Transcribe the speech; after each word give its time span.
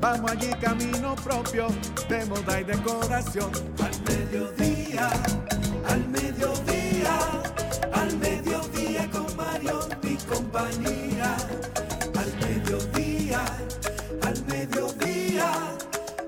Vamos 0.00 0.30
allí 0.30 0.50
camino 0.60 1.14
propio 1.16 1.68
de 2.08 2.24
moda 2.26 2.60
y 2.60 2.64
decoración. 2.64 3.50
Al 3.82 4.02
mediodía, 4.02 5.10
al 5.88 6.08
mediodía, 6.08 7.18
al 7.92 8.16
mediodía 8.18 9.10
con 9.10 9.36
Mario 9.36 9.80
y 10.02 10.14
compañía. 10.24 11.36
Al 12.18 12.32
mediodía, 12.40 13.44
al 14.22 14.44
mediodía, 14.46 15.52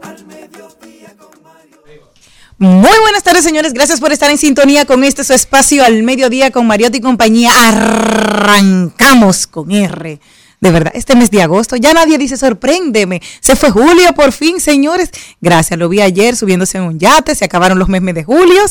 al 0.03 0.27
mediodía 0.27 1.17
con 1.19 1.43
Mario. 1.43 2.11
Muy 2.59 2.99
buenas 3.03 3.23
tardes, 3.23 3.45
señores. 3.45 3.73
Gracias 3.73 4.01
por 4.01 4.13
estar 4.13 4.31
en 4.31 4.39
sintonía 4.39 4.85
con 4.85 5.03
este 5.05 5.25
su 5.25 5.33
espacio 5.33 5.85
al 5.85 6.03
mediodía 6.03 6.51
con 6.51 6.67
Mariotti 6.67 6.99
y 6.99 7.01
compañía. 7.01 7.51
Arrancamos 7.69 9.47
con 9.47 9.73
R. 9.73 10.21
De 10.65 10.71
verdad, 10.71 10.93
este 10.97 11.15
mes 11.15 11.31
de 11.31 11.43
agosto, 11.43 11.77
ya 11.77 11.93
nadie 11.93 12.17
dice 12.17 12.39
sorpréndeme. 12.39 13.21
Se 13.41 13.55
fue 13.55 13.71
julio 13.71 14.15
por 14.15 14.33
fin, 14.33 14.61
señores. 14.61 15.11
Gracias, 15.43 15.79
lo 15.79 15.91
vi 15.91 16.01
ayer 16.01 16.37
subiéndose 16.37 16.79
en 16.79 16.85
un 16.85 16.99
yate, 16.99 17.35
se 17.35 17.45
acabaron 17.45 17.79
los 17.79 17.91
meses 17.91 18.15
de 18.15 18.25
julio, 18.25 18.63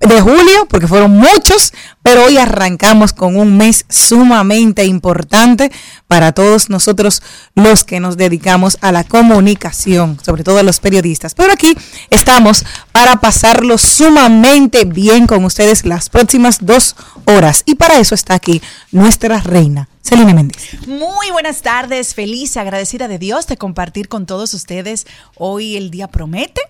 de 0.00 0.18
julio, 0.22 0.66
porque 0.66 0.88
fueron 0.88 1.10
muchos, 1.10 1.74
pero 2.02 2.24
hoy 2.24 2.38
arrancamos 2.38 3.12
con 3.12 3.36
un 3.36 3.58
mes 3.58 3.84
sumamente 3.90 4.86
importante 4.86 5.70
para 6.08 6.32
todos 6.32 6.70
nosotros 6.70 7.22
los 7.54 7.84
que 7.84 8.00
nos 8.00 8.16
dedicamos 8.16 8.78
a 8.80 8.90
la 8.90 9.04
comunicación, 9.04 10.18
sobre 10.24 10.42
todo 10.42 10.62
los 10.62 10.80
periodistas. 10.80 11.34
Pero 11.34 11.52
aquí 11.52 11.76
estamos 12.08 12.64
para 12.92 13.16
pasarlo 13.16 13.76
sumamente 13.76 14.86
bien 14.86 15.26
con 15.26 15.44
ustedes 15.44 15.84
las 15.84 16.08
próximas 16.08 16.64
dos 16.64 16.96
horas. 17.26 17.62
Y 17.66 17.74
para 17.74 17.98
eso 17.98 18.14
está 18.14 18.32
aquí 18.32 18.62
nuestra 18.90 19.42
reina, 19.42 19.90
Celine 20.06 20.34
Méndez. 20.34 20.86
Muy 20.86 21.32
buenas 21.32 21.62
tardes, 21.62 22.14
feliz, 22.14 22.56
agradecida 22.56 23.08
de 23.08 23.18
Dios 23.18 23.48
de 23.48 23.56
compartir 23.56 24.06
con 24.08 24.24
todos 24.24 24.54
ustedes. 24.54 25.04
Hoy 25.36 25.76
el 25.76 25.90
día 25.90 26.06
promete, 26.06 26.60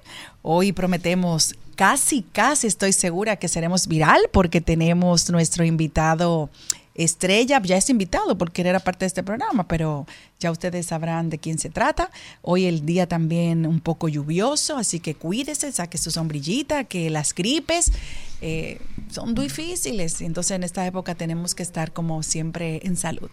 hoy 0.40 0.72
prometemos 0.72 1.54
casi, 1.74 2.22
casi 2.22 2.66
estoy 2.66 2.94
segura 2.94 3.36
que 3.36 3.48
seremos 3.48 3.88
viral 3.88 4.22
porque 4.32 4.62
tenemos 4.62 5.28
nuestro 5.28 5.66
invitado 5.66 6.48
estrella, 6.94 7.60
ya 7.62 7.76
es 7.76 7.90
invitado 7.90 8.38
porque 8.38 8.62
era 8.62 8.80
parte 8.80 9.04
de 9.04 9.08
este 9.08 9.22
programa, 9.22 9.68
pero 9.68 10.06
ya 10.40 10.50
ustedes 10.50 10.86
sabrán 10.86 11.28
de 11.28 11.36
quién 11.36 11.58
se 11.58 11.68
trata. 11.68 12.10
Hoy 12.40 12.64
el 12.64 12.86
día 12.86 13.06
también 13.06 13.66
un 13.66 13.80
poco 13.80 14.08
lluvioso, 14.08 14.78
así 14.78 14.98
que 14.98 15.14
cuídese, 15.14 15.70
saque 15.72 15.98
su 15.98 16.10
sombrillita, 16.10 16.84
que 16.84 17.10
las 17.10 17.34
gripes 17.34 17.92
eh, 18.40 18.80
son 19.10 19.34
difíciles, 19.34 20.20
entonces 20.20 20.52
en 20.52 20.64
esta 20.64 20.86
época 20.86 21.14
tenemos 21.14 21.54
que 21.54 21.62
estar 21.62 21.92
como 21.92 22.22
siempre 22.22 22.80
en 22.84 22.96
salud. 22.96 23.30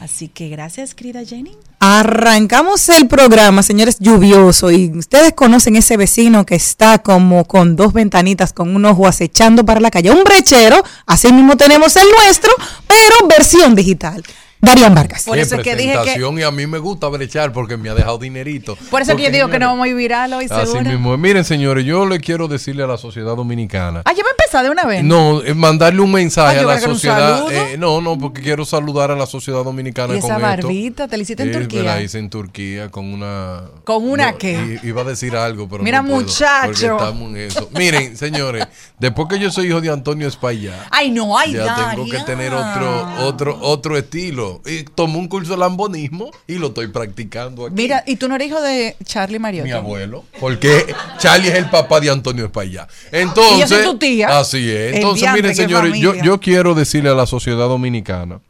Así 0.00 0.28
que 0.28 0.48
gracias, 0.48 0.94
querida 0.94 1.24
Jenny. 1.24 1.56
Arrancamos 1.78 2.88
el 2.88 3.06
programa, 3.06 3.62
señores, 3.62 3.98
lluvioso. 4.00 4.70
Y 4.70 4.90
ustedes 4.90 5.34
conocen 5.34 5.76
ese 5.76 5.96
vecino 5.96 6.44
que 6.44 6.56
está 6.56 6.98
como 6.98 7.44
con 7.44 7.76
dos 7.76 7.92
ventanitas, 7.92 8.52
con 8.52 8.74
un 8.74 8.84
ojo 8.86 9.06
acechando 9.06 9.64
para 9.64 9.80
la 9.80 9.90
calle. 9.90 10.10
Un 10.10 10.24
brechero, 10.24 10.82
así 11.06 11.32
mismo 11.32 11.56
tenemos 11.56 11.94
el 11.96 12.08
nuestro, 12.10 12.50
pero 12.88 13.28
versión 13.28 13.74
digital. 13.74 14.24
Darían 14.64 14.94
Vargas. 14.94 15.24
Por 15.24 15.38
eso 15.38 15.58
que 15.58 15.76
dije 15.76 15.96
que- 16.04 16.20
y 16.20 16.42
a 16.42 16.50
mí 16.50 16.66
me 16.66 16.78
gusta 16.78 17.08
brechar 17.08 17.52
porque 17.52 17.76
me 17.76 17.88
ha 17.90 17.94
dejado 17.94 18.18
dinerito. 18.18 18.76
Por 18.90 19.02
eso 19.02 19.16
que 19.16 19.24
yo 19.24 19.30
digo 19.30 19.48
que 19.48 19.58
no 19.58 19.66
vamos 19.68 19.84
a 19.84 19.88
ir 19.88 19.94
viral 19.94 20.32
hoy, 20.32 20.46
Así 20.50 20.66
seguro. 20.66 20.90
mismo. 20.90 21.16
Miren, 21.16 21.44
señores, 21.44 21.84
yo 21.84 22.06
le 22.06 22.20
quiero 22.20 22.48
decirle 22.48 22.82
a 22.82 22.86
la 22.86 22.98
sociedad 22.98 23.36
dominicana. 23.36 24.02
Ah, 24.04 24.12
yo 24.12 24.22
me 24.24 24.30
empecé 24.30 24.62
de 24.62 24.70
una 24.70 24.84
vez. 24.84 25.02
No, 25.02 25.42
es 25.42 25.54
mandarle 25.56 26.00
un 26.00 26.12
mensaje 26.12 26.58
Ah, 26.58 26.62
a 26.62 26.64
la 26.64 26.80
sociedad. 26.80 27.44
eh, 27.50 27.76
no, 27.78 28.00
no, 28.00 28.18
porque 28.18 28.42
quiero 28.42 28.64
saludar 28.64 29.10
a 29.10 29.16
la 29.16 29.26
sociedad 29.26 29.64
dominicana 29.64 30.14
¿Y 30.16 30.20
con 30.20 30.30
esa 30.30 30.54
esto. 30.54 31.08
¿Te 31.08 31.16
la 31.16 31.22
hiciste 31.22 31.42
en 31.42 31.48
Eh, 31.50 31.52
Turquía? 31.52 31.80
Me 31.80 31.86
la 31.86 32.00
hice 32.02 32.18
en 32.18 32.30
Turquía 32.30 32.88
con 32.90 33.12
una. 33.12 33.62
¿Con 33.84 34.08
una 34.08 34.32
no, 34.32 34.38
qué? 34.38 34.78
Iba 34.82 35.02
a 35.02 35.04
decir 35.04 35.36
algo, 35.36 35.68
pero 35.68 35.82
Mira, 35.82 36.02
no 36.02 36.08
puedo, 36.08 36.20
muchacho. 36.22 36.66
Porque 36.66 36.86
estamos 36.86 37.28
en 37.30 37.36
eso. 37.36 37.68
Miren, 37.74 38.16
señores, 38.16 38.66
después 38.98 39.28
que 39.28 39.38
yo 39.38 39.50
soy 39.50 39.68
hijo 39.68 39.80
de 39.80 39.90
Antonio 39.90 40.28
Espaillat. 40.28 40.86
Ay, 40.90 41.10
no, 41.10 41.36
ay, 41.38 41.52
ya 41.52 41.90
tengo 41.92 42.08
que 42.08 42.20
tener 42.20 42.52
otro, 42.54 43.08
otro, 43.20 43.58
otro 43.60 43.96
estilo. 43.96 44.53
Y 44.66 44.84
tomé 44.84 45.18
un 45.18 45.28
curso 45.28 45.52
de 45.52 45.58
lambonismo 45.58 46.30
y 46.46 46.54
lo 46.54 46.68
estoy 46.68 46.88
practicando 46.88 47.66
aquí. 47.66 47.74
Mira, 47.74 48.02
¿y 48.06 48.16
tú 48.16 48.28
no 48.28 48.34
eres 48.36 48.48
hijo 48.48 48.60
de 48.60 48.96
Charlie 49.04 49.38
Mariotti? 49.38 49.68
mi 49.68 49.74
abuelo, 49.76 50.24
porque 50.40 50.94
Charlie 51.18 51.48
es 51.48 51.54
el 51.54 51.70
papá 51.70 52.00
de 52.00 52.10
Antonio 52.10 52.44
Espaillat. 52.46 52.88
Entonces, 53.12 53.56
Y 53.56 53.60
yo 53.60 53.66
soy 53.68 53.84
tu 53.84 53.98
tía. 53.98 54.38
Así 54.38 54.70
es. 54.70 54.96
Entonces, 54.96 55.30
miren, 55.32 55.54
señores, 55.54 55.98
yo, 55.98 56.40
quiero 56.40 56.74
decirle 56.74 57.10
a 57.10 57.14
la 57.14 57.26
sociedad 57.26 57.68
dominicana 57.68 58.40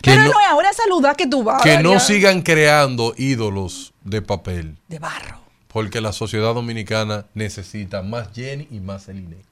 que 0.00 0.12
Pero 0.12 0.22
no, 0.24 0.32
no, 0.32 0.40
es 0.40 0.46
ahora 0.48 0.72
saludar 0.72 1.16
que 1.16 1.26
tú 1.26 1.42
vas. 1.42 1.62
que 1.62 1.78
no 1.82 1.98
sigan 1.98 2.42
creando 2.42 3.14
ídolos 3.16 3.92
de 4.04 4.22
papel, 4.22 4.76
De 4.86 4.98
barro. 5.00 5.40
porque 5.68 6.00
la 6.00 6.12
sociedad 6.12 6.54
dominicana 6.54 7.26
necesita 7.34 8.02
más 8.02 8.28
Jenny 8.34 8.68
y 8.70 8.78
más 8.80 9.06
Celine. 9.06 9.47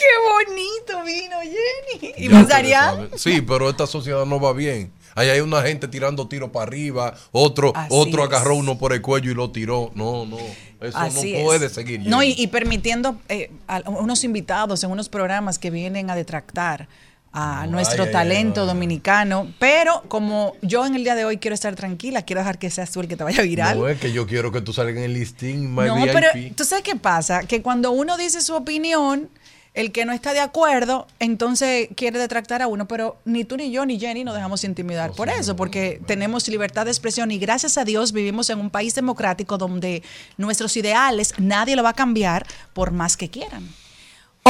¡Ay, 0.00 0.54
qué 0.54 0.54
bonito 0.94 1.04
vino 1.04 1.36
Jenny! 1.40 2.14
¿Y 2.26 2.46
saben. 2.46 3.10
Sí, 3.16 3.40
pero 3.40 3.68
esta 3.70 3.86
sociedad 3.86 4.24
no 4.26 4.40
va 4.40 4.52
bien. 4.52 4.92
Ahí 5.16 5.28
hay 5.28 5.40
una 5.40 5.60
gente 5.62 5.88
tirando 5.88 6.28
tiros 6.28 6.50
para 6.50 6.64
arriba, 6.64 7.14
otro, 7.32 7.72
Así 7.74 7.88
otro 7.90 8.22
es. 8.22 8.28
agarró 8.28 8.54
uno 8.54 8.78
por 8.78 8.92
el 8.92 9.02
cuello 9.02 9.30
y 9.30 9.34
lo 9.34 9.50
tiró. 9.50 9.90
No, 9.94 10.24
no, 10.24 10.38
eso 10.80 10.96
Así 10.96 11.32
no 11.32 11.38
es. 11.38 11.44
puede 11.44 11.68
seguir. 11.68 12.00
No, 12.06 12.22
y, 12.22 12.46
permitiendo 12.46 13.20
eh, 13.28 13.50
a 13.66 13.80
unos 13.90 14.22
invitados 14.24 14.84
en 14.84 14.90
unos 14.90 15.08
programas 15.08 15.58
que 15.58 15.70
vienen 15.70 16.10
a 16.10 16.14
detractar 16.14 16.86
a 17.32 17.64
No, 17.66 17.72
nuestro 17.72 18.04
ay, 18.04 18.12
talento 18.12 18.60
ay, 18.62 18.68
ay. 18.68 18.74
dominicano. 18.74 19.52
Pero 19.58 20.04
como 20.08 20.54
yo 20.62 20.86
en 20.86 20.94
el 20.94 21.02
día 21.02 21.16
de 21.16 21.24
hoy 21.24 21.38
quiero 21.38 21.54
estar 21.54 21.74
tranquila, 21.74 22.22
quiero 22.22 22.40
dejar 22.40 22.58
que 22.58 22.70
seas 22.70 22.90
tú 22.92 23.00
el 23.00 23.08
que 23.08 23.16
te 23.16 23.24
vaya 23.24 23.42
viral. 23.42 23.78
No, 23.80 23.88
es 23.88 23.98
que 23.98 24.12
yo 24.12 24.26
quiero 24.28 24.52
que 24.52 24.60
tú 24.60 24.72
salgas 24.72 24.96
en 24.96 25.02
el 25.02 25.12
listing, 25.14 25.74
my 25.74 25.86
No, 25.86 25.96
VIP. 25.96 26.12
pero 26.12 26.28
tú 26.56 26.64
sabes 26.64 26.84
qué 26.84 26.94
pasa, 26.96 27.42
que 27.44 27.62
cuando 27.62 27.90
uno 27.90 28.16
dice 28.16 28.40
su 28.40 28.54
opinión, 28.54 29.28
el 29.74 29.92
que 29.92 30.04
no 30.04 30.12
está 30.12 30.32
de 30.32 30.40
acuerdo, 30.40 31.06
entonces 31.18 31.88
quiere 31.94 32.18
detractar 32.18 32.60
a 32.62 32.66
uno, 32.66 32.88
pero 32.88 33.16
ni 33.24 33.44
tú 33.44 33.56
ni 33.56 33.70
yo 33.70 33.86
ni 33.86 33.98
Jenny 34.00 34.24
nos 34.24 34.34
dejamos 34.34 34.64
intimidar 34.64 35.12
por 35.12 35.28
eso, 35.28 35.54
porque 35.54 36.00
tenemos 36.06 36.48
libertad 36.48 36.86
de 36.86 36.90
expresión 36.90 37.30
y 37.30 37.38
gracias 37.38 37.78
a 37.78 37.84
Dios 37.84 38.12
vivimos 38.12 38.50
en 38.50 38.58
un 38.58 38.70
país 38.70 38.94
democrático 38.94 39.58
donde 39.58 40.02
nuestros 40.36 40.76
ideales 40.76 41.34
nadie 41.38 41.76
lo 41.76 41.82
va 41.82 41.90
a 41.90 41.94
cambiar 41.94 42.46
por 42.72 42.90
más 42.90 43.16
que 43.16 43.30
quieran. 43.30 43.68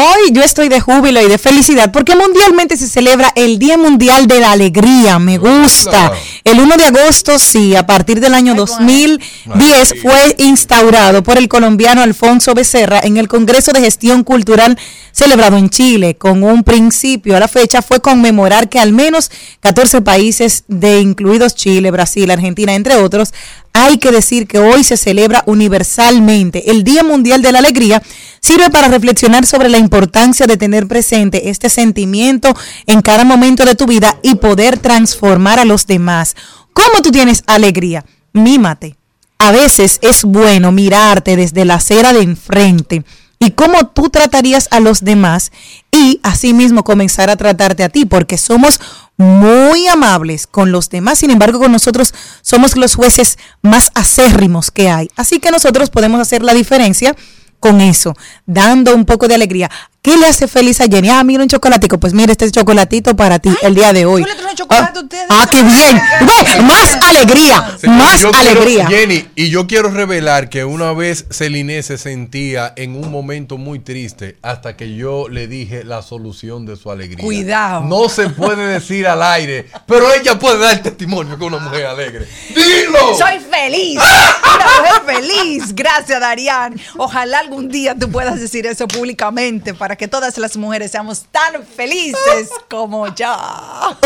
Hoy 0.02 0.32
yo 0.32 0.42
estoy 0.42 0.70
de 0.70 0.80
júbilo 0.80 1.20
y 1.20 1.28
de 1.28 1.36
felicidad 1.36 1.92
porque 1.92 2.16
mundialmente 2.16 2.74
se 2.78 2.88
celebra 2.88 3.32
el 3.34 3.58
Día 3.58 3.76
Mundial 3.76 4.26
de 4.26 4.40
la 4.40 4.52
Alegría. 4.52 5.18
Me 5.18 5.36
gusta. 5.36 6.12
El 6.42 6.58
1 6.58 6.76
de 6.78 6.84
agosto, 6.86 7.38
sí, 7.38 7.76
a 7.76 7.84
partir 7.86 8.18
del 8.18 8.32
año 8.32 8.54
2010 8.54 9.94
fue 10.00 10.36
instaurado 10.38 11.22
por 11.22 11.36
el 11.36 11.48
colombiano 11.48 12.00
Alfonso 12.00 12.54
Becerra 12.54 13.00
en 13.02 13.18
el 13.18 13.28
Congreso 13.28 13.72
de 13.72 13.80
Gestión 13.80 14.24
Cultural 14.24 14.78
celebrado 15.12 15.58
en 15.58 15.68
Chile. 15.68 16.16
Con 16.16 16.44
un 16.44 16.64
principio 16.64 17.36
a 17.36 17.40
la 17.40 17.48
fecha 17.48 17.82
fue 17.82 18.00
conmemorar 18.00 18.70
que 18.70 18.78
al 18.78 18.92
menos 18.92 19.30
14 19.60 20.00
países, 20.00 20.64
de 20.66 21.00
incluidos 21.00 21.54
Chile, 21.54 21.90
Brasil, 21.90 22.30
Argentina, 22.30 22.74
entre 22.74 22.96
otros, 22.96 23.34
hay 23.72 23.98
que 23.98 24.10
decir 24.10 24.46
que 24.46 24.58
hoy 24.58 24.84
se 24.84 24.96
celebra 24.96 25.42
universalmente 25.46 26.70
el 26.70 26.84
Día 26.84 27.02
Mundial 27.02 27.42
de 27.42 27.52
la 27.52 27.60
Alegría. 27.60 28.02
Sirve 28.40 28.70
para 28.70 28.88
reflexionar 28.88 29.46
sobre 29.46 29.68
la 29.68 29.78
importancia 29.78 30.46
de 30.46 30.56
tener 30.56 30.86
presente 30.86 31.50
este 31.50 31.68
sentimiento 31.68 32.54
en 32.86 33.02
cada 33.02 33.24
momento 33.24 33.64
de 33.64 33.74
tu 33.74 33.86
vida 33.86 34.16
y 34.22 34.36
poder 34.36 34.78
transformar 34.78 35.58
a 35.58 35.64
los 35.64 35.86
demás. 35.86 36.36
¿Cómo 36.72 37.02
tú 37.02 37.10
tienes 37.10 37.42
alegría? 37.46 38.04
Mímate. 38.32 38.96
A 39.38 39.52
veces 39.52 39.98
es 40.02 40.24
bueno 40.24 40.72
mirarte 40.72 41.36
desde 41.36 41.64
la 41.64 41.76
acera 41.76 42.12
de 42.12 42.20
enfrente 42.20 43.04
y 43.38 43.52
cómo 43.52 43.86
tú 43.86 44.10
tratarías 44.10 44.68
a 44.70 44.80
los 44.80 45.02
demás 45.02 45.50
y 45.90 46.20
asimismo 46.22 46.84
comenzar 46.84 47.30
a 47.30 47.36
tratarte 47.36 47.82
a 47.82 47.88
ti, 47.88 48.04
porque 48.04 48.36
somos 48.36 48.80
muy 49.20 49.86
amables 49.86 50.46
con 50.46 50.72
los 50.72 50.88
demás, 50.88 51.18
sin 51.18 51.30
embargo 51.30 51.58
con 51.58 51.70
nosotros 51.70 52.14
somos 52.40 52.74
los 52.74 52.94
jueces 52.94 53.38
más 53.60 53.90
acérrimos 53.94 54.70
que 54.70 54.88
hay. 54.88 55.10
Así 55.14 55.40
que 55.40 55.50
nosotros 55.50 55.90
podemos 55.90 56.20
hacer 56.20 56.42
la 56.42 56.54
diferencia 56.54 57.14
con 57.60 57.82
eso, 57.82 58.16
dando 58.46 58.94
un 58.94 59.04
poco 59.04 59.28
de 59.28 59.34
alegría. 59.34 59.70
¿Qué 60.02 60.16
le 60.16 60.26
hace 60.28 60.48
feliz 60.48 60.80
a 60.80 60.86
Jenny? 60.86 61.10
Ah, 61.10 61.22
mira 61.24 61.42
un 61.42 61.48
chocolatico. 61.50 62.00
Pues 62.00 62.14
mira, 62.14 62.32
este 62.32 62.50
chocolatito 62.50 63.14
para 63.14 63.38
ti 63.38 63.50
el 63.60 63.74
día 63.74 63.92
de 63.92 64.06
hoy. 64.06 64.22
¿tú 64.22 64.28
le 64.30 64.34
traes 64.34 64.54
chocolate 64.54 64.92
ah, 64.94 64.98
a 64.98 65.02
ustedes? 65.02 65.26
ah, 65.28 65.46
qué 65.50 65.62
bien. 65.62 66.00
Ve, 66.20 66.62
más 66.62 66.94
alegría, 67.06 67.76
Señor, 67.78 67.96
más 67.98 68.14
quiero- 68.22 68.38
alegría. 68.38 68.86
Jenny, 68.86 69.26
y 69.36 69.50
yo 69.50 69.66
quiero 69.66 69.90
revelar 69.90 70.48
que 70.48 70.64
una 70.64 70.94
vez 70.94 71.26
Celine 71.30 71.82
se 71.82 71.98
sentía 71.98 72.72
en 72.76 72.96
un 72.96 73.10
momento 73.10 73.58
muy 73.58 73.78
triste 73.78 74.38
hasta 74.40 74.74
que 74.74 74.96
yo 74.96 75.28
le 75.28 75.46
dije 75.48 75.84
la 75.84 76.00
solución 76.00 76.64
de 76.64 76.76
su 76.76 76.90
alegría. 76.90 77.22
Cuidado. 77.22 77.82
No 77.82 78.08
se 78.08 78.30
puede 78.30 78.66
decir 78.68 79.06
al 79.06 79.22
aire, 79.22 79.66
pero 79.84 80.06
ella 80.14 80.38
puede 80.38 80.60
dar 80.60 80.82
testimonio 80.82 81.38
que 81.38 81.44
una 81.44 81.58
mujer 81.58 81.84
alegre. 81.84 82.26
¡Dilo! 82.48 83.18
Soy 83.18 83.38
feliz, 83.50 84.00
una 84.54 84.64
mujer 84.80 85.14
feliz. 85.22 85.74
Gracias, 85.74 86.18
Darían. 86.18 86.80
Ojalá 86.96 87.40
algún 87.40 87.68
día 87.68 87.94
tú 87.94 88.10
puedas 88.10 88.40
decir 88.40 88.64
eso 88.64 88.88
públicamente 88.88 89.74
para 89.74 89.89
que 89.96 90.08
todas 90.08 90.36
las 90.38 90.56
mujeres 90.56 90.90
seamos 90.90 91.24
tan 91.30 91.64
felices 91.64 92.48
como 92.68 93.14
yo. 93.14 93.34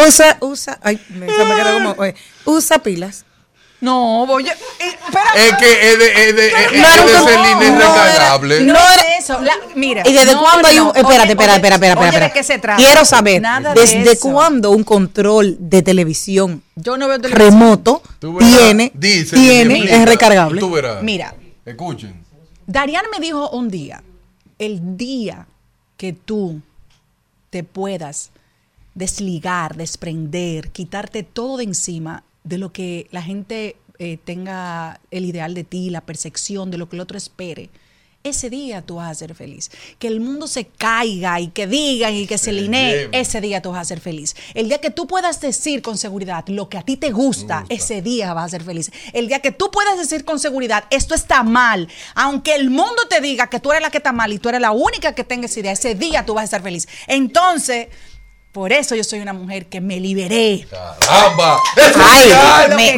Usa, 0.07 0.37
usa, 0.41 0.79
ay, 0.83 1.01
me- 1.11 1.27
se 1.27 1.45
me 1.45 1.55
quedó 1.55 1.75
como, 1.75 1.95
oye, 1.99 2.15
usa 2.45 2.79
pilas. 2.79 3.25
No, 3.81 4.25
voy 4.27 4.49
a. 4.49 4.53
eh, 4.53 4.57
espera. 4.81 5.31
Es 5.37 5.57
que 5.59 5.93
es 5.93 5.99
de, 5.99 6.29
es 6.31 6.37
de, 6.37 6.47
es 6.49 6.73
de 6.73 6.79
No, 6.79 6.89
Celine 7.27 7.71
no, 7.73 7.79
recargable. 7.95 8.61
No, 8.63 8.73
No 8.73 8.79
es 8.79 8.95
era- 8.95 9.17
eso. 9.19 9.41
La- 9.43 9.53
mira. 9.75 10.03
¿Y 10.07 10.13
desde 10.15 10.33
no, 10.33 10.41
cuándo 10.41 10.69
hay 10.69 10.79
un.? 10.79 10.87
Espérate, 10.89 11.13
oye, 11.23 11.31
espérate, 11.33 11.57
espérate, 11.57 11.87
espérate. 11.89 12.21
¿de 12.21 12.33
qué 12.33 12.43
se 12.43 12.59
trata? 12.59 12.79
Quiero 12.83 13.05
saber, 13.05 13.43
Nada 13.43 13.75
de 13.75 13.81
¿desde 13.83 14.13
eso. 14.13 14.31
cuándo 14.31 14.71
un 14.71 14.85
control 14.85 15.57
de 15.59 15.83
televisión 15.83 16.63
Yo 16.77 16.97
no 16.97 17.09
veo 17.09 17.21
televisión. 17.21 17.51
remoto 17.61 18.03
tiene, 18.39 18.91
dice, 18.95 19.37
tiene, 19.37 19.75
explica, 19.75 19.97
es 19.97 20.09
recargable? 20.09 20.61
Tú 20.61 20.71
verás. 20.71 21.03
Mira. 21.03 21.35
Escuchen. 21.67 22.25
Darian 22.67 23.05
me 23.13 23.21
dijo 23.21 23.51
un 23.51 23.69
día, 23.69 24.03
el 24.59 24.97
día 24.97 25.47
que 25.97 26.13
tú 26.13 26.61
te 27.51 27.65
puedas 27.65 28.31
desligar, 28.95 29.77
desprender, 29.77 30.71
quitarte 30.71 31.23
todo 31.23 31.57
de 31.57 31.65
encima 31.65 32.25
de 32.45 32.59
lo 32.59 32.73
que 32.73 33.09
la 33.11 33.23
gente 33.23 33.77
eh, 33.99 34.19
tenga 34.25 35.01
el 35.11 35.25
ideal 35.25 35.55
de 35.55 35.65
ti, 35.65 35.91
la 35.91 36.01
percepción 36.01 36.71
de 36.71 36.79
lo 36.79 36.89
que 36.89 36.97
el 36.97 37.01
otro 37.01 37.17
espere. 37.17 37.71
Ese 38.27 38.49
día 38.49 38.81
tú 38.81 38.95
vas 38.95 39.11
a 39.11 39.15
ser 39.15 39.35
feliz. 39.35 39.71
Que 39.99 40.07
el 40.09 40.19
mundo 40.19 40.47
se 40.47 40.65
caiga 40.65 41.41
y 41.41 41.49
que 41.49 41.67
digan 41.67 42.15
y 42.15 42.27
que 42.27 42.39
se 42.39 42.53
linee, 42.53 43.11
ese 43.13 43.43
día 43.43 43.61
tú 43.61 43.73
vas 43.73 43.83
a 43.83 43.85
ser 43.85 44.01
feliz. 44.01 44.35
El 44.55 44.69
día 44.69 44.81
que 44.81 44.89
tú 44.89 45.07
puedas 45.07 45.43
decir 45.43 45.83
con 45.83 45.99
seguridad 45.99 46.43
lo 46.49 46.71
que 46.71 46.79
a 46.79 46.83
ti 46.83 46.97
te 46.97 47.11
gusta, 47.11 47.67
ese 47.69 48.01
día 48.01 48.33
vas 48.33 48.47
a 48.47 48.49
ser 48.49 48.63
feliz. 48.65 48.91
El 49.13 49.29
día 49.29 49.41
que 49.41 49.51
tú 49.53 49.71
puedas 49.71 49.99
decir 49.99 50.25
con 50.25 50.39
seguridad, 50.41 50.85
esto 50.89 51.15
está 51.15 51.43
mal, 51.43 51.87
aunque 52.15 52.55
el 52.55 52.71
mundo 52.71 53.03
te 53.11 53.21
diga 53.21 53.49
que 53.51 53.61
tú 53.61 53.73
eres 53.73 53.83
la 53.83 53.91
que 53.91 53.99
está 53.99 54.13
mal 54.13 54.33
y 54.33 54.39
tú 54.39 54.49
eres 54.49 54.63
la 54.63 54.71
única 54.71 55.15
que 55.15 55.25
tenga 55.25 55.45
esa 55.45 55.61
idea, 55.61 55.73
ese 55.73 55.95
día 55.95 56.25
tú 56.25 56.33
vas 56.33 56.45
a 56.45 56.47
ser 56.47 56.63
feliz. 56.63 56.89
Entonces, 57.07 57.89
por 58.53 58.73
eso 58.73 58.95
yo 58.95 59.05
soy 59.05 59.21
una 59.21 59.35
mujer 59.35 59.67
que 59.67 59.83
me 59.83 60.01
liberé. 60.01 60.67
¡Caramba! 60.71 61.59
¡Eso 61.77 61.99
Ay, 62.03 62.31
es 62.71 62.75
me- 62.75 62.97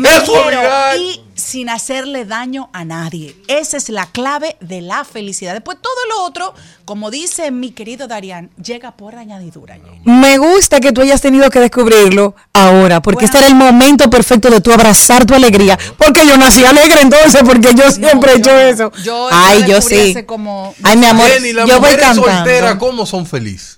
y 1.00 1.25
sin 1.46 1.68
hacerle 1.68 2.24
daño 2.24 2.70
a 2.72 2.84
nadie. 2.84 3.36
Esa 3.46 3.76
es 3.76 3.88
la 3.88 4.06
clave 4.06 4.56
de 4.60 4.80
la 4.80 5.04
felicidad. 5.04 5.52
Después 5.54 5.78
todo 5.80 5.94
lo 6.10 6.24
otro, 6.24 6.52
como 6.84 7.08
dice 7.12 7.52
mi 7.52 7.70
querido 7.70 8.08
Darian, 8.08 8.50
llega 8.60 8.96
por 8.96 9.14
añadidura. 9.14 9.74
Jenny. 9.76 10.00
Me 10.04 10.38
gusta 10.38 10.80
que 10.80 10.90
tú 10.90 11.02
hayas 11.02 11.20
tenido 11.20 11.48
que 11.50 11.60
descubrirlo 11.60 12.34
ahora, 12.52 13.00
porque 13.00 13.18
Bueno. 13.18 13.26
este 13.26 13.38
era 13.38 13.46
el 13.46 13.54
momento 13.54 14.10
perfecto 14.10 14.50
de 14.50 14.60
tú 14.60 14.72
abrazar 14.72 15.24
tu 15.24 15.34
alegría. 15.34 15.78
Porque 15.96 16.26
yo 16.26 16.36
nací 16.36 16.64
alegre 16.64 17.00
entonces, 17.00 17.40
porque 17.44 17.72
yo 17.74 17.92
siempre 17.92 18.32
he 18.32 18.40
yo 18.40 18.50
hecho 18.50 18.58
eso. 18.58 18.92
Yo- 19.04 19.28
Ay, 19.30 19.60
yo 19.60 19.66
yo 19.68 19.82
sí. 19.82 20.16
como- 20.26 20.74
Ay, 20.82 20.96
mi 20.96 21.06
amor, 21.06 21.28
Jenny, 21.28 21.52
yo 21.52 21.80
voy 21.80 21.94
cantando. 21.94 22.78
¿cómo 22.78 23.06
son 23.06 23.24
felices? 23.24 23.75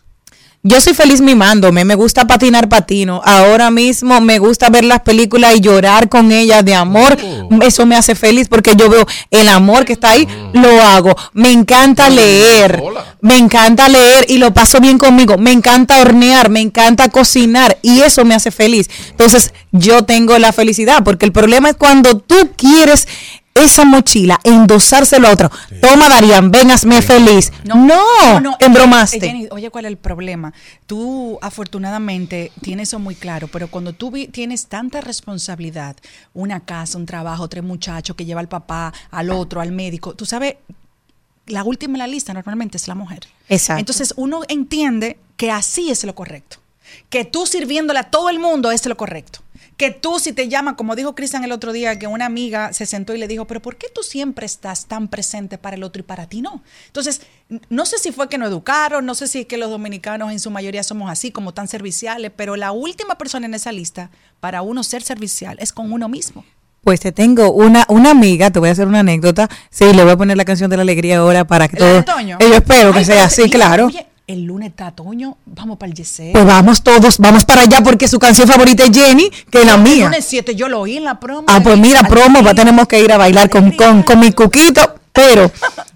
Yo 0.68 0.82
soy 0.82 0.92
feliz 0.92 1.22
mimándome, 1.22 1.86
me 1.86 1.94
gusta 1.94 2.26
patinar 2.26 2.68
patino. 2.68 3.22
Ahora 3.24 3.70
mismo 3.70 4.20
me 4.20 4.38
gusta 4.38 4.68
ver 4.68 4.84
las 4.84 5.00
películas 5.00 5.56
y 5.56 5.60
llorar 5.60 6.10
con 6.10 6.30
ellas 6.30 6.62
de 6.62 6.74
amor. 6.74 7.16
Oh. 7.24 7.62
Eso 7.62 7.86
me 7.86 7.96
hace 7.96 8.14
feliz 8.14 8.48
porque 8.48 8.76
yo 8.76 8.90
veo 8.90 9.06
el 9.30 9.48
amor 9.48 9.86
que 9.86 9.94
está 9.94 10.10
ahí, 10.10 10.28
lo 10.52 10.82
hago. 10.82 11.16
Me 11.32 11.52
encanta 11.52 12.10
No, 12.10 12.16
leer, 12.16 12.82
me 13.22 13.38
encanta 13.38 13.88
leer 13.88 14.26
y 14.28 14.36
lo 14.36 14.52
paso 14.52 14.78
bien 14.78 14.98
conmigo. 14.98 15.38
Me 15.38 15.52
encanta 15.52 16.02
hornear, 16.02 16.50
me 16.50 16.60
encanta 16.60 17.08
cocinar 17.08 17.78
y 17.80 18.02
eso 18.02 18.26
me 18.26 18.34
hace 18.34 18.50
feliz. 18.50 18.90
Entonces 19.08 19.54
yo 19.72 20.02
tengo 20.02 20.36
la 20.38 20.52
felicidad 20.52 21.02
porque 21.02 21.24
el 21.24 21.32
problema 21.32 21.70
es 21.70 21.76
cuando 21.76 22.18
tú 22.18 22.50
quieres 22.56 23.08
esa 23.58 23.84
mochila, 23.84 24.38
endosárselo 24.44 25.28
a 25.28 25.32
otro. 25.32 25.50
Toma, 25.80 26.08
Darían, 26.08 26.50
ven, 26.50 26.70
hazme 26.70 27.02
feliz. 27.02 27.52
No, 27.64 27.76
embromaste. 28.58 29.16
Eh, 29.18 29.20
Jenny, 29.20 29.48
oye, 29.50 29.70
¿cuál 29.70 29.84
es 29.86 29.90
el 29.90 29.96
problema? 29.98 30.52
Tú, 30.86 31.38
afortunadamente, 31.42 32.52
tienes 32.60 32.88
eso 32.88 32.98
muy 32.98 33.14
claro, 33.14 33.48
pero 33.48 33.68
cuando 33.68 33.92
tú 33.92 34.10
vi- 34.10 34.28
tienes 34.28 34.66
tanta 34.66 35.00
responsabilidad, 35.00 35.96
una 36.34 36.60
casa, 36.60 36.98
un 36.98 37.06
trabajo, 37.06 37.48
tres 37.48 37.64
muchachos 37.64 38.16
que 38.16 38.24
lleva 38.24 38.40
al 38.40 38.48
papá, 38.48 38.92
al 39.10 39.30
otro, 39.30 39.60
al 39.60 39.72
médico, 39.72 40.14
tú 40.14 40.24
sabes, 40.26 40.56
la 41.46 41.64
última 41.64 41.94
en 41.94 41.98
la 42.00 42.06
lista 42.06 42.34
normalmente 42.34 42.76
es 42.76 42.88
la 42.88 42.94
mujer. 42.94 43.20
Exacto. 43.48 43.80
Entonces 43.80 44.12
uno 44.16 44.42
entiende 44.48 45.18
que 45.36 45.50
así 45.50 45.90
es 45.90 46.04
lo 46.04 46.14
correcto. 46.14 46.58
Que 47.10 47.24
tú 47.24 47.46
sirviéndole 47.46 47.98
a 48.00 48.04
todo 48.10 48.28
el 48.30 48.38
mundo 48.38 48.70
es 48.70 48.84
lo 48.86 48.96
correcto. 48.96 49.40
Que 49.78 49.92
tú 49.92 50.18
si 50.18 50.32
te 50.32 50.48
llaman, 50.48 50.74
como 50.74 50.96
dijo 50.96 51.14
Cristian 51.14 51.44
el 51.44 51.52
otro 51.52 51.72
día, 51.72 51.98
que 51.98 52.06
una 52.08 52.26
amiga 52.26 52.72
se 52.72 52.84
sentó 52.84 53.14
y 53.14 53.18
le 53.18 53.28
dijo, 53.28 53.46
pero 53.46 53.62
¿por 53.62 53.76
qué 53.76 53.86
tú 53.94 54.02
siempre 54.02 54.44
estás 54.44 54.86
tan 54.86 55.06
presente 55.08 55.56
para 55.56 55.76
el 55.76 55.84
otro 55.84 56.00
y 56.00 56.02
para 56.02 56.26
ti 56.26 56.42
no? 56.42 56.62
Entonces, 56.88 57.22
no 57.70 57.86
sé 57.86 57.98
si 57.98 58.10
fue 58.10 58.28
que 58.28 58.38
nos 58.38 58.48
educaron, 58.48 59.06
no 59.06 59.14
sé 59.14 59.28
si 59.28 59.40
es 59.40 59.46
que 59.46 59.56
los 59.56 59.70
dominicanos 59.70 60.32
en 60.32 60.40
su 60.40 60.50
mayoría 60.50 60.82
somos 60.82 61.10
así, 61.10 61.30
como 61.30 61.54
tan 61.54 61.68
serviciales, 61.68 62.32
pero 62.34 62.56
la 62.56 62.72
última 62.72 63.16
persona 63.16 63.46
en 63.46 63.54
esa 63.54 63.70
lista 63.70 64.10
para 64.40 64.62
uno 64.62 64.82
ser 64.82 65.02
servicial 65.02 65.56
es 65.60 65.72
con 65.72 65.92
uno 65.92 66.08
mismo. 66.08 66.44
Pues 66.82 66.98
te 67.00 67.12
tengo 67.12 67.52
una, 67.52 67.84
una 67.88 68.10
amiga, 68.10 68.50
te 68.50 68.58
voy 68.58 68.70
a 68.70 68.72
hacer 68.72 68.88
una 68.88 69.00
anécdota. 69.00 69.48
Sí, 69.70 69.92
le 69.92 70.02
voy 70.02 70.12
a 70.12 70.16
poner 70.16 70.36
la 70.36 70.44
canción 70.44 70.70
de 70.70 70.76
la 70.76 70.82
alegría 70.82 71.18
ahora 71.18 71.46
para 71.46 71.68
que 71.68 71.78
¿La 71.78 71.86
de 71.86 72.02
todo. 72.02 72.16
Antonio? 72.16 72.36
Eh, 72.40 72.48
Yo 72.48 72.54
espero 72.54 72.92
que 72.92 72.98
Ay, 72.98 73.04
sea 73.04 73.24
así, 73.24 73.48
claro. 73.48 73.86
Oye, 73.86 74.06
el 74.28 74.44
lunes 74.44 74.68
está 74.68 74.90
Toño, 74.92 75.36
vamos 75.46 75.78
para 75.78 75.90
el 75.90 75.96
Yesé. 75.96 76.30
Pues 76.32 76.44
vamos 76.44 76.82
todos, 76.82 77.18
vamos 77.18 77.44
para 77.44 77.62
allá 77.62 77.80
porque 77.82 78.06
su 78.06 78.18
canción 78.18 78.46
favorita 78.46 78.84
es 78.84 78.90
Jenny, 78.92 79.30
que 79.50 79.60
es 79.60 79.66
la 79.66 79.74
El 79.74 79.82
mía. 79.82 80.04
lunes 80.04 80.24
7 80.28 80.54
yo 80.54 80.68
lo 80.68 80.80
oí 80.80 80.98
en 80.98 81.04
la 81.04 81.18
promo. 81.18 81.44
Ah, 81.48 81.60
pues 81.62 81.78
mira, 81.78 82.02
promo, 82.02 82.42
va, 82.42 82.54
tenemos 82.54 82.86
que 82.86 83.00
ir 83.02 83.10
a 83.10 83.16
bailar 83.16 83.48
con, 83.50 83.72
con, 83.72 84.02
con 84.02 84.20
mi 84.20 84.30
cuquito. 84.32 84.94
Pero 85.12 85.50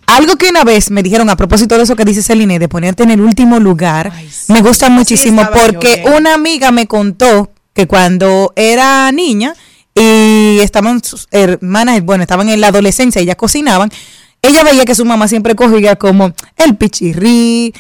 algo 0.07 0.37
que 0.37 0.49
una 0.49 0.65
vez 0.65 0.91
me 0.91 1.03
dijeron 1.03 1.29
a 1.31 1.37
propósito 1.37 1.77
de 1.77 1.85
eso 1.85 1.95
que 1.95 2.05
dice 2.05 2.23
Celine, 2.23 2.59
de 2.59 2.69
ponerte 2.69 3.03
en 3.05 3.11
el 3.11 3.21
último 3.21 3.61
lugar, 3.61 4.11
Ay, 4.13 4.29
sí. 4.31 4.53
me 4.53 4.63
gusta 4.63 4.89
muchísimo 4.89 5.43
yo, 5.43 5.51
porque 5.51 6.03
una 6.17 6.35
amiga 6.35 6.73
me 6.73 6.87
contó 6.87 7.53
que 7.75 7.87
cuando 7.87 8.53
era 8.57 9.13
niña 9.13 9.55
y 9.95 10.59
estaban 10.61 11.05
sus 11.05 11.29
hermanas, 11.31 12.03
bueno, 12.03 12.23
estaban 12.23 12.49
en 12.49 12.61
la 12.61 12.69
adolescencia, 12.69 13.21
ellas 13.21 13.37
cocinaban, 13.37 13.93
ella 14.41 14.65
veía 14.65 14.85
que 14.85 14.95
su 14.97 15.05
mamá 15.05 15.29
siempre 15.29 15.55
cogía 15.55 15.95
como 15.97 16.33
el 16.57 16.77
pichirrí, 16.77 17.73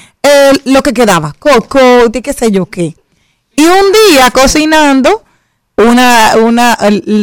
lo 0.64 0.83
que 0.83 0.93
quedaba, 0.93 1.35
cocote, 1.38 2.23
qué 2.23 2.33
sé 2.33 2.50
yo 2.50 2.67
qué. 2.67 2.97
Y 3.57 3.64
un 3.64 3.93
día 4.11 4.31
cocinando, 4.31 5.25
una, 5.76 6.33
una, 6.37 6.79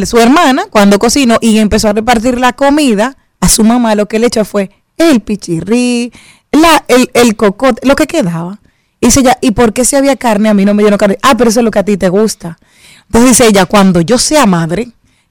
su 0.06 0.18
hermana, 0.18 0.64
cuando 0.70 0.98
cocinó 0.98 1.38
y 1.40 1.58
empezó 1.58 1.88
a 1.88 1.92
repartir 1.92 2.38
la 2.38 2.52
comida, 2.52 3.16
a 3.40 3.48
su 3.48 3.64
mamá 3.64 3.94
lo 3.94 4.06
que 4.06 4.18
le 4.18 4.26
echó 4.26 4.44
fue 4.44 4.70
el 4.96 5.20
pichirrí, 5.20 6.12
la, 6.52 6.84
el, 6.88 7.10
el 7.14 7.36
cocote, 7.36 7.86
lo 7.86 7.96
que 7.96 8.06
quedaba. 8.06 8.60
Y 9.00 9.06
dice 9.06 9.20
ella, 9.20 9.38
¿y 9.40 9.52
por 9.52 9.72
qué 9.72 9.84
si 9.84 9.96
había 9.96 10.16
carne 10.16 10.50
a 10.50 10.54
mí 10.54 10.64
no 10.64 10.74
me 10.74 10.82
dieron 10.82 10.98
carne? 10.98 11.18
Ah, 11.22 11.34
pero 11.36 11.48
eso 11.50 11.60
es 11.60 11.64
lo 11.64 11.70
que 11.70 11.78
a 11.78 11.84
ti 11.84 11.96
te 11.96 12.10
gusta. 12.10 12.58
Entonces 13.06 13.30
dice 13.30 13.46
ella, 13.48 13.64
cuando 13.64 14.02
yo 14.02 14.18
sea 14.18 14.44
madre, 14.46 14.88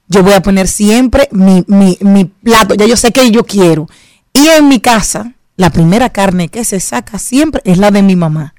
yo 0.08 0.24
voy 0.24 0.32
a 0.32 0.42
poner 0.42 0.66
siempre 0.66 1.28
mi, 1.30 1.64
mi, 1.68 1.96
mi 2.00 2.24
plato, 2.24 2.74
ya 2.74 2.84
yo 2.86 2.96
sé 2.96 3.12
que 3.12 3.30
yo 3.30 3.44
quiero. 3.44 3.88
Y 4.32 4.48
en 4.48 4.66
mi 4.66 4.80
casa, 4.80 5.32
la 5.60 5.68
primera 5.68 6.08
carne 6.08 6.48
que 6.48 6.64
se 6.64 6.80
saca 6.80 7.18
siempre 7.18 7.60
es 7.66 7.76
la 7.76 7.90
de 7.90 8.00
mi 8.00 8.16
mamá. 8.16 8.54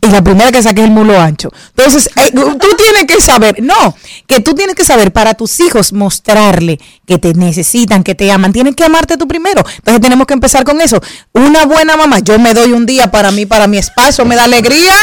Y 0.00 0.06
la 0.06 0.22
primera 0.22 0.52
que 0.52 0.62
saque 0.62 0.82
es 0.82 0.86
el 0.86 0.92
mulo 0.92 1.18
ancho. 1.18 1.50
Entonces, 1.76 2.08
eh, 2.14 2.30
tú 2.30 2.68
tienes 2.76 3.06
que 3.08 3.20
saber, 3.20 3.60
no, 3.60 3.96
que 4.28 4.38
tú 4.38 4.54
tienes 4.54 4.76
que 4.76 4.84
saber 4.84 5.12
para 5.12 5.34
tus 5.34 5.58
hijos 5.58 5.92
mostrarle 5.92 6.78
que 7.06 7.18
te 7.18 7.34
necesitan, 7.34 8.04
que 8.04 8.14
te 8.14 8.30
aman. 8.30 8.52
Tienes 8.52 8.76
que 8.76 8.84
amarte 8.84 9.16
tú 9.16 9.26
primero. 9.26 9.64
Entonces, 9.78 10.00
tenemos 10.00 10.28
que 10.28 10.34
empezar 10.34 10.62
con 10.62 10.80
eso. 10.80 11.00
Una 11.32 11.64
buena 11.64 11.96
mamá, 11.96 12.20
yo 12.20 12.38
me 12.38 12.54
doy 12.54 12.70
un 12.70 12.86
día 12.86 13.10
para 13.10 13.32
mí, 13.32 13.46
para 13.46 13.66
mi 13.66 13.78
espacio, 13.78 14.24
me 14.24 14.36
da 14.36 14.44
alegría. 14.44 14.94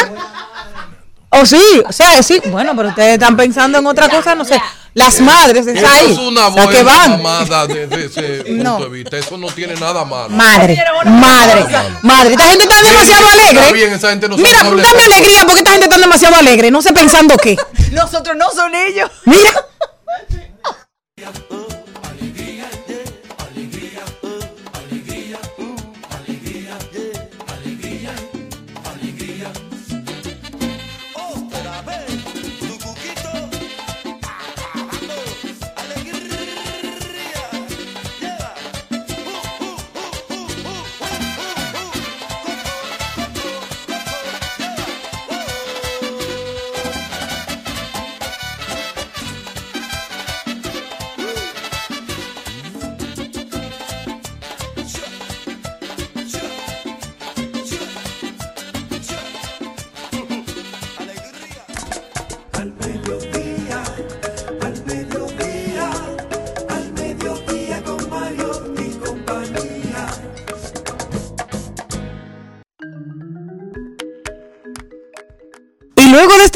O 1.32 1.46
sí, 1.46 1.62
o 1.86 1.92
sea, 1.92 2.24
sí. 2.24 2.42
Bueno, 2.50 2.78
pero 2.78 2.90
ustedes 2.90 3.16
están 3.16 3.36
pensando 3.36 3.78
en 3.78 3.88
otra 3.88 4.08
cosa, 4.08 4.36
no 4.36 4.46
sé. 4.46 4.56
Las 4.94 5.22
madres, 5.22 5.66
es 5.68 5.78
Eso 5.78 5.88
ahí. 5.88 6.12
es 6.12 6.18
una 6.18 6.48
buena 6.48 6.70
que 6.72 6.84
van. 6.84 7.12
mamada 7.12 7.66
desde 7.66 8.06
ese 8.06 8.44
punto 8.48 8.64
No. 8.64 8.80
de 8.80 8.90
vista. 8.90 9.18
Eso 9.18 9.38
no 9.38 9.48
tiene 9.48 9.76
nada 9.76 10.04
malo. 10.04 10.30
Madre, 10.30 10.78
madre, 11.06 11.66
madre. 12.02 12.32
Esta 12.32 12.44
gente 12.48 12.64
está 12.66 12.76
demasiado 12.82 13.26
Está 13.30 13.34
alegre. 13.34 13.74
bien, 13.74 13.94
esa 13.94 14.10
gente 14.10 14.28
no 14.28 14.38
sabe 14.38 14.50
Mira, 14.50 14.84
dame 14.90 15.04
alegría 15.04 15.42
porque 15.46 15.60
esta 15.60 15.72
gente 15.72 15.86
está 15.86 15.98
demasiado 15.98 16.36
alegre. 16.36 16.72
No 16.72 16.82
sé 16.82 16.92
pensando 16.92 17.38
qué. 17.38 17.56
Nosotros 17.92 18.36
no 18.36 18.52
son 18.52 18.74
ellos. 18.76 19.10
Mira. 19.26 19.52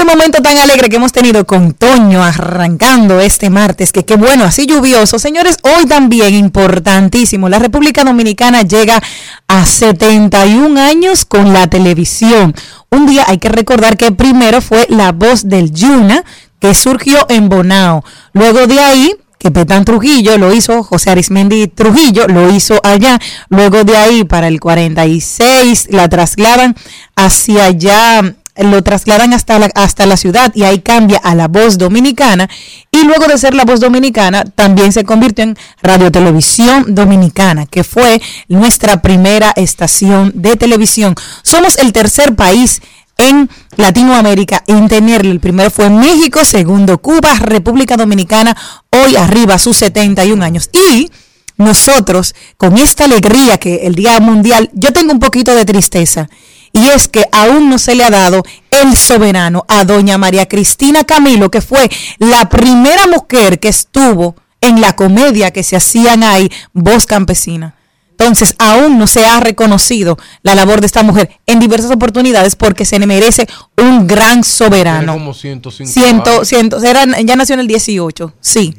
momento 0.05 0.41
tan 0.41 0.57
alegre 0.57 0.89
que 0.89 0.97
hemos 0.97 1.11
tenido 1.11 1.45
con 1.45 1.73
Toño 1.73 2.23
arrancando 2.23 3.19
este 3.19 3.49
martes, 3.49 3.91
que 3.91 4.05
qué 4.05 4.15
bueno, 4.15 4.43
así 4.43 4.65
lluvioso, 4.65 5.19
señores, 5.19 5.57
hoy 5.63 5.85
también 5.85 6.33
importantísimo, 6.33 7.49
la 7.49 7.59
República 7.59 8.03
Dominicana 8.03 8.61
llega 8.61 9.01
a 9.47 9.65
71 9.65 10.79
años 10.79 11.25
con 11.25 11.53
la 11.53 11.67
televisión. 11.67 12.53
Un 12.89 13.07
día 13.07 13.25
hay 13.27 13.37
que 13.37 13.49
recordar 13.49 13.97
que 13.97 14.11
primero 14.11 14.61
fue 14.61 14.85
La 14.89 15.11
Voz 15.11 15.47
del 15.49 15.71
Yuna, 15.71 16.23
que 16.59 16.73
surgió 16.73 17.25
en 17.29 17.49
Bonao. 17.49 18.03
Luego 18.33 18.67
de 18.67 18.79
ahí 18.79 19.15
que 19.37 19.51
Petán 19.51 19.85
Trujillo 19.85 20.37
lo 20.39 20.53
hizo, 20.53 20.81
José 20.81 21.11
Arismendi 21.11 21.67
Trujillo 21.67 22.27
lo 22.27 22.49
hizo 22.49 22.79
allá, 22.83 23.19
luego 23.49 23.83
de 23.83 23.95
ahí 23.95 24.23
para 24.23 24.47
el 24.47 24.59
46 24.59 25.89
la 25.91 26.09
trasladan 26.09 26.75
hacia 27.15 27.65
allá, 27.65 28.35
lo 28.57 28.83
trasladan 28.83 29.33
hasta 29.33 29.59
la, 29.59 29.69
hasta 29.75 30.05
la 30.05 30.17
ciudad 30.17 30.51
y 30.55 30.63
ahí 30.63 30.79
cambia 30.79 31.17
a 31.17 31.35
la 31.35 31.47
voz 31.47 31.77
dominicana 31.77 32.49
y 32.91 33.03
luego 33.03 33.27
de 33.27 33.37
ser 33.37 33.53
la 33.53 33.65
voz 33.65 33.79
dominicana 33.79 34.45
también 34.45 34.91
se 34.91 35.03
convirtió 35.03 35.43
en 35.43 35.57
Radio 35.81 36.11
Televisión 36.11 36.95
Dominicana, 36.95 37.65
que 37.65 37.83
fue 37.83 38.21
nuestra 38.47 39.01
primera 39.01 39.51
estación 39.55 40.31
de 40.35 40.55
televisión. 40.55 41.15
Somos 41.43 41.77
el 41.77 41.91
tercer 41.91 42.35
país 42.35 42.81
en 43.17 43.49
Latinoamérica 43.77 44.63
en 44.67 44.87
tenerlo. 44.87 45.31
El 45.31 45.39
primero 45.39 45.69
fue 45.69 45.89
México, 45.89 46.43
segundo 46.45 46.97
Cuba, 46.97 47.33
República 47.39 47.97
Dominicana, 47.97 48.55
hoy 48.91 49.15
arriba 49.15 49.57
sus 49.57 49.77
71 49.77 50.43
años. 50.43 50.69
Y 50.73 51.09
nosotros, 51.57 52.35
con 52.57 52.77
esta 52.77 53.05
alegría 53.05 53.57
que 53.57 53.87
el 53.87 53.95
Día 53.95 54.19
Mundial, 54.19 54.69
yo 54.73 54.91
tengo 54.91 55.13
un 55.13 55.19
poquito 55.19 55.55
de 55.55 55.65
tristeza. 55.65 56.29
Y 56.75 56.87
es 56.89 57.07
que 57.07 57.25
aún 57.31 57.69
no 57.69 57.77
se 57.79 57.95
le 57.95 58.03
ha 58.03 58.09
dado 58.09 58.43
el 58.69 58.97
soberano 58.97 59.63
a 59.69 59.85
doña 59.85 60.17
María 60.17 60.45
Cristina 60.45 61.05
Camilo, 61.05 61.49
que 61.49 61.61
fue 61.61 61.89
la 62.19 62.49
primera 62.49 63.07
mujer 63.07 63.59
que 63.61 63.69
estuvo 63.69 64.35
en 64.59 64.81
la 64.81 64.93
comedia 64.93 65.51
que 65.51 65.63
se 65.63 65.77
hacían 65.77 66.21
ahí, 66.21 66.49
Voz 66.73 67.05
Campesina. 67.05 67.75
Entonces, 68.11 68.55
aún 68.59 68.97
no 68.97 69.07
se 69.07 69.25
ha 69.25 69.39
reconocido 69.39 70.17
la 70.43 70.53
labor 70.55 70.81
de 70.81 70.87
esta 70.87 71.03
mujer 71.03 71.39
en 71.45 71.59
diversas 71.59 71.91
oportunidades 71.91 72.55
porque 72.55 72.83
se 72.85 72.99
le 72.99 73.07
merece 73.07 73.47
un 73.77 74.05
gran 74.05 74.43
soberano. 74.43 75.13
como 75.13 75.33
105 75.33 75.91
Ciento, 75.91 76.31
años. 76.31 76.47
ciento, 76.47 76.83
eran, 76.83 77.13
ya 77.25 77.35
nació 77.37 77.53
en 77.53 77.61
el 77.61 77.67
18, 77.67 78.33
sí. 78.41 78.75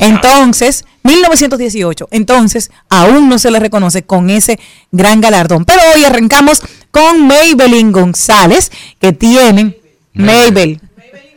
Entonces, 0.00 0.84
1918. 1.02 2.08
Entonces, 2.10 2.70
aún 2.88 3.28
no 3.28 3.38
se 3.38 3.50
le 3.50 3.60
reconoce 3.60 4.02
con 4.02 4.30
ese 4.30 4.58
gran 4.92 5.20
galardón. 5.20 5.64
Pero 5.64 5.80
hoy 5.94 6.04
arrancamos 6.04 6.62
con 6.94 7.26
Maybelline 7.26 7.90
González, 7.90 8.70
que 9.00 9.12
tienen 9.12 9.76
Maybell. 10.12 10.80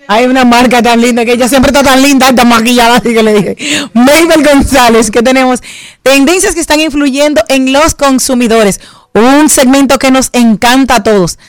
Hay 0.07 0.25
una 0.25 0.45
marca 0.45 0.83
tan 0.83 1.01
linda 1.01 1.25
que 1.25 1.33
ella 1.33 1.49
siempre 1.49 1.71
está 1.71 1.81
tan 1.81 1.99
linda, 2.03 2.33
tan 2.33 2.47
maquillada, 2.47 2.97
así 2.97 3.11
que 3.11 3.23
le 3.23 3.33
dije. 3.33 3.57
Maybel 3.93 4.43
González, 4.43 5.09
que 5.09 5.23
tenemos 5.23 5.63
tendencias 6.03 6.53
que 6.53 6.61
están 6.61 6.79
influyendo 6.79 7.43
en 7.47 7.73
los 7.73 7.95
consumidores. 7.95 8.79
Un 9.13 9.49
segmento 9.49 9.97
que 9.97 10.11
nos 10.11 10.29
encanta 10.33 10.97
a 10.97 11.03
todos. 11.03 11.39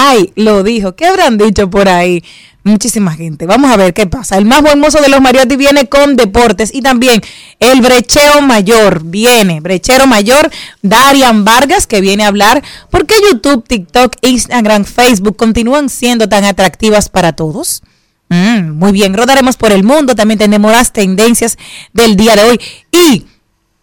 Ay, 0.00 0.32
lo 0.36 0.62
dijo. 0.62 0.94
¿Qué 0.94 1.06
habrán 1.06 1.38
dicho 1.38 1.68
por 1.68 1.88
ahí? 1.88 2.22
Muchísima 2.62 3.14
gente. 3.14 3.46
Vamos 3.46 3.68
a 3.68 3.76
ver 3.76 3.94
qué 3.94 4.06
pasa. 4.06 4.38
El 4.38 4.44
más 4.44 4.62
buen 4.62 4.78
mozo 4.78 5.00
de 5.00 5.08
los 5.08 5.20
Mariotti 5.20 5.56
viene 5.56 5.88
con 5.88 6.14
deportes 6.14 6.72
y 6.72 6.82
también 6.82 7.20
el 7.58 7.80
brecheo 7.80 8.40
mayor 8.40 9.02
viene. 9.02 9.58
Brechero 9.60 10.06
mayor, 10.06 10.52
Darian 10.82 11.44
Vargas, 11.44 11.88
que 11.88 12.00
viene 12.00 12.22
a 12.22 12.28
hablar 12.28 12.62
por 12.90 13.06
qué 13.06 13.16
YouTube, 13.28 13.66
TikTok, 13.66 14.14
Instagram, 14.22 14.84
Facebook 14.84 15.34
continúan 15.34 15.88
siendo 15.88 16.28
tan 16.28 16.44
atractivas 16.44 17.08
para 17.08 17.32
todos. 17.32 17.82
Mm, 18.28 18.78
muy 18.78 18.92
bien, 18.92 19.14
rodaremos 19.14 19.56
por 19.56 19.72
el 19.72 19.82
mundo. 19.82 20.14
También 20.14 20.38
tenemos 20.38 20.70
las 20.70 20.92
tendencias 20.92 21.58
del 21.92 22.14
día 22.14 22.36
de 22.36 22.42
hoy. 22.44 22.60
Y 22.92 23.26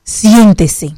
siéntese. 0.06 0.94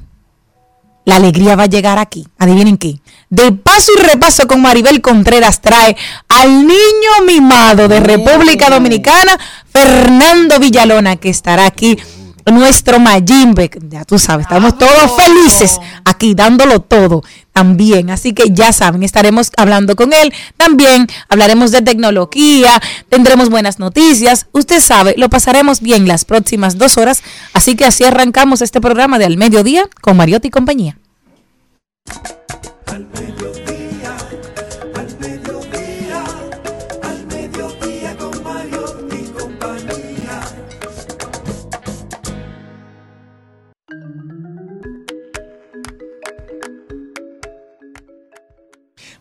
La 1.06 1.16
alegría 1.16 1.56
va 1.56 1.64
a 1.64 1.68
llegar 1.68 1.98
aquí. 1.98 2.28
Adivinen 2.38 2.78
qué. 2.78 3.00
De 3.30 3.52
paso 3.52 3.92
y 3.98 4.02
repaso 4.04 4.48
con 4.48 4.62
Maribel 4.62 5.02
Contreras 5.02 5.60
trae 5.62 5.98
al 6.30 6.66
niño 6.66 7.26
mimado 7.26 7.88
de 7.88 8.00
República 8.00 8.70
Dominicana, 8.70 9.38
Fernando 9.72 10.60
Villalona, 10.60 11.18
que 11.18 11.30
estará 11.30 11.66
aquí. 11.66 11.98
Nuestro 12.46 12.98
Mayimbe, 12.98 13.70
ya 13.90 14.06
tú 14.06 14.18
sabes, 14.18 14.46
estamos 14.46 14.78
todos 14.78 15.22
felices 15.22 15.82
aquí 16.06 16.34
dándolo 16.34 16.80
todo 16.80 17.22
también. 17.52 18.10
Así 18.10 18.32
que 18.32 18.52
ya 18.52 18.72
saben, 18.72 19.04
estaremos 19.04 19.52
hablando 19.58 19.98
con 19.98 20.14
él. 20.14 20.34
También 20.56 21.08
hablaremos 21.28 21.72
de 21.72 21.82
tecnología, 21.82 22.82
tendremos 23.10 23.50
buenas 23.50 23.80
noticias. 23.80 24.48
Usted 24.54 24.80
sabe, 24.80 25.16
lo 25.18 25.30
pasaremos 25.30 25.82
bien 25.82 26.08
las 26.08 26.24
próximas 26.24 26.78
dos 26.78 26.98
horas. 26.98 27.22
Así 27.52 27.76
que 27.76 27.84
así 27.84 28.06
arrancamos 28.06 28.62
este 28.62 28.80
programa 28.80 29.20
de 29.20 29.26
Al 29.26 29.36
Mediodía 29.36 29.90
con 30.00 30.16
Mariotti 30.16 30.48
y 30.48 30.52
compañía. 30.52 30.98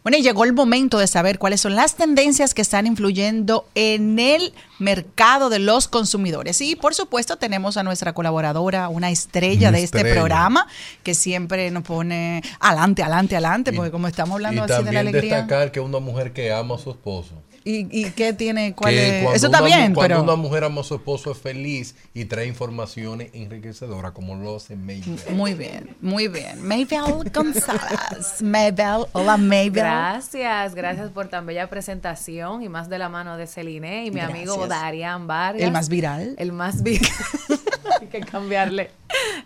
Bueno, 0.06 0.18
y 0.18 0.22
llegó 0.22 0.44
el 0.44 0.52
momento 0.52 0.98
de 0.98 1.08
saber 1.08 1.40
cuáles 1.40 1.60
son 1.60 1.75
las 1.75 1.96
tendencias 1.96 2.54
que 2.54 2.62
están 2.62 2.86
influyendo 2.86 3.66
en 3.75 4.20
el 4.20 4.54
mercado 4.78 5.50
de 5.50 5.58
los 5.58 5.88
consumidores. 5.88 6.60
Y 6.60 6.76
por 6.76 6.94
supuesto 6.94 7.38
tenemos 7.38 7.76
a 7.76 7.82
nuestra 7.82 8.12
colaboradora, 8.12 8.88
una 8.88 9.10
estrella 9.10 9.70
Una 9.70 9.78
de 9.78 9.82
este 9.82 9.98
estrella. 9.98 10.14
programa, 10.14 10.68
que 11.02 11.16
siempre 11.16 11.72
nos 11.72 11.82
pone 11.82 12.40
adelante, 12.60 13.02
adelante, 13.02 13.34
adelante, 13.34 13.72
porque 13.72 13.90
como 13.90 14.06
estamos 14.06 14.34
hablando 14.34 14.60
y 14.60 14.64
así 14.64 14.75
de 14.75 14.78
la 14.78 14.84
también 14.84 15.08
alegría. 15.08 15.36
destacar 15.38 15.72
que 15.72 15.80
una 15.80 15.98
mujer 15.98 16.32
que 16.32 16.52
ama 16.52 16.76
a 16.76 16.78
su 16.78 16.90
esposo. 16.92 17.32
¿Y, 17.68 17.88
y 17.90 18.12
qué 18.12 18.32
tiene? 18.32 18.75
¿Cuál 18.76 18.94
Que 18.94 19.18
es? 19.18 19.23
cuando 19.25 19.37
Eso 19.37 19.46
está 19.46 19.58
una 19.58 19.66
bien, 19.66 19.92
cuando 19.92 20.14
pero... 20.14 20.23
una 20.23 20.37
mujer 20.37 20.62
ama 20.62 20.82
a 20.82 20.85
su 20.85 20.94
esposo 20.94 21.32
es 21.32 21.38
feliz 21.38 21.96
y 22.14 22.26
trae 22.26 22.46
informaciones 22.46 23.30
enriquecedoras 23.32 24.12
como 24.12 24.37
lo 24.37 24.54
hace 24.54 24.76
Mabel. 24.76 25.18
Muy 25.32 25.54
bien, 25.54 25.96
muy 26.00 26.28
bien. 26.28 26.62
Maybell 26.62 27.28
González. 27.35 28.40
Maybell, 28.40 29.06
hola 29.11 29.37
Maybell. 29.37 29.82
Gracias, 29.82 30.76
gracias 30.76 31.11
por 31.11 31.26
tan 31.26 31.44
bella 31.44 31.68
presentación 31.68 32.62
y 32.62 32.68
más 32.68 32.88
de 32.88 32.99
la 32.99 33.08
mano 33.08 33.37
de 33.37 33.49
Celine 33.49 34.06
y 34.06 34.12
mi 34.12 34.20
amigo. 34.20 34.68
Darian 34.68 35.26
Vargas. 35.26 35.61
El 35.61 35.73
más 35.73 35.88
viral. 35.88 36.37
El 36.38 36.52
más 36.52 36.85
viral. 36.85 37.11
Hay 38.00 38.06
que 38.06 38.20
cambiarle 38.20 38.92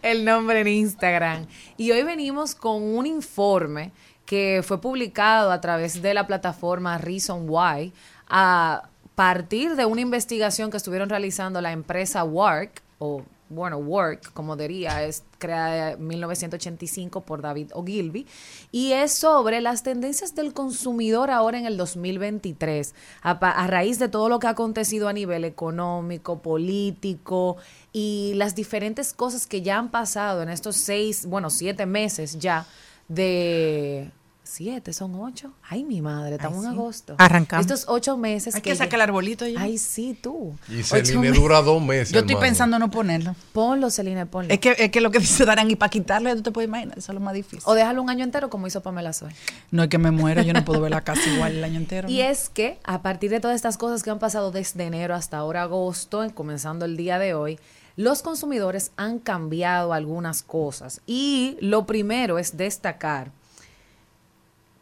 el 0.03 0.27
nombre 0.27 0.61
en 0.61 0.69
Instagram. 0.69 1.47
Y 1.79 1.91
hoy 1.93 2.03
venimos 2.03 2.55
con 2.55 2.83
un 2.83 3.07
informe 3.07 3.93
que 4.31 4.63
fue 4.65 4.81
publicado 4.81 5.51
a 5.51 5.61
través 5.61 6.03
de 6.03 6.15
la 6.15 6.27
plataforma 6.29 6.99
Reason 6.99 7.47
Why 7.49 7.93
a 8.31 8.89
partir 9.15 9.77
de 9.77 9.85
una 9.85 10.01
investigación 10.01 10.71
que 10.71 10.77
estuvieron 10.79 11.11
realizando 11.11 11.61
la 11.61 11.73
empresa 11.73 12.25
Work 12.25 12.83
o 12.99 13.23
bueno, 13.51 13.79
Work, 13.79 14.33
como 14.33 14.57
diría, 14.57 15.05
es 15.05 15.25
creada 15.39 15.93
en 15.93 16.07
1985 16.07 17.23
por 17.23 17.43
David 17.43 17.73
Ogilvy, 17.75 18.27
y 18.71 18.93
es 18.93 19.13
sobre 19.13 19.61
las 19.61 19.83
tendencias 19.83 20.37
del 20.37 20.55
consumidor 20.55 21.31
ahora 21.31 21.59
en 21.59 21.67
el 21.67 21.77
2023, 21.77 22.95
a, 23.23 23.31
a 23.33 23.67
raíz 23.67 23.99
de 23.99 24.09
todo 24.09 24.29
lo 24.29 24.39
que 24.39 24.47
ha 24.47 24.51
acontecido 24.51 25.09
a 25.09 25.13
nivel 25.13 25.45
económico, 25.45 26.41
político 26.41 27.57
y 27.93 28.33
las 28.37 28.55
diferentes 28.55 29.13
cosas 29.13 29.49
que 29.49 29.63
ya 29.63 29.79
han 29.79 29.91
pasado 29.91 30.43
en 30.43 30.49
estos 30.49 30.77
seis, 30.77 31.27
bueno, 31.27 31.51
siete 31.51 31.87
meses 31.87 32.39
ya 32.39 32.67
de... 33.09 34.13
Siete, 34.53 34.93
son 34.93 35.15
ocho. 35.15 35.53
Ay, 35.69 35.85
mi 35.85 36.03
madre, 36.03 36.35
estamos 36.35 36.65
en 36.65 36.73
agosto. 36.73 37.15
Arrancamos. 37.19 37.65
Estos 37.65 37.85
ocho 37.87 38.17
meses. 38.17 38.53
Hay 38.57 38.63
que 38.63 38.75
sacar 38.75 38.95
el 38.97 39.03
arbolito 39.03 39.47
ya. 39.47 39.61
Ay, 39.61 39.79
sí, 39.79 40.19
tú. 40.21 40.57
Y 40.69 40.83
Celine 40.83 41.31
dura 41.31 41.63
dos 41.63 41.81
meses. 41.81 42.11
Yo 42.13 42.19
estoy 42.19 42.33
hermano. 42.33 42.47
pensando 42.49 42.79
no 42.81 42.91
ponerlo. 42.91 43.37
Ponlo, 43.53 43.91
Celine, 43.91 44.27
ponlo. 44.27 44.53
Es 44.53 44.59
que, 44.59 44.75
es 44.77 44.91
que 44.91 45.01
lo 45.01 45.13
que 45.13 45.19
dice 45.21 45.45
Darán 45.45 45.71
y 45.71 45.77
para 45.77 45.89
quitarlo, 45.89 46.29
ya 46.29 46.35
tú 46.35 46.43
te 46.43 46.51
puedes 46.51 46.67
imaginar, 46.67 46.99
eso 46.99 47.13
es 47.13 47.15
lo 47.15 47.21
más 47.21 47.33
difícil. 47.35 47.61
O 47.65 47.75
déjalo 47.75 48.03
un 48.03 48.11
año 48.11 48.25
entero 48.25 48.51
como 48.51 48.67
hizo 48.67 48.83
Pamela 48.83 49.13
Soy. 49.13 49.31
No 49.71 49.85
es 49.85 49.89
que 49.89 49.99
me 49.99 50.11
muera, 50.11 50.43
yo 50.43 50.53
no 50.53 50.65
puedo 50.65 50.81
ver 50.81 50.91
la 50.91 51.05
casa 51.05 51.23
igual 51.33 51.53
el 51.55 51.63
año 51.63 51.77
entero. 51.79 52.09
Y 52.11 52.19
¿no? 52.19 52.25
es 52.25 52.49
que 52.49 52.81
a 52.83 53.03
partir 53.03 53.31
de 53.31 53.39
todas 53.39 53.55
estas 53.55 53.79
cosas 53.79 54.03
que 54.03 54.11
han 54.11 54.19
pasado 54.19 54.51
desde 54.51 54.83
enero 54.83 55.15
hasta 55.15 55.37
ahora 55.39 55.63
agosto, 55.63 56.25
en- 56.25 56.31
comenzando 56.31 56.87
el 56.87 56.97
día 56.97 57.21
de 57.21 57.35
hoy, 57.35 57.61
los 57.95 58.23
consumidores 58.23 58.91
han 58.97 59.21
cambiado 59.21 59.93
algunas 59.93 60.43
cosas. 60.43 61.03
Y 61.07 61.57
lo 61.61 61.87
primero 61.87 62.41
es 62.41 62.57
destacar 62.57 63.31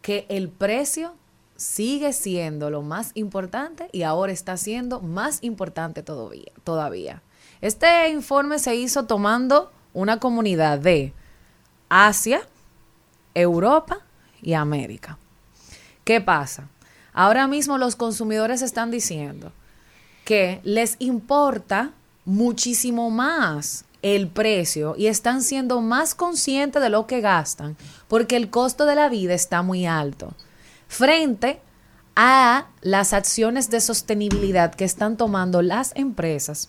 que 0.08 0.24
el 0.30 0.48
precio 0.48 1.14
sigue 1.56 2.14
siendo 2.14 2.70
lo 2.70 2.80
más 2.80 3.10
importante 3.12 3.90
y 3.92 4.04
ahora 4.04 4.32
está 4.32 4.56
siendo 4.56 5.02
más 5.02 5.40
importante 5.42 6.02
todavía. 6.02 6.50
todavía. 6.64 7.22
Este 7.60 8.08
informe 8.08 8.58
se 8.58 8.74
hizo 8.74 9.04
tomando 9.04 9.70
una 9.92 10.18
comunidad 10.18 10.78
de 10.78 11.12
Asia, 11.90 12.40
Europa 13.34 13.98
y 14.40 14.54
América. 14.54 15.18
¿Qué 16.04 16.22
pasa? 16.22 16.70
Ahora 17.12 17.46
mismo 17.46 17.76
los 17.76 17.94
consumidores 17.94 18.62
están 18.62 18.90
diciendo 18.90 19.52
que 20.24 20.62
les 20.64 20.96
importa 21.00 21.92
muchísimo 22.24 23.10
más 23.10 23.84
el 24.02 24.28
precio 24.28 24.94
y 24.96 25.06
están 25.06 25.42
siendo 25.42 25.80
más 25.80 26.14
conscientes 26.14 26.80
de 26.80 26.88
lo 26.88 27.06
que 27.06 27.20
gastan 27.20 27.76
porque 28.06 28.36
el 28.36 28.50
costo 28.50 28.86
de 28.86 28.94
la 28.94 29.08
vida 29.08 29.34
está 29.34 29.62
muy 29.62 29.86
alto 29.86 30.34
frente 30.86 31.60
a 32.14 32.66
las 32.80 33.12
acciones 33.12 33.70
de 33.70 33.80
sostenibilidad 33.80 34.74
que 34.74 34.84
están 34.84 35.16
tomando 35.16 35.62
las 35.62 35.92
empresas 35.94 36.68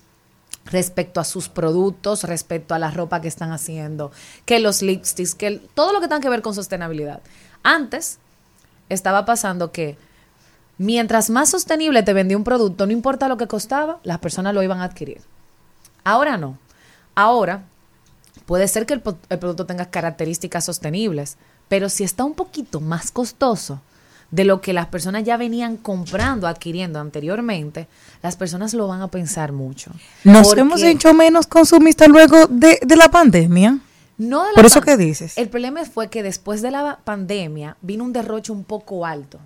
respecto 0.66 1.20
a 1.20 1.24
sus 1.24 1.50
productos, 1.50 2.24
respecto 2.24 2.76
a 2.76 2.80
la 2.80 2.92
ropa 2.92 3.22
que 3.22 3.28
están 3.28 3.52
haciendo, 3.52 4.12
que 4.46 4.60
los 4.60 4.82
lipsticks, 4.82 5.34
que 5.34 5.60
todo 5.74 5.94
lo 5.94 6.02
que 6.02 6.08
tenga 6.08 6.22
que 6.22 6.30
ver 6.30 6.42
con 6.42 6.54
sostenibilidad. 6.54 7.22
Antes 7.64 8.20
estaba 8.90 9.26
pasando 9.26 9.72
que 9.72 9.98
mientras 10.78 11.30
más 11.30 11.50
sostenible 11.50 12.04
te 12.04 12.14
vendía 12.14 12.38
un 12.38 12.44
producto, 12.44 12.86
no 12.86 12.92
importa 12.92 13.28
lo 13.28 13.38
que 13.38 13.48
costaba, 13.48 14.00
las 14.04 14.20
personas 14.20 14.54
lo 14.54 14.62
iban 14.62 14.82
a 14.82 14.86
adquirir. 14.86 15.22
Ahora 16.04 16.38
no. 16.38 16.58
Ahora 17.16 17.64
puede 18.46 18.68
ser 18.68 18.86
que 18.86 18.94
el, 18.94 19.02
producto 19.02 19.66
tenga 19.66 19.86
características 19.86 20.66
sostenibles, 20.66 21.38
pero 21.68 21.90
si 21.90 22.04
está 22.04 22.24
un 22.24 22.34
poquito 22.34 22.80
más 22.80 23.12
costoso 23.12 23.82
de 24.32 24.44
lo 24.44 24.62
que 24.62 24.74
las 24.74 24.88
personas 24.88 25.24
ya 25.24 25.38
venían 25.38 25.78
comprando, 25.78 26.48
adquiriendo 26.48 27.00
anteriormente, 27.00 27.88
las 28.22 28.36
personas 28.36 28.74
lo 28.74 28.88
van 28.88 29.02
a 29.02 29.08
pensar 29.08 29.52
mucho. 29.52 29.92
Nos 30.24 30.48
Porque- 30.48 30.62
hemos 30.62 30.84
hecho 30.84 31.14
menos 31.14 31.48
consumistas 31.48 32.08
luego 32.08 32.48
de, 32.48 32.80
de 32.82 32.96
la 32.96 33.10
pandemia. 33.10 33.80
no 34.18 34.44
de 34.44 34.50
la 34.50 34.56
Por 34.56 34.66
eso 34.66 34.82
que 34.82 34.98
dices. 34.98 35.38
El 35.38 35.50
problema 35.50 35.84
fue 35.86 36.10
que 36.10 36.24
después 36.24 36.62
de 36.62 36.72
la 36.72 37.00
pandemia 37.04 37.78
vino 37.82 38.04
un 38.04 38.14
derroche 38.14 38.52
un 38.52 38.64
poco 38.64 39.06
alto. 39.06 39.40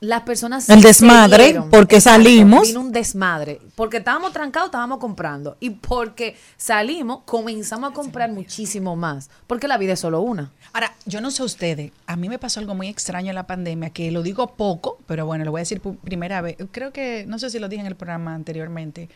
Las 0.00 0.22
personas 0.22 0.68
El 0.68 0.80
desmadre, 0.80 1.44
dieron. 1.46 1.70
porque 1.70 2.00
salimos. 2.00 2.68
Vino 2.68 2.80
un 2.80 2.92
desmadre. 2.92 3.60
Porque 3.74 3.96
estábamos 3.96 4.32
trancados, 4.32 4.68
estábamos 4.68 4.98
comprando. 4.98 5.56
Y 5.58 5.70
porque 5.70 6.36
salimos, 6.56 7.22
comenzamos 7.24 7.90
a 7.90 7.94
comprar 7.94 8.30
muchísimo 8.30 8.94
más. 8.94 9.28
Porque 9.48 9.66
la 9.66 9.76
vida 9.76 9.94
es 9.94 10.00
solo 10.00 10.20
una. 10.20 10.52
Ahora, 10.72 10.94
yo 11.06 11.20
no 11.20 11.32
sé 11.32 11.42
ustedes, 11.42 11.90
a 12.06 12.14
mí 12.14 12.28
me 12.28 12.38
pasó 12.38 12.60
algo 12.60 12.74
muy 12.76 12.86
extraño 12.88 13.30
en 13.30 13.34
la 13.34 13.46
pandemia, 13.48 13.90
que 13.90 14.12
lo 14.12 14.22
digo 14.22 14.54
poco, 14.54 14.98
pero 15.06 15.26
bueno, 15.26 15.44
lo 15.44 15.50
voy 15.50 15.60
a 15.60 15.62
decir 15.62 15.80
por 15.80 15.96
primera 15.96 16.42
vez. 16.42 16.56
Creo 16.70 16.92
que, 16.92 17.24
no 17.26 17.38
sé 17.40 17.50
si 17.50 17.58
lo 17.58 17.68
dije 17.68 17.80
en 17.80 17.86
el 17.88 17.96
programa 17.96 18.34
anteriormente. 18.34 19.08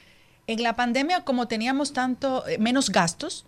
En 0.48 0.62
la 0.64 0.74
pandemia, 0.74 1.24
como 1.24 1.46
teníamos 1.46 1.92
tanto, 1.92 2.44
eh, 2.48 2.58
menos 2.58 2.90
gastos, 2.90 3.44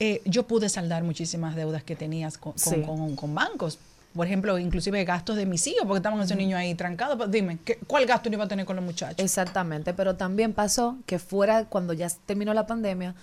eh, 0.00 0.20
yo 0.26 0.42
pude 0.46 0.68
saldar 0.68 1.02
muchísimas 1.04 1.54
deudas 1.56 1.82
que 1.82 1.96
tenías 1.96 2.36
con, 2.36 2.52
con- 2.52 2.74
Sí. 2.74 2.82
con- 2.82 3.16
con 3.16 3.34
bancos. 3.34 3.78
Por 4.14 4.26
ejemplo, 4.26 4.58
inclusive 4.58 5.04
gastos 5.04 5.36
de 5.36 5.44
mis 5.44 5.66
hijos, 5.66 5.82
porque 5.86 5.98
estaban 5.98 6.20
esos 6.20 6.36
niños 6.36 6.58
ahí 6.58 6.74
trancados. 6.74 7.16
Pues 7.16 7.30
dime, 7.30 7.58
¿qué- 7.64 7.78
¿cuál 7.86 8.06
gasto 8.06 8.30
no 8.30 8.34
iba 8.34 8.44
a 8.44 8.48
tener 8.48 8.64
con 8.64 8.76
los 8.76 8.84
muchachos? 8.84 9.18
Exactamente. 9.18 9.92
Pero 9.92 10.14
también 10.14 10.52
pasó 10.52 10.96
que 11.06 11.18
fuera, 11.18 11.64
cuando 11.64 11.92
ya 11.92 12.08
terminó 12.24 12.54
la 12.54 12.66
pandemia, 12.66 13.14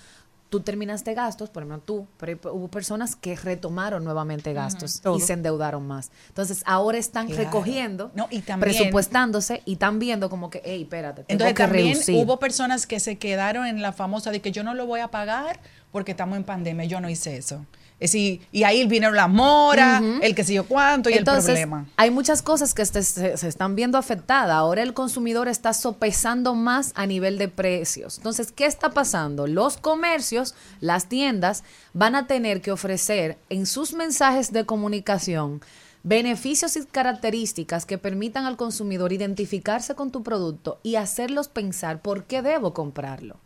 tú 0.50 0.60
terminaste 0.60 1.14
gastos, 1.14 1.50
por 1.50 1.64
ejemplo 1.64 1.82
tú, 1.86 2.08
pero 2.18 2.38
hubo 2.54 2.68
personas 2.68 3.16
que 3.16 3.38
retomaron 3.38 4.04
nuevamente 4.04 4.52
gastos 4.52 5.02
y 5.16 5.22
se 5.22 5.32
endeudaron 5.32 5.88
más. 5.88 6.12
Entonces, 6.28 6.62
ahora 6.66 6.98
están 6.98 7.28
Claro. 7.28 7.44
recogiendo, 7.46 8.12
No, 8.14 8.28
y 8.30 8.42
también- 8.42 8.76
presupuestándose 8.76 9.62
y 9.66 9.74
están 9.74 9.98
viendo 9.98 10.30
como 10.30 10.50
que, 10.50 10.62
hey, 10.66 10.82
espérate, 10.82 11.24
tengo 11.24 11.32
Entonces 11.46 11.54
que 11.56 11.64
también 11.64 11.94
reducir. 11.94 12.18
hubo 12.22 12.38
personas 12.38 12.86
que 12.86 13.00
se 13.00 13.18
quedaron 13.18 13.66
en 13.66 13.82
la 13.82 13.94
famosa 13.94 14.30
de 14.32 14.42
que 14.42 14.52
yo 14.52 14.66
no 14.66 14.74
lo 14.74 14.86
voy 14.86 15.00
a 15.00 15.08
pagar 15.08 15.62
porque 15.94 16.12
estamos 16.12 16.36
en 16.36 16.44
pandemia. 16.44 16.84
Yo 16.84 17.00
no 17.00 17.10
hice 17.10 17.38
eso. 17.38 17.66
Es 18.02 18.14
decir, 18.14 18.42
y 18.52 18.64
ahí 18.64 18.84
vinieron 18.88 19.16
las 19.16 19.30
moras, 19.30 20.02
el 20.24 20.34
que 20.34 20.44
sé 20.44 20.56
yo 20.56 20.66
cuánto 20.66 21.12
y 21.12 21.14
Entonces, 21.14 21.50
el 21.50 21.68
problema. 21.70 21.86
hay 21.98 22.10
muchas 22.10 22.42
cosas 22.42 22.74
que 22.74 22.84
se, 22.84 23.04
se 23.04 23.48
están 23.48 23.76
viendo 23.76 24.00
afectadas. 24.00 24.56
Ahora 24.56 24.82
el 24.82 24.96
consumidor 24.96 25.48
está 25.48 25.72
sopesando 25.72 26.56
más 26.56 26.94
a 26.96 27.06
nivel 27.06 27.38
de 27.38 27.48
precios. 27.48 28.18
Entonces, 28.18 28.52
¿qué 28.52 28.66
está 28.66 28.90
pasando? 28.90 29.46
Los 29.46 29.78
comercios, 29.78 30.56
las 30.80 31.10
tiendas, 31.10 31.64
van 31.94 32.16
a 32.16 32.26
tener 32.26 32.62
que 32.62 32.72
ofrecer 32.72 33.38
en 33.50 33.68
sus 33.68 33.94
mensajes 33.94 34.52
de 34.52 34.66
comunicación 34.66 35.62
beneficios 36.04 36.76
y 36.78 36.86
características 36.86 37.86
que 37.86 38.00
permitan 38.00 38.48
al 38.48 38.58
consumidor 38.58 39.14
identificarse 39.14 39.94
con 39.94 40.10
tu 40.10 40.24
producto 40.24 40.80
y 40.82 40.96
hacerlos 40.96 41.50
pensar 41.50 42.02
por 42.02 42.24
qué 42.24 42.42
debo 42.42 42.74
comprarlo. 42.74 43.38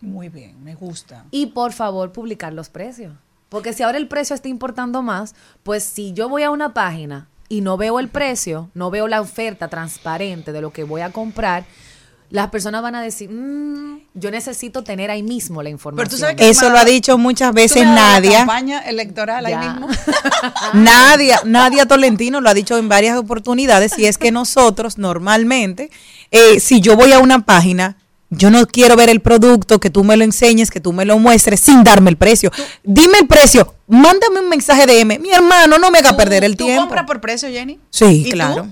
Muy 0.00 0.28
bien, 0.28 0.62
me 0.62 0.76
gusta. 0.76 1.26
Y 1.32 1.46
por 1.46 1.72
favor, 1.72 2.12
publicar 2.12 2.52
los 2.52 2.68
precios. 2.68 3.14
Porque 3.52 3.74
si 3.74 3.82
ahora 3.82 3.98
el 3.98 4.08
precio 4.08 4.34
está 4.34 4.48
importando 4.48 5.02
más, 5.02 5.34
pues 5.62 5.84
si 5.84 6.14
yo 6.14 6.30
voy 6.30 6.42
a 6.42 6.50
una 6.50 6.72
página 6.72 7.28
y 7.50 7.60
no 7.60 7.76
veo 7.76 8.00
el 8.00 8.08
precio, 8.08 8.70
no 8.72 8.90
veo 8.90 9.08
la 9.08 9.20
oferta 9.20 9.68
transparente 9.68 10.52
de 10.52 10.62
lo 10.62 10.72
que 10.72 10.84
voy 10.84 11.02
a 11.02 11.10
comprar, 11.10 11.64
las 12.30 12.48
personas 12.48 12.80
van 12.80 12.94
a 12.94 13.02
decir, 13.02 13.28
"Mm, 13.28 14.04
yo 14.14 14.30
necesito 14.30 14.82
tener 14.82 15.10
ahí 15.10 15.22
mismo 15.22 15.62
la 15.62 15.68
información. 15.68 16.02
Pero 16.08 16.10
tú 16.10 16.16
sabes 16.18 16.36
que- 16.36 16.48
Eso 16.48 16.70
lo 16.70 16.78
ha 16.78 16.84
dicho 16.86 17.18
muchas 17.18 17.50
¿Tú 17.50 17.56
veces 17.56 17.84
das 17.84 17.94
la 17.94 18.12
Nadia. 18.14 18.38
campaña 18.38 18.78
electoral 18.80 19.44
ahí 19.44 19.54
mismo? 19.54 19.86
Nadia, 20.72 21.40
Nadia 21.44 21.84
Tolentino 21.84 22.40
lo 22.40 22.48
ha 22.48 22.54
dicho 22.54 22.78
en 22.78 22.88
varias 22.88 23.18
oportunidades 23.18 23.98
y 23.98 24.06
es 24.06 24.16
que 24.16 24.32
nosotros 24.32 24.96
normalmente, 24.96 25.90
eh, 26.30 26.58
si 26.58 26.80
yo 26.80 26.96
voy 26.96 27.12
a 27.12 27.18
una 27.18 27.44
página, 27.44 27.98
Yo 28.34 28.50
no 28.50 28.66
quiero 28.66 28.96
ver 28.96 29.10
el 29.10 29.20
producto, 29.20 29.78
que 29.78 29.90
tú 29.90 30.04
me 30.04 30.16
lo 30.16 30.24
enseñes, 30.24 30.70
que 30.70 30.80
tú 30.80 30.92
me 30.94 31.04
lo 31.04 31.18
muestres 31.18 31.60
sin 31.60 31.84
darme 31.84 32.08
el 32.10 32.16
precio. 32.16 32.50
Dime 32.82 33.18
el 33.20 33.26
precio, 33.26 33.74
mándame 33.88 34.40
un 34.40 34.48
mensaje 34.48 34.86
de 34.86 35.00
M. 35.00 35.18
Mi 35.18 35.30
hermano, 35.32 35.76
no 35.78 35.90
me 35.90 35.98
haga 35.98 36.10
¿Tú- 36.12 36.16
perder 36.16 36.42
el 36.44 36.56
¿Tú 36.56 36.64
tiempo. 36.64 36.82
compras 36.82 37.04
por 37.06 37.20
precio, 37.20 37.48
Jenny? 37.50 37.78
Sí, 37.90 38.06
¿Y 38.06 38.24
tú? 38.24 38.30
claro. 38.30 38.68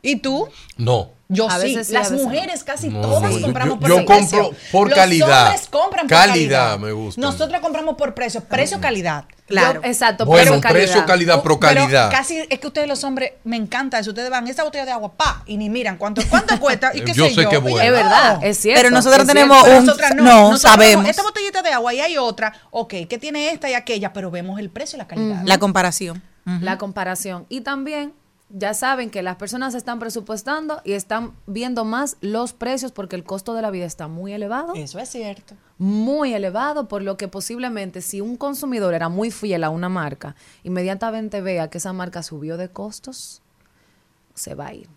¿Y 0.00 0.16
tú? 0.16 0.48
No. 0.76 1.10
Yo 1.34 1.50
A 1.50 1.58
sí. 1.58 1.66
veces 1.74 1.86
sí, 1.88 1.92
Las 1.92 2.06
a 2.08 2.10
veces 2.10 2.24
no. 2.26 2.30
mujeres 2.32 2.64
casi 2.64 2.88
No, 2.88 3.00
todas 3.00 3.32
yo- 3.34 3.40
compramos 3.42 3.74
yo- 3.76 3.80
por 3.80 3.88
yo 3.88 4.06
precio. 4.06 4.38
compro 4.42 4.58
por 4.72 4.88
Los 4.88 4.98
calidad. 4.98 5.46
hombres 5.46 5.68
compran 5.68 6.06
por 6.06 6.16
Calidad 6.16 6.60
calidad. 6.72 6.78
me 6.78 6.92
gusta. 6.92 7.20
Nosotros 7.20 7.60
compramos 7.60 7.94
por 7.96 8.14
precio. 8.14 8.42
Precio-calidad. 8.44 9.24
Claro. 9.46 9.82
Yo- 9.82 9.88
exacto, 9.90 10.24
Bueno, 10.24 10.44
precio, 10.52 10.60
calidad. 10.62 10.82
precio, 10.86 11.06
calidad, 11.06 11.42
pro 11.42 11.60
Pero 11.60 11.82
calidad. 11.82 12.10
casi 12.10 12.38
es 12.48 12.58
que 12.58 12.66
ustedes 12.66 12.88
los 12.88 13.04
hombres 13.04 13.32
me 13.44 13.56
encanta 13.56 13.98
eso. 13.98 14.10
Ustedes 14.10 14.30
van 14.30 14.48
esa 14.48 14.64
botella 14.64 14.86
de 14.86 14.92
agua, 14.92 15.12
pa, 15.18 15.42
y 15.44 15.58
ni 15.58 15.68
miran 15.68 15.98
cuánto, 15.98 16.22
cuánto 16.30 16.58
cuesta 16.60 16.92
y 16.94 17.02
qué 17.02 17.12
Yo 17.12 17.26
sé 17.26 17.34
sé 17.34 17.42
yo. 17.42 17.50
que 17.50 17.58
bueno. 17.58 17.78
Es 17.80 17.90
verdad, 17.90 18.38
es 18.42 18.58
cierto. 18.58 18.78
Pero 18.80 18.90
nosotros 18.90 19.20
es 19.22 19.26
tenemos 19.28 19.56
cierto. 19.58 19.66
Pero 19.68 19.78
un- 19.80 19.86
nosotras 19.86 20.14
no, 20.14 20.22
no, 20.24 20.30
Nosotros 20.50 20.60
sabemos. 20.62 21.06
Esta 21.08 21.22
botellita 21.22 21.60
de 21.62 21.70
agua 21.72 21.92
y 21.92 22.00
hay 22.00 22.16
otra, 22.16 22.54
ok, 22.70 22.94
que 23.06 23.18
tiene 23.18 23.50
esta 23.50 23.68
y 23.68 23.74
aquella, 23.74 24.14
pero 24.14 24.30
vemos 24.30 24.58
el 24.60 24.70
precio 24.70 24.96
y 24.96 24.98
la 24.98 25.06
calidad. 25.06 25.42
La 25.44 25.58
comparación. 25.58 26.22
la 26.60 26.78
comparación. 26.78 27.44
Y 27.50 27.60
también 27.62 28.12
ya 28.56 28.72
saben 28.72 29.10
que 29.10 29.22
las 29.22 29.34
personas 29.34 29.74
están 29.74 29.98
presupuestando 29.98 30.80
y 30.84 30.92
están 30.92 31.32
viendo 31.46 31.84
más 31.84 32.16
los 32.20 32.52
precios 32.52 32.92
porque 32.92 33.16
el 33.16 33.24
costo 33.24 33.52
de 33.52 33.62
la 33.62 33.72
vida 33.72 33.84
está 33.84 34.06
muy 34.06 34.32
elevado, 34.32 34.74
Eso 34.74 35.00
es 35.00 35.08
cierto. 35.08 35.56
muy 35.76 36.34
elevado, 36.34 36.86
por 36.86 37.02
lo 37.02 37.16
que 37.16 37.26
posiblemente 37.26 38.00
si 38.00 38.20
un 38.20 38.36
consumidor 38.36 38.94
era 38.94 39.08
muy 39.08 39.32
fiel 39.32 39.64
a 39.64 39.70
una 39.70 39.88
marca, 39.88 40.36
inmediatamente 40.62 41.40
vea 41.40 41.68
que 41.68 41.78
esa 41.78 41.92
marca 41.92 42.22
subió 42.22 42.56
de 42.56 42.68
costos, 42.68 43.42
se 44.34 44.54
va 44.54 44.68
a 44.68 44.74
ir. 44.74 44.88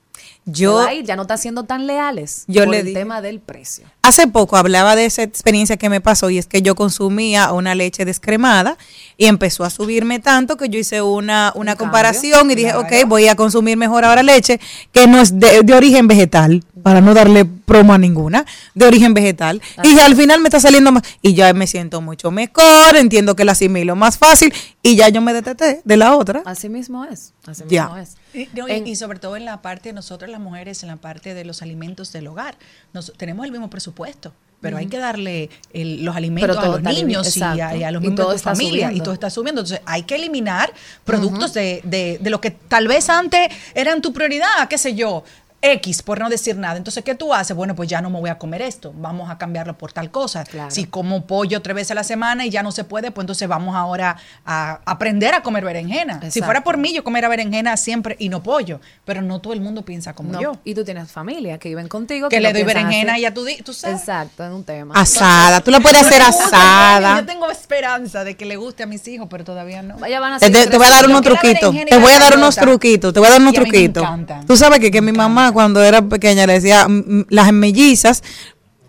Yo, 0.46 0.80
se 0.80 0.84
va 0.86 0.90
a 0.92 0.94
ir, 0.94 1.06
ya 1.06 1.16
no 1.16 1.24
está 1.24 1.36
siendo 1.38 1.64
tan 1.64 1.88
leales 1.88 2.46
Yo 2.48 2.64
por 2.64 2.72
le 2.72 2.80
el 2.80 2.86
dije- 2.88 3.00
tema 3.00 3.22
del 3.22 3.40
precio. 3.40 3.86
Hace 4.02 4.28
poco 4.28 4.56
hablaba 4.56 4.96
de 4.96 5.06
esa 5.06 5.24
experiencia 5.24 5.76
que 5.76 5.90
me 5.90 6.00
pasó 6.00 6.30
y 6.30 6.38
es 6.38 6.46
que 6.48 6.62
yo 6.62 6.76
consumía 6.76 7.52
una 7.52 7.76
leche 7.76 8.06
descremada 8.06 8.78
y 9.18 9.26
empezó 9.26 9.66
a 9.66 9.70
subirme 9.70 10.20
tanto 10.20 10.56
que 10.56 10.70
yo 10.70 10.80
hice 10.80 11.02
una, 11.02 11.52
una 11.56 11.72
cambio, 11.74 11.78
comparación 11.78 12.50
y 12.52 12.56
dije, 12.56 12.72
claro. 12.72 12.88
ok, 12.88 13.08
voy 13.08 13.28
a 13.28 13.36
consumir 13.36 13.76
mejor 13.76 14.06
ahora 14.06 14.24
leche 14.24 14.60
que 14.94 15.08
no 15.08 15.20
es 15.20 15.38
de, 15.38 15.62
de 15.64 15.74
origen 15.74 16.08
vegetal, 16.08 16.64
para 16.88 17.02
no 17.02 17.14
darle 17.14 17.44
promo 17.44 17.92
a 17.94 17.98
ninguna, 17.98 18.46
de 18.74 18.86
origen 18.86 19.14
vegetal. 19.14 19.62
Y 19.84 20.00
al 20.00 20.16
final 20.16 20.40
me 20.40 20.48
está 20.48 20.62
saliendo 20.62 20.90
más 20.94 21.04
y 21.22 21.34
ya 21.34 21.52
me 21.54 21.68
siento 21.68 22.00
mucho 22.00 22.32
mejor, 22.32 22.96
entiendo 22.96 23.36
que 23.36 23.44
la 23.44 23.52
asimilo 23.52 23.94
más 23.98 24.18
fácil 24.18 24.54
y 24.82 24.96
ya 24.96 25.10
yo 25.10 25.20
me 25.20 25.34
deteté 25.34 25.82
de 25.84 25.98
la 25.98 26.16
otra. 26.16 26.44
Así 26.46 26.70
mismo 26.70 27.04
es, 27.04 27.34
así 27.46 27.66
Ya. 27.68 27.88
mismo 27.88 27.98
es. 27.98 28.16
Y, 28.34 28.48
no, 28.58 28.70
y- 28.70 28.72
En- 28.72 28.88
y 28.88 28.96
sobre 28.96 29.20
todo 29.20 29.36
en 29.36 29.44
la 29.44 29.62
parte 29.62 29.90
de 29.90 29.94
nosotras 29.94 30.32
las 30.32 30.40
mujeres, 30.40 30.82
en 30.84 30.88
la 30.88 30.96
parte 30.96 31.34
de 31.34 31.44
los 31.44 31.62
alimentos 31.62 32.14
del 32.14 32.28
hogar. 32.28 32.56
Nos, 32.94 33.12
tenemos 33.18 33.46
el 33.46 33.52
mismo 33.52 33.70
presupuesto, 33.70 34.32
pero 34.62 34.78
hay 34.78 34.86
que 34.86 34.98
darle 34.98 35.50
el- 35.74 36.06
los 36.06 36.16
alimentos 36.16 36.58
a 36.58 36.68
los 36.68 36.82
niños 36.84 37.36
y 37.36 37.42
a, 37.44 37.76
y 37.76 37.84
a 37.84 37.92
los 37.92 38.02
miembros 38.02 38.30
de 38.30 38.38
tu 38.38 38.44
familia 38.44 38.94
y 38.94 39.02
todo 39.02 39.14
está 39.14 39.30
subiendo. 39.30 39.60
Entonces 39.60 39.82
hay 39.86 40.04
que 40.04 40.16
eliminar 40.16 40.72
productos 41.04 41.54
de, 41.54 41.82
de, 41.84 42.18
de 42.22 42.30
lo 42.30 42.40
que 42.40 42.52
tal 42.52 42.88
vez 42.88 43.10
antes 43.10 43.50
eran 43.76 44.02
tu 44.02 44.14
prioridad, 44.14 44.70
qué 44.70 44.78
sé 44.78 44.96
yo. 44.96 45.26
X, 45.60 46.04
por 46.04 46.20
no 46.20 46.30
decir 46.30 46.56
nada. 46.56 46.78
Entonces, 46.78 47.04
¿qué 47.04 47.16
tú 47.16 47.34
haces? 47.34 47.56
Bueno, 47.56 47.76
pues 47.76 47.90
ya 47.90 48.00
no 48.02 48.10
me 48.12 48.20
voy 48.20 48.30
a 48.30 48.38
comer 48.38 48.62
esto. 48.62 48.94
Vamos 48.96 49.30
a 49.32 49.38
cambiarlo 49.40 49.76
por 49.78 49.92
tal 49.92 50.12
cosa. 50.12 50.44
Claro. 50.44 50.70
Si 50.70 50.86
como 50.86 51.26
pollo 51.26 51.62
tres 51.64 51.76
veces 51.76 51.92
a 51.92 51.96
la 51.96 52.04
semana 52.04 52.46
y 52.46 52.50
ya 52.52 52.62
no 52.62 52.72
se 52.72 52.84
puede, 52.84 53.10
pues 53.12 53.24
entonces 53.24 53.48
vamos 53.48 53.76
ahora 53.76 54.18
a 54.46 54.80
aprender 54.86 55.34
a 55.34 55.42
comer 55.42 55.66
berenjena. 55.66 56.22
Si 56.30 56.42
fuera 56.42 56.64
por 56.64 56.78
mí, 56.78 56.94
yo 56.94 57.04
comiera 57.04 57.28
berenjena 57.28 57.76
siempre 57.76 58.16
y 58.20 58.30
no 58.30 58.44
pollo. 58.44 58.80
Pero 59.04 59.22
no 59.24 59.40
todo 59.42 59.54
el 59.54 59.62
mundo 59.62 59.84
piensa 59.84 60.14
como 60.14 60.32
No, 60.32 60.40
yo. 60.42 60.58
Y 60.64 60.76
tú 60.76 60.84
tienes 60.86 61.12
familia 61.12 61.58
que 61.58 61.70
viven 61.70 61.88
contigo. 61.88 62.30
Que 62.30 62.40
le 62.40 62.54
doy 62.54 62.64
berenjena 62.64 63.14
así. 63.16 63.26
y 63.26 63.32
tú, 63.32 63.44
di- 63.44 63.58
tú 63.64 63.74
sabes. 63.74 64.00
Exacto, 64.02 64.46
es 64.46 64.52
un 64.52 64.64
tema. 64.64 64.94
Asada, 64.96 65.62
tú 65.62 65.72
la 65.72 65.80
puedes 65.80 66.02
hacer 66.06 66.22
asada. 66.22 67.18
Yo 67.20 67.26
tengo 67.26 67.50
esperanza 67.50 68.24
de 68.24 68.36
que 68.38 68.46
le 68.46 68.56
guste 68.58 68.84
a 68.84 68.86
mis 68.86 69.08
hijos, 69.08 69.28
pero 69.30 69.44
todavía 69.44 69.82
no. 69.82 69.98
Vaya, 69.98 70.20
van 70.20 70.34
a 70.34 70.40
Te, 70.40 70.46
seguir 70.48 70.66
te- 70.66 70.70
te 70.72 70.78
voy 70.78 70.88
a 70.88 70.92
dar 70.92 71.06
unos 71.08 71.22
truquitos. 71.22 71.76
Te 71.90 71.98
voy 71.98 72.12
a 72.14 72.20
dar 72.20 72.38
unos 72.38 72.56
truquitos. 72.56 73.14
Te 73.14 73.20
voy 73.20 73.28
a 73.28 73.32
dar 73.32 73.42
unos 73.42 73.54
a 73.54 73.56
truquitos. 73.56 74.04
encantan. 74.04 74.46
Tú 74.46 74.56
sabes 74.56 74.80
que, 74.80 74.92
que 74.92 75.02
mi 75.02 75.12
mamá 75.12 75.47
cuando 75.52 75.84
era 75.84 76.02
pequeña 76.02 76.46
le 76.46 76.54
decía, 76.54 76.88
mm, 76.88 77.04
mm, 77.08 77.26
las 77.30 77.52
mellizas 77.54 78.24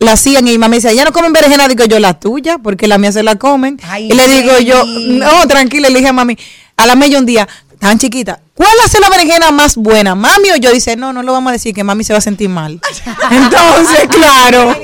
la 0.01 0.13
hacían 0.13 0.47
y 0.47 0.53
mi 0.53 0.59
mamá 0.59 0.77
decía, 0.77 0.93
ya 0.93 1.05
no 1.05 1.13
comen 1.13 1.33
berenjena, 1.33 1.67
digo 1.69 1.85
yo, 1.85 1.99
la 1.99 2.19
tuya, 2.19 2.59
porque 2.59 2.87
la 2.87 2.99
mía 2.99 3.13
se 3.13 3.23
la 3.23 3.37
comen. 3.37 3.81
Ay, 3.83 4.09
y 4.11 4.15
le 4.15 4.29
digo 4.29 4.59
yo, 4.59 4.85
no, 4.85 5.47
tranquila, 5.49 5.89
le 5.89 5.99
dije 5.99 6.09
a 6.09 6.13
mami, 6.13 6.39
a 6.77 6.87
la 6.87 6.95
media 6.95 7.19
un 7.19 7.27
día, 7.27 7.49
tan 7.79 7.99
chiquita, 7.99 8.41
¿cuál 8.59 8.71
hace 8.85 9.01
la 9.01 9.09
berenjena 9.09 9.51
más 9.53 9.77
buena? 9.77 10.15
¿Mami 10.15 10.51
o 10.51 10.57
yo? 10.57 10.73
Dice, 10.73 10.97
no, 10.97 11.13
no 11.13 11.23
lo 11.23 11.33
vamos 11.33 11.51
a 11.51 11.53
decir, 11.55 11.75
que 11.75 11.85
mami 11.85 12.05
se 12.05 12.13
va 12.13 12.19
a 12.19 12.23
sentir 12.23 12.49
mal. 12.51 12.81
Entonces, 13.31 14.09
claro. 14.11 14.77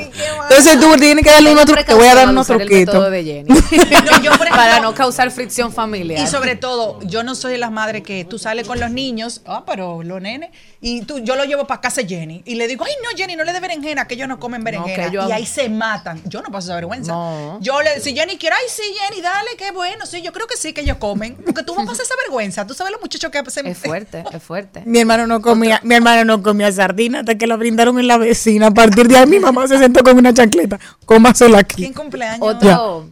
Entonces 0.48 0.78
tú 0.80 0.94
tienes 0.96 1.24
que 1.24 1.30
darle 1.30 1.52
unos 1.52 1.64
truquitos. 1.64 1.86
Te 1.86 1.94
voy 1.94 2.06
a 2.06 2.14
dar 2.14 2.28
unos 2.28 2.46
truquitos. 2.46 3.10
de 3.10 3.24
Jenny. 3.24 3.48
No, 4.04 4.20
yo, 4.22 4.30
por 4.32 4.42
ejemplo, 4.46 4.56
Para 4.56 4.80
no 4.80 4.94
causar 4.94 5.30
fricción 5.30 5.72
familiar. 5.72 6.20
Y 6.22 6.26
sobre 6.26 6.56
todo, 6.56 7.00
yo 7.02 7.22
no 7.24 7.34
soy 7.34 7.52
de 7.52 7.58
las 7.58 7.72
madres 7.72 8.02
que 8.02 8.24
tú 8.24 8.38
sales 8.38 8.66
con 8.66 8.78
los 8.78 8.90
niños, 8.90 9.40
ah, 9.46 9.64
pero 9.66 10.02
los 10.02 10.20
nenes, 10.20 10.50
y 10.80 11.02
tú, 11.02 11.18
yo 11.18 11.34
lo 11.34 11.44
llevo 11.44 11.66
para 11.66 11.80
casa 11.80 12.02
de 12.02 12.08
Jenny 12.08 12.42
y 12.44 12.54
le 12.54 12.68
digo, 12.68 12.84
ay, 12.84 12.92
no, 13.02 13.16
Jenny, 13.16 13.34
no 13.36 13.44
le 13.44 13.52
dé 13.52 13.60
berenjena, 13.60 14.06
que 14.06 14.14
ellos 14.14 14.28
no 14.28 14.38
comen 14.38 14.62
berenjena. 14.62 15.08
yo- 15.10 15.28
y 15.28 15.32
ahí 15.32 15.46
se 15.46 15.68
matan. 15.68 16.20
Yo 16.26 16.42
no 16.42 16.50
paso 16.52 16.68
esa 16.68 16.74
vergüenza. 16.76 17.12
No. 17.12 17.58
Yo 17.60 17.80
le, 17.82 18.00
si 18.00 18.14
Jenny 18.14 18.36
quiere, 18.36 18.54
ay, 18.56 18.66
sí, 18.68 18.82
Jenny, 19.00 19.20
dale, 19.22 19.50
qué 19.58 19.72
bueno, 19.72 20.06
sí, 20.06 20.22
yo 20.22 20.32
creo 20.32 20.46
que 20.46 20.56
sí, 20.56 20.72
que 20.72 20.82
ellos 20.82 20.98
comen. 20.98 21.34
Porque 21.44 21.62
tú 21.62 21.74
vas 21.74 21.84
a 21.84 21.88
pasar 21.88 22.04
esa 22.04 22.14
vergüenza. 22.22 22.66
Tú 22.66 22.74
sabes 22.74 22.92
los 22.92 23.00
muchachos 23.00 23.30
que 23.30 23.50
se 23.50 23.62
Es 23.64 23.78
fuerte, 23.78 24.24
es 24.32 24.42
fuerte. 24.42 24.82
Mi 24.84 24.98
hermano 24.98 25.26
no 25.26 25.40
comía, 25.40 25.80
mi 25.82 25.94
hermano 25.94 26.24
no 26.24 26.42
comía 26.42 26.70
sardina 26.70 27.20
hasta 27.20 27.36
que 27.36 27.46
la 27.46 27.56
brindaron 27.56 27.98
en 27.98 28.06
la 28.06 28.18
vecina. 28.18 28.68
A 28.68 28.70
partir 28.70 29.08
de 29.08 29.16
ahí 29.16 29.26
mi 29.26 29.38
mamá 29.38 29.66
se 29.66 29.78
sentó 29.78 30.02
con 30.02 30.18
una 30.18 30.34
chancleta. 30.34 30.78
Cómasela 31.06 31.58
aquí. 31.58 31.76
¿Quién 31.76 31.92
cumpleaños? 31.92 32.46
Otro, 32.46 33.08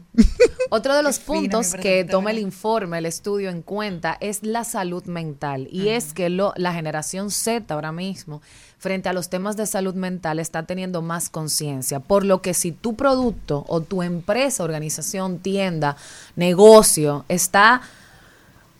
otro 0.70 0.94
de 0.94 1.02
los 1.02 1.18
fina, 1.18 1.40
puntos 1.40 1.74
que 1.74 2.04
toma 2.04 2.30
el 2.30 2.38
informe, 2.38 2.98
el 2.98 3.06
estudio 3.06 3.50
en 3.50 3.62
cuenta, 3.62 4.16
es 4.20 4.42
la 4.42 4.64
salud 4.64 5.04
mental. 5.04 5.68
Y 5.70 5.88
es 5.88 6.12
que 6.12 6.28
lo, 6.28 6.52
la 6.56 6.74
generación 6.74 7.30
Z 7.30 7.72
ahora 7.72 7.92
mismo, 7.92 8.42
frente 8.78 9.08
a 9.08 9.12
los 9.12 9.30
temas 9.30 9.56
de 9.56 9.66
salud 9.66 9.94
mental, 9.94 10.38
está 10.38 10.64
teniendo 10.64 11.02
más 11.02 11.30
conciencia. 11.30 12.00
Por 12.00 12.24
lo 12.24 12.42
que 12.42 12.52
si 12.52 12.72
tu 12.72 12.94
producto 12.94 13.64
o 13.68 13.80
tu 13.80 14.02
empresa, 14.02 14.64
organización, 14.64 15.38
tienda, 15.38 15.96
negocio 16.36 17.24
está 17.28 17.82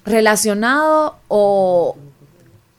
relacionado 0.05 1.17
o 1.29 1.97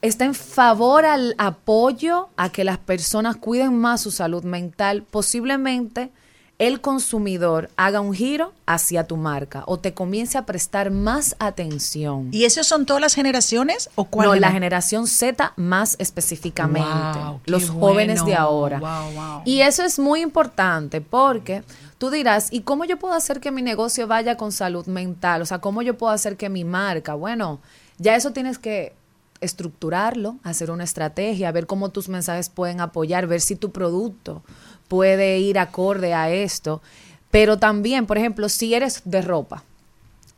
está 0.02 0.24
en 0.24 0.34
favor 0.34 1.04
al 1.06 1.34
apoyo 1.38 2.28
a 2.36 2.50
que 2.50 2.64
las 2.64 2.78
personas 2.78 3.36
cuiden 3.36 3.78
más 3.78 4.02
su 4.02 4.10
salud 4.10 4.44
mental, 4.44 5.02
posiblemente 5.10 6.10
el 6.58 6.80
consumidor 6.80 7.70
haga 7.76 8.00
un 8.00 8.14
giro 8.14 8.52
hacia 8.66 9.06
tu 9.06 9.16
marca 9.16 9.64
o 9.66 9.78
te 9.78 9.92
comience 9.92 10.38
a 10.38 10.46
prestar 10.46 10.90
más 10.90 11.34
atención. 11.38 12.28
¿Y 12.32 12.44
esos 12.44 12.66
son 12.66 12.86
todas 12.86 13.00
las 13.00 13.14
generaciones 13.14 13.90
o 13.96 14.04
cuál? 14.04 14.28
No, 14.28 14.34
la 14.36 14.52
generación 14.52 15.06
Z 15.06 15.52
más 15.56 15.96
específicamente, 15.98 17.18
Wow, 17.18 17.40
los 17.46 17.70
jóvenes 17.70 18.24
de 18.24 18.34
ahora. 18.34 18.78
Wow, 18.78 19.12
wow. 19.14 19.42
Y 19.44 19.62
eso 19.62 19.82
es 19.82 19.98
muy 19.98 20.20
importante 20.20 21.00
porque 21.00 21.64
tú 22.04 22.10
dirás, 22.10 22.48
¿y 22.50 22.60
cómo 22.60 22.84
yo 22.84 22.98
puedo 22.98 23.14
hacer 23.14 23.40
que 23.40 23.50
mi 23.50 23.62
negocio 23.62 24.06
vaya 24.06 24.36
con 24.36 24.52
salud 24.52 24.84
mental? 24.84 25.40
O 25.40 25.46
sea, 25.46 25.60
¿cómo 25.60 25.80
yo 25.80 25.96
puedo 25.96 26.12
hacer 26.12 26.36
que 26.36 26.50
mi 26.50 26.62
marca? 26.62 27.14
Bueno, 27.14 27.60
ya 27.96 28.14
eso 28.14 28.30
tienes 28.32 28.58
que 28.58 28.92
estructurarlo, 29.40 30.36
hacer 30.42 30.70
una 30.70 30.84
estrategia, 30.84 31.50
ver 31.50 31.66
cómo 31.66 31.88
tus 31.88 32.10
mensajes 32.10 32.50
pueden 32.50 32.82
apoyar, 32.82 33.26
ver 33.26 33.40
si 33.40 33.56
tu 33.56 33.72
producto 33.72 34.42
puede 34.86 35.38
ir 35.38 35.58
acorde 35.58 36.12
a 36.12 36.28
esto. 36.28 36.82
Pero 37.30 37.56
también, 37.56 38.04
por 38.04 38.18
ejemplo, 38.18 38.50
si 38.50 38.74
eres 38.74 39.00
de 39.06 39.22
ropa, 39.22 39.64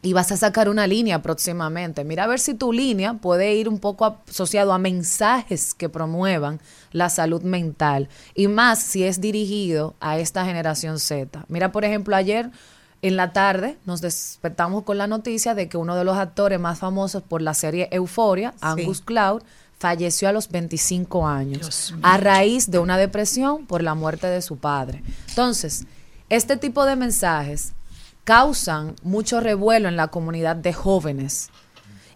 y 0.07 0.13
vas 0.13 0.31
a 0.31 0.37
sacar 0.37 0.69
una 0.69 0.87
línea 0.87 1.21
próximamente. 1.21 2.05
Mira 2.05 2.23
a 2.23 2.27
ver 2.29 2.39
si 2.39 2.55
tu 2.55 2.73
línea 2.73 3.15
puede 3.15 3.57
ir 3.57 3.69
un 3.69 3.81
poco 3.81 4.05
asociado 4.29 4.73
a 4.73 4.79
mensajes 4.79 5.75
que 5.75 5.89
promuevan 5.89 6.61
la 6.93 7.11
salud 7.11 7.43
mental 7.43 8.09
y 8.33 8.47
más 8.47 8.79
si 8.79 9.03
es 9.03 9.21
dirigido 9.21 9.97
a 9.99 10.21
esta 10.21 10.45
generación 10.45 11.01
Z. 11.01 11.45
Mira, 11.49 11.73
por 11.73 11.85
ejemplo, 11.85 12.15
ayer 12.15 12.53
en 13.03 13.17
la 13.17 13.33
tarde 13.33 13.79
nos 13.85 14.01
despertamos 14.01 14.85
con 14.85 14.97
la 14.97 15.09
noticia 15.09 15.57
de 15.57 15.69
que 15.69 15.77
uno 15.77 15.97
de 15.97 16.05
los 16.05 16.17
actores 16.17 16.61
más 16.61 16.79
famosos 16.79 17.25
por 17.25 17.43
la 17.43 17.55
serie 17.55 17.89
Euforia, 17.91 18.55
Angus 18.61 19.01
Cloud, 19.01 19.43
falleció 19.77 20.29
a 20.29 20.33
los 20.33 20.49
25 20.51 21.27
años 21.27 21.95
a 22.03 22.17
raíz 22.17 22.71
de 22.71 22.79
una 22.79 22.97
depresión 22.97 23.67
por 23.67 23.83
la 23.83 23.97
muerte 23.97 24.29
de 24.29 24.41
su 24.41 24.57
padre. 24.57 25.03
Entonces, 25.31 25.85
este 26.29 26.57
tipo 26.57 26.85
de 26.85 26.95
mensajes 26.95 27.73
causan 28.27 28.97
mucho 29.05 29.39
revuelo 29.39 29.89
en 29.89 29.97
la 29.97 30.09
comunidad 30.09 30.57
de 30.57 30.73
jóvenes. 30.73 31.51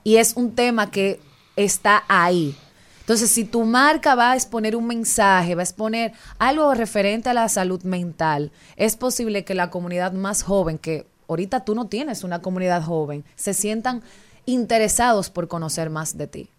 Y 0.02 0.16
es 0.16 0.34
un 0.34 0.56
tema 0.56 0.90
que 0.90 1.20
está 1.54 2.02
ahí. 2.08 2.56
Entonces, 2.98 3.30
si 3.30 3.44
tu 3.44 3.64
marca 3.64 4.16
va 4.16 4.32
a 4.32 4.34
exponer 4.34 4.74
un 4.74 4.88
mensaje, 4.88 5.54
va 5.54 5.62
a 5.62 5.64
exponer 5.64 6.12
algo 6.38 6.74
referente 6.74 7.28
a 7.28 7.34
la 7.34 7.48
salud 7.48 7.82
mental, 7.84 8.50
es 8.76 8.96
posible 8.96 9.44
que 9.44 9.54
la 9.54 9.70
comunidad 9.70 10.12
más 10.12 10.42
joven, 10.42 10.78
que 10.78 11.06
ahorita 11.28 11.64
tú 11.64 11.76
no 11.76 11.86
tienes 11.86 12.24
una 12.24 12.42
comunidad 12.42 12.82
joven, 12.82 13.24
se 13.36 13.54
sientan 13.54 14.02
interesados 14.46 15.30
por 15.30 15.46
conocer 15.46 15.90
más 15.90 16.18
de 16.18 16.26
ti. 16.26 16.50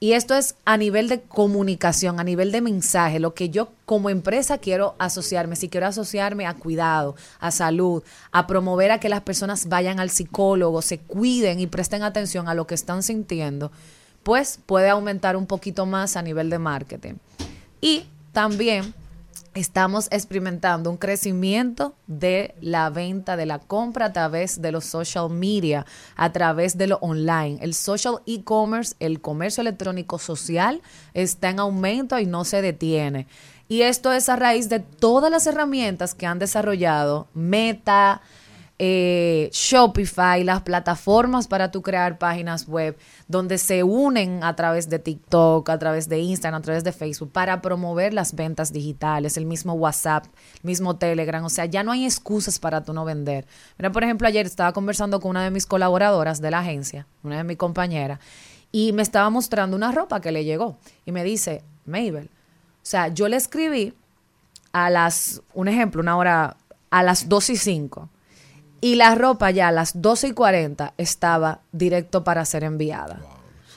Y 0.00 0.12
esto 0.12 0.36
es 0.36 0.54
a 0.64 0.76
nivel 0.76 1.08
de 1.08 1.22
comunicación, 1.22 2.20
a 2.20 2.24
nivel 2.24 2.52
de 2.52 2.60
mensaje, 2.60 3.18
lo 3.18 3.34
que 3.34 3.50
yo 3.50 3.70
como 3.84 4.10
empresa 4.10 4.58
quiero 4.58 4.94
asociarme. 4.98 5.56
Si 5.56 5.68
quiero 5.68 5.88
asociarme 5.88 6.46
a 6.46 6.54
cuidado, 6.54 7.16
a 7.40 7.50
salud, 7.50 8.04
a 8.30 8.46
promover 8.46 8.92
a 8.92 9.00
que 9.00 9.08
las 9.08 9.22
personas 9.22 9.68
vayan 9.68 9.98
al 9.98 10.10
psicólogo, 10.10 10.82
se 10.82 10.98
cuiden 10.98 11.58
y 11.58 11.66
presten 11.66 12.04
atención 12.04 12.48
a 12.48 12.54
lo 12.54 12.66
que 12.66 12.76
están 12.76 13.02
sintiendo, 13.02 13.72
pues 14.22 14.60
puede 14.64 14.88
aumentar 14.88 15.36
un 15.36 15.46
poquito 15.46 15.84
más 15.84 16.16
a 16.16 16.22
nivel 16.22 16.48
de 16.48 16.60
marketing. 16.60 17.14
Y 17.80 18.04
también 18.32 18.94
estamos 19.58 20.08
experimentando 20.10 20.90
un 20.90 20.96
crecimiento 20.96 21.94
de 22.06 22.54
la 22.60 22.90
venta, 22.90 23.36
de 23.36 23.46
la 23.46 23.58
compra 23.58 24.06
a 24.06 24.12
través 24.12 24.62
de 24.62 24.72
los 24.72 24.84
social 24.84 25.30
media, 25.30 25.84
a 26.16 26.32
través 26.32 26.78
de 26.78 26.86
lo 26.86 26.98
online. 26.98 27.58
El 27.60 27.74
social 27.74 28.20
e-commerce, 28.26 28.94
el 29.00 29.20
comercio 29.20 29.62
electrónico 29.62 30.18
social, 30.18 30.80
está 31.12 31.50
en 31.50 31.58
aumento 31.58 32.18
y 32.18 32.26
no 32.26 32.44
se 32.44 32.62
detiene. 32.62 33.26
Y 33.68 33.82
esto 33.82 34.12
es 34.12 34.28
a 34.28 34.36
raíz 34.36 34.68
de 34.68 34.80
todas 34.80 35.30
las 35.30 35.46
herramientas 35.46 36.14
que 36.14 36.26
han 36.26 36.38
desarrollado 36.38 37.26
Meta, 37.34 38.22
eh, 38.80 39.50
Shopify, 39.52 40.44
las 40.44 40.62
plataformas 40.62 41.48
para 41.48 41.72
tu 41.72 41.82
crear 41.82 42.16
páginas 42.16 42.68
web, 42.68 42.96
donde 43.26 43.58
se 43.58 43.82
unen 43.82 44.44
a 44.44 44.54
través 44.54 44.88
de 44.88 45.00
TikTok, 45.00 45.68
a 45.68 45.78
través 45.78 46.08
de 46.08 46.20
Instagram, 46.20 46.60
a 46.60 46.62
través 46.62 46.84
de 46.84 46.92
Facebook, 46.92 47.32
para 47.32 47.60
promover 47.60 48.14
las 48.14 48.34
ventas 48.34 48.72
digitales, 48.72 49.36
el 49.36 49.46
mismo 49.46 49.72
WhatsApp, 49.72 50.26
el 50.54 50.60
mismo 50.62 50.96
Telegram, 50.96 51.44
o 51.44 51.48
sea, 51.48 51.64
ya 51.66 51.82
no 51.82 51.90
hay 51.90 52.04
excusas 52.04 52.60
para 52.60 52.84
tú 52.84 52.92
no 52.92 53.04
vender. 53.04 53.46
Mira, 53.78 53.90
por 53.90 54.04
ejemplo, 54.04 54.28
ayer 54.28 54.46
estaba 54.46 54.72
conversando 54.72 55.18
con 55.18 55.30
una 55.30 55.42
de 55.42 55.50
mis 55.50 55.66
colaboradoras 55.66 56.40
de 56.40 56.50
la 56.52 56.60
agencia, 56.60 57.06
una 57.24 57.38
de 57.38 57.44
mis 57.44 57.56
compañeras, 57.56 58.20
y 58.70 58.92
me 58.92 59.02
estaba 59.02 59.28
mostrando 59.28 59.76
una 59.76 59.90
ropa 59.90 60.20
que 60.20 60.30
le 60.30 60.44
llegó, 60.44 60.76
y 61.04 61.10
me 61.10 61.24
dice, 61.24 61.64
Mabel, 61.84 62.30
o 62.80 62.86
sea, 62.88 63.08
yo 63.08 63.26
le 63.28 63.36
escribí 63.36 63.92
a 64.72 64.88
las, 64.88 65.42
un 65.52 65.66
ejemplo, 65.66 66.00
una 66.00 66.16
hora, 66.16 66.56
a 66.90 67.02
las 67.02 67.28
2 67.28 67.50
y 67.50 67.56
5 67.56 68.08
y 68.80 68.94
la 68.94 69.14
ropa 69.14 69.50
ya 69.50 69.68
a 69.68 69.72
las 69.72 70.00
12 70.00 70.28
y 70.28 70.32
40 70.32 70.94
estaba 70.96 71.60
directo 71.72 72.24
para 72.24 72.44
ser 72.44 72.64
enviada. 72.64 73.20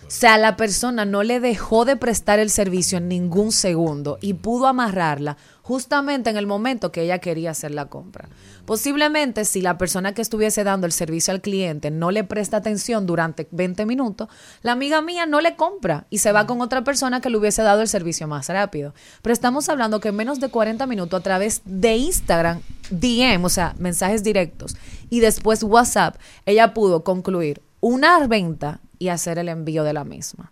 O 0.06 0.14
sea, 0.14 0.38
la 0.38 0.58
persona 0.58 1.06
no 1.06 1.24
le 1.24 1.40
dejó 1.40 1.86
de 1.86 1.96
prestar 1.96 2.40
el 2.40 2.50
servicio 2.50 2.98
en 2.98 3.08
ningún 3.08 3.54
segundo 3.54 4.18
y 4.20 4.34
pudo 4.34 4.68
amarrarla 4.68 5.38
justamente 5.62 6.30
en 6.30 6.38
el 6.38 6.47
momento 6.47 6.91
que 6.91 7.04
ella 7.04 7.19
quería 7.19 7.52
hacer 7.52 7.71
la 7.71 7.86
compra. 7.86 8.30
Posiblemente 8.65 9.45
si 9.45 9.62
la 9.62 9.78
persona 9.78 10.13
que 10.13 10.21
estuviese 10.21 10.63
dando 10.63 10.86
el 10.86 10.91
servicio 10.91 11.34
al 11.34 11.41
cliente 11.41 11.91
no 11.91 12.12
le 12.12 12.24
presta 12.24 12.58
atención 12.58 13.06
durante 13.06 13.47
20 13.52 13.86
minutos, 13.86 14.30
la 14.62 14.74
amiga 14.74 15.02
mía 15.02 15.26
no 15.26 15.41
le 15.41 15.56
compra 15.56 16.06
y 16.10 16.19
se 16.19 16.32
va 16.32 16.47
con 16.47 16.62
otra 16.62 16.84
persona 16.84 17.21
que 17.21 17.30
le 17.30 17.38
hubiese 17.38 17.63
dado 17.63 17.82
el 17.82 17.88
servicio 17.88 18.28
más 18.28 18.50
rápido. 18.50 18.93
Pero 19.21 19.34
estamos 19.34 19.69
hablando 19.69 20.00
que 20.00 20.10
en 20.10 20.15
menos 20.15 20.39
de 20.39 20.50
40 20.50 20.86
minutos 20.88 21.19
a 21.19 21.24
través 21.24 21.62
de 21.65 21.95
Instagram, 21.97 22.62
DM, 22.89 23.43
o 23.43 23.50
sea, 23.50 23.76
mensajes 23.78 24.24
directos, 24.24 24.76
y 25.10 25.19
después 25.19 25.63
WhatsApp, 25.63 26.15
ella 26.45 26.74
pudo 26.74 27.04
concluir 27.04 27.62
una 27.80 28.26
venta 28.28 28.80
y 29.00 29.10
hacer 29.10 29.39
el 29.39 29.50
envío 29.50 29.84
de 29.84 29.93
la 29.93 30.04
misma. 30.04 30.52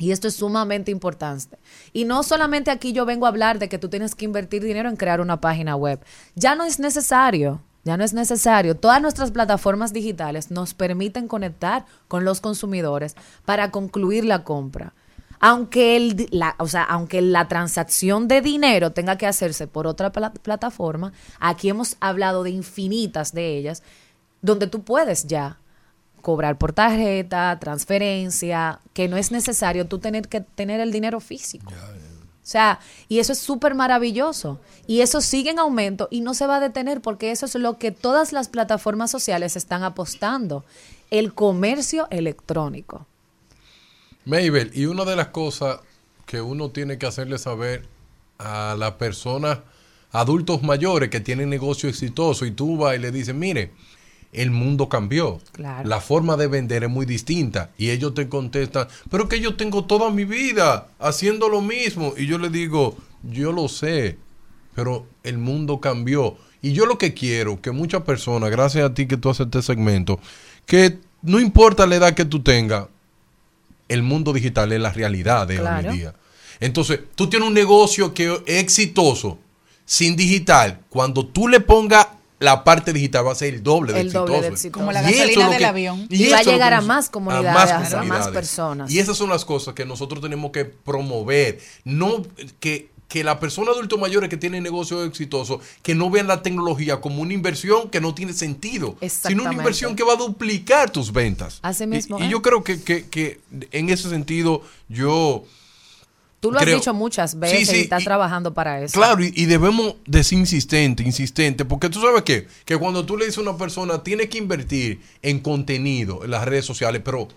Y 0.00 0.10
esto 0.10 0.26
es 0.26 0.34
sumamente 0.34 0.90
importante. 0.90 1.58
Y 1.92 2.06
no 2.06 2.24
solamente 2.24 2.72
aquí 2.72 2.92
yo 2.92 3.04
vengo 3.04 3.26
a 3.26 3.28
hablar 3.28 3.60
de 3.60 3.68
que 3.68 3.78
tú 3.78 3.88
tienes 3.88 4.16
que 4.16 4.24
invertir 4.24 4.64
dinero 4.64 4.88
en 4.88 4.96
crear 4.96 5.20
una 5.20 5.40
página 5.40 5.76
web. 5.76 6.00
Ya 6.34 6.56
no 6.56 6.64
es 6.64 6.80
necesario. 6.80 7.60
Ya 7.84 7.96
no 7.96 8.04
es 8.04 8.12
necesario. 8.12 8.76
Todas 8.76 9.00
nuestras 9.00 9.30
plataformas 9.30 9.92
digitales 9.92 10.50
nos 10.50 10.74
permiten 10.74 11.28
conectar 11.28 11.86
con 12.08 12.24
los 12.24 12.40
consumidores 12.40 13.14
para 13.44 13.70
concluir 13.70 14.24
la 14.24 14.42
compra. 14.42 14.92
Aunque, 15.38 15.96
el, 15.96 16.28
la, 16.30 16.56
o 16.58 16.66
sea, 16.66 16.84
aunque 16.84 17.22
la 17.22 17.48
transacción 17.48 18.28
de 18.28 18.42
dinero 18.42 18.92
tenga 18.92 19.16
que 19.16 19.26
hacerse 19.26 19.66
por 19.66 19.86
otra 19.86 20.12
pla- 20.12 20.34
plataforma, 20.34 21.14
aquí 21.38 21.70
hemos 21.70 21.96
hablado 22.00 22.42
de 22.42 22.50
infinitas 22.50 23.32
de 23.32 23.56
ellas, 23.56 23.82
donde 24.42 24.66
tú 24.66 24.82
puedes 24.82 25.26
ya 25.26 25.58
cobrar 26.20 26.58
por 26.58 26.72
tarjeta, 26.72 27.58
transferencia, 27.60 28.80
que 28.92 29.08
no 29.08 29.16
es 29.16 29.30
necesario 29.30 29.86
tú 29.86 29.98
tener 29.98 30.28
que 30.28 30.40
tener 30.40 30.80
el 30.80 30.92
dinero 30.92 31.20
físico. 31.20 31.70
O 31.70 32.46
sea, 32.50 32.80
y 33.08 33.20
eso 33.20 33.32
es 33.32 33.38
súper 33.38 33.74
maravilloso. 33.74 34.60
Y 34.86 35.02
eso 35.02 35.20
sigue 35.20 35.50
en 35.50 35.58
aumento 35.58 36.08
y 36.10 36.20
no 36.20 36.34
se 36.34 36.46
va 36.46 36.56
a 36.56 36.60
detener 36.60 37.00
porque 37.00 37.30
eso 37.30 37.46
es 37.46 37.54
lo 37.54 37.78
que 37.78 37.92
todas 37.92 38.32
las 38.32 38.48
plataformas 38.48 39.10
sociales 39.10 39.54
están 39.56 39.84
apostando, 39.84 40.64
el 41.10 41.32
comercio 41.34 42.08
electrónico. 42.10 43.06
Mabel, 44.24 44.70
y 44.74 44.86
una 44.86 45.04
de 45.04 45.16
las 45.16 45.28
cosas 45.28 45.80
que 46.26 46.40
uno 46.40 46.70
tiene 46.70 46.98
que 46.98 47.06
hacerle 47.06 47.38
saber 47.38 47.86
a 48.38 48.74
las 48.78 48.92
personas, 48.92 49.60
adultos 50.12 50.62
mayores 50.62 51.08
que 51.08 51.20
tienen 51.20 51.50
negocio 51.50 51.88
exitoso, 51.88 52.46
y 52.46 52.50
tú 52.50 52.76
vas 52.76 52.96
y 52.96 52.98
le 52.98 53.10
dices, 53.10 53.34
mire, 53.34 53.72
el 54.32 54.50
mundo 54.50 54.88
cambió. 54.88 55.40
Claro. 55.52 55.88
La 55.88 56.00
forma 56.00 56.36
de 56.36 56.46
vender 56.46 56.84
es 56.84 56.90
muy 56.90 57.06
distinta. 57.06 57.70
Y 57.76 57.90
ellos 57.90 58.14
te 58.14 58.28
contestan, 58.28 58.88
pero 59.10 59.28
que 59.28 59.40
yo 59.40 59.56
tengo 59.56 59.84
toda 59.84 60.10
mi 60.10 60.24
vida 60.24 60.88
haciendo 60.98 61.48
lo 61.48 61.60
mismo. 61.60 62.14
Y 62.16 62.26
yo 62.26 62.38
le 62.38 62.48
digo, 62.48 62.96
yo 63.22 63.52
lo 63.52 63.68
sé, 63.68 64.18
pero 64.74 65.06
el 65.22 65.38
mundo 65.38 65.80
cambió. 65.80 66.36
Y 66.62 66.72
yo 66.72 66.86
lo 66.86 66.98
que 66.98 67.14
quiero, 67.14 67.60
que 67.60 67.70
muchas 67.70 68.02
personas, 68.02 68.50
gracias 68.50 68.84
a 68.84 68.94
ti 68.94 69.06
que 69.06 69.16
tú 69.16 69.30
haces 69.30 69.46
este 69.46 69.62
segmento, 69.62 70.20
que 70.66 70.98
no 71.22 71.40
importa 71.40 71.86
la 71.86 71.96
edad 71.96 72.14
que 72.14 72.24
tú 72.24 72.42
tengas, 72.42 72.86
el 73.88 74.02
mundo 74.02 74.32
digital 74.32 74.70
es 74.72 74.80
la 74.80 74.92
realidad 74.92 75.48
de 75.48 75.60
hoy 75.60 75.84
en 75.84 75.92
día. 75.92 76.14
Entonces, 76.60 77.00
tú 77.14 77.28
tienes 77.28 77.48
un 77.48 77.54
negocio 77.54 78.14
que 78.14 78.40
es 78.46 78.58
exitoso 78.62 79.38
sin 79.84 80.14
digital. 80.14 80.80
Cuando 80.88 81.26
tú 81.26 81.48
le 81.48 81.58
pongas 81.60 82.06
la 82.40 82.64
parte 82.64 82.92
digital, 82.92 83.26
va 83.26 83.32
a 83.32 83.34
ser 83.36 83.54
el 83.54 83.62
doble 83.62 83.92
de 83.92 84.00
El 84.00 84.06
exitoso. 84.08 84.26
doble 84.32 84.42
de 84.42 84.48
exitoso. 84.48 84.78
Como 84.80 84.90
la 84.92 85.02
Y 85.02 85.12
eso 85.14 85.18
gasolina 85.18 85.30
es 85.42 85.44
lo 85.46 85.50
del 85.50 85.58
que- 85.58 85.64
avión. 85.66 86.06
Y 86.10 86.22
eso 86.24 86.32
va 86.32 86.38
a 86.38 86.42
llegar 86.42 86.74
a 86.74 86.80
más 86.80 87.08
comunidades, 87.10 87.92
a 87.94 88.02
más 88.02 88.28
personas. 88.28 88.90
Y 88.90 88.98
esas 88.98 89.16
son 89.16 89.30
las 89.30 89.44
cosas 89.44 89.74
que 89.74 89.84
nosotros 89.84 90.20
tenemos 90.20 90.50
que 90.50 90.64
promover. 90.64 91.60
No 91.84 92.22
que, 92.58 92.88
que 93.08 93.24
la 93.24 93.38
persona 93.40 93.72
adulto 93.72 93.98
mayores 93.98 94.30
que 94.30 94.36
tiene 94.36 94.60
negocios 94.60 95.06
exitosos, 95.06 95.60
que 95.82 95.94
no 95.94 96.08
vean 96.10 96.28
la 96.28 96.42
tecnología 96.42 97.00
como 97.00 97.22
una 97.22 97.34
inversión 97.34 97.90
que 97.90 98.00
no 98.00 98.14
tiene 98.14 98.32
sentido, 98.32 98.96
sino 99.06 99.42
una 99.42 99.52
inversión 99.52 99.94
que 99.96 100.02
va 100.04 100.12
a 100.14 100.16
duplicar 100.16 100.90
tus 100.90 101.12
ventas. 101.12 101.58
Así 101.62 101.84
Y- 101.84 101.86
mismo 101.88 102.18
Y, 102.20 102.22
es. 102.24 102.30
yo 102.30 102.40
creo 102.40 102.64
que, 102.64 102.80
que, 102.82 103.06
que 103.06 103.40
en 103.72 103.90
ese 103.90 104.08
sentido 104.08 104.62
yo... 104.88 105.44
Tú 106.40 106.50
lo 106.50 106.58
has 106.58 106.64
dicho 106.66 106.94
muchas 106.94 107.38
veces 107.38 107.60
Sí, 107.60 107.66
sí, 107.66 107.76
y 107.76 107.80
estás 107.82 108.00
y- 108.00 108.04
trabajando 108.04 108.54
para 108.54 108.82
eso. 108.82 108.98
Claro, 108.98 109.22
y, 109.22 109.32
y 109.36 109.44
debemos 109.44 109.96
de 110.06 110.24
ser 110.24 110.38
insistente, 110.38 111.02
insistente, 111.02 111.64
porque 111.66 111.90
tú 111.90 112.00
sabes 112.00 112.22
qué, 112.22 112.46
que 112.64 112.76
cuando 112.78 113.04
tú 113.04 113.16
le 113.18 113.26
dices 113.26 113.38
a 113.38 113.42
una 113.42 113.58
persona, 113.58 114.02
tiene 114.02 114.28
que 114.30 114.38
invertir 114.38 115.00
en 115.22 115.40
contenido 115.40 116.24
en 116.24 116.30
las 116.30 116.46
redes 116.46 116.64
sociales, 116.64 117.02
pero 117.04 117.28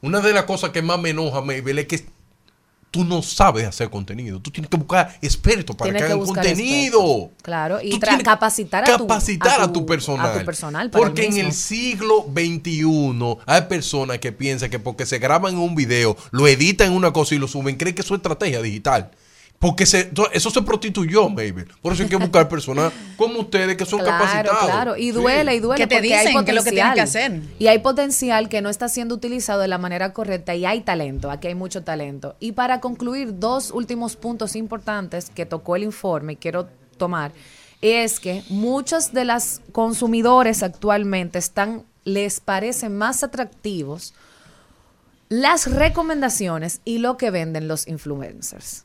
una 0.00 0.20
de 0.20 0.32
las 0.32 0.44
cosas 0.44 0.70
que 0.70 0.80
más 0.82 0.98
me 0.98 1.10
enoja, 1.10 1.40
Mabel, 1.42 1.78
es 1.80 1.86
que 1.86 2.04
tú 2.90 3.04
no 3.04 3.20
sabes 3.22 3.66
hacer 3.66 3.90
contenido. 3.90 4.40
Tú 4.40 4.50
tienes 4.50 4.70
que 4.70 4.76
buscar 4.76 5.18
expertos 5.20 5.76
para 5.76 5.90
Tienes 5.90 6.02
que 6.08 6.12
hagan 6.12 6.24
contenido. 6.26 6.98
expertos. 7.00 7.42
Claro, 7.42 7.78
y 7.82 7.98
capacitar 7.98 8.84
a 8.84 8.96
tu- 8.96 9.06
capacitar 9.06 9.60
a 9.60 9.64
a 9.64 9.66
tu, 9.66 9.80
tu- 9.80 9.86
personal. 9.86 10.26
a 10.34 10.38
tu 10.38 10.44
personal 10.44 10.90
porque 10.90 11.26
en 11.26 11.36
el 11.38 11.52
siglo 11.52 12.26
XXI 12.32 13.38
hay 13.46 13.62
personas 13.62 14.18
que 14.18 14.32
piensan 14.32 14.70
que 14.70 14.78
porque 14.78 15.04
se 15.06 15.18
graban 15.18 15.56
un 15.56 15.74
video, 15.74 16.16
lo 16.30 16.46
editan 16.48 16.88
en 16.88 16.94
una 16.94 17.12
cosa 17.12 17.34
y 17.34 17.38
lo 17.38 17.48
suben, 17.48 17.76
creen 17.76 17.94
que 17.94 18.02
es 18.02 18.10
estrategia 18.10 18.62
digital. 18.62 19.10
Porque 19.58 19.86
se, 19.86 20.10
eso 20.34 20.50
se 20.50 20.60
prostituyó, 20.62 21.28
Mabel. 21.30 21.66
Por 21.80 21.92
eso 21.94 22.02
hay 22.02 22.08
que 22.10 22.16
buscar 22.16 22.46
personas 22.48 22.92
como 23.16 23.40
ustedes 23.40 23.74
que 23.76 23.86
son 23.86 24.00
Claro, 24.00 24.18
capacitados. 24.24 24.64
claro. 24.66 24.96
Y 24.96 25.04
Sí. 25.06 25.10
duele, 25.12 25.54
y 25.54 25.60
duele. 25.60 25.82
Que 25.82 25.86
te 25.86 25.96
porque 25.96 26.14
hay 26.14 26.26
dicen 26.26 26.44
que 26.44 26.50
es 26.50 26.56
lo 26.56 26.62
que 26.62 26.70
tienes 26.72 26.92
que 26.94 27.00
potencial. 27.00 27.32
hacer. 27.40 27.54
Y 27.58 27.66
hay 27.68 27.78
potencial 27.78 28.48
que 28.50 28.60
no 28.60 28.68
está 28.68 28.88
siendo 28.90 29.14
utilizado 29.14 29.60
de 29.62 29.68
la 29.68 29.78
manera 29.78 30.12
correcta 30.12 30.54
y 30.54 30.66
hay 30.66 30.82
talento. 30.82 31.30
Aquí 31.30 31.48
hay 31.48 31.54
mucho 31.54 31.82
talento. 31.84 32.36
Y 32.38 32.52
para 32.52 32.80
concluir, 32.80 33.38
dos 33.38 33.70
últimos 33.70 34.16
puntos 34.16 34.56
importantes 34.56 35.30
que 35.34 35.46
tocó 35.46 35.74
el 35.76 35.84
informe 35.84 36.34
y 36.34 36.36
quiero 36.36 36.68
tomar 36.98 37.32
es 37.80 38.20
que 38.20 38.42
muchos 38.50 39.12
de 39.12 39.24
las 39.24 39.62
consumidores 39.72 40.62
actualmente 40.62 41.38
están 41.38 41.84
les 42.04 42.40
parecen 42.40 42.96
más 42.96 43.22
atractivos 43.24 44.14
las 45.28 45.70
recomendaciones 45.70 46.80
y 46.84 46.98
lo 46.98 47.16
que 47.16 47.30
venden 47.30 47.68
los 47.68 47.88
influencers. 47.88 48.84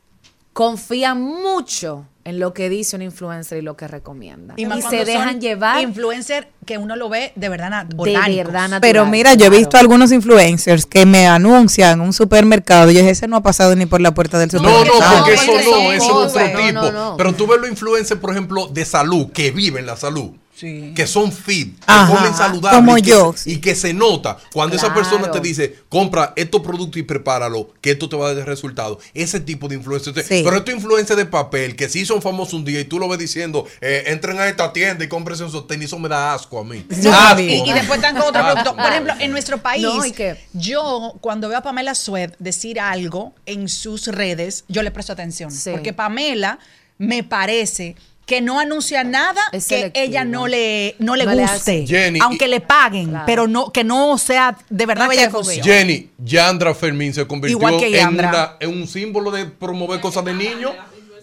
Confían 0.52 1.20
mucho 1.22 2.06
en 2.24 2.38
lo 2.38 2.52
que 2.54 2.68
dice 2.68 2.94
un 2.94 3.02
influencer 3.02 3.58
y 3.58 3.62
lo 3.62 3.76
que 3.76 3.88
recomienda. 3.88 4.54
Y, 4.56 4.66
se 4.82 5.04
dejan 5.04 5.40
llevar 5.40 5.80
Influencer 5.82 6.48
que 6.66 6.78
uno 6.78 6.94
lo 6.94 7.08
ve 7.08 7.32
de 7.34 7.48
verdad 7.48 7.70
nat- 7.70 7.88
de 7.88 8.12
verdad 8.36 8.68
natural. 8.68 8.80
Pero 8.80 9.06
mira, 9.06 9.30
yo 9.34 9.46
he 9.46 9.48
claro. 9.48 9.56
visto 9.58 9.76
algunos 9.78 10.12
influencers 10.12 10.86
que 10.86 11.04
me 11.06 11.26
anuncian 11.26 12.00
un 12.00 12.12
supermercado 12.12 12.90
y 12.90 12.98
ese 12.98 13.26
no 13.26 13.36
ha 13.36 13.42
pasado 13.42 13.74
ni 13.74 13.86
por 13.86 14.00
la 14.00 14.12
puerta 14.14 14.38
del 14.38 14.50
No, 14.52 14.58
supermercado. 14.58 15.00
no, 15.00 15.24
porque 15.24 15.34
No, 15.34 15.42
eso 15.42 15.52
porque 15.52 15.64
no, 15.64 15.70
son 15.72 15.82
eso 15.94 16.26
es 16.26 16.32
otro. 16.32 16.42
No, 16.42 16.66
tipo. 16.68 16.72
no, 16.72 16.92
no. 16.92 17.16
Pero 17.16 17.32
tú 17.34 17.46
ves 17.46 17.60
los 17.60 17.70
influencers, 17.70 18.20
por 18.20 18.30
ejemplo, 18.30 18.66
de 18.68 18.84
salud, 18.84 19.32
que 19.32 19.50
viven 19.50 19.86
la 19.86 19.96
salud. 19.96 20.32
Sí. 20.62 20.92
que 20.94 21.08
son 21.08 21.32
fit, 21.32 21.76
que 21.80 21.92
comen 22.06 22.34
saludable 22.36 22.78
como 22.78 22.96
y 22.96 23.02
que, 23.02 23.10
yo, 23.10 23.32
se, 23.32 23.38
sí. 23.38 23.52
y 23.54 23.56
que 23.56 23.74
se 23.74 23.92
nota 23.92 24.38
cuando 24.52 24.76
esa 24.76 24.94
persona 24.94 25.28
te 25.28 25.40
dice, 25.40 25.76
compra 25.88 26.32
estos 26.36 26.62
productos 26.62 26.98
y 26.98 27.02
prepáralo, 27.02 27.70
que 27.80 27.90
esto 27.90 28.08
te 28.08 28.14
va 28.14 28.28
a 28.28 28.34
dar 28.34 28.46
resultados. 28.46 28.98
Ese 29.12 29.40
tipo 29.40 29.66
de 29.66 29.74
influencia. 29.74 30.12
Sí. 30.14 30.42
Pero 30.44 30.56
estos 30.56 30.72
influencers 30.72 31.16
de 31.16 31.26
papel 31.26 31.74
que 31.74 31.88
sí 31.88 32.06
son 32.06 32.22
famosos 32.22 32.54
un 32.54 32.64
día 32.64 32.78
y 32.78 32.84
tú 32.84 33.00
lo 33.00 33.08
ves 33.08 33.18
diciendo, 33.18 33.66
eh, 33.80 34.04
entren 34.06 34.38
a 34.38 34.46
esta 34.46 34.72
tienda 34.72 35.04
y 35.04 35.08
compren 35.08 35.34
esos 35.34 35.66
tenis, 35.66 35.86
eso 35.86 35.98
me 35.98 36.08
da 36.08 36.32
asco 36.32 36.60
a 36.60 36.64
mí. 36.64 36.86
Asco. 36.88 37.10
también. 37.10 37.66
Y, 37.66 37.70
y 37.70 37.72
después 37.72 37.96
están 37.96 38.14
con 38.14 38.28
otro 38.28 38.40
producto. 38.40 38.76
Por 38.76 38.86
ejemplo, 38.86 39.14
en 39.18 39.32
nuestro 39.32 39.58
país, 39.58 39.84
yo 40.52 41.14
cuando 41.20 41.48
veo 41.48 41.58
a 41.58 41.62
Pamela 41.62 41.96
Sued 41.96 42.34
decir 42.38 42.78
algo 42.78 43.34
en 43.46 43.68
sus 43.68 44.06
redes, 44.06 44.64
yo 44.68 44.84
le 44.84 44.92
presto 44.92 45.12
atención. 45.12 45.50
Sí. 45.50 45.72
Porque 45.72 45.92
Pamela 45.92 46.60
me 46.98 47.24
parece 47.24 47.96
que 48.32 48.40
no 48.40 48.58
anuncia 48.58 49.04
nada 49.04 49.42
Es 49.52 49.66
que 49.66 49.90
ella 49.94 50.24
no 50.24 50.46
le, 50.46 50.94
no 50.98 51.16
le 51.16 51.26
No 51.26 51.36
guste. 51.36 51.86
Jenny, 51.86 52.18
aunque 52.22 52.46
y- 52.46 52.48
le 52.48 52.60
paguen, 52.62 53.10
Claro. 53.10 53.24
pero 53.26 53.46
no 53.46 53.70
que 53.70 53.84
no 53.84 54.16
sea 54.16 54.56
de 54.70 54.86
verdad 54.86 55.04
No 55.04 55.10
que. 55.10 55.62
Jenny, 55.62 56.08
Yandra 56.18 56.74
Fermín 56.74 57.12
se 57.12 57.26
convirtió 57.26 57.58
Igual 57.58 57.76
que 57.76 58.00
en, 58.00 58.08
una- 58.08 58.56
en 58.58 58.70
un 58.70 58.88
símbolo 58.88 59.30
de 59.30 59.44
promover 59.44 60.00
cosas 60.00 60.24
de 60.24 60.32
niños. 60.32 60.72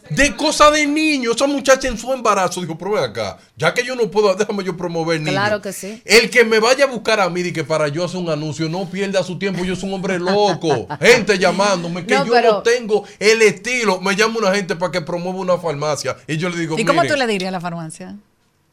De 0.10 0.36
cosas 0.36 0.74
de 0.74 0.88
niños. 0.88 1.36
Esa 1.36 1.48
muchacha 1.48 1.88
en 1.88 1.98
su 1.98 2.12
embarazo 2.14 2.62
dijo, 2.62 2.78
pero 2.78 2.98
acá, 2.98 3.38
ya 3.56 3.74
que 3.74 3.84
yo 3.84 3.96
no 3.96 4.10
puedo, 4.10 4.34
déjame 4.36 4.64
yo 4.64 4.76
promover 4.76 5.20
niños. 5.20 5.34
Claro 5.34 5.62
que 5.62 5.72
sí. 5.74 6.02
El 6.06 6.30
que 6.30 6.44
me 6.44 6.60
vaya 6.60 6.86
a 6.86 6.88
buscar 6.88 7.20
a 7.20 7.30
mí 7.30 7.42
y 7.42 7.54
que 7.54 7.64
para 7.64 7.88
yo 7.88 8.04
hacer 8.06 8.20
un 8.20 8.30
anuncio 8.30 8.68
no 8.70 8.90
pierda 8.90 9.24
su 9.24 9.38
tiempo, 9.38 9.64
yo 9.64 9.76
soy 9.76 9.90
un 9.90 9.96
hombre 9.96 10.20
loco. 10.20 10.88
Gente 11.02 11.38
llamándome 11.38 12.06
que 12.06 12.14
No, 12.16 12.26
yo 12.26 12.32
pero- 12.34 12.52
no 12.54 12.62
tengo 12.64 13.06
el 13.20 13.42
estilo. 13.42 14.00
Me 14.02 14.16
llama 14.16 14.40
una 14.40 14.54
gente 14.54 14.76
para 14.76 14.92
que 14.92 15.02
promueva 15.02 15.40
una 15.40 15.58
farmacia. 15.58 16.16
Y 16.28 16.38
yo 16.38 16.50
le 16.50 16.58
digo, 16.58 16.78
¿Y 16.80 16.86
cómo 16.86 17.02
"Mire, 17.02 17.14
tú 17.14 17.20
le 17.20 17.28
dirías 17.28 17.50
a 17.50 17.52
la 17.52 17.62
farmacia? 17.62 18.16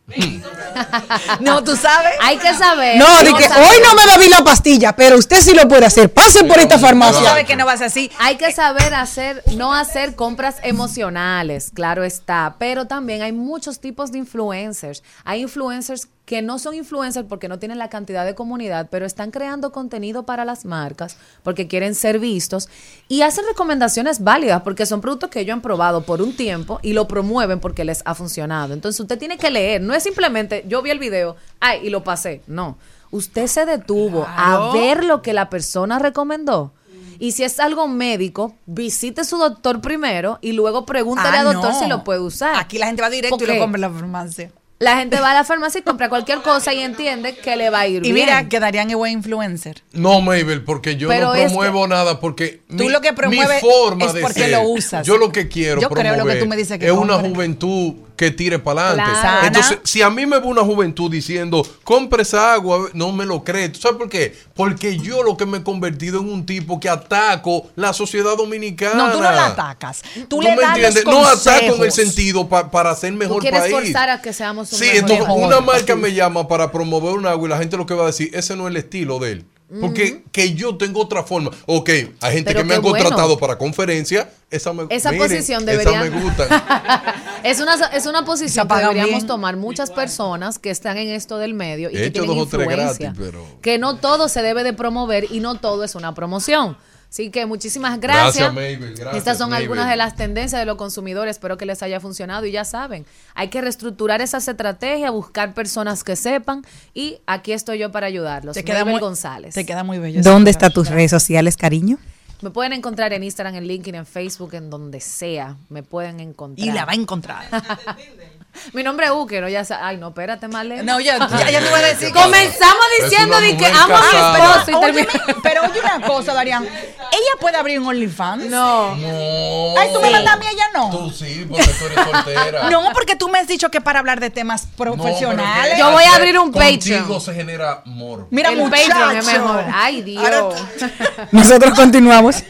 no, 1.40 1.64
tú 1.64 1.74
sabes. 1.76 2.12
Hay 2.20 2.38
que 2.38 2.54
saber. 2.54 2.96
No, 2.96 3.18
de 3.18 3.34
que 3.34 3.44
hoy 3.44 3.76
no 3.84 3.94
me 3.94 4.06
bebí 4.16 4.28
la 4.28 4.44
pastilla, 4.44 4.94
pero 4.94 5.16
usted 5.16 5.40
sí 5.40 5.52
lo 5.54 5.66
puede 5.68 5.86
hacer. 5.86 6.12
Pase 6.12 6.44
por 6.44 6.58
esta 6.58 6.76
Tú 6.76 6.82
farmacia. 6.82 7.22
sabes 7.22 7.44
que 7.44 7.56
no 7.56 7.66
vas 7.66 7.80
así. 7.82 8.10
Hay 8.20 8.36
que 8.36 8.52
saber 8.52 8.94
hacer, 8.94 9.42
no 9.56 9.74
hacer 9.74 10.14
compras 10.14 10.56
emocionales, 10.62 11.70
claro 11.74 12.04
está, 12.04 12.54
pero 12.58 12.86
también 12.86 13.22
hay 13.22 13.32
muchos 13.32 13.80
tipos 13.80 14.12
de 14.12 14.18
influencers. 14.18 15.02
Hay 15.24 15.42
influencers 15.42 16.08
que 16.26 16.42
no 16.42 16.58
son 16.58 16.74
influencers 16.74 17.26
porque 17.28 17.48
no 17.48 17.58
tienen 17.60 17.78
la 17.78 17.88
cantidad 17.88 18.26
de 18.26 18.34
comunidad, 18.34 18.88
pero 18.90 19.06
están 19.06 19.30
creando 19.30 19.70
contenido 19.72 20.26
para 20.26 20.44
las 20.44 20.64
marcas 20.64 21.16
porque 21.44 21.68
quieren 21.68 21.94
ser 21.94 22.18
vistos 22.18 22.68
y 23.08 23.22
hacen 23.22 23.44
recomendaciones 23.48 24.22
válidas 24.24 24.62
porque 24.62 24.86
son 24.86 25.00
productos 25.00 25.30
que 25.30 25.38
ellos 25.40 25.54
han 25.54 25.62
probado 25.62 26.02
por 26.02 26.20
un 26.20 26.36
tiempo 26.36 26.80
y 26.82 26.92
lo 26.94 27.06
promueven 27.08 27.60
porque 27.60 27.84
les 27.84 28.02
ha 28.04 28.14
funcionado. 28.16 28.74
Entonces 28.74 28.98
usted 29.00 29.18
tiene 29.18 29.38
que 29.38 29.50
leer, 29.50 29.80
no 29.80 29.94
es 29.94 30.02
simplemente 30.02 30.64
yo 30.66 30.82
vi 30.82 30.90
el 30.90 30.98
video, 30.98 31.36
ay, 31.60 31.80
y 31.86 31.90
lo 31.90 32.02
pasé, 32.04 32.42
no. 32.48 32.76
Usted 33.12 33.46
se 33.46 33.64
detuvo 33.64 34.24
Claro. 34.24 34.64
a 34.64 34.72
ver 34.72 35.04
lo 35.04 35.22
que 35.22 35.32
la 35.32 35.48
persona 35.48 36.00
recomendó. 36.00 36.72
Y 37.20 37.32
si 37.32 37.44
es 37.44 37.60
algo 37.60 37.86
médico, 37.88 38.52
visite 38.66 39.22
su 39.24 39.38
doctor 39.38 39.80
primero 39.80 40.38
y 40.42 40.52
luego 40.52 40.84
pregúntale 40.84 41.36
Ah, 41.38 41.40
al 41.40 41.52
doctor 41.54 41.72
no. 41.72 41.78
si 41.78 41.86
lo 41.88 42.02
puede 42.04 42.18
usar. 42.20 42.56
Aquí 42.56 42.78
la 42.78 42.86
gente 42.86 43.00
va 43.00 43.08
directo 43.10 43.38
y 43.42 43.46
lo 43.46 43.58
compra 43.58 43.76
en 43.78 43.80
la 43.80 43.90
farmacia. 43.90 44.50
La 44.78 44.98
gente 44.98 45.18
va 45.20 45.30
a 45.30 45.34
la 45.34 45.44
farmacia 45.44 45.78
y 45.78 45.82
compra 45.82 46.10
cualquier 46.10 46.42
cosa 46.42 46.74
y 46.74 46.80
entiende 46.80 47.34
que 47.34 47.56
le 47.56 47.70
va 47.70 47.80
a 47.80 47.86
ir 47.86 48.04
Y 48.04 48.12
bien. 48.12 48.26
mira, 48.26 48.46
quedarían 48.48 48.90
igual 48.90 49.10
influencer. 49.10 49.82
No, 49.92 50.20
Mabel, 50.20 50.64
porque 50.64 50.96
yo 50.96 51.08
Pero 51.08 51.28
no 51.28 51.34
es 51.34 51.44
promuevo 51.46 51.88
nada, 51.88 52.20
porque 52.20 52.60
Tú 52.76 52.90
lo 52.90 53.00
que 53.00 53.14
promueves 53.14 53.62
mi 53.62 53.68
forma 53.70 54.04
es 54.04 54.12
de 54.12 54.20
porque 54.20 54.40
ser, 54.40 54.50
lo 54.50 54.62
usas. 54.68 55.06
Yo 55.06 55.16
lo 55.16 55.32
que 55.32 55.48
quiero 55.48 55.80
Yo 55.80 55.88
creo 55.88 56.02
lo 56.02 56.10
que 56.10 56.16
promover 56.18 56.38
tú 56.40 56.46
me 56.46 56.56
dices 56.56 56.78
que 56.78 56.86
es 56.86 56.92
una 56.92 57.14
juventud 57.18 57.94
que 58.16 58.30
tire 58.30 58.58
para 58.58 58.88
adelante. 58.88 59.12
Claro. 59.20 59.46
Entonces, 59.46 59.78
si 59.84 60.02
a 60.02 60.10
mí 60.10 60.24
me 60.26 60.38
ve 60.38 60.46
una 60.46 60.62
juventud 60.62 61.10
diciendo, 61.10 61.62
compre 61.84 62.22
esa 62.22 62.54
agua, 62.54 62.88
no 62.94 63.12
me 63.12 63.24
lo 63.26 63.44
cree. 63.44 63.68
¿Tú 63.68 63.80
sabes 63.80 63.98
por 63.98 64.08
qué? 64.08 64.34
Porque 64.54 64.98
yo 64.98 65.22
lo 65.22 65.36
que 65.36 65.46
me 65.46 65.58
he 65.58 65.62
convertido 65.62 66.20
en 66.20 66.28
un 66.30 66.46
tipo 66.46 66.80
que 66.80 66.88
ataco 66.88 67.66
la 67.76 67.92
sociedad 67.92 68.36
dominicana. 68.36 68.94
No, 69.08 69.12
tú 69.12 69.18
no 69.22 69.30
la 69.30 69.46
atacas. 69.46 70.02
Tú, 70.14 70.26
¿Tú 70.28 70.42
le 70.42 70.56
me 70.56 70.62
das 70.62 70.76
entiendes? 70.76 71.04
los 71.04 71.14
No 71.14 71.26
ataco 71.26 71.74
en 71.76 71.82
el 71.84 71.92
sentido 71.92 72.48
pa- 72.48 72.70
para 72.70 72.90
hacer 72.90 73.12
mejor 73.12 73.40
quieres 73.42 73.60
país. 73.60 73.74
forzar 73.74 74.10
a 74.10 74.22
que 74.22 74.32
seamos 74.32 74.72
un 74.72 74.78
Sí, 74.78 74.86
mejor 74.86 75.10
entonces 75.10 75.26
una 75.46 75.60
marca 75.60 75.94
me 75.94 76.12
llama 76.14 76.48
para 76.48 76.72
promover 76.72 77.12
un 77.14 77.26
agua 77.26 77.46
y 77.46 77.50
la 77.50 77.58
gente 77.58 77.76
lo 77.76 77.86
que 77.86 77.94
va 77.94 78.04
a 78.04 78.06
decir, 78.06 78.30
ese 78.32 78.56
no 78.56 78.66
es 78.66 78.70
el 78.70 78.76
estilo 78.78 79.18
de 79.18 79.32
él. 79.32 79.44
Porque 79.80 80.22
que 80.30 80.54
yo 80.54 80.76
tengo 80.76 81.00
otra 81.00 81.24
forma. 81.24 81.50
Ok, 81.66 81.88
hay 82.20 82.32
gente 82.34 82.44
Pero 82.52 82.60
que 82.60 82.64
me 82.64 82.78
bueno. 82.78 82.98
contratado 83.04 83.36
para 83.36 83.58
conferencias. 83.58 84.28
Esa 84.48 84.72
me 84.72 84.86
Esa 84.90 85.10
miren, 85.10 85.26
posición 85.28 85.62
Esa 85.68 85.72
deberían- 85.72 86.10
me 86.14 86.20
gusta. 86.22 87.14
Es 87.42 87.60
una, 87.60 87.74
es 87.74 88.06
una 88.06 88.24
posición 88.24 88.66
que 88.66 88.74
deberíamos 88.74 89.10
bien. 89.10 89.26
tomar 89.26 89.56
muchas 89.56 89.90
personas 89.90 90.58
que 90.58 90.70
están 90.70 90.96
en 90.98 91.08
esto 91.10 91.38
del 91.38 91.54
medio 91.54 91.90
y 91.90 91.94
He 91.94 91.98
que 91.98 92.04
hecho 92.06 92.22
tienen 92.22 92.36
dos 92.38 92.46
o 92.46 92.48
tres 92.50 92.66
influencia. 92.66 93.06
gratis, 93.12 93.22
pero- 93.24 93.44
Que 93.62 93.78
no 93.78 93.96
todo 93.98 94.28
se 94.28 94.42
debe 94.42 94.64
de 94.64 94.72
promover 94.72 95.26
y 95.30 95.38
no 95.40 95.54
todo 95.56 95.84
es 95.84 95.94
una 95.94 96.14
promoción. 96.14 96.76
Así 97.16 97.30
que 97.30 97.46
muchísimas 97.46 97.98
gracias. 97.98 98.52
Gracias, 98.52 98.52
Mabel, 98.52 98.94
gracias, 98.94 99.16
Estas 99.16 99.38
son 99.38 99.48
Mabel. 99.48 99.62
algunas 99.62 99.88
de 99.88 99.96
las 99.96 100.16
tendencias 100.16 100.60
de 100.60 100.66
los 100.66 100.76
consumidores. 100.76 101.36
Espero 101.36 101.56
que 101.56 101.64
les 101.64 101.82
haya 101.82 101.98
funcionado 101.98 102.44
y 102.44 102.52
ya 102.52 102.66
saben, 102.66 103.06
hay 103.34 103.48
que 103.48 103.62
reestructurar 103.62 104.20
esas 104.20 104.46
estrategias, 104.46 105.10
buscar 105.10 105.54
personas 105.54 106.04
que 106.04 106.14
sepan 106.14 106.62
y 106.92 107.16
aquí 107.26 107.52
estoy 107.52 107.78
yo 107.78 107.90
para 107.90 108.06
ayudarlos. 108.06 108.52
Te 108.52 108.66
queda 108.66 108.80
Mabel 108.80 108.92
muy, 108.92 109.00
González. 109.00 109.54
Te 109.54 109.64
queda 109.64 109.82
muy 109.82 109.98
bello. 109.98 110.20
¿Dónde 110.22 110.50
están 110.50 110.74
tus 110.74 110.90
redes 110.90 111.10
sociales, 111.10 111.56
cariño? 111.56 111.96
Me 112.42 112.50
pueden 112.50 112.74
encontrar 112.74 113.14
en 113.14 113.22
Instagram, 113.22 113.54
en 113.54 113.66
LinkedIn, 113.66 113.94
en 113.94 114.04
Facebook, 114.04 114.52
en 114.52 114.68
donde 114.68 115.00
sea. 115.00 115.56
Me 115.70 115.82
pueden 115.82 116.20
encontrar. 116.20 116.68
Y 116.68 116.70
la 116.70 116.84
va 116.84 116.92
a 116.92 116.96
encontrar. 116.96 117.46
Mi 118.72 118.82
nombre 118.82 119.06
es 119.06 119.12
Úquero, 119.12 119.48
ya 119.48 119.64
sa- 119.64 119.86
Ay, 119.86 119.96
no, 119.96 120.08
espérate, 120.08 120.48
Marlene. 120.48 120.82
No, 120.82 121.00
ya, 121.00 121.18
ya, 121.18 121.50
ya 121.50 121.60
te 121.60 121.70
voy 121.70 121.80
a 121.80 121.82
decir. 121.84 122.12
que- 122.12 122.20
Comenzamos 122.20 122.84
diciendo 123.02 123.40
de 123.40 123.56
que 123.56 123.66
amo 123.66 123.96
a 123.96 124.00
mi 124.00 124.18
esposo 124.18 124.70
y 124.70 124.74
Óyeme, 124.74 125.04
termina- 125.06 125.36
pero 125.42 125.62
oye 125.62 125.80
una 125.80 126.06
cosa, 126.06 126.34
Darian. 126.34 126.64
¿Ella 126.64 127.40
puede 127.40 127.56
abrir 127.56 127.78
un 127.80 127.86
OnlyFans? 127.86 128.44
No. 128.46 128.94
No. 128.96 129.74
Ay, 129.78 129.90
tú 129.92 130.00
me 130.00 130.10
mandas 130.10 130.34
a 130.34 130.36
mí, 130.38 130.46
ella 130.52 130.64
no. 130.74 130.90
Tú 130.90 131.10
sí, 131.10 131.46
porque 131.48 131.64
tú 131.78 131.84
eres 131.86 131.98
soltera. 132.04 132.70
No, 132.70 132.82
porque 132.92 133.16
tú 133.16 133.28
me 133.28 133.38
has 133.38 133.46
dicho 133.46 133.70
que 133.70 133.80
para 133.80 133.98
hablar 134.00 134.20
de 134.20 134.30
temas 134.30 134.66
profesionales. 134.76 135.78
Yo 135.78 135.90
voy 135.90 136.04
a 136.04 136.14
abrir 136.16 136.38
un 136.38 136.52
Contigo 136.52 136.78
Patreon. 137.04 137.20
se 137.20 137.34
genera 137.34 137.82
amor. 137.86 138.26
Mira, 138.30 138.50
muchacho. 138.52 138.88
Patreon 138.88 139.16
es 139.16 139.26
mejor. 139.26 139.64
Ay, 139.72 140.02
Dios. 140.02 140.24
Ahora- 140.24 140.48
Nosotros 141.32 141.74
continuamos. 141.74 142.42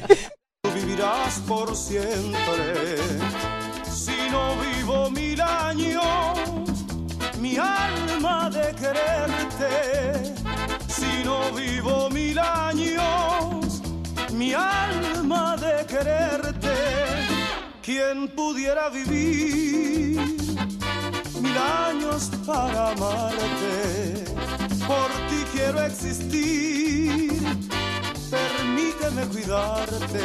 vivirás 0.75 1.35
por 1.47 1.75
siempre. 1.77 2.97
Si 3.93 4.13
no 4.31 4.55
vivo 4.87 5.11
mil 5.11 5.41
años, 5.41 6.39
mi 7.41 7.57
alma 7.57 8.49
de 8.51 8.73
quererte. 8.77 10.35
Si 10.87 11.25
no 11.25 11.51
vivo 11.51 12.09
mil 12.11 12.39
años, 12.39 13.83
mi 14.33 14.53
alma 14.55 15.57
de 15.57 15.85
quererte. 15.87 16.77
¿Quién 17.83 18.29
pudiera 18.29 18.89
vivir 18.89 20.21
mil 21.41 21.59
años 21.89 22.31
para 22.47 22.93
amarte? 22.93 24.25
Por 24.87 25.11
ti 25.29 25.41
quiero 25.53 25.81
existir 25.83 27.43
permíteme 28.31 29.23
cuidarte. 29.33 30.25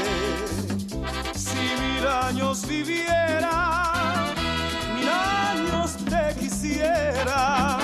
Si 1.35 1.61
mil 1.81 2.07
años 2.07 2.67
viviera, 2.67 4.20
años 5.11 5.97
te 6.09 6.35
quisiera. 6.39 7.77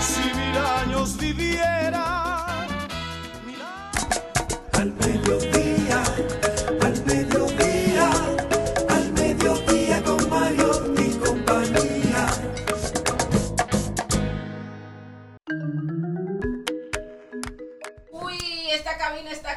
Si 0.00 0.22
mil 0.38 0.56
años 0.56 1.16
viviera, 1.18 2.46
mil 3.46 3.60
años... 3.60 4.58
Al 4.72 4.92
mediodía, 4.94 5.67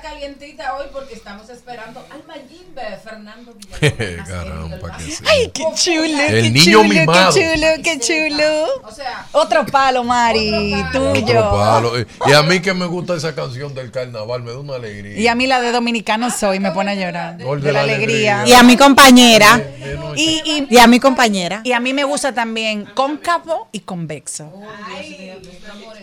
está 0.01 0.09
calientita 0.09 0.75
hoy 0.75 0.85
porque 0.91 1.13
estamos 1.15 1.47
esperando 1.49 2.03
al 2.09 2.23
Mayimbe 2.27 2.81
Fernando 3.03 3.53
Villalobos. 3.53 4.27
Caramba, 4.27 4.97
que 4.97 5.03
sí. 5.03 5.23
Ay, 5.27 5.51
qué 5.53 5.63
chulo, 5.75 6.19
El 6.21 6.43
qué 6.43 6.49
niño 6.49 6.63
chulo, 6.81 6.83
mimado. 6.89 7.33
qué 7.33 7.53
chulo, 7.53 7.67
qué 7.83 7.99
chulo. 7.99 8.65
O 8.83 8.91
sea, 8.91 9.27
Otro 9.31 9.65
palo, 9.65 10.03
Mari, 10.03 10.73
Otro 10.89 11.13
tuyo. 11.13 11.51
palo. 11.51 11.93
Y 12.25 12.33
a 12.33 12.41
mí 12.43 12.59
que 12.61 12.73
me 12.73 12.85
gusta 12.85 13.15
esa 13.15 13.35
canción 13.35 13.73
del 13.73 13.91
carnaval, 13.91 14.43
me 14.43 14.51
da 14.51 14.59
una 14.59 14.75
alegría. 14.75 15.17
Y 15.19 15.27
a 15.27 15.35
mí 15.35 15.47
la 15.47 15.61
de 15.61 15.71
dominicano 15.71 16.29
soy, 16.31 16.59
me 16.59 16.71
pone 16.71 16.91
a 16.91 16.95
llorar. 16.95 17.37
De 17.37 17.71
la 17.71 17.81
alegría. 17.81 18.43
Y 18.47 18.53
a 18.53 18.63
mi 18.63 18.77
compañera. 18.77 19.57
De. 19.57 19.99
Y, 20.15 20.41
y, 20.45 20.67
Y 20.69 20.77
a 20.77 20.87
mi 20.87 20.99
compañera. 20.99 21.61
y 21.63 21.71
a 21.73 21.79
mí 21.79 21.93
me 21.93 22.03
gusta 22.03 22.33
también 22.33 22.85
cóncavo 22.95 23.67
y 23.71 23.79
convexo. 23.81 24.51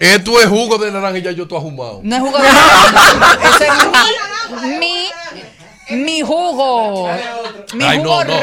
Esto 0.01 0.41
es 0.41 0.47
jugo 0.47 0.79
de 0.79 0.91
naranja 0.93 1.19
y 1.19 1.23
ya 1.23 1.33
yo 1.33 1.43
estoy 1.43 1.59
ahumado. 1.59 2.01
No 2.03 2.17
es 2.17 2.23
jugo 2.23 2.39
de 2.39 2.49
naranja. 2.49 3.88
Es 3.93 4.63
mi, 4.79 5.11
mi, 5.91 6.21
jugo. 6.23 7.09
Mi 7.75 7.85
Ay, 7.85 7.99
jugo. 7.99 8.25
no, 8.25 8.43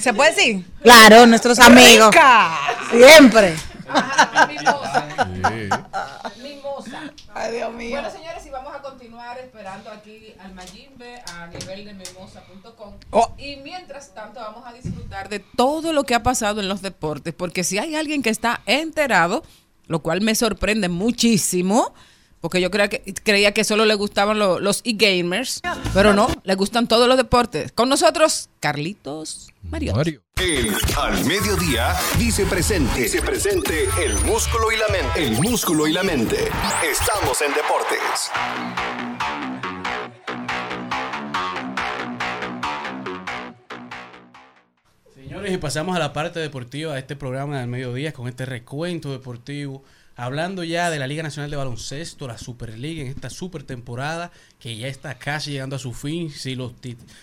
¿Se 0.00 0.14
puede 0.14 0.30
decir? 0.30 0.64
Claro, 0.82 1.26
nuestros 1.26 1.58
amigos. 1.58 2.10
Rica. 2.14 2.58
Siempre. 2.90 3.56
Mimosa. 4.48 5.06
Mimosa. 6.42 7.02
Ay, 7.34 7.52
Dios 7.56 7.72
mío. 7.74 7.90
Bueno, 7.90 8.10
señores, 8.10 8.46
y 8.46 8.50
vamos 8.50 8.74
a 8.74 8.82
continuar 8.82 9.38
esperando 9.38 9.90
aquí 9.90 10.34
al 10.40 10.54
Mayimbe 10.54 11.22
a 11.34 11.46
nivel 11.48 11.84
de 11.84 11.94
mimosa.com. 11.94 12.94
Oh. 13.10 13.34
Y 13.38 13.56
mientras 13.56 14.14
tanto, 14.14 14.40
vamos 14.40 14.64
a 14.66 14.72
disfrutar 14.72 15.28
de 15.28 15.40
todo 15.40 15.92
lo 15.92 16.04
que 16.04 16.14
ha 16.14 16.22
pasado 16.22 16.60
en 16.60 16.68
los 16.68 16.82
deportes, 16.82 17.34
porque 17.34 17.64
si 17.64 17.78
hay 17.78 17.96
alguien 17.96 18.22
que 18.22 18.30
está 18.30 18.60
enterado, 18.66 19.42
lo 19.86 20.00
cual 20.00 20.20
me 20.20 20.34
sorprende 20.34 20.88
muchísimo. 20.88 21.92
Porque 22.40 22.60
yo 22.60 22.70
creía 22.70 22.88
que, 22.88 23.02
creía 23.24 23.52
que 23.52 23.64
solo 23.64 23.84
le 23.84 23.94
gustaban 23.94 24.38
lo- 24.38 24.60
los 24.60 24.80
e-gamers, 24.84 25.60
pero 25.92 26.14
no, 26.14 26.28
le 26.44 26.54
gustan 26.54 26.86
todos 26.86 27.08
los 27.08 27.16
deportes. 27.16 27.72
Con 27.72 27.88
nosotros, 27.88 28.48
Carlitos 28.60 29.48
Mario. 29.62 29.94
Mario. 29.96 30.22
El 30.40 30.72
Al 30.96 31.24
Mediodía 31.24 31.96
dice 32.16 32.46
presente. 32.46 33.02
Dice 33.02 33.20
presente 33.22 33.88
el 34.04 34.14
músculo 34.20 34.70
y 34.70 34.76
la 34.76 34.86
mente. 34.88 35.24
El 35.24 35.32
músculo 35.40 35.88
y 35.88 35.92
la 35.92 36.04
mente. 36.04 36.48
Estamos 36.88 37.42
en 37.42 37.52
deportes. 37.54 38.30
Señores, 45.14 45.52
y 45.52 45.58
pasamos 45.58 45.96
a 45.96 45.98
la 45.98 46.12
parte 46.12 46.40
deportiva 46.40 46.94
de 46.94 47.00
este 47.00 47.16
programa 47.16 47.58
del 47.60 47.68
mediodía 47.68 48.12
con 48.12 48.28
este 48.28 48.46
recuento 48.46 49.12
deportivo. 49.12 49.82
Hablando 50.20 50.64
ya 50.64 50.90
de 50.90 50.98
la 50.98 51.06
Liga 51.06 51.22
Nacional 51.22 51.48
de 51.48 51.56
Baloncesto, 51.56 52.26
la 52.26 52.38
Superliga 52.38 53.02
en 53.02 53.06
esta 53.06 53.30
super 53.30 53.62
temporada 53.62 54.32
que 54.58 54.76
ya 54.76 54.88
está 54.88 55.16
casi 55.16 55.52
llegando 55.52 55.76
a 55.76 55.78
su 55.78 55.92
fin. 55.92 56.28
Si 56.28 56.56
los, 56.56 56.72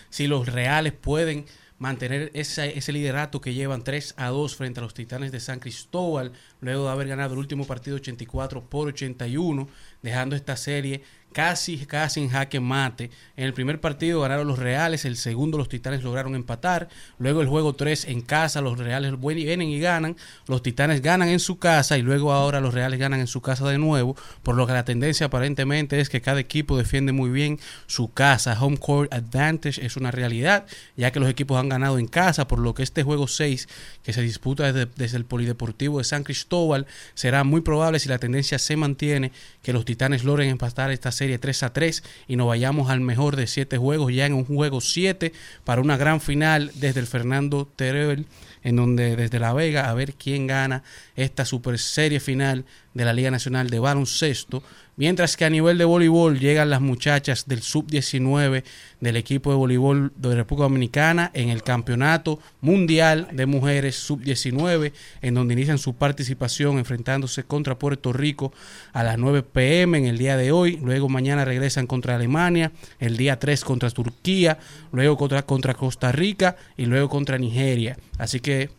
si 0.08 0.26
los 0.26 0.46
Reales 0.46 0.94
pueden 0.94 1.44
mantener 1.78 2.30
ese, 2.32 2.78
ese 2.78 2.92
liderato 2.94 3.42
que 3.42 3.52
llevan 3.52 3.84
3 3.84 4.14
a 4.16 4.28
2 4.28 4.56
frente 4.56 4.80
a 4.80 4.82
los 4.82 4.94
Titanes 4.94 5.30
de 5.30 5.40
San 5.40 5.60
Cristóbal, 5.60 6.32
luego 6.62 6.86
de 6.86 6.90
haber 6.90 7.08
ganado 7.08 7.34
el 7.34 7.38
último 7.38 7.66
partido 7.66 7.96
84 7.96 8.62
por 8.62 8.88
81, 8.88 9.68
dejando 10.00 10.34
esta 10.34 10.56
serie 10.56 11.02
casi, 11.36 11.76
casi 11.84 12.22
en 12.22 12.30
jaque 12.30 12.60
mate. 12.60 13.10
En 13.36 13.44
el 13.44 13.52
primer 13.52 13.78
partido 13.78 14.22
ganaron 14.22 14.48
los 14.48 14.58
Reales, 14.58 15.04
el 15.04 15.18
segundo 15.18 15.58
los 15.58 15.68
Titanes 15.68 16.02
lograron 16.02 16.34
empatar, 16.34 16.88
luego 17.18 17.42
el 17.42 17.46
juego 17.46 17.74
3 17.74 18.06
en 18.06 18.22
casa, 18.22 18.62
los 18.62 18.78
Reales 18.78 19.12
vienen 19.20 19.68
y 19.68 19.78
ganan, 19.78 20.16
los 20.46 20.62
Titanes 20.62 21.02
ganan 21.02 21.28
en 21.28 21.38
su 21.38 21.58
casa 21.58 21.98
y 21.98 22.02
luego 22.02 22.32
ahora 22.32 22.62
los 22.62 22.72
Reales 22.72 22.98
ganan 22.98 23.20
en 23.20 23.26
su 23.26 23.42
casa 23.42 23.68
de 23.68 23.76
nuevo, 23.76 24.16
por 24.42 24.54
lo 24.54 24.66
que 24.66 24.72
la 24.72 24.86
tendencia 24.86 25.26
aparentemente 25.26 26.00
es 26.00 26.08
que 26.08 26.22
cada 26.22 26.40
equipo 26.40 26.78
defiende 26.78 27.12
muy 27.12 27.28
bien 27.28 27.60
su 27.86 28.10
casa. 28.14 28.56
Home 28.58 28.78
court 28.78 29.12
advantage 29.12 29.84
es 29.84 29.98
una 29.98 30.12
realidad, 30.12 30.64
ya 30.96 31.10
que 31.10 31.20
los 31.20 31.28
equipos 31.28 31.60
han 31.60 31.68
ganado 31.68 31.98
en 31.98 32.06
casa, 32.06 32.48
por 32.48 32.60
lo 32.60 32.72
que 32.72 32.82
este 32.82 33.02
juego 33.02 33.28
6 33.28 33.68
que 34.02 34.14
se 34.14 34.22
disputa 34.22 34.72
desde, 34.72 34.90
desde 34.96 35.18
el 35.18 35.26
Polideportivo 35.26 35.98
de 35.98 36.04
San 36.04 36.24
Cristóbal 36.24 36.86
será 37.12 37.44
muy 37.44 37.60
probable 37.60 37.98
si 37.98 38.08
la 38.08 38.16
tendencia 38.16 38.58
se 38.58 38.74
mantiene 38.76 39.32
que 39.62 39.74
los 39.74 39.84
Titanes 39.84 40.24
logren 40.24 40.48
empatar 40.48 40.90
esta 40.90 41.12
serie 41.12 41.25
3 41.38 41.62
a 41.64 41.72
3 41.72 42.02
y 42.28 42.36
nos 42.36 42.46
vayamos 42.46 42.90
al 42.90 43.00
mejor 43.00 43.36
de 43.36 43.46
7 43.46 43.76
juegos 43.78 44.12
ya 44.12 44.26
en 44.26 44.34
un 44.34 44.44
juego 44.44 44.80
7 44.80 45.32
para 45.64 45.80
una 45.80 45.96
gran 45.96 46.20
final 46.20 46.70
desde 46.74 47.00
el 47.00 47.06
Fernando 47.06 47.66
Terrell 47.76 48.26
en 48.62 48.76
donde 48.76 49.16
desde 49.16 49.38
La 49.38 49.52
Vega 49.52 49.90
a 49.90 49.94
ver 49.94 50.14
quién 50.14 50.46
gana 50.46 50.82
esta 51.14 51.44
super 51.44 51.78
serie 51.78 52.20
final 52.20 52.64
de 52.94 53.04
la 53.04 53.12
Liga 53.12 53.30
Nacional 53.30 53.70
de 53.70 53.78
Baloncesto. 53.78 54.62
Mientras 54.98 55.36
que 55.36 55.44
a 55.44 55.50
nivel 55.50 55.76
de 55.76 55.84
voleibol 55.84 56.40
llegan 56.40 56.70
las 56.70 56.80
muchachas 56.80 57.46
del 57.46 57.60
sub-19 57.60 58.64
del 58.98 59.16
equipo 59.16 59.50
de 59.50 59.56
voleibol 59.56 60.10
de 60.16 60.34
República 60.34 60.62
Dominicana 60.62 61.30
en 61.34 61.50
el 61.50 61.62
Campeonato 61.62 62.38
Mundial 62.62 63.28
de 63.30 63.44
Mujeres 63.44 63.96
sub-19, 63.96 64.92
en 65.20 65.34
donde 65.34 65.52
inician 65.52 65.76
su 65.76 65.96
participación 65.96 66.78
enfrentándose 66.78 67.44
contra 67.44 67.78
Puerto 67.78 68.14
Rico 68.14 68.54
a 68.94 69.02
las 69.02 69.18
9 69.18 69.42
pm 69.42 69.98
en 69.98 70.06
el 70.06 70.16
día 70.16 70.38
de 70.38 70.50
hoy. 70.50 70.78
Luego 70.82 71.10
mañana 71.10 71.44
regresan 71.44 71.86
contra 71.86 72.14
Alemania, 72.14 72.72
el 72.98 73.18
día 73.18 73.38
3 73.38 73.66
contra 73.66 73.90
Turquía, 73.90 74.58
luego 74.92 75.18
contra, 75.18 75.42
contra 75.44 75.74
Costa 75.74 76.10
Rica 76.10 76.56
y 76.74 76.86
luego 76.86 77.10
contra 77.10 77.36
Nigeria. 77.36 77.98
Así 78.16 78.40
que 78.40 78.70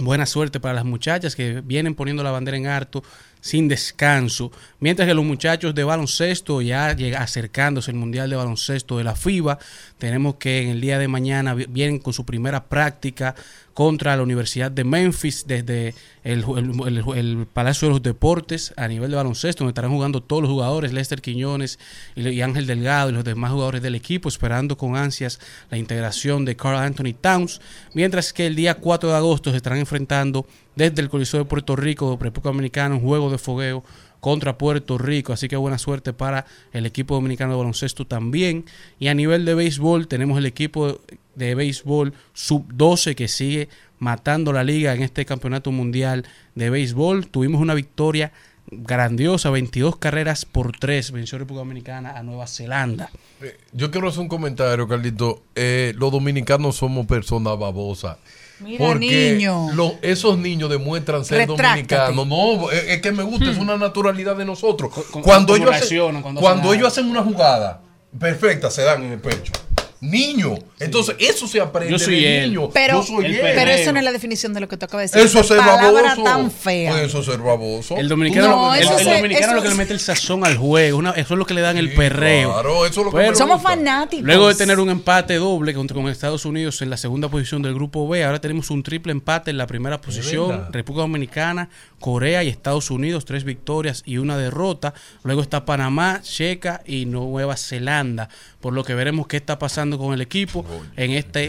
Buena 0.00 0.26
suerte 0.26 0.60
para 0.60 0.74
las 0.74 0.84
muchachas 0.84 1.34
que 1.34 1.60
vienen 1.60 1.96
poniendo 1.96 2.22
la 2.22 2.30
bandera 2.30 2.56
en 2.56 2.68
harto 2.68 3.02
sin 3.40 3.68
descanso. 3.68 4.50
Mientras 4.80 5.06
que 5.08 5.14
los 5.14 5.24
muchachos 5.24 5.74
de 5.74 5.84
baloncesto 5.84 6.60
ya 6.62 6.96
acercándose 7.18 7.90
el 7.90 7.96
Mundial 7.96 8.30
de 8.30 8.36
Baloncesto 8.36 8.98
de 8.98 9.04
la 9.04 9.14
FIBA. 9.16 9.58
Tenemos 9.98 10.36
que 10.36 10.62
en 10.62 10.68
el 10.70 10.80
día 10.80 10.98
de 10.98 11.08
mañana 11.08 11.54
vi- 11.54 11.66
vienen 11.68 11.98
con 11.98 12.12
su 12.12 12.24
primera 12.24 12.64
práctica 12.68 13.34
contra 13.74 14.16
la 14.16 14.22
Universidad 14.24 14.70
de 14.72 14.82
Memphis 14.84 15.44
desde 15.46 15.94
el 16.24 17.46
Palacio 17.52 17.88
de 17.88 17.92
los 17.94 18.02
Deportes 18.02 18.72
a 18.76 18.88
nivel 18.88 19.10
de 19.10 19.16
baloncesto, 19.16 19.62
donde 19.64 19.70
estarán 19.70 19.92
jugando 19.92 20.20
todos 20.22 20.42
los 20.42 20.50
jugadores, 20.50 20.92
Lester 20.92 21.20
Quiñones 21.20 21.78
y, 22.16 22.28
y 22.28 22.42
Ángel 22.42 22.66
Delgado 22.66 23.10
y 23.10 23.12
los 23.12 23.24
demás 23.24 23.52
jugadores 23.52 23.82
del 23.82 23.94
equipo, 23.94 24.28
esperando 24.28 24.76
con 24.76 24.96
ansias 24.96 25.38
la 25.70 25.78
integración 25.78 26.44
de 26.44 26.56
Carl 26.56 26.76
Anthony 26.78 27.14
Towns, 27.20 27.60
mientras 27.94 28.32
que 28.32 28.46
el 28.46 28.56
día 28.56 28.74
4 28.74 29.10
de 29.10 29.16
agosto 29.16 29.50
se 29.50 29.56
estarán 29.56 29.78
enfrentando 29.78 30.46
desde 30.78 31.02
el 31.02 31.08
Coliseo 31.08 31.40
de 31.40 31.44
Puerto 31.44 31.74
Rico, 31.74 32.16
República 32.20 32.50
Dominicana, 32.50 32.94
un 32.94 33.00
juego 33.00 33.30
de 33.30 33.38
fogueo 33.38 33.84
contra 34.20 34.56
Puerto 34.56 34.96
Rico. 34.96 35.32
Así 35.32 35.48
que 35.48 35.56
buena 35.56 35.76
suerte 35.76 36.12
para 36.12 36.46
el 36.72 36.86
equipo 36.86 37.16
dominicano 37.16 37.52
de 37.52 37.58
baloncesto 37.58 38.06
también. 38.06 38.64
Y 39.00 39.08
a 39.08 39.14
nivel 39.14 39.44
de 39.44 39.54
béisbol, 39.54 40.06
tenemos 40.06 40.38
el 40.38 40.46
equipo 40.46 41.00
de 41.34 41.54
béisbol 41.56 42.14
sub-12 42.32 43.16
que 43.16 43.26
sigue 43.26 43.68
matando 43.98 44.52
la 44.52 44.62
liga 44.62 44.94
en 44.94 45.02
este 45.02 45.26
campeonato 45.26 45.72
mundial 45.72 46.24
de 46.54 46.70
béisbol. 46.70 47.26
Tuvimos 47.26 47.60
una 47.60 47.74
victoria 47.74 48.32
grandiosa, 48.70 49.50
22 49.50 49.96
carreras 49.96 50.44
por 50.44 50.78
3, 50.78 51.10
venció 51.10 51.38
República 51.38 51.60
Dominicana 51.60 52.16
a 52.16 52.22
Nueva 52.22 52.46
Zelanda. 52.46 53.10
Eh, 53.42 53.56
Yo 53.72 53.90
quiero 53.90 54.08
hacer 54.08 54.20
un 54.20 54.28
comentario, 54.28 54.86
Carlito. 54.86 55.42
Eh, 55.56 55.92
los 55.96 56.12
dominicanos 56.12 56.76
somos 56.76 57.06
personas 57.06 57.58
babosas. 57.58 58.18
Mira, 58.60 58.84
Porque 58.86 59.34
niño. 59.36 59.70
lo- 59.72 59.94
esos 60.02 60.36
niños 60.38 60.68
demuestran 60.68 61.24
ser 61.24 61.46
Retráctate. 61.48 62.12
dominicanos. 62.12 62.26
No, 62.26 62.70
es, 62.70 63.00
que 63.00 63.12
me 63.12 63.22
gusta, 63.22 63.50
es 63.50 63.58
una 63.58 63.76
naturalidad 63.76 64.36
de 64.36 64.44
nosotros. 64.44 64.92
con- 65.10 65.22
cuando 65.22 65.54
ellos, 65.56 65.70
hacen, 65.70 66.20
cuando 66.22 66.40
cuando 66.40 66.68
hacen 66.68 66.74
ellos 66.80 66.88
hacen 66.92 67.06
una 67.08 67.22
jugada 67.22 67.80
perfecta, 68.18 68.70
se 68.70 68.82
dan 68.82 69.04
en 69.04 69.12
el 69.12 69.20
pecho. 69.20 69.52
Niño. 70.00 70.54
Entonces, 70.78 71.16
eso 71.18 71.48
se 71.48 71.60
aprende 71.60 71.90
Yo 71.90 71.98
soy 71.98 72.20
de 72.20 72.38
él. 72.44 72.50
niño. 72.54 72.70
Pero, 72.70 73.00
Yo 73.00 73.02
soy 73.02 73.26
él. 73.26 73.40
pero 73.42 73.70
eso 73.72 73.92
no 73.92 73.98
es 73.98 74.04
la 74.04 74.12
definición 74.12 74.54
de 74.54 74.60
lo 74.60 74.68
que 74.68 74.76
tú 74.76 74.84
acabas 74.86 75.10
de 75.10 75.18
decir. 75.18 75.28
Eso 75.28 75.40
es 75.40 75.46
ser 75.48 75.58
palabra 75.58 76.02
baboso. 76.14 76.22
tan 76.22 76.50
fea. 76.52 76.92
Pues 76.92 77.02
eso 77.04 77.18
es 77.20 77.26
ser 77.26 77.38
baboso. 77.40 77.96
El 77.96 78.08
dominicano, 78.08 78.48
No, 78.48 78.74
el, 78.74 78.84
dominicano 78.86 79.48
es 79.48 79.54
lo 79.56 79.62
que 79.62 79.68
le 79.70 79.74
mete 79.74 79.92
el 79.92 80.00
sazón 80.00 80.44
al 80.46 80.56
juego, 80.56 80.98
una- 80.98 81.10
eso 81.12 81.34
es 81.34 81.38
lo 81.38 81.44
que 81.46 81.54
le 81.54 81.62
dan 81.62 81.76
el 81.78 81.92
perreo. 81.94 82.52
Claro, 82.52 82.86
eso 82.86 83.00
es 83.00 83.04
lo 83.06 83.10
que 83.10 83.16
Pero- 83.16 83.30
me 83.32 83.36
Somos 83.36 83.56
gusta. 83.56 83.70
fanáticos. 83.70 84.24
Luego 84.24 84.48
de 84.48 84.54
tener 84.54 84.78
un 84.78 84.88
empate 84.90 85.34
doble 85.34 85.74
contra 85.74 85.94
con 85.96 86.08
Estados 86.08 86.44
Unidos 86.44 86.80
en 86.82 86.90
la 86.90 86.96
segunda 86.96 87.28
posición 87.28 87.62
del 87.62 87.74
grupo 87.74 88.06
B, 88.06 88.22
ahora 88.24 88.40
tenemos 88.40 88.70
un 88.70 88.84
triple 88.84 89.10
empate 89.10 89.50
en 89.50 89.58
la 89.58 89.66
primera 89.66 90.00
posición. 90.00 90.68
República 90.72 91.02
Dominicana, 91.02 91.70
Corea 91.98 92.44
y 92.44 92.48
Estados 92.48 92.90
Unidos, 92.92 93.24
tres 93.24 93.42
victorias 93.42 94.02
y 94.06 94.18
una 94.18 94.36
derrota. 94.36 94.94
Luego 95.24 95.42
está 95.42 95.64
Panamá, 95.64 96.20
Checa 96.22 96.82
y 96.86 97.06
Nueva 97.06 97.56
Zelanda. 97.56 98.28
Por 98.60 98.72
lo 98.72 98.82
que 98.82 98.94
veremos 98.94 99.26
qué 99.28 99.36
está 99.36 99.58
pasando 99.58 99.98
con 99.98 100.12
el 100.12 100.20
equipo 100.20 100.64
en 100.96 101.12
esta 101.12 101.40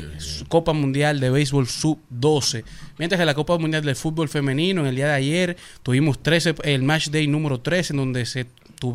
Copa 0.47 0.73
Mundial 0.73 1.19
de 1.19 1.31
Béisbol 1.31 1.67
Sub-12. 1.67 2.63
Mientras 2.97 3.19
que 3.19 3.25
la 3.25 3.33
Copa 3.33 3.57
Mundial 3.57 3.83
del 3.83 3.95
Fútbol 3.95 4.29
Femenino, 4.29 4.81
en 4.81 4.87
el 4.87 4.95
día 4.95 5.07
de 5.07 5.13
ayer, 5.13 5.57
tuvimos 5.81 6.21
13, 6.21 6.55
el 6.63 6.83
Match 6.83 7.09
Day 7.09 7.27
número 7.27 7.61
3, 7.61 7.91
en 7.91 7.97
donde 7.97 8.25
se 8.25 8.45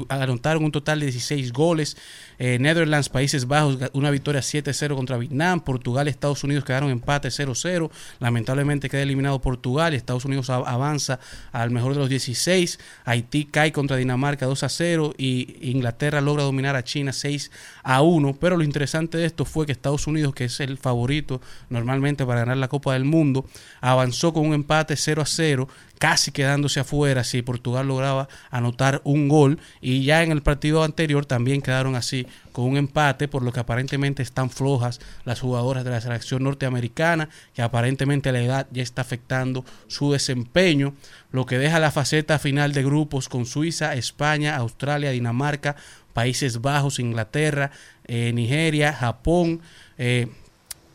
anotaron 0.09 0.65
un 0.65 0.73
total 0.73 1.01
de 1.01 1.07
16 1.07 1.53
goles. 1.53 1.97
Eh, 2.39 2.59
Netherlands, 2.59 3.09
Países 3.09 3.47
Bajos, 3.47 3.79
una 3.93 4.11
victoria 4.11 4.41
7-0 4.41 4.95
contra 4.95 5.17
Vietnam. 5.19 5.61
Portugal 5.61 6.09
Estados 6.09 6.45
Unidos 6.45 6.65
quedaron 6.65 6.91
empate 6.91 7.29
0-0. 7.29 7.91
Lamentablemente 8.21 8.89
queda 8.89 9.03
eliminado 9.03 9.41
Portugal 9.41 9.95
Estados 9.95 10.25
Unidos 10.25 10.51
avanza 10.51 11.21
al 11.53 11.71
mejor 11.71 11.95
de 11.95 12.01
los 12.01 12.09
16. 12.09 12.79
Haití 13.05 13.45
cae 13.47 13.73
contra 13.73 13.97
Dinamarca 13.97 14.47
2-0 14.47 15.15
y 15.19 15.71
Inglaterra 15.71 16.21
logra 16.21 16.45
dominar 16.45 16.77
a 16.77 16.85
China 16.85 17.13
6-1. 17.13 18.37
Pero 18.41 18.57
lo 18.57 18.65
interesante 18.65 19.19
de 19.19 19.27
esto 19.27 19.45
fue 19.45 19.67
que 19.67 19.73
Estados 19.73 20.07
Unidos, 20.07 20.35
que 20.35 20.45
es 20.45 20.61
el 20.61 20.79
favorito 20.79 21.41
normalmente 21.69 22.25
para 22.25 22.41
ganar 22.41 22.57
la 22.57 22.69
Copa 22.69 22.93
del 22.95 23.05
Mundo, 23.05 23.47
avanzó 23.81 24.33
con 24.33 24.47
un 24.47 24.55
empate 24.55 24.95
0-0 24.95 25.69
casi 25.99 26.33
quedándose 26.33 26.81
afuera 26.81 27.25
si 27.25 27.43
Portugal 27.43 27.89
lograba 27.89 28.29
anotar 28.51 29.01
un 29.05 29.29
gol. 29.29 29.59
Y 29.81 30.05
ya 30.05 30.23
en 30.23 30.33
el 30.33 30.43
partido 30.43 30.83
anterior 30.83 31.27
también 31.27 31.63
quedaron 31.63 31.95
así 31.95 32.27
con 32.53 32.67
un 32.67 32.77
empate 32.77 33.27
por 33.27 33.43
lo 33.43 33.53
que 33.53 33.61
aparentemente 33.61 34.23
están 34.23 34.51
flojas 34.51 35.01
las 35.25 35.41
jugadoras 35.41 35.85
de 35.85 35.91
la 35.91 36.01
selección 36.01 36.45
norteamericana 36.45 37.29
que 37.53 37.63
aparentemente 37.63 38.31
la 38.31 38.41
edad 38.41 38.67
ya 38.71 38.83
está 38.83 39.03
afectando 39.03 39.65
su 39.89 40.13
desempeño 40.13 40.95
lo 41.33 41.47
que 41.47 41.59
deja 41.59 41.81
la 41.81 41.91
faceta 41.91 42.39
final 42.39 42.73
de 42.73 42.85
grupos 42.85 43.29
con 43.29 43.45
Suiza, 43.45 43.95
España, 43.95 44.55
Australia, 44.55 45.11
Dinamarca, 45.11 45.75
Países 46.13 46.61
Bajos, 46.61 47.01
Inglaterra, 47.01 47.73
eh, 48.07 48.33
Nigeria, 48.33 48.93
Japón, 48.93 49.61
eh, 49.99 50.29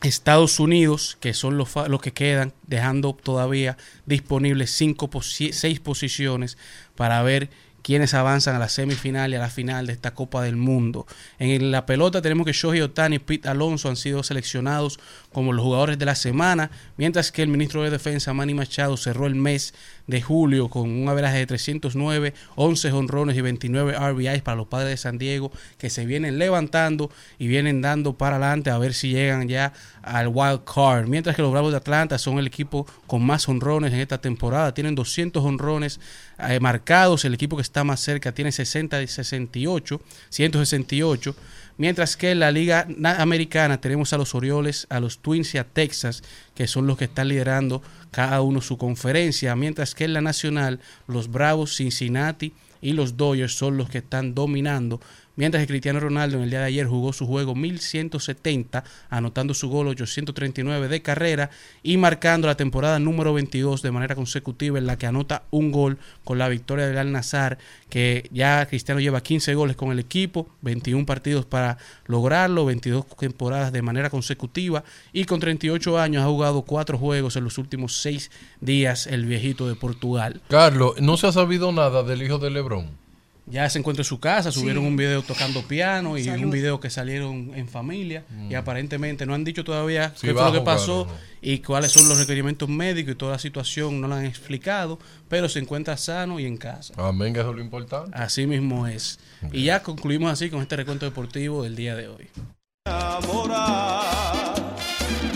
Estados 0.02 0.60
Unidos, 0.60 1.18
que 1.20 1.34
son 1.34 1.58
los, 1.58 1.76
los 1.88 2.02
que 2.02 2.14
quedan, 2.14 2.54
dejando 2.68 3.14
todavía 3.14 3.78
disponibles 4.06 4.72
cinco 4.72 5.10
seis 5.22 5.80
posiciones 5.80 6.58
para 6.96 7.22
ver 7.24 7.50
quiénes 7.82 8.14
avanzan 8.14 8.56
a 8.56 8.60
la 8.60 8.70
semifinal 8.70 9.32
y 9.32 9.36
a 9.36 9.40
la 9.40 9.50
final 9.50 9.88
de 9.88 9.94
esta 9.94 10.14
Copa 10.14 10.44
del 10.44 10.56
Mundo. 10.56 11.08
En 11.38 11.72
la 11.72 11.86
pelota 11.86 12.22
tenemos 12.22 12.46
que 12.46 12.54
Shohei 12.54 12.82
Otani 12.82 13.18
y 13.18 13.20
Pete 13.20 13.50
Alonso 13.50 13.90
han 13.90 13.96
sido 13.96 14.24
seleccionados 14.24 15.00
como 15.32 15.54
los 15.54 15.64
jugadores 15.64 15.98
de 15.98 16.06
la 16.06 16.16
semana, 16.16 16.72
mientras 16.98 17.32
que 17.32 17.42
el 17.42 17.50
ministro 17.50 17.84
de 17.84 17.90
Defensa 17.90 18.34
Manny 18.34 18.54
Machado 18.54 18.98
cerró 18.98 19.28
el 19.28 19.36
mes 19.36 19.74
de 20.10 20.24
julio 20.24 20.70
con 20.70 20.90
un 20.90 21.08
averaje 21.08 21.38
de 21.38 21.46
309, 21.46 22.34
11 22.56 22.92
honrones 22.92 23.38
y 23.38 23.42
29 23.42 23.94
RBIs 23.94 24.42
para 24.42 24.58
los 24.58 24.68
padres 24.68 24.90
de 24.90 24.98
San 24.98 25.20
Diego, 25.20 25.52
que 25.78 25.92
se 25.92 26.08
vienen 26.08 26.40
levantando 26.40 27.12
y 27.38 27.48
vienen 27.48 27.82
dando 27.82 28.14
para 28.14 28.38
adelante 28.38 28.72
a 28.72 28.80
ver 28.80 28.96
si 28.96 29.12
llegan 29.12 29.48
ya 29.48 29.72
al 30.02 30.30
wild 30.30 30.64
card. 30.64 31.08
Mientras 31.08 31.36
que 31.36 31.44
los 31.44 31.52
Bravos 31.52 31.72
de 31.72 31.78
Atlanta 31.78 32.18
son 32.18 32.40
el 32.40 32.48
equipo 32.48 32.88
con 33.06 33.24
más 33.24 33.48
honrones 33.48 33.94
en 33.94 34.00
esta 34.00 34.20
temporada, 34.20 34.74
tienen 34.74 34.96
200 34.96 35.46
honrones 35.46 36.00
eh, 36.40 36.60
marcados, 36.60 37.24
el 37.26 37.36
equipo 37.36 37.56
que 37.56 37.62
está 37.62 37.84
más 37.84 38.00
cerca 38.00 38.32
tiene 38.32 38.52
60 38.52 39.04
y 39.04 39.08
68, 39.08 40.02
168. 40.30 41.36
Mientras 41.80 42.16
que 42.18 42.32
en 42.32 42.40
la 42.40 42.52
Liga 42.52 42.86
Na- 42.90 43.22
Americana 43.22 43.80
tenemos 43.82 44.12
a 44.14 44.18
los 44.18 44.36
Orioles, 44.36 44.86
a 44.90 45.00
los 45.00 45.20
Twins 45.20 45.56
y 45.56 45.58
a 45.58 45.64
Texas, 45.64 46.22
que 46.54 46.68
son 46.68 46.86
los 46.88 46.98
que 46.98 47.06
están 47.06 47.30
liderando 47.30 47.82
cada 48.12 48.42
uno 48.42 48.60
su 48.62 48.78
conferencia. 48.78 49.56
Mientras 49.56 49.96
que 49.96 50.04
en 50.04 50.14
la 50.14 50.20
Nacional, 50.22 50.82
los 51.08 51.32
Bravos, 51.32 51.76
Cincinnati 51.78 52.54
y 52.82 52.92
los 52.92 53.16
Dodgers 53.16 53.56
son 53.58 53.78
los 53.78 53.90
que 53.90 54.00
están 54.00 54.36
dominando. 54.36 55.00
Mientras 55.40 55.64
que 55.64 55.68
Cristiano 55.68 56.02
Ronaldo 56.02 56.36
en 56.36 56.44
el 56.44 56.50
día 56.50 56.60
de 56.60 56.66
ayer 56.66 56.86
jugó 56.86 57.14
su 57.14 57.26
juego 57.26 57.56
1170, 57.56 58.84
anotando 59.10 59.54
su 59.54 59.70
gol 59.70 59.88
839 59.88 60.90
de 60.90 61.02
carrera 61.02 61.50
y 61.82 61.96
marcando 61.96 62.46
la 62.46 62.58
temporada 62.58 63.00
número 63.00 63.34
22 63.34 63.82
de 63.82 63.90
manera 63.90 64.16
consecutiva 64.16 64.78
en 64.78 64.86
la 64.86 64.98
que 64.98 65.08
anota 65.08 65.44
un 65.50 65.72
gol 65.72 65.98
con 66.26 66.40
la 66.40 66.50
victoria 66.50 66.88
del 66.88 66.98
Al 66.98 67.14
Nazar, 67.14 67.58
que 67.90 68.28
ya 68.34 68.66
Cristiano 68.66 69.00
lleva 69.00 69.24
15 69.24 69.56
goles 69.56 69.78
con 69.78 69.94
el 69.94 70.00
equipo, 70.00 70.50
21 70.60 71.06
partidos 71.06 71.46
para 71.46 71.78
lograrlo, 72.06 72.66
22 72.66 73.06
temporadas 73.18 73.72
de 73.72 73.82
manera 73.82 74.10
consecutiva 74.10 74.84
y 75.14 75.24
con 75.24 75.40
38 75.40 75.98
años 75.98 76.22
ha 76.22 76.28
jugado 76.28 76.64
cuatro 76.64 76.98
juegos 76.98 77.38
en 77.38 77.46
los 77.46 77.58
últimos 77.58 78.02
seis 78.02 78.30
días 78.60 79.08
el 79.08 79.26
viejito 79.26 79.70
de 79.70 79.76
Portugal. 79.76 80.42
Carlos, 80.50 81.00
¿no 81.00 81.16
se 81.16 81.28
ha 81.28 81.32
sabido 81.32 81.72
nada 81.72 82.04
del 82.04 82.24
hijo 82.24 82.40
de 82.40 82.50
Lebron? 82.50 83.09
Ya 83.52 83.68
se 83.70 83.80
encuentra 83.80 84.02
en 84.02 84.06
su 84.06 84.20
casa, 84.20 84.52
subieron 84.52 84.84
Sí. 84.84 84.88
un 84.90 84.96
video 84.96 85.22
tocando 85.24 85.64
piano 85.64 86.18
y 86.18 86.24
Salud. 86.26 86.46
un 86.46 86.52
video 86.52 86.80
que 86.80 86.90
salieron 86.92 87.52
en 87.56 87.68
familia 87.68 88.24
y 88.50 88.54
aparentemente 88.54 89.26
no 89.26 89.34
han 89.34 89.44
dicho 89.44 89.64
todavía 89.64 90.14
qué 90.22 90.34
fue 90.34 90.44
lo 90.44 90.52
que 90.54 90.62
pasó 90.62 91.08
no. 91.10 91.14
y 91.42 91.60
cuáles 91.60 91.92
son 91.92 92.08
los 92.08 92.20
requerimientos 92.20 92.70
médicos 92.70 93.14
y 93.14 93.16
toda 93.16 93.32
la 93.34 93.40
situación, 93.40 94.00
no 94.02 94.08
lo 94.08 94.16
han 94.16 94.26
explicado, 94.26 95.00
pero 95.28 95.50
se 95.50 95.58
encuentra 95.60 95.98
sano 95.98 96.40
y 96.40 96.46
en 96.46 96.58
casa. 96.58 96.94
Amén, 96.98 97.34
que 97.34 97.40
eso 97.40 97.50
es 97.50 97.56
lo 97.56 97.62
importante. 97.62 98.12
Así 98.16 98.46
mismo 98.46 98.86
es. 98.88 99.20
Y 99.52 99.64
ya 99.64 99.82
concluimos 99.82 100.32
así 100.32 100.50
con 100.52 100.62
este 100.62 100.76
recuento 100.76 101.06
deportivo 101.06 101.64
del 101.64 101.76
día 101.76 101.96
de 101.96 102.08
hoy. 102.08 102.28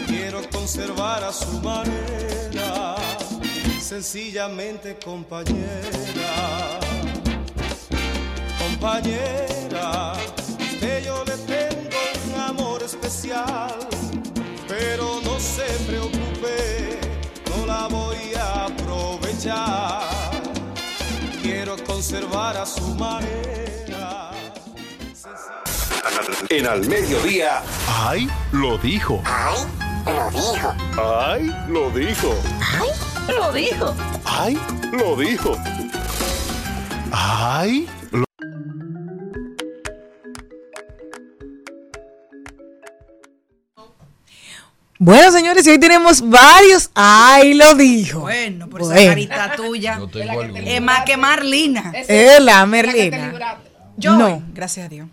Quiero 0.08 0.42
conservar 0.52 1.24
a 1.24 1.32
su 1.34 1.60
manera, 1.62 2.96
sencillamente 3.82 4.98
compañera. 5.04 6.80
Compañera, 8.84 10.12
usted 10.60 11.06
yo 11.06 11.24
le 11.24 11.38
tengo 11.48 11.98
un 12.28 12.42
amor 12.42 12.84
especial, 12.84 13.74
pero 14.68 15.22
no 15.24 15.40
se 15.40 15.64
preocupe, 15.88 17.00
no 17.50 17.66
la 17.66 17.88
voy 17.88 18.34
a 18.38 18.66
aprovechar. 18.66 20.02
Quiero 21.42 21.82
conservar 21.86 22.58
a 22.58 22.66
su 22.66 22.94
manera. 22.96 24.32
En 26.50 26.68
al 26.68 26.86
mediodía. 26.86 27.64
¡Ay! 27.88 28.30
Lo 28.52 28.78
dijo. 28.80 29.24
¡Ay! 29.24 29.66
Lo 30.06 30.30
dijo. 30.30 30.76
¡Ay! 31.02 31.56
Lo 31.70 31.90
dijo. 31.90 32.36
Lo 33.30 33.54
dijo. 33.54 33.96
¡Ay! 34.26 34.60
Lo 34.92 35.16
dijo. 35.16 35.58
¡Ay! 37.14 37.88
Lo... 37.88 38.03
Bueno, 45.06 45.34
señores, 45.34 45.68
y 45.68 45.72
hoy 45.72 45.80
tenemos 45.80 46.22
varios. 46.30 46.90
¡Ay, 46.96 47.56
lo 47.56 47.76
dijo! 47.76 48.22
Bueno, 48.22 48.70
por 48.70 48.80
Bueno. 48.86 48.96
esa 49.02 49.10
carita 49.10 49.52
tuya. 49.58 49.98
Yo 50.00 50.08
tengo. 50.08 50.42
Es 50.44 50.82
más 50.82 51.04
que 51.04 51.18
Marlina. 51.18 51.92
Es 52.08 52.40
la 52.42 52.66
Merlina. 52.66 53.58
Yo, 53.98 54.14
No. 54.16 54.42
gracias 54.54 54.86
a 54.86 54.90
Dios. 54.90 55.10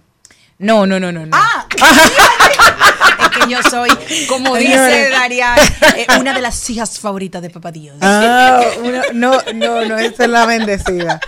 No, 0.59 0.87
no, 0.87 1.01
no, 1.01 1.11
no. 1.11 1.27
no. 1.27 1.37
Ah, 1.37 1.67
es 3.21 3.29
que 3.31 3.51
yo 3.51 3.59
soy, 3.69 3.91
como 4.29 4.55
dice. 4.55 5.11
Darían, 5.11 5.59
eh, 5.97 6.07
una 6.21 6.35
de 6.35 6.41
las 6.41 6.71
hijas 6.71 7.01
favoritas 7.01 7.43
de 7.43 7.51
Papá 7.51 7.73
Dios. 7.73 7.97
Ah, 8.01 8.61
una- 8.85 9.03
no, 9.13 9.43
no, 9.55 9.85
no, 9.87 9.99
esta 9.99 10.23
es 10.25 10.31
la 10.31 10.47
bendecida. 10.47 11.19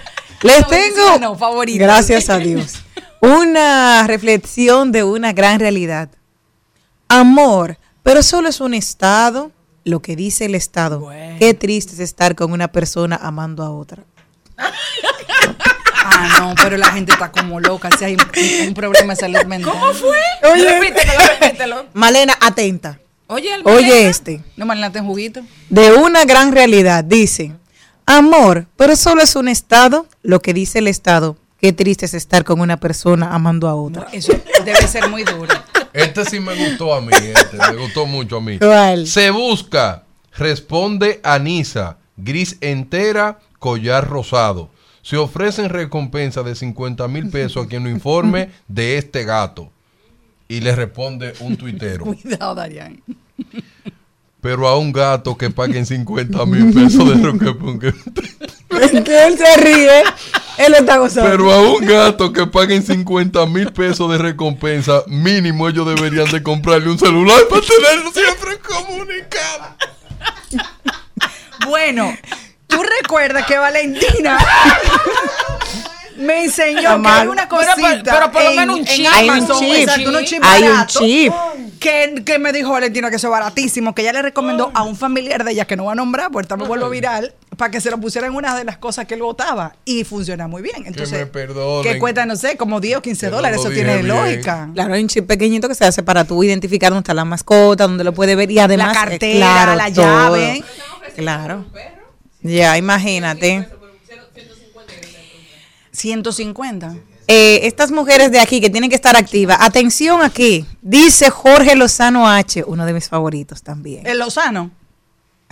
Les 0.43 0.65
tengo, 0.69 1.19
no, 1.21 1.35
favorita. 1.37 1.83
gracias 1.85 2.31
a 2.31 2.39
Dios, 2.39 2.75
una 3.21 4.05
reflexión 4.07 4.93
de 4.93 5.03
una 5.03 5.33
gran 5.33 5.59
realidad. 5.59 6.11
Amor, 7.09 7.77
pero 8.03 8.23
solo 8.23 8.49
es 8.49 8.61
un 8.61 8.75
estado, 8.75 9.51
lo 9.85 10.01
que 10.01 10.17
dice 10.17 10.45
el 10.45 10.55
Estado. 10.55 11.01
Bueno. 11.01 11.37
Qué 11.39 11.55
triste 11.55 11.93
es 11.95 12.01
estar 12.01 12.35
con 12.35 12.53
una 12.53 12.69
persona 12.69 13.17
amando 13.21 13.63
a 13.63 13.71
otra. 13.71 14.05
Ah, 16.05 16.39
no, 16.41 16.55
pero 16.61 16.77
la 16.77 16.87
gente 16.91 17.13
está 17.13 17.31
como 17.31 17.61
loca 17.61 17.89
si 17.97 18.05
hay 18.05 18.15
un, 18.15 18.69
un 18.69 18.75
problema 18.75 19.15
de 19.15 19.21
salud 19.21 19.45
mental. 19.45 19.73
¿Cómo 19.73 19.93
fue? 19.95 20.19
Oye, 20.53 20.81
Repítelo, 20.81 21.13
repítelo. 21.41 21.87
Malena, 21.95 22.37
atenta. 22.41 22.99
Oye, 23.29 23.55
el 23.55 23.63
Oye 23.65 24.09
este. 24.09 24.43
No, 24.57 24.67
Marlina, 24.67 24.91
ten 24.91 25.07
juguito. 25.07 25.43
de 25.71 25.93
una 25.93 26.25
gran 26.25 26.51
realidad. 26.51 27.05
Dice, 27.05 27.53
amor, 28.05 28.67
pero 28.77 28.97
solo 28.97 29.23
es 29.23 29.37
un 29.37 29.47
estado, 29.49 30.07
lo 30.23 30.41
que 30.43 30.53
dice 30.53 30.81
el 30.81 30.89
Estado. 30.89 31.37
Qué 31.61 31.73
triste 31.73 32.07
es 32.07 32.15
estar 32.15 32.43
con 32.43 32.61
una 32.61 32.79
persona 32.79 33.33
amando 33.33 33.69
a 33.69 33.77
otra. 33.77 34.09
Eso 34.13 34.33
debe 34.65 34.89
ser 34.89 35.09
muy 35.09 35.23
duro. 35.23 35.55
Este 35.93 36.25
sí 36.25 36.41
me 36.41 36.55
gustó 36.55 36.95
a 36.95 37.01
mí, 37.01 37.13
este, 37.13 37.57
me 37.57 37.77
gustó 37.77 38.07
mucho 38.07 38.39
a 38.39 38.41
mí. 38.41 38.59
¿Cuál? 38.59 39.07
Se 39.07 39.31
busca, 39.31 40.05
responde 40.37 41.21
Anisa, 41.23 41.99
gris 42.17 42.57
entera, 42.61 43.39
collar 43.59 44.09
rosado. 44.09 44.71
Se 45.03 45.17
ofrecen 45.17 45.69
recompensa 45.69 46.43
de 46.43 46.55
50 46.55 47.09
mil 47.09 47.29
pesos 47.29 47.67
a 47.67 47.69
quien 47.69 47.85
lo 47.85 47.91
informe 47.91 48.51
de 48.69 48.99
este 48.99 49.25
gato. 49.25 49.71
Y 50.49 50.61
le 50.61 50.75
responde 50.75 51.33
un 51.41 51.57
tuitero. 51.57 52.05
Cuidado, 52.23 52.55
Darían. 52.55 53.03
Pero 54.41 54.69
a 54.69 54.79
un 54.79 54.93
gato 54.93 55.37
que 55.37 55.51
paguen 55.51 55.87
50 55.87 56.47
mil 56.47 56.73
pesos 56.73 57.09
de 57.09 57.15
recompensa. 57.15 58.11
Él 58.77 59.39
se 59.39 59.57
ríe, 59.57 60.03
él 60.59 60.75
está 60.75 60.99
gozando. 60.99 61.31
Pero 61.31 61.53
a 61.53 61.61
un 61.61 61.85
gato 61.87 62.33
que 62.33 62.47
paguen 62.47 62.83
50 62.83 63.47
mil 63.47 63.73
pesos 63.73 64.11
de 64.11 64.19
recompensa, 64.19 65.03
mínimo 65.07 65.69
ellos 65.69 65.87
deberían 65.87 66.31
de 66.31 66.43
comprarle 66.43 66.91
un 66.91 66.99
celular 66.99 67.41
para 67.49 67.63
tenerlo 67.63 68.13
siempre 68.13 68.59
comunicado. 68.59 69.77
Bueno, 71.67 72.17
tú 72.67 72.83
recuerdas 73.01 73.47
que 73.47 73.57
Valentina 73.57 74.39
me 76.23 76.45
enseñó 76.45 77.03
que 77.03 77.09
hay 77.09 77.27
una 77.29 77.49
cosita. 77.49 77.75
pero- 77.77 78.03
pero 78.05 78.33
por 78.33 78.43
lo 78.43 78.51
en- 78.51 78.57
menos 78.57 78.77
un 78.79 78.85
chip. 78.85 79.07
Hay 79.13 79.29
un 79.29 79.47
chip. 79.49 79.75
exacto, 79.75 80.09
unos 80.11 80.23
chips 80.25 80.47
Hay 80.47 80.63
un 80.65 80.87
chip. 80.87 81.33
Que, 81.81 82.23
que 82.25 82.39
me 82.39 82.53
dijo 82.53 82.71
Valentina 82.71 83.11
que 83.11 83.17
eso 83.17 83.27
es 83.27 83.31
baratísimo, 83.33 83.95
que 83.95 84.03
ella 84.03 84.13
le 84.13 84.23
recomendó 84.23 84.71
a 84.73 84.83
un 84.85 84.95
familiar 84.97 85.43
de 85.45 85.51
ella 85.53 85.65
que 85.65 85.77
no 85.77 85.87
va 85.87 85.93
a 85.93 85.95
nombrar, 85.97 86.31
porque 86.31 86.57
me 86.57 86.65
vuelvo 86.65 86.89
viral, 86.89 87.35
para 87.57 87.71
que 87.73 87.81
se 87.81 87.91
lo 87.91 87.99
pusiera 87.99 88.29
en 88.29 88.35
una 88.37 88.55
de 88.57 88.65
las 88.65 88.79
cosas 88.79 89.05
que 89.07 89.15
él 89.15 89.23
votaba. 89.23 89.75
Y 89.85 90.05
funciona 90.05 90.47
muy 90.47 90.63
bien. 90.63 90.85
Entonces, 90.87 91.19
me 91.19 91.27
perdonen. 91.27 91.93
Que 91.93 91.99
cuesta, 91.99 92.25
no 92.25 92.37
sé, 92.37 92.57
como 92.57 92.81
10 92.81 92.99
o 92.99 93.03
15 93.03 93.27
Que 93.27 93.31
no 93.31 93.37
dólares. 93.37 93.59
Eso 93.61 93.71
tiene 93.71 93.95
bien. 93.97 94.09
lógica. 94.09 94.69
Claro, 94.75 94.95
hay 94.95 95.03
un 95.03 95.09
chip 95.09 95.27
pequeñito 95.27 95.69
que 95.69 95.75
se 95.75 95.85
hace 95.85 96.03
para 96.05 96.25
tú 96.25 96.43
identificar 96.45 96.91
dónde 96.91 97.01
está 97.03 97.15
la 97.15 97.25
mascota, 97.25 97.85
dónde 97.89 98.05
lo 98.05 98.13
puede 98.15 98.37
ver 98.37 98.51
y 98.51 98.59
además... 98.61 98.87
La 98.87 98.93
eh, 98.93 99.09
cartera, 99.09 99.37
claro, 99.39 99.75
la 99.75 99.93
todo. 99.93 100.05
llave. 100.37 100.65
Claro. 101.17 101.65
Ya, 102.43 102.77
imagínate. 102.79 103.69
150. 105.93 106.95
Eh, 107.29 107.61
estas 107.67 107.91
mujeres 107.93 108.31
de 108.33 108.41
aquí 108.41 108.61
que 108.61 108.69
tienen 108.69 108.91
que 108.91 108.97
estar 108.97 109.17
activas, 109.17 109.59
atención 109.61 110.23
aquí, 110.23 110.67
dice 110.83 111.31
Jorge 111.31 111.77
Lozano 111.77 112.29
H, 112.29 112.65
uno 112.67 112.85
de 112.85 112.93
mis 112.93 113.09
favoritos 113.09 113.63
también. 113.63 114.07
El 114.07 114.19
Lozano. 114.19 114.71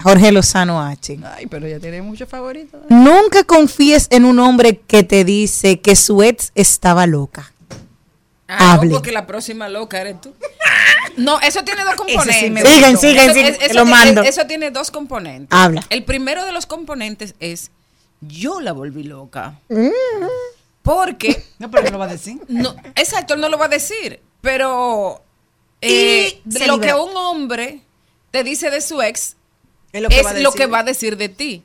Jorge 0.03 0.33
Lozano 0.33 0.81
H. 0.83 1.19
Ay, 1.37 1.47
pero 1.47 1.69
ya 1.69 1.79
tiene 1.79 2.01
muchos 2.03 2.29
favoritos. 2.29 2.81
Nunca 2.89 3.45
confíes 3.45 4.07
en 4.11 4.25
un 4.25 4.39
hombre 4.39 4.79
que 4.81 5.03
te 5.05 5.25
dice 5.25 5.81
que 5.81 5.95
su 5.95 6.23
ex 6.23 6.53
estaba 6.55 7.07
loca. 7.07 7.53
Ah, 8.49 8.81
no, 8.83 8.91
porque 8.91 9.13
la 9.13 9.27
próxima 9.27 9.69
loca 9.69 10.01
eres 10.01 10.21
tú. 10.21 10.35
No, 11.17 11.41
eso 11.41 11.63
tiene 11.65 11.83
dos 11.83 11.95
componentes. 11.97 12.37
sí 12.37 12.75
sigan, 12.75 12.93
Eso- 12.95 13.01
sigan. 13.35 13.57
eso- 13.61 13.75
lo 13.75 13.85
mando. 13.85 14.23
Eso 14.23 14.47
tiene 14.47 14.71
dos 14.71 14.91
componentes. 14.91 15.49
Habla. 15.51 15.85
El 15.91 16.05
primero 16.05 16.45
de 16.47 16.53
los 16.53 16.67
componentes 16.67 17.35
es 17.41 17.71
yo 18.21 18.61
la 18.61 18.73
volví 18.73 19.05
loca. 19.05 19.59
Mm. 19.69 19.89
Porque 20.83 21.45
No, 21.59 21.71
pero 21.71 21.85
no 21.85 21.91
lo 21.93 21.99
va 21.99 22.05
a 22.07 22.09
decir. 22.09 22.41
no, 22.49 22.75
exacto, 22.97 23.35
él 23.35 23.41
no 23.41 23.49
lo 23.49 23.59
va 23.59 23.67
a 23.67 23.69
decir, 23.69 24.21
pero 24.41 25.23
eh, 25.81 26.41
Y 26.47 26.53
se 26.53 26.67
lo 26.67 26.81
que 26.81 26.95
un 26.95 27.15
hombre 27.17 27.83
te 28.31 28.43
dice 28.45 28.71
de 28.71 28.81
su 28.81 29.01
ex 29.03 29.37
Es 29.93 30.03
lo 30.03 30.09
es 30.09 30.17
que 30.17 30.23
va 30.23 30.31
a 30.31 30.35
lo 30.35 30.53
que 30.53 30.59
decir. 30.61 30.75
va 30.75 30.79
a 30.79 30.85
decir 30.85 31.17
de 31.17 31.29
ti. 31.29 31.63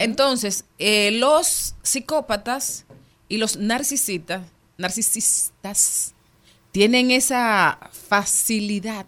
Entonces, 0.00 0.64
eh, 0.80 1.12
los 1.12 1.76
psicópatas 1.82 2.86
y 3.28 3.36
los 3.36 3.56
narcisistas, 3.56 4.42
narcisistas 4.78 6.12
tienen 6.72 7.12
esa 7.12 7.78
facilidad 8.08 9.06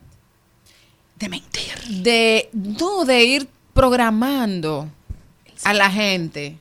De 1.16 1.28
mentir. 1.28 1.74
de 2.04 2.48
no 2.52 3.04
de 3.04 3.24
ir 3.24 3.48
programando 3.74 4.88
a 5.64 5.74
la 5.74 5.90
gente, 5.90 6.58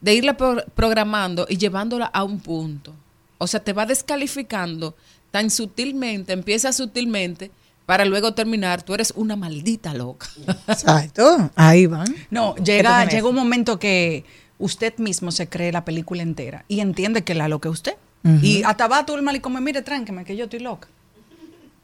de 0.00 0.14
irla 0.14 0.36
pro- 0.36 0.64
programando 0.74 1.46
y 1.48 1.56
llevándola 1.56 2.06
a 2.06 2.24
un 2.24 2.40
punto. 2.40 2.94
O 3.38 3.46
sea, 3.46 3.60
te 3.60 3.72
va 3.72 3.86
descalificando 3.86 4.94
tan 5.30 5.50
sutilmente, 5.50 6.32
empieza 6.32 6.72
sutilmente 6.72 7.50
para 7.86 8.04
luego 8.04 8.34
terminar, 8.34 8.82
tú 8.82 8.94
eres 8.94 9.12
una 9.16 9.34
maldita 9.36 9.94
loca. 9.94 10.28
Exacto. 10.66 11.50
Ahí 11.56 11.86
van. 11.86 12.14
No, 12.30 12.54
¿Qué 12.54 12.62
llega, 12.62 13.04
llega 13.10 13.28
un 13.28 13.34
momento 13.34 13.78
que 13.78 14.24
usted 14.58 14.96
mismo 14.98 15.30
se 15.30 15.48
cree 15.48 15.72
la 15.72 15.84
película 15.84 16.22
entera 16.22 16.64
y 16.68 16.80
entiende 16.80 17.22
que 17.24 17.34
la 17.34 17.48
loca 17.48 17.68
es 17.68 17.74
usted. 17.74 17.94
Y 18.42 18.62
hasta 18.64 18.88
va 18.88 19.06
tú 19.06 19.14
el 19.14 19.22
mal 19.22 19.36
y 19.36 19.40
come, 19.40 19.58
mire, 19.62 19.80
tránqueme, 19.80 20.22
que 20.24 20.36
yo 20.36 20.44
estoy 20.44 20.58
loca. 20.60 20.88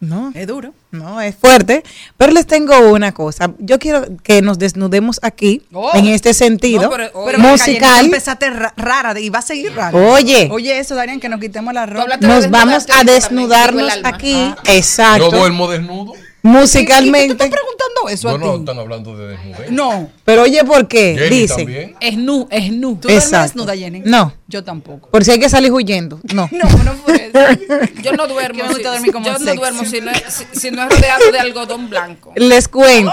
No. 0.09 0.33
Es 0.35 0.47
duro. 0.47 0.73
No, 0.91 1.21
es 1.21 1.35
fuerte. 1.35 1.83
Pero 2.17 2.33
les 2.33 2.47
tengo 2.47 2.79
una 2.93 3.13
cosa. 3.13 3.51
Yo 3.59 3.79
quiero 3.79 4.05
que 4.23 4.43
nos 4.43 4.59
desnudemos 4.59 5.19
aquí, 5.23 5.63
Oh. 5.73 5.91
en 5.95 6.07
este 6.07 6.35
sentido, 6.35 6.83
No, 6.83 6.91
pero- 6.91 7.11
Pero 7.13 7.39
Cayenita, 7.39 7.51
musical. 7.51 8.05
empezaste 8.05 8.51
ra- 8.51 8.75
rara 8.77 9.19
y 9.19 9.29
va 9.31 9.41
a 9.41 9.43
seguir 9.43 9.73
rara. 9.75 9.97
Oye. 9.97 10.49
Oye, 10.53 10.79
eso, 10.79 10.95
Darían, 10.95 11.21
que 11.21 11.29
nos 11.29 11.41
quitemos 11.41 11.73
la 11.75 11.87
ropa. 11.87 12.17
Nos 12.19 12.51
vamos 12.51 12.87
a 12.95 13.05
desnudarnos 13.05 13.93
aquí. 14.05 14.35
Ah. 14.37 14.57
Exacto. 14.67 15.31
Yo 15.31 15.37
duermo 15.39 15.69
desnudo. 15.69 16.13
Musicalmente. 16.45 17.35
preguntando 17.37 18.09
eso 18.11 18.29
Bueno, 18.29 18.51
a 18.51 18.55
ti? 18.55 18.59
están 18.61 18.79
hablando 18.79 19.17
de 19.17 19.29
desnudez. 19.29 19.71
No. 19.71 20.11
Pero 20.25 20.43
oye, 20.43 20.63
¿por 20.65 20.87
qué? 20.87 21.17
Jenny 21.19 21.41
Dice. 21.41 21.55
también. 21.57 21.97
Es 22.01 22.17
nu, 22.19 22.47
es 22.51 22.71
nu. 22.71 22.97
¿Tú 22.97 23.09
duermes 23.09 23.31
desnuda, 23.31 23.75
Jenny? 23.77 24.03
No. 24.05 24.33
Yo 24.47 24.63
tampoco. 24.63 25.09
Por 25.11 25.25
si 25.25 25.31
hay 25.31 25.39
que 25.41 25.49
salir 25.49 25.73
huyendo. 25.73 26.21
No. 26.35 26.49
No, 26.53 26.69
no 26.85 26.93
por 27.03 27.15
eso. 27.15 27.93
Yo 28.03 28.13
no 28.13 28.27
duermo. 28.29 28.59
Que 28.59 28.63
me 28.69 28.75
gusta 28.75 28.93
dormir 28.93 29.13
como 29.13 29.27
yo 29.27 29.39
no 29.39 29.55
duermo 29.55 29.85
si 29.85 30.01
no, 30.01 30.11
es, 30.11 30.23
si, 30.53 30.61
si 30.61 30.71
no 30.71 30.83
es 30.83 30.89
rodeado 30.91 31.33
de 31.33 31.39
algodón 31.39 31.89
blanco. 31.91 32.33
Les 32.37 32.69
cuento. 32.69 33.13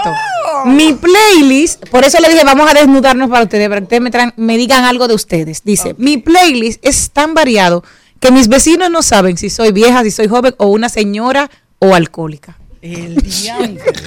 Oh. 0.54 0.66
Mi 0.66 0.92
playlist, 0.92 1.88
por 1.88 2.04
eso 2.04 2.18
le 2.20 2.28
dije, 2.28 2.44
vamos 2.44 2.70
a 2.70 2.74
desnudarnos 2.74 3.30
para 3.30 3.44
ustedes, 3.44 3.68
para 3.68 3.80
que 3.80 3.84
ustedes 3.84 4.02
me, 4.02 4.10
traen- 4.10 4.34
me 4.36 4.56
digan 4.58 4.84
algo 4.84 5.08
de 5.08 5.14
ustedes. 5.14 5.64
Dice, 5.64 5.94
mi 5.98 6.18
playlist 6.18 6.84
es 6.86 7.10
tan 7.10 7.32
variado 7.34 7.82
que 8.20 8.30
mis 8.30 8.48
vecinos 8.48 8.90
no 8.90 9.02
saben 9.02 9.36
si 9.38 9.48
soy 9.50 9.72
vieja, 9.72 10.02
si 10.04 10.10
soy 10.10 10.28
joven 10.28 10.54
o 10.58 10.66
una 10.66 10.88
señora 10.90 11.50
o 11.78 11.94
alcohólica. 11.94 12.58
El 12.82 13.16
diantre. 13.16 13.92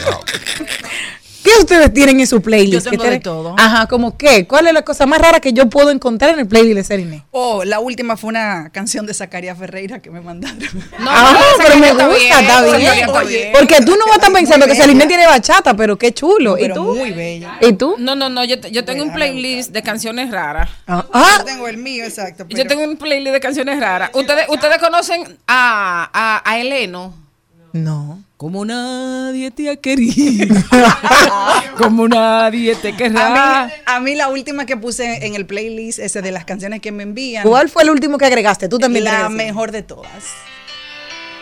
¿Qué 1.44 1.52
ustedes 1.60 1.94
tienen 1.94 2.20
en 2.20 2.26
su 2.26 2.42
playlist? 2.42 2.86
Yo 2.86 2.90
tengo 2.90 3.04
¿Qué 3.04 3.10
de 3.12 3.20
todo. 3.20 3.54
Ajá, 3.60 3.86
¿como 3.86 4.18
qué? 4.18 4.48
¿Cuál 4.48 4.66
es 4.66 4.74
la 4.74 4.82
cosa 4.82 5.06
más 5.06 5.22
rara 5.22 5.40
que 5.40 5.54
yo 5.54 5.70
puedo 5.70 5.92
encontrar 5.92 6.32
en 6.32 6.40
el 6.40 6.48
playlist 6.48 6.76
de 6.78 6.84
Seriné? 6.84 7.24
Oh, 7.30 7.64
la 7.64 7.80
última 7.80 8.18
fue 8.18 8.30
una 8.30 8.72
canción 8.72 9.06
de 9.06 9.14
Zacarías 9.14 9.56
Ferreira 9.56 10.00
que 10.00 10.10
me 10.10 10.22
mandaron. 10.22 10.58
No, 10.98 11.08
ah, 11.08 11.34
no, 11.40 11.64
pero 11.64 11.78
me 11.78 11.92
gusta, 11.94 12.42
está 12.42 12.76
bien. 12.76 13.10
Oye. 13.12 13.52
Porque 13.54 13.76
tú 13.86 13.92
no 13.92 14.06
vas 14.08 14.14
a 14.14 14.16
estar 14.16 14.34
pensando 14.34 14.66
que. 14.66 14.74
Seriné 14.74 15.06
tiene 15.06 15.28
bachata, 15.28 15.76
pero 15.76 16.00
qué 16.00 16.12
chulo. 16.16 16.58
¿Y 16.58 16.62
Pero 16.62 16.76
tú? 16.76 16.96
muy 16.96 17.12
bella. 17.12 17.60
¿Y 17.62 17.74
tú? 17.74 17.94
No, 18.00 18.16
no, 18.16 18.28
no, 18.28 18.44
yo, 18.44 18.60
te- 18.60 18.72
yo 18.72 18.84
tengo 18.84 19.04
un 19.04 19.14
playlist 19.14 19.70
de 19.72 19.84
canciones 19.84 20.32
raras. 20.32 20.72
Ah, 20.88 21.06
ah, 21.14 21.36
Yo 21.38 21.46
tengo 21.46 21.68
el 21.68 21.78
mío, 21.78 22.06
exacto. 22.06 22.48
Yo 22.50 22.66
tengo 22.66 22.84
un 22.84 22.98
playlist 22.98 23.34
de 23.34 23.40
canciones 23.40 23.80
raras. 23.80 24.10
¿Ustedes, 24.14 24.48
ustedes 24.50 24.80
conocen 24.80 25.38
a, 25.46 26.10
a, 26.12 26.42
a 26.50 26.60
Eleno? 26.60 27.25
No. 27.76 28.24
Como 28.38 28.66
nadie 28.66 29.52
te 29.52 29.70
ha 29.70 29.76
querido. 29.78 30.56
Como 31.78 32.08
nadie 32.08 32.76
te 32.76 32.90
A 32.90 32.98
querrá. 32.98 33.66
mí, 33.68 33.74
a 33.86 34.00
mí 34.00 34.16
la 34.16 34.28
última 34.30 34.66
que 34.66 34.76
puse 34.78 35.26
en 35.26 35.36
el 35.36 35.46
playlist, 35.46 36.00
ese 36.00 36.22
de 36.22 36.32
las 36.32 36.46
canciones 36.46 36.82
que 36.82 36.92
me 36.92 37.04
envían. 37.04 37.44
¿Cuál 37.44 37.70
fue 37.70 37.84
el 37.84 37.90
último 37.90 38.18
que 38.18 38.26
agregaste? 38.26 38.68
Tú 38.70 38.78
también. 38.80 39.06
La 39.06 39.30
mejor 39.30 39.72
de 39.72 39.84
todas. 39.84 40.10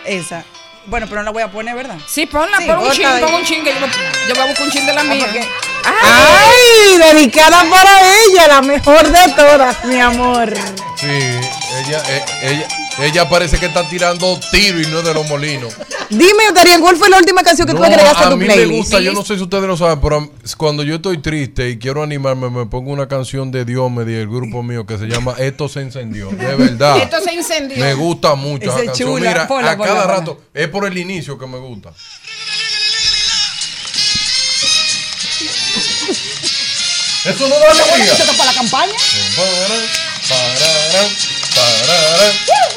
Esa. 0.06 0.44
Bueno, 0.86 1.06
pero 1.08 1.22
no 1.22 1.26
la 1.26 1.32
voy 1.32 1.44
a 1.44 1.52
poner, 1.52 1.76
¿verdad? 1.76 1.98
Sí, 2.08 2.26
ponla, 2.26 2.58
Sí, 2.58 2.66
pon 2.68 2.78
un 2.80 2.92
ching, 2.92 3.06
pon 3.22 3.34
un 3.36 3.44
ching. 3.46 3.64
que 3.64 3.70
Yo, 3.72 3.80
yo 4.28 4.34
voy 4.36 4.44
a 4.44 4.46
buscar 4.48 4.66
un 4.66 4.72
ching 4.72 4.86
de 4.86 4.94
la 4.94 5.02
Ah, 5.02 5.04
mía. 5.06 5.24
porque- 5.26 5.48
¡Ay! 5.86 7.14
Dedicada 7.14 7.64
para 7.70 8.02
ella, 8.26 8.48
la 8.50 8.62
mejor 8.62 9.08
de 9.10 9.34
todas, 9.34 9.86
mi 9.86 10.00
amor. 10.00 10.54
Sí, 11.00 11.08
ella, 11.08 12.04
eh, 12.10 12.26
ella, 12.44 12.68
ella 13.00 13.28
parece 13.30 13.58
que 13.58 13.66
está 13.66 13.88
tirando 13.90 14.40
tiro 14.52 14.80
y 14.80 14.86
no 14.88 15.02
de 15.02 15.14
los 15.14 15.28
molinos. 15.28 15.74
Dime, 16.10 16.52
Darien, 16.54 16.80
¿cuál 16.82 16.96
fue 16.96 17.10
la 17.10 17.18
última 17.18 17.42
canción 17.44 17.68
que 17.68 17.74
tú 17.74 17.80
No, 17.80 17.86
agregaste 17.86 18.24
a 18.24 18.28
a 18.28 18.30
tu 18.30 18.38
mí 18.38 18.46
me 18.46 18.54
playlist? 18.54 18.78
gusta, 18.78 19.00
yo 19.00 19.14
no 19.14 19.24
sé 19.26 19.36
si 19.36 19.42
ustedes 19.42 19.64
lo 19.64 19.76
saben, 19.76 20.00
pero 20.00 20.30
cuando 20.58 20.84
yo 20.84 20.96
estoy 20.96 21.18
triste 21.18 21.70
y 21.70 21.78
quiero 21.80 22.04
animarme, 22.04 22.50
me 22.50 22.66
pongo 22.68 22.92
una 22.92 23.08
canción 23.08 23.52
de 23.52 23.66
Diomedi, 23.66 24.14
el 24.16 24.28
grupo 24.28 24.62
mío, 24.62 24.86
que 24.86 24.98
se 24.98 25.06
llama 25.08 25.34
Esto 25.40 25.68
se 25.68 25.82
encendió. 25.82 26.30
De 26.30 26.56
verdad. 26.56 26.98
Esto 27.00 27.20
se 27.22 27.34
incendió. 27.34 27.78
Me 27.84 27.94
gusta 27.96 28.36
mucho 28.36 28.70
Esa 28.70 28.80
es 28.82 28.86
canción. 28.88 29.10
chula. 29.10 29.30
Mira, 29.30 29.72
a 29.72 29.78
cada 29.78 30.06
rato, 30.06 30.42
es 30.54 30.68
por 30.68 30.86
el 30.86 30.98
inicio 30.98 31.38
que 31.40 31.48
me 31.48 31.58
gusta. 31.58 31.92
Eso 37.26 37.48
no 37.48 37.56
da 37.58 37.72
alegría. 37.72 38.12
¿Esto 38.14 38.34
para 38.38 38.52
la 38.52 38.58
campaña? 38.58 38.94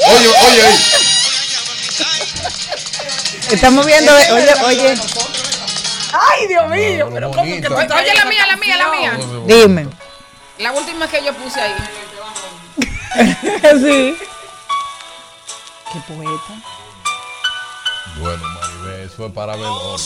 Oye, 0.09 0.29
oye, 0.29 0.63
ahí. 0.67 0.85
Estamos 3.51 3.87
viendo, 3.87 4.13
oye, 4.15 4.55
oye, 4.65 4.95
Ay, 6.13 6.47
Dios 6.49 6.69
mío. 6.69 7.11
pero 7.13 7.31
¿cómo 7.31 7.45
que 7.45 7.63
tú 7.63 7.79
estás 7.79 8.01
Oye, 8.01 8.15
la 8.15 8.25
mía, 8.25 8.47
la 8.47 8.57
mía, 8.57 8.77
la 8.77 8.89
mía. 8.89 9.19
dime. 9.47 9.89
La 10.59 10.73
última 10.73 11.09
que 11.09 11.23
yo 11.25 11.35
puse 11.35 11.61
ahí. 11.61 11.75
sí. 13.81 14.17
Qué 15.93 16.01
poeta. 16.13 16.55
Bueno, 18.19 18.43
Maribel, 18.49 19.01
eso 19.11 19.27
es 19.27 19.33
para 19.33 19.55
velorio. 19.55 19.97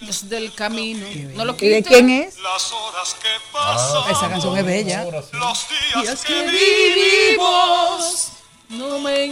Desde 0.00 0.36
el 0.38 0.52
camino. 0.54 1.04
No 1.34 1.44
lo 1.44 1.56
¿Y 1.60 1.68
de 1.68 1.82
quién 1.82 2.08
es? 2.10 2.36
Ah, 3.54 4.06
Esa 4.10 4.28
canción 4.28 4.56
es 4.56 4.64
bella. 4.64 5.04
sí. 5.04 6.00
Días 6.02 6.24
que 6.24 6.42
vivimos. 6.46 8.32
No 8.70 8.98
me. 8.98 9.30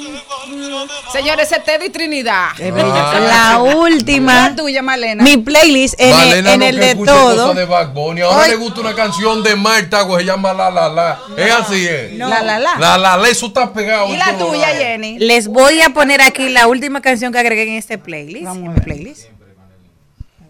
Señores, 1.12 1.52
ese 1.52 1.60
Teddy 1.60 1.90
Trinidad. 1.90 2.58
Es 2.58 2.72
bella. 2.72 3.10
Ah. 3.10 3.20
La 3.20 3.58
última. 3.76 4.48
La 4.48 4.56
tuya, 4.56 4.80
Malena. 4.80 5.22
Mi 5.22 5.36
playlist 5.36 5.94
en, 6.00 6.18
el- 6.18 6.32
en 6.46 6.58
no 6.60 6.66
el 6.66 6.80
que 6.80 6.86
de 6.86 7.04
todo. 7.04 7.52
de 7.52 7.64
Bad 7.66 7.92
Bunny. 7.92 8.22
Ahora 8.22 8.44
Ay. 8.44 8.50
le 8.52 8.56
gusta 8.56 8.80
una 8.80 8.94
canción 8.94 9.42
de 9.42 9.54
Marta, 9.54 10.00
güey, 10.02 10.20
se 10.24 10.32
llama 10.32 10.54
La 10.54 10.70
La 10.70 10.88
La. 10.88 11.20
Es 11.36 11.52
así, 11.52 11.86
es. 11.86 12.12
No. 12.14 12.30
La, 12.30 12.42
la, 12.42 12.58
la. 12.58 12.78
La 12.78 12.96
La 12.96 13.16
La, 13.18 13.28
eso 13.28 13.46
está 13.48 13.70
pegado. 13.74 14.08
¿Y 14.08 14.16
la 14.16 14.38
tuya. 14.38 14.68
Jenny? 14.68 15.18
Les 15.18 15.48
voy 15.48 15.82
a 15.82 15.90
poner 15.90 16.22
aquí 16.22 16.48
la 16.48 16.66
última 16.66 17.02
canción 17.02 17.30
que 17.30 17.38
agregué 17.38 17.64
en 17.64 17.74
este 17.74 17.98
playlist. 17.98 18.46
Vamos 18.46 18.70
a 18.74 18.78
en 18.78 18.82
playlist. 18.84 19.26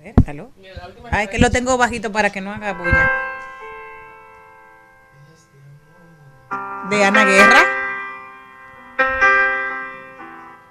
Ver, 0.06 0.14
aló. 0.30 0.52
Ay, 1.10 1.26
que 1.26 1.38
lo 1.38 1.50
tengo 1.50 1.76
bajito 1.76 2.12
para 2.12 2.30
que 2.30 2.40
no 2.40 2.52
haga 2.52 2.72
bulla. 2.74 3.10
De 6.88 7.04
Ana 7.04 7.24
Guerra. 7.24 7.62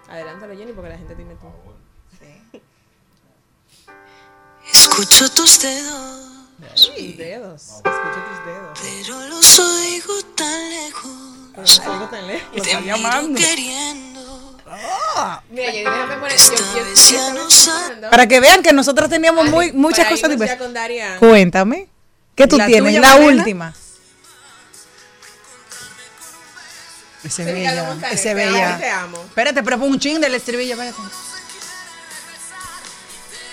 Adelántalo, 0.08 0.56
Jenny, 0.56 0.72
porque 0.72 0.90
la 0.90 0.98
gente 0.98 1.16
tiene 1.16 1.36
todo. 1.36 1.76
Escucho 4.72 5.30
tus 5.32 5.62
dedos, 5.62 6.30
Tus 6.74 7.18
dedos. 7.18 7.62
Escucho 7.64 8.24
tus 8.30 8.46
dedos. 8.46 8.80
pero 8.82 9.20
los 9.28 9.60
oigo 9.60 10.14
tan 10.36 10.70
lejos. 10.70 11.82
Algo 11.86 12.06
tan 12.08 12.28
lejos. 12.28 12.62
Te 12.64 12.78
miro 12.82 13.36
queriendo. 13.36 14.15
Mira, 15.50 15.72
déjame 15.72 16.16
poner. 16.18 16.38
Yo, 16.38 17.36
yo, 17.36 17.48
yo 17.48 18.10
Para 18.10 18.28
que 18.28 18.40
vean 18.40 18.62
que 18.62 18.74
nosotras 18.74 19.10
teníamos 19.10 19.50
muy, 19.50 19.72
muchas 19.72 20.08
cosas 20.08 20.30
con 20.58 20.74
Darian. 20.74 21.20
Cuéntame. 21.20 21.88
¿Qué 22.36 22.48
tú 22.48 22.58
¿La 22.58 22.66
tienes? 22.66 22.96
tuya, 22.96 23.02
la 23.02 23.16
última. 23.16 23.74
Ese 27.24 27.42
es 27.42 27.54
bella. 27.54 27.98
Ese 28.12 28.32
es 28.32 28.36
te 28.36 28.44
amo 28.44 28.52
y 28.52 28.54
bella. 28.54 28.78
te 28.78 28.90
amo. 28.90 29.18
Espérate, 29.26 29.64
pero 29.64 29.80
pon 29.80 29.90
un 29.90 30.00
ching 30.00 30.20
del 30.20 30.36
estribillo. 30.36 30.74
Espérate. 30.74 31.35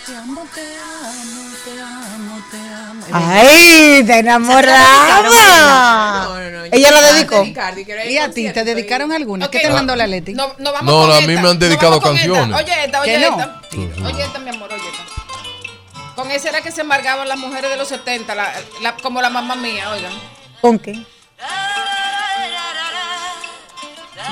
Te 0.06 0.16
amo, 0.16 0.44
te 0.52 0.60
amo, 0.60 1.54
te 1.64 1.80
amo, 1.80 2.42
te 2.50 2.58
amo. 2.58 3.06
¡Ay, 3.12 4.02
te 4.04 4.18
enamoraba! 4.18 5.22
No, 5.22 6.34
no, 6.40 6.50
no, 6.50 6.64
Ella 6.72 6.90
la 6.90 7.12
dedicó. 7.12 7.44
y 7.44 7.54
quiero 7.84 8.02
ir 8.04 8.10
¿Y 8.10 8.18
al 8.18 8.30
a 8.30 8.34
ti? 8.34 8.50
¿Te 8.50 8.64
dedicaron 8.64 9.12
alguna? 9.12 9.48
¿Qué 9.48 9.60
te 9.60 9.70
mandó 9.70 9.94
la 9.94 10.06
Leti? 10.08 10.32
No, 10.34 10.54
no 10.58 10.72
vamos 10.72 10.92
No, 10.92 11.00
con 11.02 11.10
a 11.12 11.18
esta, 11.18 11.26
mí 11.28 11.36
me 11.36 11.48
han 11.50 11.58
dedicado 11.58 12.00
canciones. 12.00 12.56
Oye 12.56 12.84
esta, 12.84 13.00
oye 13.00 13.14
esta. 13.26 13.60
Oye 14.04 14.22
esta, 14.24 14.38
mi 14.40 14.50
amor, 14.50 14.72
oye 14.72 14.82
esta. 14.88 16.14
Con 16.16 16.30
esa 16.30 16.48
era 16.48 16.60
que 16.62 16.72
se 16.72 16.80
embargaban 16.80 17.28
las 17.28 17.38
mujeres 17.38 17.70
de 17.70 17.76
los 17.76 17.88
70, 17.88 18.34
la- 18.34 18.52
la- 18.80 18.96
como 18.96 19.22
la 19.22 19.30
mamá 19.30 19.54
mía, 19.54 19.88
oigan. 19.90 20.12
¿Con 20.60 20.78
qué? 20.80 20.94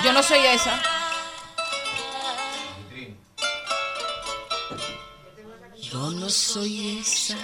Yo 0.05 0.13
no 0.13 0.23
soy 0.23 0.45
esa. 0.47 0.73
Yo 5.93 6.09
no 6.13 6.31
soy 6.31 7.01
esa 7.01 7.37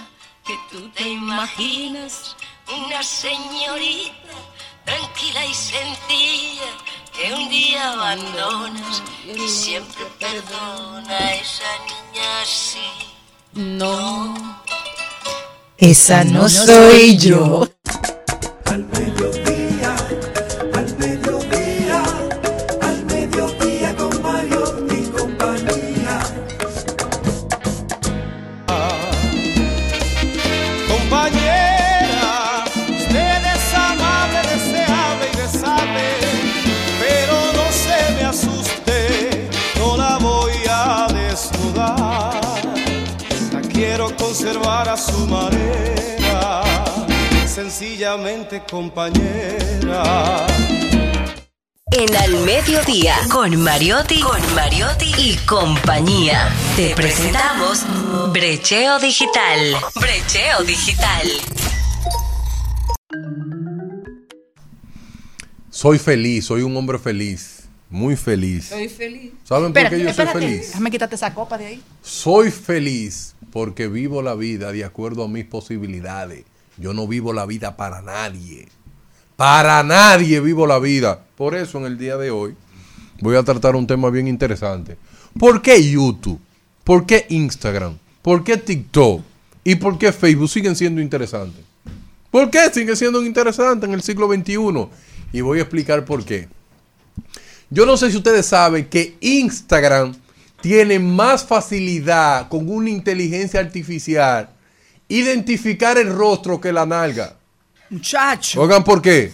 que 0.46 0.54
tú 0.70 0.88
te 0.90 1.08
imaginas, 1.08 2.36
una 2.68 3.02
señorita 3.02 4.12
tranquila 4.84 5.46
y 5.46 5.52
sencilla 5.52 6.70
que 7.12 7.34
un 7.34 7.48
día 7.48 7.92
abandonas 7.92 9.02
y 9.24 9.48
siempre 9.48 10.04
perdona 10.20 11.10
a 11.10 11.34
esa 11.34 11.64
niña 11.86 12.42
así. 12.42 12.88
No. 13.52 14.62
Esa 15.78 16.22
no 16.22 16.48
soy 16.48 17.16
yo. 17.16 17.68
Al 18.66 18.84
conservar 44.76 44.88
a 44.88 44.96
su 44.96 45.26
manera, 45.26 46.62
sencillamente 47.46 48.62
compañera. 48.70 50.46
En 51.92 52.16
Al 52.16 52.44
Mediodía, 52.44 53.16
con 53.30 53.56
Mariotti, 53.62 54.20
con 54.20 54.40
Mariotti 54.54 55.12
y 55.18 55.36
compañía. 55.46 56.52
Te 56.74 56.94
presentamos 56.94 57.84
Brecheo 58.32 58.98
Digital. 58.98 59.76
Brecheo 59.94 60.62
Digital. 60.64 61.28
Soy 65.70 65.98
feliz, 65.98 66.46
soy 66.46 66.62
un 66.62 66.76
hombre 66.76 66.98
feliz, 66.98 67.55
muy 67.88 68.16
feliz. 68.16 68.66
Soy 68.66 68.88
feliz. 68.88 69.32
¿Saben 69.44 69.72
por 69.72 69.88
qué 69.88 70.02
yo 70.02 70.12
soy 70.12 70.26
feliz? 70.26 70.68
Déjame 70.68 70.90
quitarte 70.90 71.14
esa 71.14 71.32
copa 71.32 71.56
de 71.56 71.66
ahí. 71.66 71.82
Soy 72.02 72.50
feliz 72.50 73.34
porque 73.52 73.88
vivo 73.88 74.22
la 74.22 74.34
vida 74.34 74.72
de 74.72 74.84
acuerdo 74.84 75.24
a 75.24 75.28
mis 75.28 75.44
posibilidades. 75.44 76.44
Yo 76.78 76.92
no 76.92 77.06
vivo 77.06 77.32
la 77.32 77.46
vida 77.46 77.76
para 77.76 78.02
nadie. 78.02 78.68
Para 79.36 79.82
nadie 79.82 80.40
vivo 80.40 80.66
la 80.66 80.78
vida. 80.78 81.24
Por 81.36 81.54
eso 81.54 81.78
en 81.78 81.84
el 81.84 81.98
día 81.98 82.16
de 82.16 82.30
hoy 82.30 82.54
voy 83.20 83.36
a 83.36 83.42
tratar 83.42 83.76
un 83.76 83.86
tema 83.86 84.10
bien 84.10 84.28
interesante. 84.28 84.96
¿Por 85.38 85.62
qué 85.62 85.82
YouTube? 85.82 86.40
¿Por 86.84 87.06
qué 87.06 87.26
Instagram? 87.28 87.98
¿Por 88.22 88.42
qué 88.42 88.56
TikTok? 88.56 89.22
¿Y 89.64 89.76
por 89.76 89.98
qué 89.98 90.12
Facebook 90.12 90.48
siguen 90.48 90.76
siendo 90.76 91.00
interesantes? 91.00 91.64
¿Por 92.30 92.50
qué 92.50 92.70
siguen 92.72 92.96
siendo 92.96 93.24
interesantes 93.24 93.88
en 93.88 93.94
el 93.94 94.02
siglo 94.02 94.28
XXI? 94.28 94.88
Y 95.32 95.40
voy 95.40 95.58
a 95.58 95.62
explicar 95.62 96.04
por 96.04 96.24
qué. 96.24 96.48
Yo 97.70 97.84
no 97.84 97.96
sé 97.96 98.10
si 98.10 98.16
ustedes 98.16 98.46
saben 98.46 98.88
que 98.88 99.16
Instagram 99.20 100.14
tiene 100.60 100.98
más 100.98 101.44
facilidad 101.44 102.48
con 102.48 102.68
una 102.68 102.90
inteligencia 102.90 103.60
artificial 103.60 104.50
identificar 105.08 105.98
el 105.98 106.12
rostro 106.14 106.60
que 106.60 106.72
la 106.72 106.86
nalga. 106.86 107.36
Muchacho. 107.90 108.60
Oigan, 108.60 108.82
¿por 108.84 109.00
qué? 109.00 109.32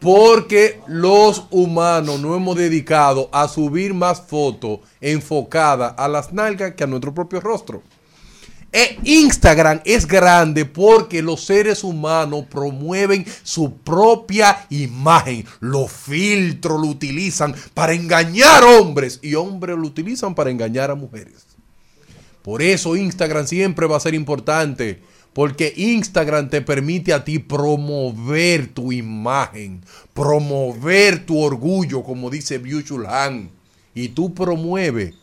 Porque 0.00 0.80
los 0.86 1.46
humanos 1.50 2.20
no 2.20 2.34
hemos 2.34 2.56
dedicado 2.56 3.28
a 3.32 3.48
subir 3.48 3.94
más 3.94 4.20
fotos 4.20 4.80
enfocadas 5.00 5.94
a 5.96 6.06
las 6.08 6.32
nalgas 6.32 6.74
que 6.74 6.84
a 6.84 6.86
nuestro 6.86 7.14
propio 7.14 7.40
rostro. 7.40 7.82
E 8.78 8.98
Instagram 9.04 9.80
es 9.86 10.06
grande 10.06 10.66
porque 10.66 11.22
los 11.22 11.46
seres 11.46 11.82
humanos 11.82 12.44
promueven 12.50 13.24
su 13.42 13.72
propia 13.72 14.66
imagen. 14.68 15.46
Los 15.60 15.90
filtros 15.90 16.78
lo 16.78 16.88
utilizan 16.88 17.54
para 17.72 17.94
engañar 17.94 18.64
hombres 18.64 19.18
y 19.22 19.34
hombres 19.34 19.78
lo 19.78 19.86
utilizan 19.86 20.34
para 20.34 20.50
engañar 20.50 20.90
a 20.90 20.94
mujeres. 20.94 21.46
Por 22.42 22.60
eso 22.60 22.96
Instagram 22.96 23.46
siempre 23.46 23.86
va 23.86 23.96
a 23.96 24.00
ser 24.00 24.12
importante. 24.12 25.00
Porque 25.32 25.72
Instagram 25.74 26.50
te 26.50 26.60
permite 26.60 27.14
a 27.14 27.24
ti 27.24 27.38
promover 27.38 28.68
tu 28.68 28.92
imagen, 28.92 29.80
promover 30.12 31.24
tu 31.24 31.40
orgullo, 31.40 32.02
como 32.02 32.28
dice 32.28 32.62
Byung-Chul 32.62 33.06
Han. 33.06 33.50
Y 33.94 34.08
tú 34.08 34.34
promueves 34.34 35.14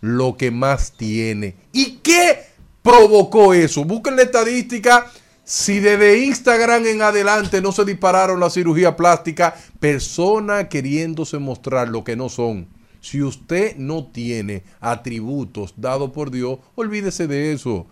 lo 0.00 0.38
que 0.38 0.50
más 0.50 0.92
tiene. 0.92 1.56
¿Y 1.72 1.98
qué 2.02 2.51
provocó 2.82 3.54
eso? 3.54 3.84
Busquen 3.84 4.16
la 4.16 4.22
estadística. 4.22 5.06
Si 5.44 5.80
desde 5.80 6.24
Instagram 6.24 6.86
en 6.86 7.02
adelante 7.02 7.60
no 7.60 7.72
se 7.72 7.84
dispararon 7.84 8.38
la 8.38 8.50
cirugía 8.50 8.96
plástica, 8.96 9.54
personas 9.80 10.68
queriéndose 10.68 11.38
mostrar 11.38 11.88
lo 11.88 12.04
que 12.04 12.16
no 12.16 12.28
son. 12.28 12.68
Si 13.00 13.20
usted 13.20 13.76
no 13.76 14.06
tiene 14.06 14.62
atributos 14.80 15.74
dados 15.76 16.12
por 16.12 16.30
Dios, 16.30 16.60
olvídese 16.76 17.26
de 17.26 17.52
eso. 17.52 17.86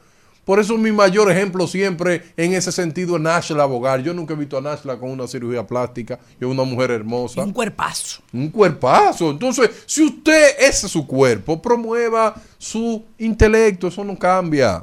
Por 0.44 0.58
eso 0.58 0.76
mi 0.78 0.90
mayor 0.90 1.30
ejemplo 1.30 1.66
siempre 1.66 2.22
en 2.36 2.54
ese 2.54 2.72
sentido 2.72 3.16
es 3.16 3.22
Nashla 3.22 3.66
Bogar. 3.66 4.02
Yo 4.02 4.14
nunca 4.14 4.34
he 4.34 4.36
visto 4.36 4.56
a 4.56 4.60
Nashla 4.60 4.98
con 4.98 5.10
una 5.10 5.26
cirugía 5.26 5.66
plástica. 5.66 6.18
Es 6.40 6.46
una 6.46 6.64
mujer 6.64 6.90
hermosa. 6.90 7.42
Un 7.42 7.52
cuerpazo. 7.52 8.22
Un 8.32 8.48
cuerpazo. 8.48 9.30
Entonces, 9.30 9.70
si 9.86 10.02
usted 10.02 10.56
es 10.58 10.78
su 10.78 11.06
cuerpo, 11.06 11.60
promueva 11.60 12.34
su 12.58 13.04
intelecto. 13.18 13.88
Eso 13.88 14.02
no 14.02 14.18
cambia. 14.18 14.82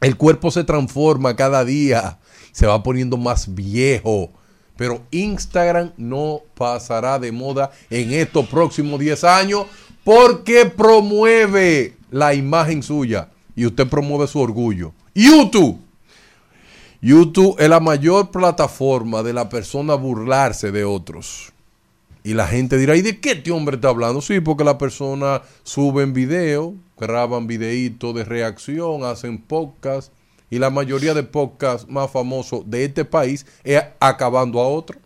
El 0.00 0.16
cuerpo 0.16 0.50
se 0.50 0.64
transforma 0.64 1.36
cada 1.36 1.64
día. 1.64 2.18
Se 2.52 2.66
va 2.66 2.82
poniendo 2.82 3.16
más 3.16 3.54
viejo. 3.54 4.30
Pero 4.76 5.02
Instagram 5.10 5.92
no 5.96 6.42
pasará 6.54 7.18
de 7.18 7.30
moda 7.30 7.70
en 7.90 8.12
estos 8.12 8.46
próximos 8.48 8.98
10 8.98 9.24
años 9.24 9.66
porque 10.04 10.64
promueve 10.66 11.96
la 12.10 12.34
imagen 12.34 12.82
suya 12.82 13.28
y 13.54 13.66
usted 13.66 13.88
promueve 13.88 14.26
su 14.26 14.40
orgullo. 14.40 14.92
YouTube. 15.14 15.80
YouTube 17.02 17.56
es 17.58 17.68
la 17.68 17.80
mayor 17.80 18.30
plataforma 18.30 19.22
de 19.22 19.32
la 19.32 19.48
persona 19.48 19.94
burlarse 19.94 20.70
de 20.70 20.84
otros. 20.84 21.52
Y 22.22 22.34
la 22.34 22.46
gente 22.46 22.76
dirá, 22.76 22.96
¿y 22.96 23.02
de 23.02 23.18
qué 23.18 23.32
este 23.32 23.50
hombre 23.50 23.76
está 23.76 23.88
hablando? 23.88 24.20
Sí, 24.20 24.40
porque 24.40 24.64
la 24.64 24.76
persona 24.76 25.40
suben 25.62 26.12
video, 26.12 26.74
graban 26.98 27.46
videitos 27.46 28.14
de 28.14 28.24
reacción, 28.24 29.04
hacen 29.04 29.38
podcast. 29.38 30.12
Y 30.50 30.58
la 30.58 30.68
mayoría 30.68 31.14
de 31.14 31.22
podcasts 31.22 31.88
más 31.88 32.10
famosos 32.10 32.68
de 32.68 32.84
este 32.84 33.04
país 33.04 33.46
es 33.64 33.82
acabando 34.00 34.60
a 34.60 34.68
otro. 34.68 34.98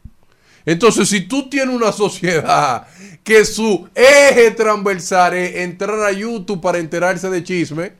Entonces, 0.66 1.08
si 1.08 1.20
tú 1.20 1.48
tienes 1.48 1.74
una 1.74 1.92
sociedad 1.92 2.86
que 3.22 3.44
su 3.44 3.86
eje 3.94 4.50
transversal 4.52 5.34
es 5.34 5.56
entrar 5.56 6.00
a 6.00 6.10
YouTube 6.10 6.60
para 6.60 6.78
enterarse 6.78 7.28
de 7.28 7.44
chisme, 7.44 7.92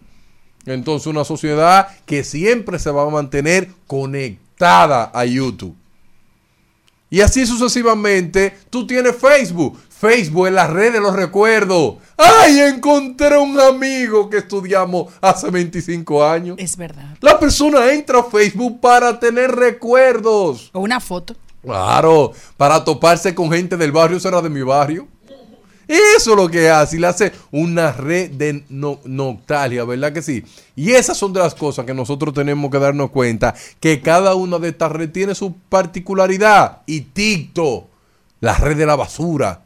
entonces 0.67 1.07
una 1.07 1.25
sociedad 1.25 1.89
que 2.07 2.25
siempre 2.25 2.79
se 2.79 2.91
va 2.91 3.03
a 3.03 3.11
mantener 3.11 3.69
conectada 3.87 5.11
a 5.12 5.25
YouTube. 5.25 5.75
Y 7.11 7.21
así 7.21 7.47
sucesivamente, 7.47 8.57
tú 8.71 8.87
tienes 8.87 9.15
Facebook. 9.17 9.79
Facebook 9.89 10.49
es 10.49 10.53
la 10.53 10.67
red 10.67 10.93
de 10.93 11.01
los 11.01 11.15
recuerdos. 11.15 11.97
¡Ay! 12.17 12.61
Encontré 12.61 13.39
un 13.39 13.59
amigo 13.61 14.29
que 14.29 14.39
estudiamos 14.39 15.15
hace 15.21 15.51
25 15.51 16.25
años. 16.25 16.57
Es 16.59 16.77
verdad. 16.77 17.17
La 17.21 17.39
persona 17.39 17.93
entra 17.93 18.19
a 18.19 18.25
Facebook 18.25 18.81
para 18.81 19.19
tener 19.21 19.53
recuerdos. 19.53 20.71
O 20.73 20.81
una 20.81 20.99
foto. 20.99 21.37
Claro, 21.62 22.33
para 22.57 22.85
toparse 22.85 23.35
con 23.35 23.51
gente 23.51 23.77
del 23.77 23.93
barrio, 23.93 24.21
será 24.21 24.43
de 24.43 24.51
mi 24.51 24.62
barrio. 24.62 25.09
Eso 25.89 26.30
es 26.32 26.37
lo 26.37 26.49
que 26.49 26.70
hace, 26.70 26.97
y 26.97 27.01
le 27.01 27.07
hace 27.07 27.32
una 27.51 27.93
red 27.93 28.30
de 28.30 28.64
no- 28.68 29.01
nostalgia, 29.05 29.85
¿verdad 29.85 30.12
que 30.12 30.22
sí? 30.22 30.43
Y 30.76 30.93
esas 30.93 31.16
son 31.16 31.32
de 31.32 31.41
las 31.41 31.55
cosas 31.55 31.85
que 31.85 31.95
nosotros 31.95 32.32
tenemos 32.35 32.70
que 32.70 32.78
darnos 32.78 33.11
cuenta, 33.11 33.55
que 33.80 34.01
cada 34.01 34.35
una 34.35 34.59
de 34.59 34.70
estas 34.70 34.93
redes 34.93 35.12
tiene 35.12 35.35
su 35.35 35.55
particularidad. 35.68 36.82
Y 36.87 37.03
TikTok, 37.03 37.87
la 38.41 38.55
red 38.57 38.76
de 38.76 38.87
la 38.87 38.97
basura, 38.97 39.62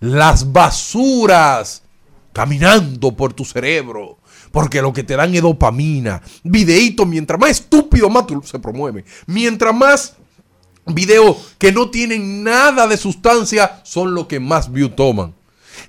las 0.00 0.52
basuras 0.52 1.82
caminando 2.32 3.12
por 3.16 3.32
tu 3.32 3.44
cerebro, 3.44 4.18
Porque 4.52 4.80
lo 4.80 4.92
que 4.94 5.02
te 5.04 5.14
dan 5.14 5.34
es 5.34 5.42
dopamina. 5.42 6.22
Videíto, 6.42 7.04
mientras 7.04 7.38
más 7.38 7.50
estúpido, 7.50 8.08
más 8.08 8.26
tú 8.26 8.40
se 8.42 8.58
promueve. 8.58 9.04
Mientras 9.26 9.74
más 9.74 10.16
videos 10.94 11.54
que 11.58 11.72
no 11.72 11.90
tienen 11.90 12.42
nada 12.42 12.86
de 12.86 12.96
sustancia 12.96 13.80
son 13.84 14.14
los 14.14 14.26
que 14.26 14.40
más 14.40 14.72
view 14.72 14.88
toman. 14.90 15.34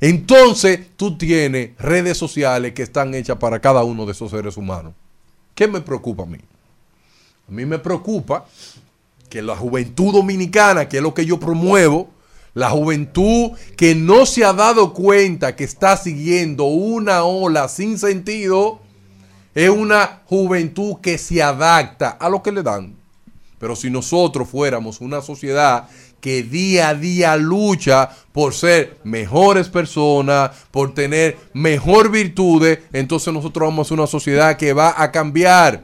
Entonces, 0.02 0.80
tú 0.96 1.18
tienes 1.18 1.72
redes 1.78 2.18
sociales 2.18 2.74
que 2.74 2.84
están 2.84 3.14
hechas 3.14 3.38
para 3.38 3.60
cada 3.60 3.84
uno 3.84 4.06
de 4.06 4.12
esos 4.12 4.32
seres 4.32 4.56
humanos. 4.58 4.94
¿Qué 5.56 5.68
me 5.68 5.82
preocupa 5.82 6.24
a 6.24 6.26
mí? 6.26 6.38
A 7.48 7.52
mí 7.52 7.66
me 7.66 7.80
preocupa 7.80 8.46
que 9.30 9.42
la 9.42 9.56
juventud 9.56 10.14
dominicana, 10.14 10.88
que 10.88 10.98
es 10.98 11.04
lo 11.04 11.14
que 11.14 11.26
yo 11.26 11.40
promuevo, 11.40 12.10
la 12.54 12.70
juventud 12.70 13.52
que 13.76 13.96
no 13.96 14.26
se 14.26 14.44
ha 14.44 14.54
dado 14.54 14.94
cuenta 14.94 15.56
que 15.56 15.64
está 15.64 15.98
siguiendo 15.98 16.66
una 16.66 17.24
ola 17.24 17.68
sin 17.68 17.98
sentido, 17.98 18.80
es 19.54 19.70
una 19.70 20.22
juventud 20.26 20.98
que 21.02 21.18
se 21.18 21.42
adapta 21.42 22.10
a 22.10 22.30
lo 22.30 22.42
que 22.42 22.52
le 22.52 22.64
dan. 22.64 22.99
Pero 23.60 23.76
si 23.76 23.90
nosotros 23.90 24.50
fuéramos 24.50 25.02
una 25.02 25.22
sociedad 25.22 25.88
que 26.22 26.44
día 26.44 26.90
a 26.90 26.96
día 26.96 27.38
lucha 27.38 28.10
por 28.32 28.54
ser 28.54 28.98
mejores 29.04 29.70
personas, 29.70 30.52
por 30.72 30.94
tener 30.94 31.38
mejor 31.54 32.10
virtudes, 32.10 32.80
entonces 32.94 33.34
nosotros 33.34 33.70
vamos 33.70 33.88
a 33.88 33.90
ser 33.90 34.00
una 34.00 34.08
sociedad 34.08 34.58
que 34.58 34.74
va 34.74 34.96
a 34.98 35.12
cambiar. 35.12 35.84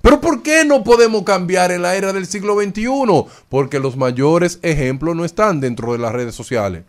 Pero 0.00 0.20
¿por 0.20 0.42
qué 0.42 0.64
no 0.64 0.82
podemos 0.82 1.22
cambiar 1.22 1.70
en 1.70 1.82
la 1.82 1.94
era 1.94 2.12
del 2.12 2.26
siglo 2.26 2.60
XXI? 2.60 2.86
Porque 3.48 3.78
los 3.78 3.96
mayores 3.96 4.58
ejemplos 4.62 5.14
no 5.14 5.24
están 5.24 5.60
dentro 5.60 5.92
de 5.92 5.98
las 5.98 6.12
redes 6.12 6.34
sociales. 6.34 6.84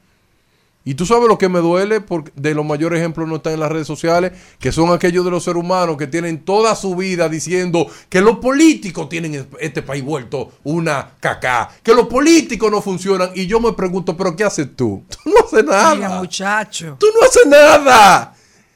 Y 0.86 0.96
tú 0.96 1.06
sabes 1.06 1.30
lo 1.30 1.38
que 1.38 1.48
me 1.48 1.60
duele 1.60 2.02
porque 2.02 2.32
de 2.36 2.54
los 2.54 2.66
mayores 2.66 3.00
ejemplos 3.00 3.28
no 3.28 3.38
están 3.38 3.54
en 3.54 3.62
las 3.62 3.72
redes 3.72 3.88
sociales, 3.88 4.34
que 4.60 4.72
son 4.72 4.92
aquellos 4.92 5.24
de 5.24 5.32
los 5.32 5.44
seres 5.44 5.64
humanos 5.64 5.96
que 5.98 6.08
tienen 6.08 6.44
toda 6.44 6.76
su 6.76 6.96
vida 6.96 7.30
diciendo 7.30 7.88
que 8.10 8.20
los 8.20 8.40
políticos 8.40 9.08
tienen 9.08 9.48
este 9.60 9.82
país 9.82 10.04
vuelto 10.04 10.52
una 10.64 11.12
cacá, 11.22 11.70
que 11.82 11.94
los 11.94 12.08
políticos 12.08 12.70
no 12.70 12.82
funcionan. 12.82 13.32
Y 13.34 13.48
yo 13.48 13.62
me 13.62 13.72
pregunto, 13.74 14.18
¿pero 14.18 14.36
qué 14.36 14.44
haces 14.44 14.76
tú? 14.76 15.04
Tú 15.24 15.30
no 15.30 15.46
haces 15.46 15.64
nada. 15.64 15.96
Mira, 15.96 16.10
muchacho. 16.10 16.98
Tú 17.00 17.08
no 17.18 17.26
haces 17.26 17.46
nada. 17.46 18.36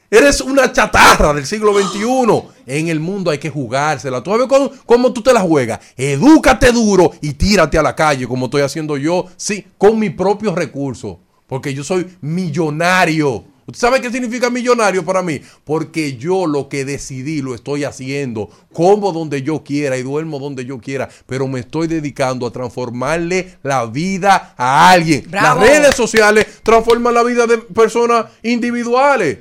Eres 0.10 0.40
una 0.40 0.72
chatarra 0.72 1.34
del 1.34 1.46
siglo 1.46 1.74
XXI. 1.78 2.44
En 2.66 2.88
el 2.88 3.02
mundo 3.02 3.30
hay 3.30 3.38
que 3.38 3.50
jugársela. 3.50 4.24
¿Tú 4.24 4.32
sabes 4.32 4.48
cómo, 4.48 4.72
cómo 4.86 5.12
tú 5.12 5.22
te 5.22 5.34
la 5.34 5.42
juegas? 5.42 5.82
Edúcate 5.98 6.72
duro 6.72 7.12
y 7.22 7.34
tírate 7.34 7.78
a 7.78 7.84
la 7.84 7.94
calle 7.94 8.26
como 8.26 8.46
estoy 8.46 8.62
haciendo 8.62 8.96
yo, 8.96 9.26
sí, 9.36 9.68
con 9.78 10.00
mis 10.00 10.12
propios 10.12 10.56
recursos. 10.56 11.18
Porque 11.48 11.74
yo 11.74 11.84
soy 11.84 12.08
millonario. 12.22 13.46
¿Usted 13.66 13.82
sabe 13.82 14.00
qué 14.00 14.10
significa 14.10 14.50
millonario 14.50 15.04
para 15.04 15.22
mí? 15.22 15.42
Porque 15.66 16.16
yo 16.16 16.48
lo 16.48 16.70
que 16.70 16.86
decidí 16.86 17.42
lo 17.42 17.54
estoy 17.54 17.84
haciendo, 17.84 18.50
como 18.72 19.12
donde 19.12 19.42
yo 19.42 19.62
quiera 19.62 19.98
y 19.98 20.04
duermo 20.04 20.40
donde 20.40 20.64
yo 20.64 20.80
quiera, 20.80 21.10
pero 21.26 21.50
me 21.50 21.60
estoy 21.60 21.88
dedicando 21.88 22.48
a 22.48 22.52
transformarle 22.52 23.58
la 23.64 23.86
vida 23.86 24.54
a 24.56 24.90
alguien. 24.90 25.26
Bravo. 25.30 25.60
Las 25.60 25.70
redes 25.70 25.96
sociales 25.96 26.48
transforman 26.64 27.14
la 27.14 27.24
vida 27.24 27.46
de 27.46 27.58
personas 27.58 28.28
individuales. 28.42 29.40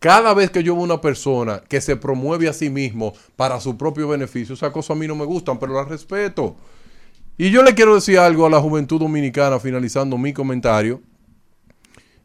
Cada 0.00 0.34
vez 0.34 0.50
que 0.50 0.64
yo 0.64 0.74
veo 0.74 0.82
una 0.82 1.00
persona 1.00 1.62
que 1.68 1.80
se 1.80 1.94
promueve 1.94 2.48
a 2.48 2.52
sí 2.52 2.68
mismo 2.68 3.12
para 3.36 3.60
su 3.60 3.76
propio 3.76 4.08
beneficio, 4.08 4.56
esas 4.56 4.72
cosas 4.72 4.96
a 4.96 4.98
mí 4.98 5.06
no 5.06 5.14
me 5.14 5.24
gustan, 5.24 5.60
pero 5.60 5.74
las 5.74 5.86
respeto. 5.86 6.56
Y 7.38 7.50
yo 7.50 7.62
le 7.62 7.76
quiero 7.76 7.94
decir 7.94 8.18
algo 8.18 8.44
a 8.44 8.50
la 8.50 8.60
juventud 8.60 8.98
dominicana, 8.98 9.60
finalizando 9.60 10.18
mi 10.18 10.32
comentario. 10.32 11.00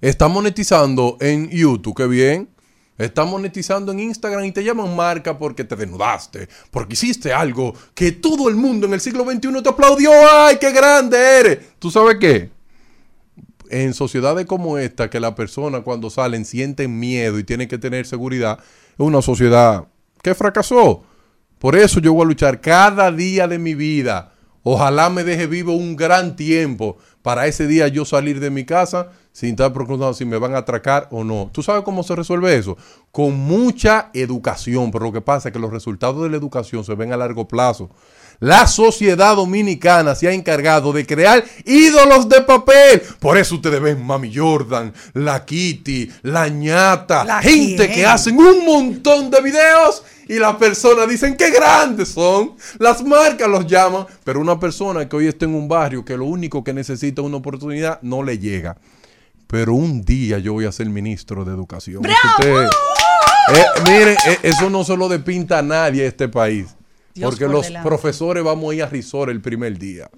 Está 0.01 0.27
monetizando 0.27 1.17
en 1.19 1.49
YouTube, 1.49 1.95
qué 1.95 2.07
bien. 2.07 2.49
Está 2.97 3.25
monetizando 3.25 3.91
en 3.91 3.99
Instagram 3.99 4.45
y 4.45 4.51
te 4.51 4.63
llaman 4.63 4.95
marca 4.95 5.37
porque 5.37 5.63
te 5.63 5.75
desnudaste, 5.75 6.49
porque 6.71 6.93
hiciste 6.93 7.31
algo 7.31 7.73
que 7.93 8.11
todo 8.11 8.49
el 8.49 8.55
mundo 8.55 8.87
en 8.87 8.93
el 8.93 9.01
siglo 9.01 9.23
XXI 9.23 9.61
te 9.61 9.69
aplaudió. 9.69 10.11
¡Ay, 10.31 10.57
qué 10.59 10.71
grande 10.71 11.17
eres! 11.17 11.59
¿Tú 11.77 11.91
sabes 11.91 12.17
qué? 12.19 12.49
En 13.69 13.93
sociedades 13.93 14.47
como 14.47 14.79
esta, 14.79 15.09
que 15.09 15.19
las 15.19 15.33
personas 15.33 15.81
cuando 15.81 16.09
salen 16.09 16.45
sienten 16.45 16.97
miedo 16.99 17.37
y 17.37 17.43
tienen 17.43 17.67
que 17.67 17.77
tener 17.77 18.07
seguridad, 18.07 18.57
es 18.59 18.99
una 18.99 19.21
sociedad 19.21 19.87
que 20.23 20.33
fracasó. 20.33 21.03
Por 21.59 21.75
eso 21.75 21.99
yo 21.99 22.13
voy 22.13 22.23
a 22.23 22.27
luchar 22.27 22.61
cada 22.61 23.11
día 23.11 23.47
de 23.47 23.59
mi 23.59 23.75
vida. 23.75 24.33
Ojalá 24.63 25.09
me 25.09 25.23
deje 25.23 25.45
vivo 25.47 25.73
un 25.73 25.95
gran 25.95 26.35
tiempo 26.35 26.97
para 27.21 27.47
ese 27.47 27.67
día 27.67 27.87
yo 27.87 28.05
salir 28.05 28.39
de 28.39 28.49
mi 28.49 28.65
casa 28.65 29.11
sin 29.37 29.51
estar 29.51 29.71
preocupado 29.71 30.15
si 30.15 30.25
me 30.25 30.39
van 30.39 30.55
a 30.55 30.57
atracar 30.57 31.07
o 31.11 31.23
no. 31.23 31.51
¿Tú 31.53 31.61
sabes 31.61 31.83
cómo 31.83 32.01
se 32.01 32.15
resuelve 32.15 32.55
eso? 32.55 32.75
Con 33.11 33.37
mucha 33.37 34.09
educación, 34.15 34.89
pero 34.89 35.05
lo 35.05 35.11
que 35.11 35.21
pasa 35.21 35.49
es 35.49 35.53
que 35.53 35.59
los 35.59 35.69
resultados 35.69 36.23
de 36.23 36.29
la 36.31 36.37
educación 36.37 36.83
se 36.83 36.95
ven 36.95 37.13
a 37.13 37.17
largo 37.17 37.47
plazo. 37.47 37.91
La 38.39 38.65
sociedad 38.65 39.35
dominicana 39.35 40.15
se 40.15 40.27
ha 40.27 40.31
encargado 40.31 40.91
de 40.91 41.05
crear 41.05 41.45
ídolos 41.65 42.27
de 42.27 42.41
papel. 42.41 42.99
Por 43.19 43.37
eso 43.37 43.53
ustedes 43.53 43.79
ven 43.79 44.03
Mami 44.03 44.35
Jordan, 44.35 44.91
la 45.13 45.45
Kitty, 45.45 46.11
la 46.23 46.47
ñata, 46.47 47.23
¿La 47.23 47.39
gente 47.39 47.85
quién? 47.85 47.91
que 47.91 48.05
hacen 48.07 48.39
un 48.39 48.65
montón 48.65 49.29
de 49.29 49.39
videos 49.39 50.01
y 50.27 50.39
las 50.39 50.55
personas 50.55 51.07
dicen 51.07 51.37
qué 51.37 51.51
grandes 51.51 52.07
son. 52.07 52.55
Las 52.79 53.03
marcas 53.03 53.47
los 53.47 53.67
llaman, 53.67 54.07
pero 54.23 54.39
una 54.41 54.59
persona 54.59 55.07
que 55.07 55.15
hoy 55.15 55.27
está 55.27 55.45
en 55.45 55.53
un 55.53 55.67
barrio 55.67 56.03
que 56.03 56.17
lo 56.17 56.25
único 56.25 56.63
que 56.63 56.73
necesita 56.73 57.21
es 57.21 57.27
una 57.27 57.37
oportunidad 57.37 58.01
no 58.01 58.23
le 58.23 58.39
llega. 58.39 58.77
Pero 59.47 59.73
un 59.73 60.03
día 60.03 60.39
yo 60.39 60.53
voy 60.53 60.65
a 60.65 60.71
ser 60.71 60.89
ministro 60.89 61.45
de 61.45 61.53
educación. 61.53 62.03
Usted- 62.05 62.67
eh, 63.55 63.65
miren, 63.85 64.17
eh, 64.27 64.37
eso 64.43 64.69
no 64.69 64.83
se 64.83 64.97
lo 64.97 65.07
despinta 65.07 65.59
a 65.59 65.61
nadie 65.61 66.05
este 66.05 66.27
país. 66.27 66.67
Dios 67.13 67.29
porque 67.31 67.45
por 67.45 67.53
los 67.53 67.65
delante. 67.67 67.87
profesores 67.87 68.43
vamos 68.43 68.71
a 68.71 68.75
ir 68.75 68.83
a 68.83 68.87
Risor 68.87 69.29
el 69.29 69.41
primer 69.41 69.77
día. 69.79 70.09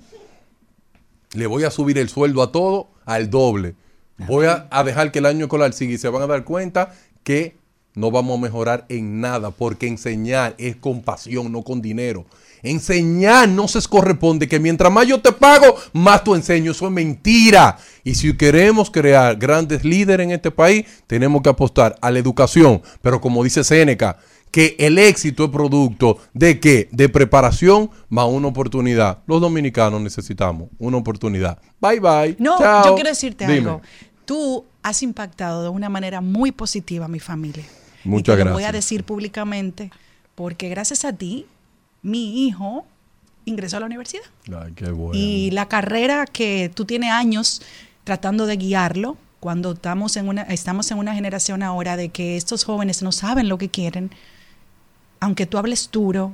Le 1.34 1.46
voy 1.48 1.64
a 1.64 1.70
subir 1.72 1.98
el 2.00 2.10
sueldo 2.10 2.42
a 2.42 2.52
todo 2.52 2.90
al 3.06 3.30
doble. 3.30 3.76
Voy 4.18 4.48
a, 4.48 4.68
a 4.72 4.84
dejar 4.84 5.12
que 5.12 5.20
el 5.20 5.26
año 5.28 5.46
escolar 5.46 5.72
siga 5.74 5.94
y 5.94 5.98
se 5.98 6.10
van 6.10 6.24
a 6.24 6.28
dar 6.28 6.44
cuenta 6.44 6.94
que 7.24 7.56
no 7.94 8.12
vamos 8.12 8.38
a 8.38 8.42
mejorar 8.42 8.86
en 8.90 9.22
nada 9.22 9.52
porque 9.52 9.88
enseñar 9.88 10.56
es 10.58 10.76
con 10.76 11.02
pasión, 11.04 11.52
no 11.52 11.62
con 11.64 11.82
dinero. 11.82 12.26
Enseñar 12.64 13.48
no 13.50 13.68
se 13.68 13.82
corresponde 13.88 14.48
que 14.48 14.60
mientras 14.60 14.92
más 14.92 15.08
yo 15.08 15.20
te 15.22 15.32
pago, 15.32 15.76
más 15.94 16.24
tú 16.24 16.36
enseño. 16.36 16.72
Eso 16.72 16.86
es 16.86 16.92
mentira. 16.92 17.78
Y 18.04 18.16
si 18.16 18.36
queremos 18.36 18.92
crear 18.92 19.36
grandes 19.38 19.84
líderes 19.84 20.26
en 20.26 20.32
este 20.32 20.52
país, 20.52 20.86
tenemos 21.08 21.42
que 21.42 21.50
apostar 21.50 21.96
a 22.02 22.12
la 22.12 22.20
educación. 22.20 22.82
Pero 23.02 23.22
como 23.22 23.44
dice 23.44 23.64
Séneca, 23.64 24.18
que 24.52 24.76
el 24.80 24.98
éxito 24.98 25.46
es 25.46 25.50
producto 25.52 26.18
de 26.34 26.60
qué? 26.60 26.90
De 26.92 27.08
preparación 27.10 27.90
más 28.10 28.26
una 28.28 28.48
oportunidad. 28.48 29.20
Los 29.28 29.42
dominicanos 29.42 30.02
necesitamos 30.02 30.70
una 30.80 30.98
oportunidad. 30.98 31.60
Bye 31.80 32.00
bye. 32.00 32.36
No, 32.40 32.58
Chao. 32.58 32.86
yo 32.88 32.96
quiero 32.96 33.10
decirte 33.10 33.46
Dime. 33.46 33.60
algo. 33.70 33.82
Tú 34.26 34.66
has 34.84 35.02
impactado 35.04 35.64
de 35.64 35.70
una 35.70 35.90
manera 35.90 36.22
muy 36.22 36.52
positiva 36.52 37.06
a 37.06 37.08
mi 37.08 37.20
familia. 37.20 37.64
Muchas 38.04 38.36
y 38.36 38.38
te 38.40 38.46
Lo 38.46 38.54
voy 38.54 38.64
a 38.64 38.68
gracias. 38.68 38.86
decir 38.86 39.04
públicamente 39.04 39.92
porque 40.36 40.70
gracias 40.70 41.04
a 41.06 41.14
ti, 41.14 41.46
mi 42.02 42.46
hijo 42.46 42.86
ingresó 43.46 43.78
a 43.78 43.80
la 43.82 43.86
universidad. 43.86 44.24
Ay, 44.48 44.74
qué 44.74 44.92
bueno. 44.92 45.12
Y 45.14 45.52
la 45.52 45.68
carrera 45.68 46.26
que 46.26 46.72
tú 46.74 46.86
tienes 46.86 47.12
años 47.12 47.62
tratando 48.04 48.46
de 48.46 48.58
guiarlo, 48.58 49.18
cuando 49.40 49.72
estamos 49.72 50.18
en 50.18 50.28
una, 50.28 50.42
estamos 50.44 50.92
en 50.92 50.98
una 50.98 51.14
generación 51.14 51.64
ahora 51.64 51.98
de 51.98 52.10
que 52.10 52.38
estos 52.38 52.64
jóvenes 52.64 53.02
no 53.02 53.12
saben 53.12 53.50
lo 53.50 53.58
que 53.58 53.70
quieren, 53.70 54.12
aunque 55.20 55.46
tú 55.46 55.58
hables 55.58 55.90
duro, 55.92 56.34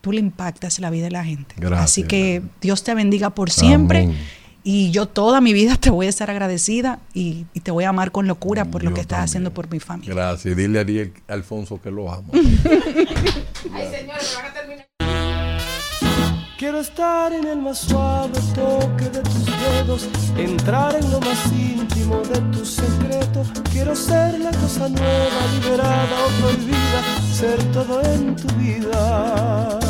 tú 0.00 0.12
le 0.12 0.20
impactas 0.20 0.78
la 0.78 0.90
vida 0.90 1.04
de 1.04 1.10
la 1.10 1.24
gente. 1.24 1.54
Gracias. 1.58 1.84
Así 1.84 2.02
que 2.04 2.42
Dios 2.60 2.84
te 2.84 2.94
bendiga 2.94 3.30
por 3.30 3.50
siempre. 3.50 4.04
Amén. 4.04 4.18
Y 4.66 4.90
yo 4.92 5.06
toda 5.06 5.42
mi 5.42 5.52
vida 5.52 5.76
te 5.80 5.90
voy 5.90 6.06
a 6.06 6.08
estar 6.08 6.30
agradecida 6.30 6.98
y, 7.12 7.46
y 7.52 7.60
te 7.60 7.70
voy 7.70 7.84
a 7.84 7.90
amar 7.90 8.12
con 8.12 8.26
locura 8.26 8.64
por 8.64 8.82
lo 8.82 8.94
que 8.94 9.00
estás 9.00 9.18
también. 9.18 9.24
haciendo 9.24 9.54
por 9.54 9.70
mi 9.70 9.80
familia. 9.80 10.14
Gracias. 10.14 10.56
Dile 10.56 10.78
a 10.78 10.82
Ariel 10.82 11.12
Alfonso 11.28 11.80
que 11.80 11.90
lo 11.90 12.12
amo. 12.12 12.32
Quiero 16.64 16.80
estar 16.80 17.30
en 17.34 17.46
el 17.46 17.58
más 17.58 17.76
suave 17.76 18.40
toque 18.54 19.10
de 19.10 19.20
tus 19.20 19.44
dedos, 19.44 20.08
entrar 20.38 20.96
en 20.96 21.10
lo 21.10 21.20
más 21.20 21.52
íntimo 21.52 22.22
de 22.22 22.40
tu 22.56 22.64
secreto. 22.64 23.44
Quiero 23.70 23.94
ser 23.94 24.40
la 24.40 24.50
cosa 24.50 24.88
nueva, 24.88 25.40
liberada 25.52 26.24
o 26.24 26.40
prohibida, 26.40 27.02
ser 27.34 27.62
todo 27.64 28.00
en 28.00 28.34
tu 28.34 28.48
vida. 28.54 29.83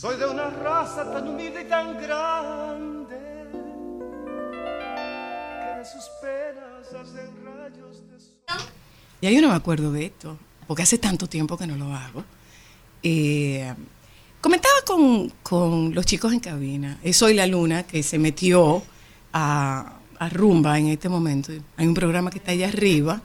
Soy 0.00 0.16
de 0.16 0.24
una 0.24 0.48
raza 0.48 1.12
tan 1.12 1.28
humilde 1.28 1.60
y 1.60 1.68
tan 1.68 2.00
grande 2.00 3.18
que 5.58 5.78
de 5.78 5.84
sus 5.84 6.04
penas 6.22 6.88
hacen 6.88 7.28
rayos 7.44 8.08
de 8.08 8.18
sol. 8.18 8.64
Ya 9.20 9.30
yo 9.30 9.42
no 9.42 9.50
me 9.50 9.54
acuerdo 9.56 9.92
de 9.92 10.06
esto, 10.06 10.38
porque 10.66 10.84
hace 10.84 10.96
tanto 10.96 11.26
tiempo 11.26 11.58
que 11.58 11.66
no 11.66 11.76
lo 11.76 11.94
hago. 11.94 12.24
Eh, 13.02 13.74
comentaba 14.40 14.76
con, 14.86 15.28
con 15.42 15.94
los 15.94 16.06
chicos 16.06 16.32
en 16.32 16.40
cabina, 16.40 16.98
eh, 17.02 17.12
soy 17.12 17.34
la 17.34 17.46
luna 17.46 17.82
que 17.82 18.02
se 18.02 18.18
metió 18.18 18.82
a, 19.34 19.98
rumba 20.30 20.78
en 20.78 20.86
este 20.86 21.10
momento. 21.10 21.52
Hay 21.76 21.86
un 21.86 21.92
programa 21.92 22.30
que 22.30 22.38
está 22.38 22.52
allá 22.52 22.68
arriba, 22.68 23.20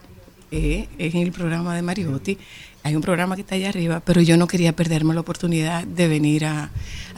eh, 0.52 0.90
es 0.98 1.16
el 1.16 1.32
programa 1.32 1.74
de 1.74 1.82
Mariotti. 1.84 2.38
Hay 2.86 2.96
un 2.96 3.02
programa 3.02 3.34
que 3.34 3.42
está 3.42 3.56
allá 3.56 3.70
arriba, 3.70 4.00
pero 4.00 4.22
yo 4.22 4.38
no 4.38 4.46
quería 4.46 4.76
perderme 4.76 5.16
la 5.16 5.22
oportunidad 5.22 5.86
de 5.86 6.08
venir 6.08 6.46
a, 6.46 6.70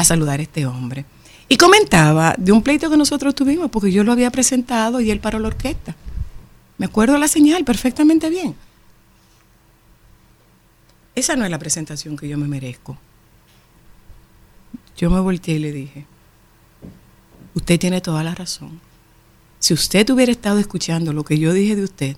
saludar 0.01 0.39
a 0.39 0.43
este 0.43 0.65
hombre. 0.65 1.03
Y 1.49 1.57
comentaba 1.57 2.33
de 2.37 2.53
un 2.53 2.61
pleito 2.63 2.89
que 2.89 2.95
nosotros 2.95 3.35
tuvimos, 3.35 3.69
porque 3.69 3.91
yo 3.91 4.05
lo 4.05 4.13
había 4.13 4.31
presentado 4.31 5.01
y 5.01 5.11
él 5.11 5.19
paró 5.19 5.39
la 5.39 5.49
orquesta. 5.49 5.93
Me 6.77 6.85
acuerdo 6.85 7.17
la 7.17 7.27
señal 7.27 7.65
perfectamente 7.65 8.29
bien. 8.29 8.55
Esa 11.15 11.35
no 11.35 11.43
es 11.43 11.51
la 11.51 11.59
presentación 11.59 12.15
que 12.15 12.29
yo 12.29 12.37
me 12.37 12.47
merezco. 12.47 12.97
Yo 14.95 15.09
me 15.09 15.19
volteé 15.19 15.55
y 15.55 15.59
le 15.59 15.73
dije, 15.73 16.05
usted 17.55 17.77
tiene 17.77 17.99
toda 17.99 18.23
la 18.23 18.33
razón. 18.33 18.79
Si 19.59 19.73
usted 19.73 20.09
hubiera 20.11 20.31
estado 20.31 20.59
escuchando 20.59 21.11
lo 21.11 21.25
que 21.25 21.37
yo 21.37 21.51
dije 21.51 21.75
de 21.75 21.83
usted, 21.83 22.17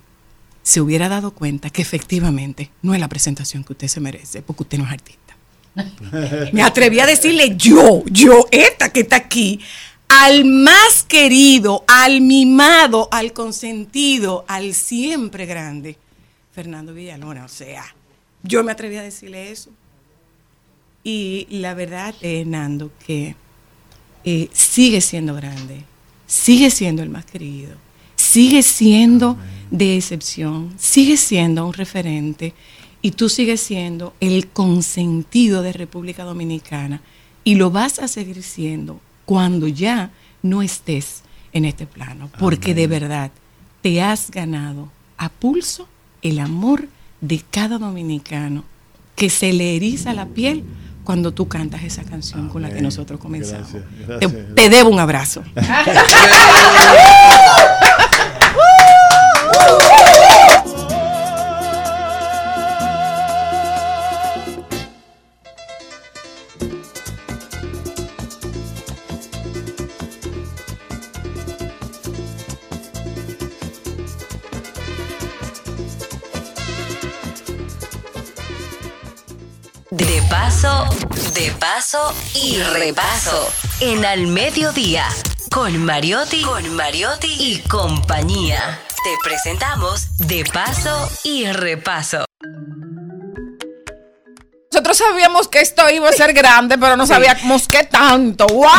se 0.62 0.80
hubiera 0.80 1.08
dado 1.08 1.32
cuenta 1.32 1.70
que 1.70 1.82
efectivamente 1.82 2.70
no 2.82 2.94
es 2.94 3.00
la 3.00 3.08
presentación 3.08 3.64
que 3.64 3.72
usted 3.72 3.88
se 3.88 4.00
merece, 4.00 4.42
porque 4.42 4.64
usted 4.64 4.78
no 4.78 4.84
es 4.84 4.92
artista. 4.92 5.36
Me 6.52 6.62
atreví 6.62 7.00
a 7.00 7.06
decirle 7.06 7.56
yo, 7.56 8.04
yo, 8.06 8.46
esta 8.50 8.92
que 8.92 9.00
está 9.00 9.16
aquí, 9.16 9.60
al 10.08 10.44
más 10.44 11.04
querido, 11.06 11.84
al 11.86 12.20
mimado, 12.20 13.08
al 13.12 13.32
consentido, 13.32 14.44
al 14.48 14.74
siempre 14.74 15.46
grande, 15.46 15.96
Fernando 16.52 16.92
Villalona. 16.92 17.44
O 17.44 17.48
sea, 17.48 17.84
yo 18.42 18.64
me 18.64 18.72
atreví 18.72 18.96
a 18.96 19.02
decirle 19.02 19.50
eso. 19.50 19.70
Y 21.04 21.46
la 21.50 21.74
verdad, 21.74 22.14
eh, 22.20 22.44
Nando, 22.44 22.90
que 23.06 23.36
eh, 24.24 24.48
sigue 24.52 25.00
siendo 25.00 25.34
grande, 25.34 25.84
sigue 26.26 26.70
siendo 26.70 27.02
el 27.02 27.08
más 27.08 27.24
querido, 27.24 27.74
sigue 28.16 28.62
siendo 28.62 29.38
de 29.70 29.96
excepción, 29.96 30.72
sigue 30.78 31.16
siendo 31.16 31.66
un 31.66 31.72
referente 31.72 32.54
y 33.02 33.12
tú 33.12 33.28
sigues 33.28 33.60
siendo 33.60 34.14
el 34.20 34.48
consentido 34.48 35.62
de 35.62 35.72
República 35.72 36.24
Dominicana 36.24 37.00
y 37.44 37.54
lo 37.54 37.70
vas 37.70 37.98
a 37.98 38.08
seguir 38.08 38.42
siendo 38.42 39.00
cuando 39.24 39.68
ya 39.68 40.10
no 40.42 40.62
estés 40.62 41.22
en 41.52 41.64
este 41.64 41.86
plano, 41.86 42.30
porque 42.38 42.74
de 42.74 42.86
verdad 42.86 43.30
te 43.82 44.02
has 44.02 44.30
ganado 44.30 44.90
a 45.16 45.28
pulso 45.28 45.88
el 46.22 46.38
amor 46.38 46.88
de 47.20 47.42
cada 47.50 47.78
dominicano 47.78 48.64
que 49.16 49.30
se 49.30 49.52
le 49.52 49.76
eriza 49.76 50.14
la 50.14 50.26
piel 50.26 50.64
cuando 51.04 51.32
tú 51.32 51.48
cantas 51.48 51.82
esa 51.82 52.04
canción 52.04 52.48
con 52.48 52.62
la 52.62 52.70
que 52.70 52.82
nosotros 52.82 53.18
comenzamos. 53.20 53.72
Gracias, 53.72 54.20
Te, 54.20 54.26
gracias. 54.26 54.54
te 54.54 54.68
debo 54.68 54.90
un 54.90 55.00
abrazo. 55.00 55.42
de 81.40 81.50
paso 81.52 82.14
y 82.34 82.58
repaso. 82.58 83.50
En 83.80 84.04
Al 84.04 84.26
Mediodía, 84.26 85.06
con 85.50 85.82
Mariotti, 85.86 86.42
con 86.42 86.68
Mariotti 86.74 87.34
y 87.38 87.60
compañía. 87.66 88.78
Te 89.02 89.10
presentamos 89.24 90.18
De 90.18 90.44
paso 90.44 91.08
y 91.24 91.46
repaso. 91.50 92.26
Nosotros 94.70 94.98
sabíamos 94.98 95.48
que 95.48 95.60
esto 95.60 95.88
iba 95.88 96.10
a 96.10 96.12
ser 96.12 96.34
grande, 96.34 96.76
pero 96.76 96.94
no 96.98 97.06
sabíamos 97.06 97.66
qué 97.68 97.84
tanto. 97.84 98.46
¡Wow! 98.46 98.66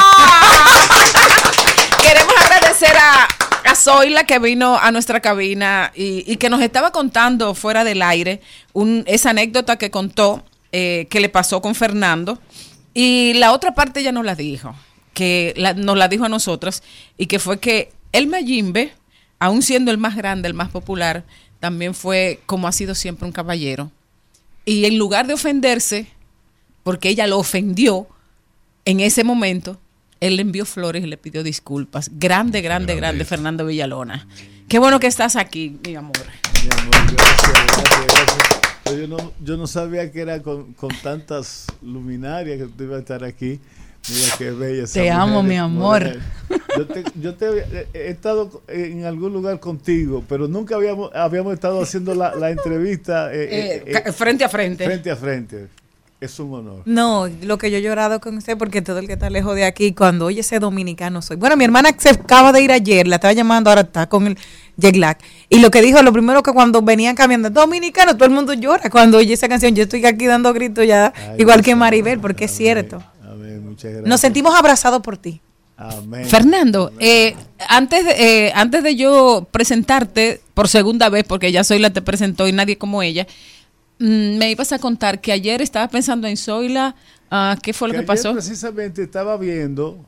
Queremos 2.03 2.35
agradecer 2.45 2.95
a, 2.95 3.27
a 3.71 3.75
Zoila 3.75 4.25
que 4.25 4.37
vino 4.37 4.77
a 4.77 4.91
nuestra 4.91 5.19
cabina 5.19 5.91
y, 5.95 6.31
y 6.31 6.35
que 6.37 6.51
nos 6.51 6.61
estaba 6.61 6.91
contando 6.91 7.55
fuera 7.55 7.83
del 7.83 8.03
aire 8.03 8.39
un- 8.73 9.03
esa 9.07 9.31
anécdota 9.31 9.77
que 9.77 9.89
contó 9.89 10.43
eh, 10.73 11.07
que 11.09 11.19
le 11.19 11.27
pasó 11.27 11.61
con 11.61 11.75
Fernando. 11.75 12.39
Y 12.93 13.33
la 13.35 13.51
otra 13.53 13.73
parte 13.73 13.99
ella 14.01 14.11
nos 14.11 14.25
la 14.25 14.35
dijo, 14.35 14.75
que 15.13 15.53
la- 15.57 15.73
nos 15.73 15.97
la 15.97 16.07
dijo 16.07 16.25
a 16.25 16.29
nosotras, 16.29 16.83
y 17.17 17.27
que 17.27 17.39
fue 17.39 17.59
que 17.59 17.91
el 18.11 18.27
Mayimbe, 18.27 18.93
aún 19.39 19.61
siendo 19.61 19.91
el 19.91 19.97
más 19.97 20.15
grande, 20.15 20.47
el 20.47 20.53
más 20.53 20.69
popular, 20.69 21.23
también 21.59 21.93
fue, 21.93 22.39
como 22.45 22.67
ha 22.67 22.71
sido 22.71 22.95
siempre, 22.95 23.25
un 23.25 23.31
caballero. 23.31 23.91
Y 24.65 24.85
en 24.85 24.97
lugar 24.97 25.27
de 25.27 25.33
ofenderse, 25.33 26.07
porque 26.83 27.09
ella 27.09 27.27
lo 27.27 27.37
ofendió 27.39 28.07
en 28.85 28.99
ese 28.99 29.23
momento, 29.23 29.79
él 30.19 30.35
le 30.35 30.41
envió 30.41 30.65
flores 30.65 31.03
y 31.03 31.07
le 31.07 31.17
pidió 31.17 31.43
disculpas. 31.43 32.09
Grande, 32.13 32.61
grande, 32.61 32.95
grande, 32.95 33.25
Fernando 33.25 33.65
Villalona. 33.65 34.27
Qué 34.67 34.79
bueno 34.79 34.99
que 34.99 35.07
estás 35.07 35.35
aquí, 35.35 35.77
mi 35.85 35.95
amor. 35.95 36.13
Mi 36.63 36.69
amor, 36.79 37.15
gracias, 37.15 37.51
gracias, 37.51 38.07
gracias. 38.07 38.60
Pero 38.91 39.01
Yo 39.01 39.07
no, 39.07 39.31
yo 39.43 39.57
no 39.57 39.67
sabía 39.67 40.11
que 40.11 40.21
era 40.21 40.41
con, 40.41 40.73
con 40.73 40.89
tantas 41.01 41.67
luminarias 41.81 42.57
que 42.57 42.65
tú 42.65 42.83
ibas 42.83 42.97
a 42.97 42.99
estar 42.99 43.23
aquí. 43.23 43.59
Mira 44.09 44.27
qué 44.37 44.51
bella. 44.51 44.83
esa 44.83 44.93
Te 44.99 45.11
amo, 45.11 45.43
mi 45.43 45.57
amor. 45.57 46.01
mujer. 46.03 46.19
Yo, 46.75 46.87
te, 46.87 47.03
yo 47.21 47.35
te 47.35 47.87
he- 47.93 48.09
estado 48.09 48.61
en 48.67 49.05
algún 49.05 49.31
lugar 49.33 49.59
contigo, 49.59 50.23
pero 50.27 50.47
nunca 50.47 50.75
habíamos, 50.75 51.11
habíamos 51.13 51.53
estado 51.53 51.81
haciendo 51.81 52.15
la, 52.15 52.33
la 52.35 52.49
entrevista 52.49 53.31
eh, 53.33 53.83
Eh, 53.85 54.01
eh, 54.05 54.11
frente 54.11 54.43
a 54.43 54.49
frente. 54.49 54.85
frente 54.85 55.11
a 55.11 55.15
frente. 55.15 55.67
Es 56.19 56.39
un 56.39 56.53
honor. 56.53 56.81
No, 56.85 57.27
lo 57.41 57.57
que 57.57 57.71
yo 57.71 57.77
he 57.77 57.81
llorado 57.81 58.19
con 58.19 58.37
usted, 58.37 58.55
porque 58.57 58.81
todo 58.83 58.99
el 58.99 59.07
que 59.07 59.13
está 59.13 59.29
lejos 59.31 59.55
de 59.55 59.65
aquí, 59.65 59.91
cuando 59.93 60.25
oye 60.27 60.41
ese 60.41 60.59
dominicano 60.59 61.21
soy. 61.23 61.35
Bueno, 61.37 61.57
mi 61.57 61.63
hermana 61.65 61.89
se 61.97 62.09
acaba 62.09 62.51
de 62.51 62.61
ir 62.61 62.71
ayer, 62.71 63.07
la 63.07 63.15
estaba 63.15 63.33
llamando, 63.33 63.71
ahora 63.71 63.81
está 63.81 64.07
con 64.07 64.27
el 64.27 64.37
jet 64.81 64.97
lag. 64.97 65.17
Y 65.49 65.59
lo 65.59 65.71
que 65.71 65.81
dijo, 65.81 66.01
lo 66.01 66.11
primero 66.11 66.43
que 66.43 66.51
cuando 66.51 66.81
venían 66.81 67.15
cambiando, 67.15 67.49
dominicano, 67.49 68.15
todo 68.15 68.25
el 68.25 68.31
mundo 68.31 68.53
llora 68.53 68.89
cuando 68.89 69.17
oye 69.19 69.33
esa 69.33 69.47
canción. 69.47 69.75
Yo 69.75 69.83
estoy 69.83 70.05
aquí 70.05 70.25
dando 70.25 70.51
gritos 70.53 70.85
ya, 70.85 71.13
Ay, 71.15 71.35
igual 71.39 71.61
que 71.61 71.75
Maribel, 71.75 72.19
porque 72.19 72.45
es 72.45 72.51
cierto. 72.51 73.01
Amén, 73.23 73.63
muchas 73.63 73.91
gracias. 73.91 74.09
Nos 74.09 74.19
sentimos 74.19 74.53
abrazados 74.55 75.01
por 75.01 75.17
ti. 75.17 75.41
Amén. 75.77 76.25
Fernando, 76.25 76.91
eh, 76.99 77.35
antes, 77.67 78.05
de, 78.05 78.11
eh, 78.47 78.51
antes 78.53 78.83
de 78.83 78.95
yo 78.95 79.47
presentarte 79.49 80.41
por 80.53 80.67
segunda 80.67 81.09
vez, 81.09 81.23
porque 81.23 81.51
ya 81.51 81.63
Zoila 81.63 81.89
te 81.91 82.01
presentó 82.01 82.47
y 82.47 82.51
nadie 82.51 82.77
como 82.77 83.01
ella, 83.01 83.25
mm, 83.99 84.37
me 84.37 84.51
ibas 84.51 84.71
a 84.73 84.79
contar 84.79 85.21
que 85.21 85.31
ayer 85.31 85.61
estabas 85.61 85.89
pensando 85.89 86.27
en 86.27 86.37
Zoila. 86.37 86.95
ah, 87.31 87.57
¿Qué 87.63 87.73
fue 87.73 87.87
lo 87.87 87.93
que, 87.93 87.99
ayer 87.99 88.07
pasó? 88.07 88.33
precisamente 88.33 89.01
estaba 89.01 89.37
viendo 89.37 90.05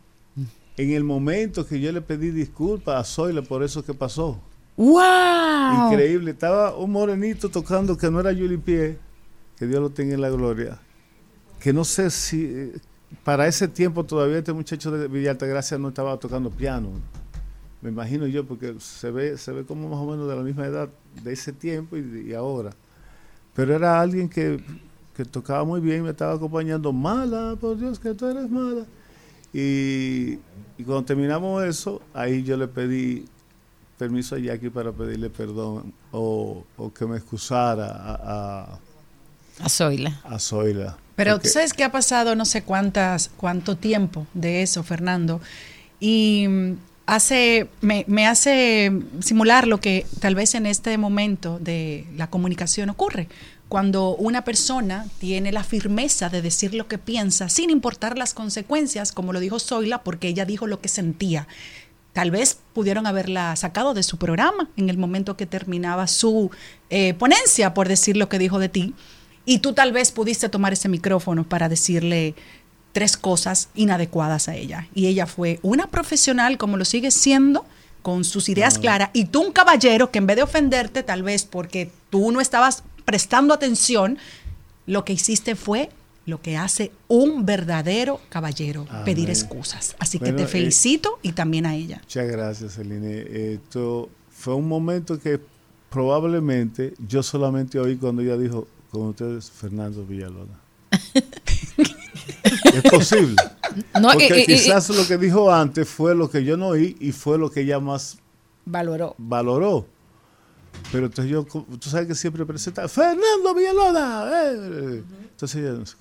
en 0.77 0.91
el 0.91 1.03
momento 1.03 1.65
que 1.65 1.79
yo 1.79 1.91
le 1.91 2.01
pedí 2.01 2.31
disculpas 2.31 2.95
a 2.95 3.03
Zoila 3.03 3.41
por 3.41 3.63
eso 3.63 3.83
que 3.83 3.93
pasó. 3.93 4.39
¡Wow! 4.75 5.91
Increíble. 5.91 6.31
Estaba 6.31 6.75
un 6.75 6.91
morenito 6.91 7.49
tocando 7.49 7.97
que 7.97 8.09
no 8.09 8.19
era 8.19 8.31
Yuli 8.31 8.57
Pie, 8.57 8.97
que 9.57 9.67
Dios 9.67 9.81
lo 9.81 9.89
tenga 9.89 10.13
en 10.13 10.21
la 10.21 10.29
gloria. 10.29 10.79
Que 11.59 11.73
no 11.73 11.83
sé 11.83 12.09
si 12.09 12.43
eh, 12.45 12.73
para 13.23 13.47
ese 13.47 13.67
tiempo 13.67 14.03
todavía 14.03 14.39
este 14.39 14.53
muchacho 14.53 14.91
de 14.91 15.07
Villa 15.07 15.31
Altagracia 15.31 15.77
no 15.77 15.89
estaba 15.89 16.17
tocando 16.17 16.49
piano. 16.49 16.89
Me 17.81 17.89
imagino 17.89 18.25
yo, 18.27 18.45
porque 18.45 18.75
se 18.79 19.11
ve, 19.11 19.37
se 19.37 19.51
ve 19.51 19.65
como 19.65 19.89
más 19.89 19.99
o 19.99 20.09
menos 20.09 20.27
de 20.27 20.35
la 20.35 20.41
misma 20.41 20.65
edad 20.65 20.89
de 21.21 21.33
ese 21.33 21.51
tiempo 21.51 21.97
y, 21.97 22.29
y 22.29 22.33
ahora. 22.33 22.71
Pero 23.53 23.75
era 23.75 23.99
alguien 23.99 24.29
que, 24.29 24.63
que 25.15 25.25
tocaba 25.25 25.63
muy 25.63 25.81
bien, 25.81 26.03
me 26.03 26.09
estaba 26.09 26.33
acompañando. 26.33 26.91
Mala, 26.91 27.55
por 27.59 27.77
Dios, 27.77 27.99
que 27.99 28.13
tú 28.13 28.25
eres 28.25 28.49
mala. 28.49 28.85
Y, 29.53 30.39
y 30.77 30.83
cuando 30.83 31.03
terminamos 31.03 31.63
eso, 31.63 32.01
ahí 32.13 32.43
yo 32.43 32.57
le 32.57 32.67
pedí 32.67 33.25
permiso 34.03 34.35
a 34.35 34.39
Jackie 34.39 34.69
para 34.69 34.91
pedirle 34.91 35.29
perdón 35.29 35.93
o, 36.11 36.63
o 36.77 36.93
que 36.93 37.05
me 37.05 37.15
excusara 37.17 37.87
a, 37.87 38.13
a- 38.23 38.79
A 39.65 39.69
Zoila. 39.69 40.19
a 40.23 40.39
Zoila. 40.39 40.97
Pero 41.15 41.39
tú 41.39 41.47
sabes 41.47 41.73
que 41.73 41.83
ha 41.83 41.91
pasado 41.91 42.35
no 42.35 42.43
sé 42.45 42.63
cuántas, 42.63 43.29
cuánto 43.37 43.75
tiempo 43.77 44.25
de 44.33 44.61
eso, 44.63 44.83
Fernando. 44.83 45.39
Y 45.99 46.47
mm, 46.49 46.73
hace, 47.05 47.67
me, 47.81 48.03
me 48.07 48.27
hace 48.27 48.91
simular 49.21 49.67
lo 49.67 49.79
que 49.79 50.05
tal 50.19 50.35
vez 50.35 50.55
en 50.55 50.65
este 50.65 50.97
momento 50.97 51.59
de 51.59 52.05
la 52.17 52.27
comunicación 52.29 52.89
ocurre. 52.89 53.27
Cuando 53.69 54.15
una 54.15 54.43
persona 54.43 55.05
tiene 55.19 55.51
la 55.51 55.63
firmeza 55.63 56.29
de 56.29 56.41
decir 56.41 56.73
lo 56.75 56.87
que 56.87 56.97
piensa 56.99 57.47
sin 57.49 57.69
importar 57.71 58.17
las 58.17 58.33
consecuencias, 58.33 59.11
como 59.11 59.33
lo 59.33 59.39
dijo 59.39 59.59
Zoila, 59.59 60.03
porque 60.03 60.27
ella 60.27 60.45
dijo 60.45 60.67
lo 60.67 60.79
que 60.81 60.89
sentía. 60.89 61.47
Tal 62.13 62.29
vez 62.29 62.59
pudieron 62.73 63.07
haberla 63.07 63.55
sacado 63.55 63.93
de 63.93 64.03
su 64.03 64.17
programa 64.17 64.69
en 64.77 64.89
el 64.89 64.97
momento 64.97 65.35
que 65.35 65.47
terminaba 65.47 66.07
su 66.07 66.51
eh, 66.89 67.15
ponencia 67.15 67.73
por 67.73 67.87
decir 67.87 68.17
lo 68.17 68.29
que 68.29 68.39
dijo 68.39 68.59
de 68.59 68.69
ti. 68.69 68.93
Y 69.45 69.59
tú 69.59 69.73
tal 69.73 69.91
vez 69.91 70.11
pudiste 70.11 70.47
tomar 70.47 70.73
ese 70.73 70.89
micrófono 70.89 71.43
para 71.43 71.67
decirle 71.69 72.35
tres 72.93 73.17
cosas 73.17 73.69
inadecuadas 73.73 74.47
a 74.47 74.55
ella. 74.55 74.87
Y 74.93 75.07
ella 75.07 75.25
fue 75.25 75.59
una 75.63 75.87
profesional, 75.87 76.57
como 76.57 76.77
lo 76.77 76.85
sigue 76.85 77.11
siendo, 77.11 77.65
con 78.03 78.23
sus 78.23 78.47
ideas 78.49 78.77
claras, 78.77 79.09
y 79.13 79.25
tú 79.25 79.41
un 79.41 79.53
caballero 79.53 80.11
que 80.11 80.19
en 80.19 80.27
vez 80.27 80.35
de 80.35 80.43
ofenderte, 80.43 81.03
tal 81.03 81.23
vez 81.23 81.45
porque 81.45 81.89
tú 82.09 82.31
no 82.31 82.41
estabas 82.41 82.83
prestando 83.05 83.53
atención, 83.53 84.19
lo 84.85 85.05
que 85.05 85.13
hiciste 85.13 85.55
fue 85.55 85.89
lo 86.25 86.41
que 86.41 86.55
hace 86.57 86.91
un 87.07 87.45
verdadero 87.45 88.19
caballero, 88.29 88.85
pedir 89.05 89.29
excusas. 89.29 89.95
Así 89.99 90.19
que 90.19 90.31
te 90.33 90.43
eh, 90.43 90.47
felicito 90.47 91.19
y 91.21 91.33
también 91.33 91.65
a 91.65 91.75
ella. 91.75 91.99
Muchas 92.01 92.27
gracias, 92.27 92.75
Celine. 92.75 93.25
Esto 93.53 94.09
fue 94.29 94.55
un 94.55 94.67
momento 94.67 95.19
que 95.19 95.39
probablemente 95.89 96.93
yo 97.07 97.21
solamente 97.23 97.77
oí 97.79 97.97
cuando 97.97 98.21
ella 98.21 98.37
dijo, 98.37 98.67
con 98.91 99.07
ustedes, 99.09 99.51
Fernando 99.51 100.05
Villalona. 100.05 100.59
es 102.73 102.83
posible. 102.91 103.35
No, 103.99 104.09
y- 104.11 104.13
Porque 104.13 104.39
y- 104.39 104.41
y- 104.41 104.45
quizás 104.45 104.89
lo 104.89 105.05
que 105.07 105.17
dijo 105.17 105.51
antes 105.51 105.87
fue 105.87 106.15
lo 106.15 106.29
que 106.29 106.43
yo 106.43 106.57
no 106.57 106.67
oí 106.69 106.95
y 106.99 107.11
fue 107.11 107.37
lo 107.37 107.49
que 107.51 107.61
ella 107.61 107.79
más 107.79 108.17
Valoró. 108.65 109.15
valoró. 109.17 109.85
Pero 110.91 111.05
entonces 111.07 111.31
yo, 111.31 111.43
tú 111.45 111.89
sabes 111.89 112.07
que 112.07 112.15
siempre 112.15 112.45
presenta, 112.45 112.87
Fernando 112.87 113.53
Villalona. 113.55 114.25
eh". 114.31 115.03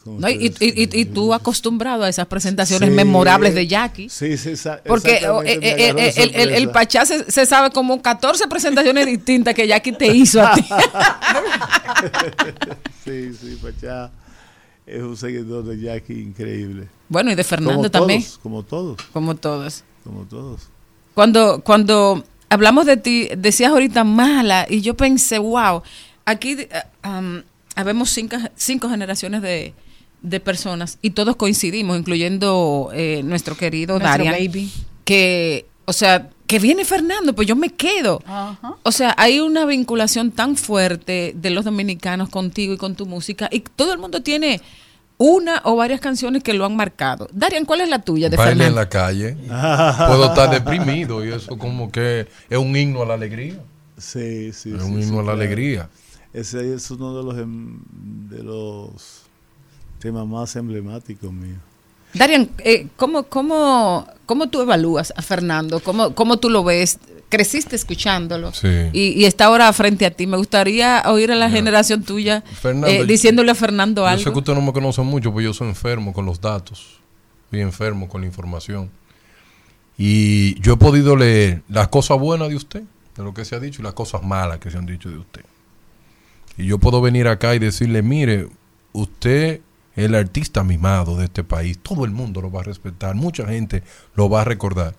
No, 0.05 0.29
y, 0.29 1.05
tú 1.07 1.35
acostumbrado 1.35 2.05
a 2.05 2.09
esas 2.09 2.27
presentaciones 2.27 2.89
Sí. 2.89 2.95
memorables 2.95 3.55
de 3.55 3.67
Jackie. 3.67 4.09
Sí, 4.09 4.37
sí, 4.37 4.55
Porque 4.87 5.15
exactamente, 5.17 5.69
eh, 5.69 5.91
eh, 5.91 5.95
eh, 5.99 6.13
el, 6.17 6.35
el- 6.35 6.41
el 6.41 6.49
sorpresa. 6.65 6.73
Pachá 6.73 7.07
se, 7.07 7.31
se 7.31 7.47
sabe 7.47 7.71
como 7.71 8.01
14 8.03 8.47
presentaciones 8.49 9.07
distintas 9.07 9.55
que 9.55 9.67
Jackie 9.67 9.93
te 9.93 10.07
hizo 10.15 10.43
a 10.43 10.55
ti. 10.55 10.65
sí, 13.05 13.33
sí, 13.35 13.59
Pachá 13.63 14.11
es 14.87 15.03
un 15.03 15.17
seguidor 15.17 15.65
de 15.65 15.81
Jackie 15.81 16.21
increíble. 16.21 16.89
Bueno, 17.09 17.31
y 17.31 17.35
de 17.35 17.45
Fernando 17.45 17.77
Como 17.77 17.91
también. 17.91 18.23
todos, 18.23 18.39
como 18.39 18.63
todos, 18.65 18.97
Como 19.13 19.35
todos. 19.37 19.85
como 20.05 20.25
todos. 20.25 20.63
Cuando, 21.15 21.61
cuando 21.63 22.25
hablamos 22.49 22.87
de 22.87 22.97
ti, 22.97 23.29
decías 23.37 23.71
ahorita 23.71 24.03
mala, 24.05 24.67
y 24.69 24.81
yo 24.81 24.95
pensé, 24.97 25.39
wow, 25.39 25.83
aquí 26.25 26.57
um, 27.05 27.43
habemos 27.75 28.11
cinco, 28.11 28.37
cinco 28.57 28.89
generaciones 28.89 29.43
de, 29.43 29.75
de 30.23 30.41
personas 30.41 30.99
y 31.03 31.11
todos 31.11 31.37
coincidimos, 31.37 31.99
incluyendo 31.99 32.91
eh, 32.93 33.23
nuestro 33.25 33.57
querido 33.57 33.99
Nuestro 33.99 34.25
Darian, 34.25 34.35
baby. 34.35 34.71
que, 35.05 35.67
o 35.85 35.93
sea, 35.93 36.31
que 36.47 36.59
viene 36.59 36.85
Fernando, 36.85 37.35
pues 37.35 37.49
yo 37.49 37.57
me 37.57 37.71
quedo. 37.71 38.23
Ajá. 38.27 38.77
O 38.83 38.93
sea, 38.93 39.15
hay 39.17 39.41
una 39.41 39.65
vinculación 39.65 40.31
tan 40.33 40.57
fuerte 40.57 41.33
de 41.35 41.51
los 41.51 41.65
dominicanos 41.65 42.29
contigo 42.29 42.75
y 42.75 42.77
con 42.77 42.95
tu 42.95 43.07
música, 43.07 43.49
y 43.51 43.61
todo 43.61 43.93
el 43.93 43.99
mundo 43.99 44.23
tiene 44.23 44.61
una 45.19 45.63
o 45.65 45.77
varias 45.77 46.01
canciones 46.01 46.43
que 46.43 46.53
lo 46.53 46.65
han 46.65 46.75
marcado. 46.77 47.29
Darian, 47.33 47.65
¿cuál 47.65 47.81
es 47.83 47.89
la 47.89 48.01
tuya 48.01 48.29
de 48.29 48.37
Baile 48.37 48.53
en 48.53 48.59
Fernando? 48.59 48.81
la 48.81 48.89
calle. 48.89 49.37
Puedo 50.09 50.27
estar 50.27 50.51
deprimido 50.51 51.25
y 51.25 51.33
eso 51.33 51.57
como 51.57 51.91
que 51.93 52.27
es 52.51 52.59
un 52.59 52.77
himno 52.77 53.03
a 53.03 53.07
la 53.07 53.15
alegría. 53.15 53.61
Sí, 53.97 54.53
sí. 54.53 54.73
Es 54.75 54.83
sí, 54.83 54.91
un 54.91 55.01
sí, 55.01 55.09
himno 55.09 55.21
a 55.21 55.23
la 55.23 55.23
claro. 55.23 55.41
alegría. 55.41 55.89
Ese 56.33 56.75
es 56.75 56.91
uno 56.91 57.17
de 57.17 57.23
los, 57.25 57.39
em- 57.39 57.81
de 58.29 58.43
los 58.43 59.23
temas 59.99 60.27
más 60.27 60.57
emblemáticos 60.57 61.33
míos. 61.33 61.59
Darian, 62.15 62.51
eh, 62.59 62.89
¿cómo, 62.97 63.23
cómo, 63.25 64.07
¿cómo 64.27 64.49
tú 64.49 64.61
evalúas 64.61 65.13
a 65.17 65.23
Fernando? 65.23 65.81
¿Cómo, 65.81 66.15
cómo 66.15 66.39
tú 66.39 66.51
lo 66.51 66.63
ves? 66.65 66.99
Creciste 67.31 67.77
escuchándolo 67.77 68.53
Sí. 68.53 68.69
y, 68.93 69.01
y 69.19 69.25
está 69.25 69.47
ahora 69.47 69.73
frente 69.73 70.05
a 70.05 70.11
ti. 70.11 70.27
Me 70.27 70.37
gustaría 70.37 71.03
oír 71.07 71.33
a 71.33 71.35
la 71.37 71.49
generación 71.49 72.03
tuya 72.03 72.43
Fernando, 72.43 72.89
eh, 72.89 73.07
diciéndole 73.07 73.51
a 73.53 73.55
Fernando 73.55 74.03
Yo 74.05 74.11
sé 74.19 74.25
que 74.25 74.29
algo. 74.29 74.39
usted 74.41 74.55
no 74.55 74.61
me 74.61 74.73
conoce 74.75 75.01
mucho, 75.01 75.33
pues 75.33 75.45
yo 75.45 75.55
soy 75.55 75.69
enfermo 75.69 76.13
con 76.13 76.27
los 76.27 76.39
datos. 76.41 76.99
Soy 77.51 77.61
enfermo 77.61 78.07
con 78.09 78.21
la 78.21 78.27
información. 78.27 78.91
Y 79.97 80.61
yo 80.61 80.75
he 80.75 80.77
podido 80.77 81.17
leer 81.17 81.63
las 81.69 81.89
cosas 81.89 82.19
buenas 82.19 82.49
de 82.51 82.57
usted, 82.57 82.83
de 83.17 83.23
lo 83.23 83.33
que 83.33 83.45
se 83.45 83.55
ha 83.55 83.61
dicho, 83.61 83.81
y 83.81 83.85
las 83.85 83.95
cosas 83.95 84.23
malas 84.23 84.59
que 84.59 84.71
se 84.71 84.77
han 84.79 84.87
dicho 84.87 85.09
de 85.11 85.19
usted. 85.19 85.43
Y 86.57 86.67
yo 86.67 86.79
puedo 86.79 87.01
venir 87.01 87.29
acá 87.29 87.55
y 87.55 87.59
decirle, 87.59 88.03
mire, 88.03 88.49
usted 88.93 89.61
es 89.95 90.05
el 90.05 90.15
artista 90.15 90.65
mimado 90.65 91.17
de 91.17 91.25
este 91.25 91.45
país. 91.45 91.79
Todo 91.83 92.05
el 92.05 92.11
mundo 92.11 92.41
lo 92.41 92.51
va 92.51 92.61
a 92.61 92.65
respetar. 92.65 93.15
Mucha 93.15 93.47
gente 93.47 93.83
lo 94.15 94.29
va 94.29 94.43
a 94.43 94.45
recordar. 94.45 94.95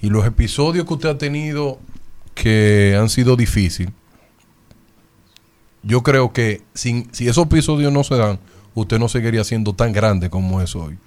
Y 0.00 0.10
los 0.10 0.26
episodios 0.26 0.86
que 0.86 0.94
usted 0.94 1.08
ha 1.08 1.18
tenido 1.18 1.78
que 2.34 2.96
han 2.98 3.08
sido 3.08 3.36
difíciles, 3.36 3.92
yo 5.82 6.02
creo 6.02 6.32
que 6.32 6.62
sin, 6.74 7.08
si 7.12 7.28
esos 7.28 7.46
episodios 7.46 7.92
no 7.92 8.04
se 8.04 8.16
dan, 8.16 8.38
usted 8.74 8.98
no 8.98 9.08
seguiría 9.08 9.44
siendo 9.44 9.72
tan 9.74 9.92
grande 9.92 10.30
como 10.30 10.60
es 10.60 10.74
hoy. 10.74 10.98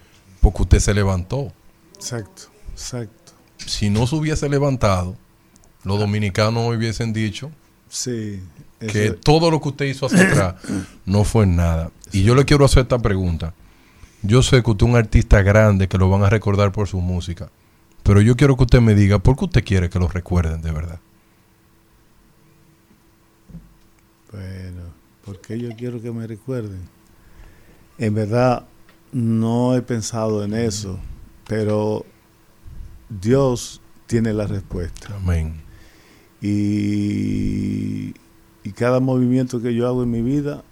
Porque 0.42 0.64
usted 0.64 0.80
se 0.80 0.94
levantó. 0.94 1.52
Exacto, 1.96 2.44
exacto. 2.72 3.34
Si 3.58 3.90
no 3.90 4.08
se 4.08 4.16
hubiese 4.16 4.48
levantado, 4.48 5.18
los 5.84 6.00
dominicanos 6.00 6.76
hubiesen 6.76 7.14
dicho 7.14 7.52
Sí. 7.90 8.40
Que 8.80 9.06
eso- 9.06 9.16
todo 9.16 9.52
lo 9.52 9.60
que 9.62 9.70
usted 9.70 9.86
hizo 9.86 10.06
hacia 10.06 10.22
atrás 10.32 10.56
no 11.06 11.24
fue 11.24 11.46
nada. 11.46 11.92
Y 12.12 12.24
yo 12.24 12.36
le 12.36 12.46
quiero 12.46 12.66
hacer 12.66 12.84
esta 12.84 13.00
pregunta. 13.00 13.54
Yo 14.22 14.42
sé 14.44 14.62
que 14.64 14.72
usted 14.72 14.86
es 14.86 14.92
un 14.92 14.98
artista 14.98 15.42
grande 15.42 15.88
que 15.88 15.98
lo 15.98 16.10
van 16.10 16.24
a 16.24 16.30
recordar 16.30 16.72
por 16.72 16.88
su 16.88 17.00
música. 17.00 17.50
Pero 18.04 18.22
yo 18.22 18.36
quiero 18.36 18.58
que 18.58 18.64
usted 18.64 18.82
me 18.82 18.96
diga 18.96 19.20
por 19.20 19.38
qué 19.38 19.46
usted 19.46 19.64
quiere 19.64 19.90
que 19.90 20.00
lo 20.00 20.08
recuerden 20.08 20.62
de 20.62 20.72
verdad. 20.72 21.00
Bueno, 24.32 24.82
porque 25.26 25.60
yo 25.60 25.70
quiero 25.76 26.02
que 26.02 26.12
me 26.12 26.28
recuerden. 26.28 26.82
En 27.98 28.14
verdad, 28.14 28.66
no 29.12 29.76
he 29.76 29.82
pensado 29.82 30.44
en 30.44 30.54
eso, 30.54 31.00
pero 31.48 32.06
Dios 33.10 33.82
tiene 34.08 34.34
la 34.34 34.48
respuesta. 34.48 35.16
Amén. 35.16 35.62
Y, 36.42 38.14
y 38.64 38.72
cada 38.72 39.00
movimiento 39.00 39.62
que 39.62 39.74
yo 39.74 39.88
hago 39.88 40.04
en 40.04 40.12
mi 40.12 40.22
vida 40.22 40.64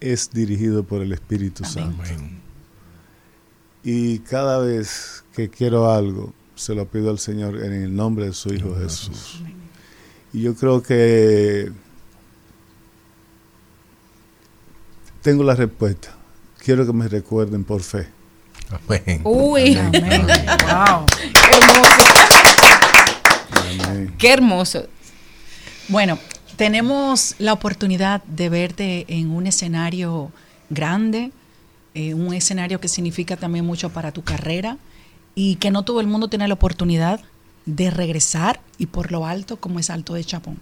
es 0.00 0.30
dirigido 0.30 0.82
por 0.82 1.02
el 1.02 1.12
Espíritu 1.12 1.64
Santo. 1.64 2.02
Amén. 2.02 2.40
Y 3.82 4.18
cada 4.20 4.58
vez 4.58 5.24
que 5.34 5.48
quiero 5.48 5.90
algo, 5.90 6.32
se 6.54 6.74
lo 6.74 6.86
pido 6.86 7.10
al 7.10 7.18
Señor 7.18 7.62
en 7.62 7.72
el 7.72 7.94
nombre 7.94 8.26
de 8.26 8.32
su 8.32 8.52
Hijo 8.52 8.76
Jesús. 8.76 9.40
Y 10.32 10.42
yo 10.42 10.54
creo 10.54 10.82
que 10.82 11.72
tengo 15.22 15.42
la 15.44 15.54
respuesta. 15.54 16.14
Quiero 16.58 16.86
que 16.86 16.92
me 16.92 17.08
recuerden 17.08 17.64
por 17.64 17.80
fe. 17.80 18.08
Amén. 18.70 19.22
Uy, 19.24 19.76
Amén. 19.76 20.26
Wow. 20.26 21.06
qué 21.32 21.56
hermoso. 21.56 22.04
Amén. 23.88 24.14
Qué 24.18 24.32
hermoso. 24.32 24.86
Bueno, 25.88 26.18
tenemos 26.60 27.36
la 27.38 27.54
oportunidad 27.54 28.22
de 28.24 28.50
verte 28.50 29.06
en 29.08 29.30
un 29.30 29.46
escenario 29.46 30.30
grande, 30.68 31.32
eh, 31.94 32.12
un 32.12 32.34
escenario 32.34 32.82
que 32.82 32.88
significa 32.88 33.38
también 33.38 33.64
mucho 33.64 33.88
para 33.88 34.12
tu 34.12 34.24
carrera 34.24 34.76
y 35.34 35.54
que 35.54 35.70
no 35.70 35.84
todo 35.86 36.02
el 36.02 36.06
mundo 36.06 36.28
tiene 36.28 36.46
la 36.46 36.52
oportunidad 36.52 37.22
de 37.64 37.90
regresar 37.90 38.60
y 38.76 38.88
por 38.88 39.10
lo 39.10 39.24
alto 39.24 39.56
como 39.56 39.78
es 39.78 39.88
Alto 39.88 40.12
de 40.12 40.22
Chapón. 40.22 40.60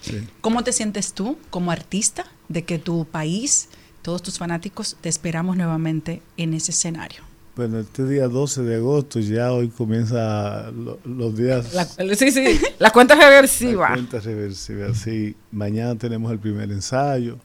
Sí. 0.00 0.26
¿Cómo 0.40 0.64
te 0.64 0.72
sientes 0.72 1.12
tú 1.12 1.36
como 1.50 1.72
artista 1.72 2.24
de 2.48 2.64
que 2.64 2.78
tu 2.78 3.04
país, 3.04 3.68
todos 4.00 4.22
tus 4.22 4.38
fanáticos, 4.38 4.96
te 5.02 5.10
esperamos 5.10 5.58
nuevamente 5.58 6.22
en 6.38 6.54
ese 6.54 6.70
escenario? 6.70 7.20
Bueno, 7.56 7.78
este 7.78 8.04
día 8.04 8.26
12 8.26 8.62
de 8.62 8.74
agosto, 8.76 9.20
ya 9.20 9.52
hoy 9.52 9.68
comienza 9.68 10.70
lo- 10.72 10.98
los 11.04 11.36
días... 11.36 11.72
La- 11.72 12.14
sí, 12.16 12.32
sí, 12.32 12.60
la 12.80 12.90
cuenta 12.90 13.14
reversiva. 13.14 13.90
La 13.90 13.94
cuenta 13.94 14.18
reversiva, 14.18 14.92
sí. 14.92 15.36
Mañana 15.52 15.94
tenemos 15.96 16.32
el 16.32 16.40
primer 16.40 16.72
ensayo. 16.72 17.38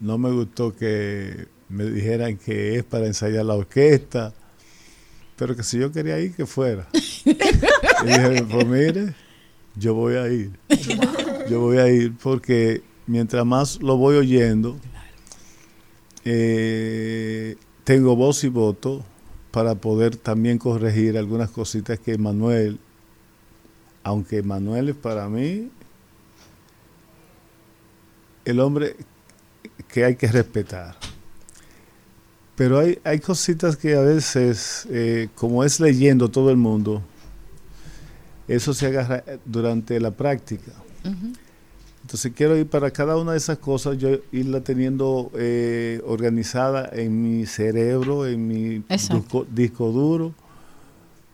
No 0.00 0.16
me 0.16 0.30
gustó 0.30 0.74
que 0.74 1.48
me 1.68 1.84
dijeran 1.84 2.38
que 2.38 2.76
es 2.78 2.84
para 2.84 3.06
ensayar 3.06 3.44
la 3.44 3.54
orquesta, 3.54 4.32
pero 5.36 5.54
que 5.54 5.62
si 5.62 5.78
yo 5.78 5.92
quería 5.92 6.18
ir, 6.18 6.34
que 6.34 6.46
fuera. 6.46 6.88
y 7.24 7.34
dije, 7.34 8.44
pues 8.50 8.66
mire, 8.66 9.14
yo 9.76 9.92
voy 9.94 10.14
a 10.14 10.28
ir. 10.28 10.50
Yo 11.50 11.60
voy 11.60 11.76
a 11.76 11.88
ir 11.88 12.14
porque 12.22 12.80
mientras 13.06 13.44
más 13.44 13.82
lo 13.82 13.98
voy 13.98 14.16
oyendo, 14.16 14.78
eh, 16.24 17.56
tengo 17.84 18.16
voz 18.16 18.44
y 18.44 18.48
voto 18.48 19.04
para 19.52 19.74
poder 19.74 20.16
también 20.16 20.58
corregir 20.58 21.16
algunas 21.16 21.50
cositas 21.50 22.00
que 22.00 22.18
Manuel, 22.18 22.80
aunque 24.02 24.42
Manuel 24.42 24.88
es 24.88 24.96
para 24.96 25.28
mí 25.28 25.70
el 28.44 28.60
hombre 28.60 28.96
que 29.88 30.04
hay 30.04 30.16
que 30.16 30.26
respetar. 30.26 30.96
Pero 32.56 32.78
hay, 32.78 32.98
hay 33.04 33.20
cositas 33.20 33.76
que 33.76 33.94
a 33.94 34.00
veces, 34.00 34.86
eh, 34.90 35.28
como 35.34 35.64
es 35.64 35.80
leyendo 35.80 36.30
todo 36.30 36.50
el 36.50 36.56
mundo, 36.56 37.02
eso 38.48 38.74
se 38.74 38.86
agarra 38.86 39.22
durante 39.44 40.00
la 40.00 40.10
práctica. 40.10 40.72
Entonces 42.02 42.32
quiero 42.34 42.56
ir 42.58 42.66
para 42.66 42.90
cada 42.90 43.16
una 43.16 43.32
de 43.32 43.38
esas 43.38 43.58
cosas, 43.58 43.96
yo 43.96 44.10
irla 44.32 44.60
teniendo 44.60 45.30
eh, 45.34 46.02
organizada 46.04 46.90
en 46.92 47.22
mi 47.22 47.46
cerebro, 47.46 48.26
en 48.26 48.46
mi 48.46 48.82
disco, 48.88 49.46
disco 49.48 49.92
duro, 49.92 50.34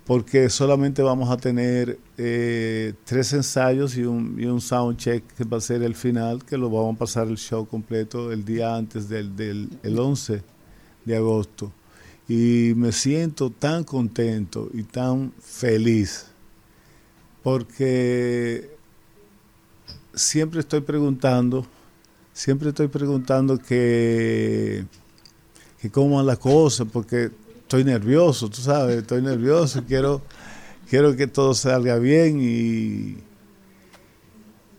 porque 0.04 0.50
solamente 0.50 1.02
vamos 1.02 1.30
a 1.30 1.38
tener 1.38 1.98
eh, 2.18 2.92
tres 3.04 3.32
ensayos 3.32 3.96
y 3.96 4.04
un, 4.04 4.36
y 4.38 4.44
un 4.44 4.60
sound 4.60 4.98
check 4.98 5.24
que 5.34 5.44
va 5.44 5.56
a 5.56 5.60
ser 5.60 5.82
el 5.82 5.94
final, 5.94 6.44
que 6.44 6.58
lo 6.58 6.68
vamos 6.68 6.96
a 6.96 6.98
pasar 6.98 7.28
el 7.28 7.38
show 7.38 7.66
completo 7.66 8.30
el 8.30 8.44
día 8.44 8.76
antes 8.76 9.08
del, 9.08 9.34
del 9.36 9.70
el 9.82 9.98
11 9.98 10.42
de 11.04 11.16
agosto. 11.16 11.72
Y 12.28 12.74
me 12.76 12.92
siento 12.92 13.48
tan 13.48 13.84
contento 13.84 14.68
y 14.74 14.82
tan 14.82 15.32
feliz, 15.40 16.26
porque 17.42 18.77
siempre 20.18 20.60
estoy 20.60 20.80
preguntando, 20.80 21.66
siempre 22.32 22.70
estoy 22.70 22.88
preguntando 22.88 23.58
que, 23.58 24.84
que 25.80 25.90
cómo 25.90 26.16
van 26.16 26.26
las 26.26 26.38
cosas, 26.38 26.86
porque 26.92 27.30
estoy 27.60 27.84
nervioso, 27.84 28.48
tú 28.48 28.60
sabes, 28.60 28.98
estoy 28.98 29.22
nervioso, 29.22 29.82
quiero, 29.86 30.20
quiero 30.90 31.16
que 31.16 31.26
todo 31.26 31.54
salga 31.54 31.98
bien 31.98 32.40
y, 32.40 33.18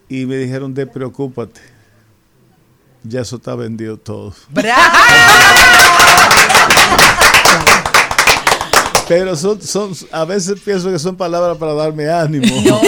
y 0.10 0.26
me 0.26 0.38
dijeron, 0.38 0.74
de 0.74 0.86
preocúpate, 0.86 1.62
ya 3.04 3.22
eso 3.22 3.38
está 3.38 3.56
vendido 3.56 3.98
todo. 3.98 4.34
Pero 9.08 9.36
son, 9.36 9.60
son, 9.60 9.92
a 10.12 10.24
veces 10.24 10.60
pienso 10.60 10.92
que 10.92 11.00
son 11.00 11.16
palabras 11.16 11.58
para 11.58 11.74
darme 11.74 12.08
ánimo. 12.10 12.46
No. 12.64 12.80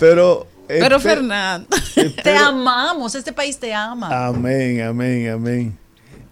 Pero, 0.00 0.48
Pero 0.80 0.96
espe- 0.98 1.02
Fernando, 1.02 1.68
Te 2.22 2.36
amamos, 2.36 3.14
este 3.14 3.32
país 3.32 3.58
te 3.58 3.72
ama. 3.74 4.26
Amén, 4.28 4.80
amén, 4.82 5.28
amén. 5.30 5.78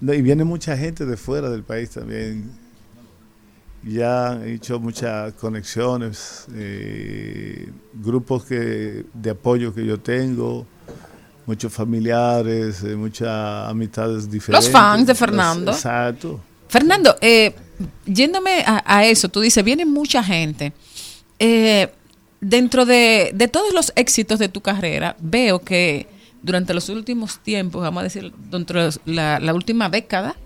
No, 0.00 0.14
y 0.14 0.22
viene 0.22 0.44
mucha 0.44 0.76
gente 0.76 1.04
de 1.04 1.16
fuera 1.16 1.50
del 1.50 1.62
país 1.62 1.90
también. 1.90 2.50
Ya 3.82 4.28
han 4.32 4.46
hecho 4.48 4.78
muchas 4.78 5.32
conexiones, 5.34 6.44
eh, 6.54 7.70
grupos 7.94 8.44
que, 8.44 9.06
de 9.14 9.30
apoyo 9.30 9.72
que 9.74 9.86
yo 9.86 9.98
tengo, 9.98 10.66
muchos 11.46 11.72
familiares, 11.72 12.82
eh, 12.82 12.94
muchas 12.94 13.68
amistades 13.68 14.30
diferentes. 14.30 14.70
fans 14.70 15.06
de 15.06 15.14
Fernando. 15.14 15.72
Exacto. 15.72 16.40
Fernando, 16.68 17.16
eh, 17.22 17.54
yéndome 18.04 18.62
a, 18.66 18.82
a 18.84 19.04
eso, 19.06 19.28
tú 19.30 19.40
dices, 19.40 19.64
viene 19.64 19.86
mucha 19.86 20.22
gente. 20.22 20.72
Eh, 21.38 21.90
dentro 22.40 22.86
de, 22.86 23.32
de 23.34 23.48
todos 23.48 23.72
los 23.74 23.92
éxitos 23.96 24.38
de 24.38 24.48
tu 24.48 24.60
carrera, 24.60 25.16
veo 25.20 25.60
que 25.60 26.06
durante 26.42 26.72
los 26.74 26.88
últimos 26.88 27.38
tiempos, 27.40 27.82
vamos 27.82 28.00
a 28.00 28.04
decir, 28.04 28.32
dentro 28.50 28.82
de 28.82 28.98
la, 29.04 29.52
última 29.54 29.88
década, 29.90 30.36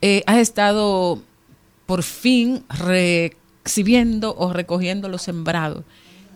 eh, 0.00 0.22
has 0.26 0.38
estado 0.38 1.20
por 1.86 2.02
fin 2.04 2.62
recibiendo 2.68 4.34
o 4.36 4.52
recogiendo 4.52 5.08
los 5.08 5.22
sembrados. 5.22 5.84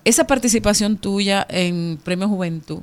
Esa 0.05 0.27
participación 0.27 0.97
tuya 0.99 1.47
en 1.49 1.99
Premio 2.03 2.28
Juventud, 2.28 2.81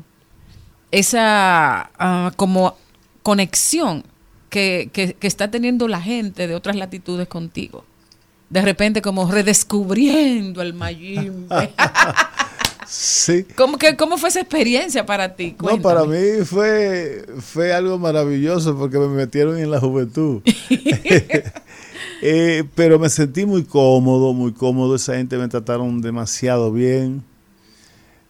esa 0.92 1.92
ah, 2.00 2.32
como 2.36 2.76
conexión 3.24 4.04
que- 4.50 4.90
que 4.92 5.28
está 5.28 5.52
teniendo 5.52 5.88
la 5.88 6.02
gente 6.02 6.48
de 6.48 6.56
otras 6.56 6.76
latitudes 6.76 7.28
contigo. 7.28 7.86
De 8.52 8.62
repente 8.62 9.02
como 9.02 9.32
redescubriendo 9.32 10.62
el 10.62 10.74
Mayimbe. 10.74 11.72
Sí. 12.86 13.46
¿Cómo, 13.56 13.78
que, 13.78 13.96
¿Cómo 13.96 14.18
fue 14.18 14.28
esa 14.28 14.42
experiencia 14.42 15.06
para 15.06 15.34
ti? 15.36 15.56
No, 15.64 15.82
para 15.82 16.04
mí 16.04 16.44
fue, 16.44 17.26
fue 17.40 17.72
algo 17.74 17.98
maravilloso 17.98 18.78
porque 18.78 19.00
me 19.00 19.08
metieron 19.08 19.58
en 19.58 19.72
la 19.72 19.80
juventud. 19.80 20.42
Eh, 22.24 22.64
pero 22.76 23.00
me 23.00 23.10
sentí 23.10 23.48
muy 23.48 23.64
cómodo, 23.64 24.32
muy 24.34 24.52
cómodo. 24.54 24.96
Esa 24.96 25.16
gente 25.16 25.38
me 25.38 25.48
trataron 25.48 26.02
demasiado 26.02 26.72
bien. 26.72 27.24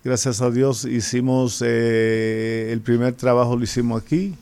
Gracias 0.03 0.41
a 0.41 0.49
Dios 0.49 0.85
hicimos 0.85 1.61
eh, 1.65 2.69
el 2.72 2.80
primer 2.80 3.14
trabajo 3.15 3.57
lo 3.57 3.64
hicimos 3.65 4.02
aquí, 4.02 4.34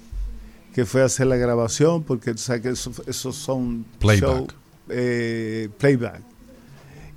que 0.75 0.85
fue 0.85 1.01
hacer 1.01 1.25
la 1.27 1.35
grabación, 1.35 2.03
porque 2.03 2.31
tú 2.33 2.37
sabes 2.37 2.61
que 2.61 2.69
eso- 2.69 2.91
esos 3.07 3.35
son 3.35 3.85
Playback. 3.97 4.29
show, 4.29 4.47
eh, 4.89 5.69
playback. 5.77 6.21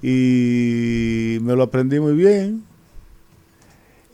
Y 0.03 1.39
me 1.43 1.55
lo 1.55 1.63
aprendí 1.65 2.01
muy 2.01 2.15
bien. 2.15 2.65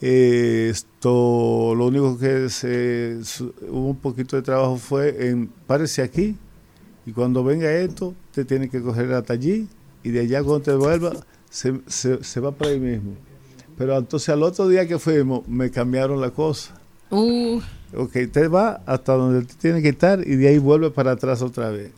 Eh, 0.01 0.69
esto, 0.71 1.75
lo 1.75 1.87
único 1.87 2.17
que 2.19 2.49
se, 2.51 3.25
su- 3.25 3.53
hubo 3.69 3.89
un 3.91 3.97
poquito 3.97 4.37
de 4.37 4.43
trabajo 4.43 4.77
fue 4.77 5.29
en 5.29 5.49
párese 5.67 6.03
aquí 6.03 6.37
y 7.05 7.11
cuando 7.11 7.43
venga 7.43 7.73
esto 7.73 8.15
te 8.33 8.45
tiene 8.45 8.69
que 8.69 8.81
coger 8.81 9.13
hasta 9.13 9.33
allí 9.33 9.67
y 10.05 10.11
de 10.11 10.21
allá 10.21 10.45
cuando 10.45 10.61
te 10.63 10.75
vuelva 10.75 11.15
se, 11.51 11.81
se, 11.89 12.23
se 12.23 12.39
va 12.41 12.53
para 12.53 12.71
ahí 12.71 12.79
mismo. 12.79 13.15
Pero 13.77 13.97
entonces 13.99 14.29
al 14.29 14.43
otro 14.45 14.69
día 14.69 14.87
que 14.87 15.01
fuimos 15.01 15.49
me 15.49 15.69
cambiaron 15.71 16.21
la 16.21 16.31
cosa. 16.31 16.75
Uh, 17.11 17.61
Ok, 17.97 18.13
te 18.31 18.47
va 18.49 18.83
hasta 18.87 19.15
donde 19.15 19.47
te 19.47 19.55
tiene 19.55 19.81
que 19.83 19.89
estar 19.89 20.21
y 20.25 20.37
de 20.37 20.49
ahí 20.49 20.59
vuelve 20.59 20.91
para 20.91 21.13
atrás 21.13 21.43
otra 21.43 21.71
vez. 21.71 21.91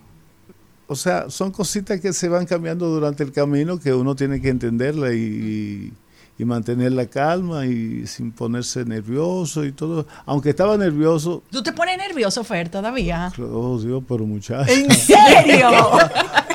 O 0.90 0.96
sea, 0.96 1.30
son 1.30 1.52
cositas 1.52 2.00
que 2.00 2.12
se 2.12 2.28
van 2.28 2.46
cambiando 2.46 2.88
durante 2.88 3.22
el 3.22 3.30
camino 3.30 3.78
que 3.78 3.94
uno 3.94 4.16
tiene 4.16 4.40
que 4.40 4.48
entenderla 4.48 5.12
y, 5.14 5.92
y 6.36 6.44
mantener 6.44 6.90
la 6.90 7.06
calma 7.06 7.64
y 7.64 8.08
sin 8.08 8.32
ponerse 8.32 8.84
nervioso 8.84 9.64
y 9.64 9.70
todo. 9.70 10.04
Aunque 10.26 10.50
estaba 10.50 10.76
nervioso, 10.76 11.44
¿Tú 11.48 11.62
te 11.62 11.72
pones 11.72 11.96
nervioso, 11.96 12.42
Fer, 12.42 12.68
todavía? 12.70 13.32
oh 13.38 13.78
Dios, 13.78 14.02
pero 14.08 14.26
muchacho. 14.26 14.68
¿En 14.72 14.90
serio? 14.90 15.68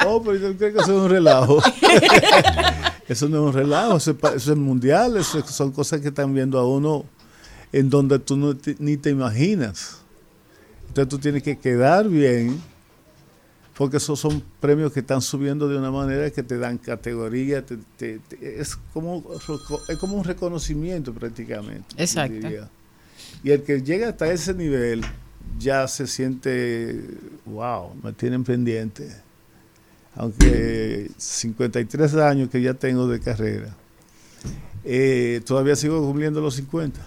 oh, 0.05 0.21
pero 0.21 0.35
yo 0.35 0.57
creo 0.57 0.73
que 0.73 0.79
eso 0.81 0.97
es 0.97 1.01
un 1.03 1.09
relajo. 1.09 1.61
eso 3.07 3.29
no 3.29 3.37
es 3.37 3.43
un 3.43 3.53
relajo, 3.53 3.95
eso 3.97 4.11
es, 4.11 4.17
pa- 4.17 4.33
eso 4.33 4.51
es 4.51 4.57
mundial, 4.57 5.15
eso 5.17 5.39
es- 5.39 5.45
son 5.45 5.71
cosas 5.71 6.01
que 6.01 6.09
están 6.09 6.33
viendo 6.33 6.59
a 6.59 6.67
uno 6.67 7.05
en 7.71 7.89
donde 7.89 8.19
tú 8.19 8.35
no 8.35 8.55
te- 8.55 8.75
ni 8.79 8.97
te 8.97 9.11
imaginas. 9.11 9.99
Entonces 10.89 11.09
tú 11.09 11.19
tienes 11.19 11.43
que 11.43 11.57
quedar 11.57 12.07
bien, 12.09 12.61
porque 13.77 13.97
esos 13.97 14.19
son 14.19 14.41
premios 14.59 14.91
que 14.93 15.01
están 15.01 15.21
subiendo 15.21 15.67
de 15.67 15.77
una 15.77 15.91
manera 15.91 16.29
que 16.31 16.43
te 16.43 16.57
dan 16.57 16.77
categoría, 16.77 17.65
te- 17.65 17.77
te- 17.97 18.19
te- 18.19 18.61
es, 18.61 18.75
como, 18.93 19.23
es 19.89 19.97
como 19.97 20.17
un 20.17 20.23
reconocimiento 20.23 21.13
prácticamente. 21.13 21.95
Exacto. 21.97 22.33
diría. 22.35 22.69
Y 23.43 23.51
el 23.51 23.63
que 23.63 23.81
llega 23.81 24.09
hasta 24.09 24.31
ese 24.31 24.53
nivel 24.53 25.03
ya 25.59 25.87
se 25.87 26.07
siente, 26.07 27.01
wow, 27.45 27.93
me 28.01 28.13
tienen 28.13 28.43
pendiente. 28.43 29.09
Aunque 30.15 31.11
53 31.17 32.15
años 32.15 32.49
que 32.49 32.61
ya 32.61 32.73
tengo 32.73 33.07
de 33.07 33.19
carrera, 33.19 33.75
eh, 34.85 35.41
todavía 35.45 35.75
sigo 35.75 35.99
cumpliendo 36.01 36.39
los 36.39 36.55
50. 36.55 37.05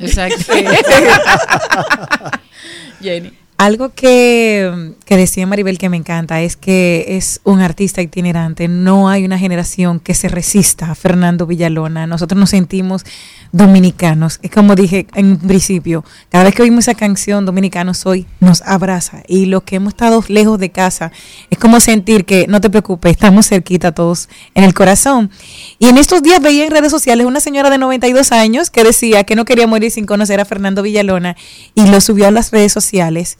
exacto. 0.00 0.52
Jenny. 3.00 3.38
Algo 3.62 3.90
que, 3.94 4.92
que 5.04 5.16
decía 5.16 5.46
Maribel 5.46 5.78
que 5.78 5.88
me 5.88 5.96
encanta 5.96 6.42
es 6.42 6.56
que 6.56 7.04
es 7.10 7.40
un 7.44 7.60
artista 7.60 8.02
itinerante. 8.02 8.66
No 8.66 9.08
hay 9.08 9.24
una 9.24 9.38
generación 9.38 10.00
que 10.00 10.14
se 10.14 10.28
resista 10.28 10.90
a 10.90 10.96
Fernando 10.96 11.46
Villalona. 11.46 12.08
Nosotros 12.08 12.40
nos 12.40 12.50
sentimos 12.50 13.04
dominicanos. 13.52 14.40
Es 14.42 14.50
como 14.50 14.74
dije 14.74 15.06
en 15.14 15.36
principio, 15.36 16.04
cada 16.28 16.42
vez 16.42 16.56
que 16.56 16.62
oímos 16.62 16.88
esa 16.88 16.94
canción, 16.94 17.46
Dominicano 17.46 17.94
Soy, 17.94 18.26
nos 18.40 18.62
abraza. 18.62 19.22
Y 19.28 19.46
los 19.46 19.62
que 19.62 19.76
hemos 19.76 19.92
estado 19.92 20.24
lejos 20.26 20.58
de 20.58 20.70
casa, 20.72 21.12
es 21.48 21.56
como 21.56 21.78
sentir 21.78 22.24
que, 22.24 22.46
no 22.48 22.60
te 22.60 22.68
preocupes, 22.68 23.12
estamos 23.12 23.46
cerquita 23.46 23.92
todos 23.92 24.28
en 24.56 24.64
el 24.64 24.74
corazón. 24.74 25.30
Y 25.78 25.86
en 25.86 25.98
estos 25.98 26.24
días 26.24 26.42
veía 26.42 26.64
en 26.64 26.72
redes 26.72 26.90
sociales 26.90 27.26
una 27.26 27.38
señora 27.38 27.70
de 27.70 27.78
92 27.78 28.32
años 28.32 28.70
que 28.70 28.82
decía 28.82 29.22
que 29.22 29.36
no 29.36 29.44
quería 29.44 29.68
morir 29.68 29.92
sin 29.92 30.04
conocer 30.04 30.40
a 30.40 30.44
Fernando 30.44 30.82
Villalona 30.82 31.36
y 31.76 31.86
lo 31.86 32.00
subió 32.00 32.26
a 32.26 32.32
las 32.32 32.50
redes 32.50 32.72
sociales 32.72 33.38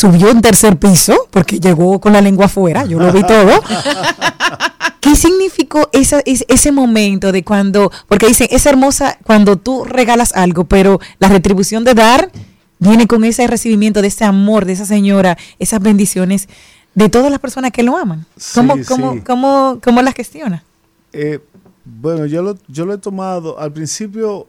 subió 0.00 0.30
un 0.32 0.40
tercer 0.40 0.78
piso 0.78 1.28
porque 1.30 1.58
llegó 1.60 2.00
con 2.00 2.12
la 2.12 2.20
lengua 2.20 2.46
afuera, 2.46 2.84
yo 2.86 2.98
lo 2.98 3.12
vi 3.12 3.22
todo. 3.22 3.50
¿Qué 5.00 5.16
significó 5.16 5.88
esa, 5.92 6.20
es- 6.24 6.44
ese 6.48 6.72
momento 6.72 7.32
de 7.32 7.42
cuando, 7.42 7.90
porque 8.06 8.26
dicen, 8.26 8.48
es 8.50 8.66
hermosa 8.66 9.18
cuando 9.24 9.56
tú 9.56 9.84
regalas 9.84 10.32
algo, 10.34 10.64
pero 10.64 11.00
la 11.18 11.28
retribución 11.28 11.84
de 11.84 11.94
dar 11.94 12.30
viene 12.78 13.06
con 13.06 13.24
ese 13.24 13.46
recibimiento 13.46 14.02
de 14.02 14.08
ese 14.08 14.24
amor 14.24 14.64
de 14.66 14.72
esa 14.72 14.84
señora, 14.86 15.36
esas 15.58 15.80
bendiciones 15.80 16.48
de 16.94 17.08
todas 17.08 17.30
las 17.30 17.40
personas 17.40 17.70
que 17.70 17.82
lo 17.82 17.96
aman. 17.96 18.26
¿Cómo, 18.54 18.76
Sí, 18.76 18.84
cómo, 18.84 19.12
sí. 19.14 19.20
cómo, 19.20 19.78
cómo 19.82 20.02
las 20.02 20.14
gestiona? 20.14 20.64
Eh, 21.12 21.40
bueno, 21.84 22.26
yo 22.26 22.42
lo, 22.42 22.58
yo 22.68 22.84
lo 22.84 22.94
he 22.94 22.98
tomado. 22.98 23.58
Al 23.58 23.72
principio 23.72 24.46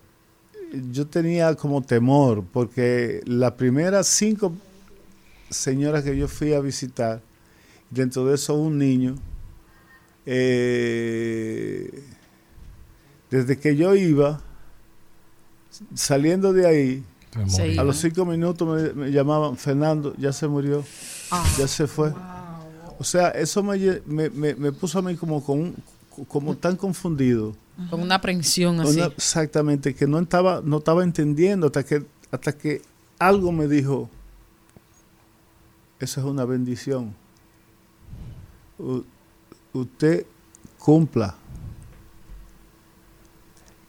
yo 0.91 1.07
tenía 1.07 1.56
como 1.56 1.82
temor, 1.82 2.44
porque 2.52 3.22
las 3.26 3.53
primeras 3.53 4.07
cinco 4.07 4.53
señoras 5.52 6.03
que 6.03 6.18
yo 6.18 6.28
fui 6.28 6.53
a 6.53 6.60
visitar, 6.61 7.22
dentro 7.91 8.26
de 8.26 8.36
eso 8.36 8.56
un 8.56 8.78
niño, 8.80 9.15
eh, 10.26 12.03
desde 13.30 13.57
que 13.60 13.76
yo 13.76 13.95
iba, 13.95 14.41
saliendo 15.94 16.53
de 16.53 16.68
ahí, 16.68 17.03
a 17.80 17.84
los 17.84 17.98
cinco 17.98 18.26
minutos 18.26 18.68
me, 18.68 18.94
me 19.06 19.11
llamaban, 19.11 19.56
Fernando, 19.57 20.14
ya 20.18 20.34
se 20.34 20.48
murió, 20.48 20.84
ya 21.57 21.68
se 21.68 21.88
fue. 21.88 22.14
O 22.99 23.03
sea, 23.03 23.30
eso 23.30 23.64
me, 23.64 23.78
me, 24.06 24.30
me- 24.30 24.56
me 24.56 24.72
puso 24.72 24.99
a 24.99 25.02
mí 25.02 25.15
como, 25.15 25.44
con 25.44 25.60
un- 25.60 25.76
como 26.28 26.56
tan 26.57 26.76
confundido. 26.76 27.56
Con 27.90 28.02
una 28.02 28.15
aprensión 28.15 28.80
así. 28.82 28.98
Una- 28.98 29.06
exactamente, 29.07 29.95
que 29.95 30.06
no 30.07 30.19
estaba, 30.19 30.61
no 30.64 30.80
estaba 30.80 31.03
entendiendo 31.03 31.68
hasta 31.68 31.84
que, 31.84 32.03
hasta 32.32 32.52
que 32.57 32.82
algo 33.18 33.52
me 33.53 33.68
dijo, 33.68 34.10
eso 36.02 36.19
es 36.22 36.26
una 36.26 36.45
bendición. 36.45 37.14
U- 38.80 39.03
usted 39.73 40.26
cumpla. 40.80 41.36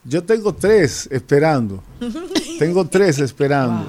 Yo 0.05 0.23
tengo 0.23 0.53
tres 0.53 1.07
esperando. 1.11 1.81
tengo 2.59 2.85
tres 2.87 3.19
esperando. 3.19 3.87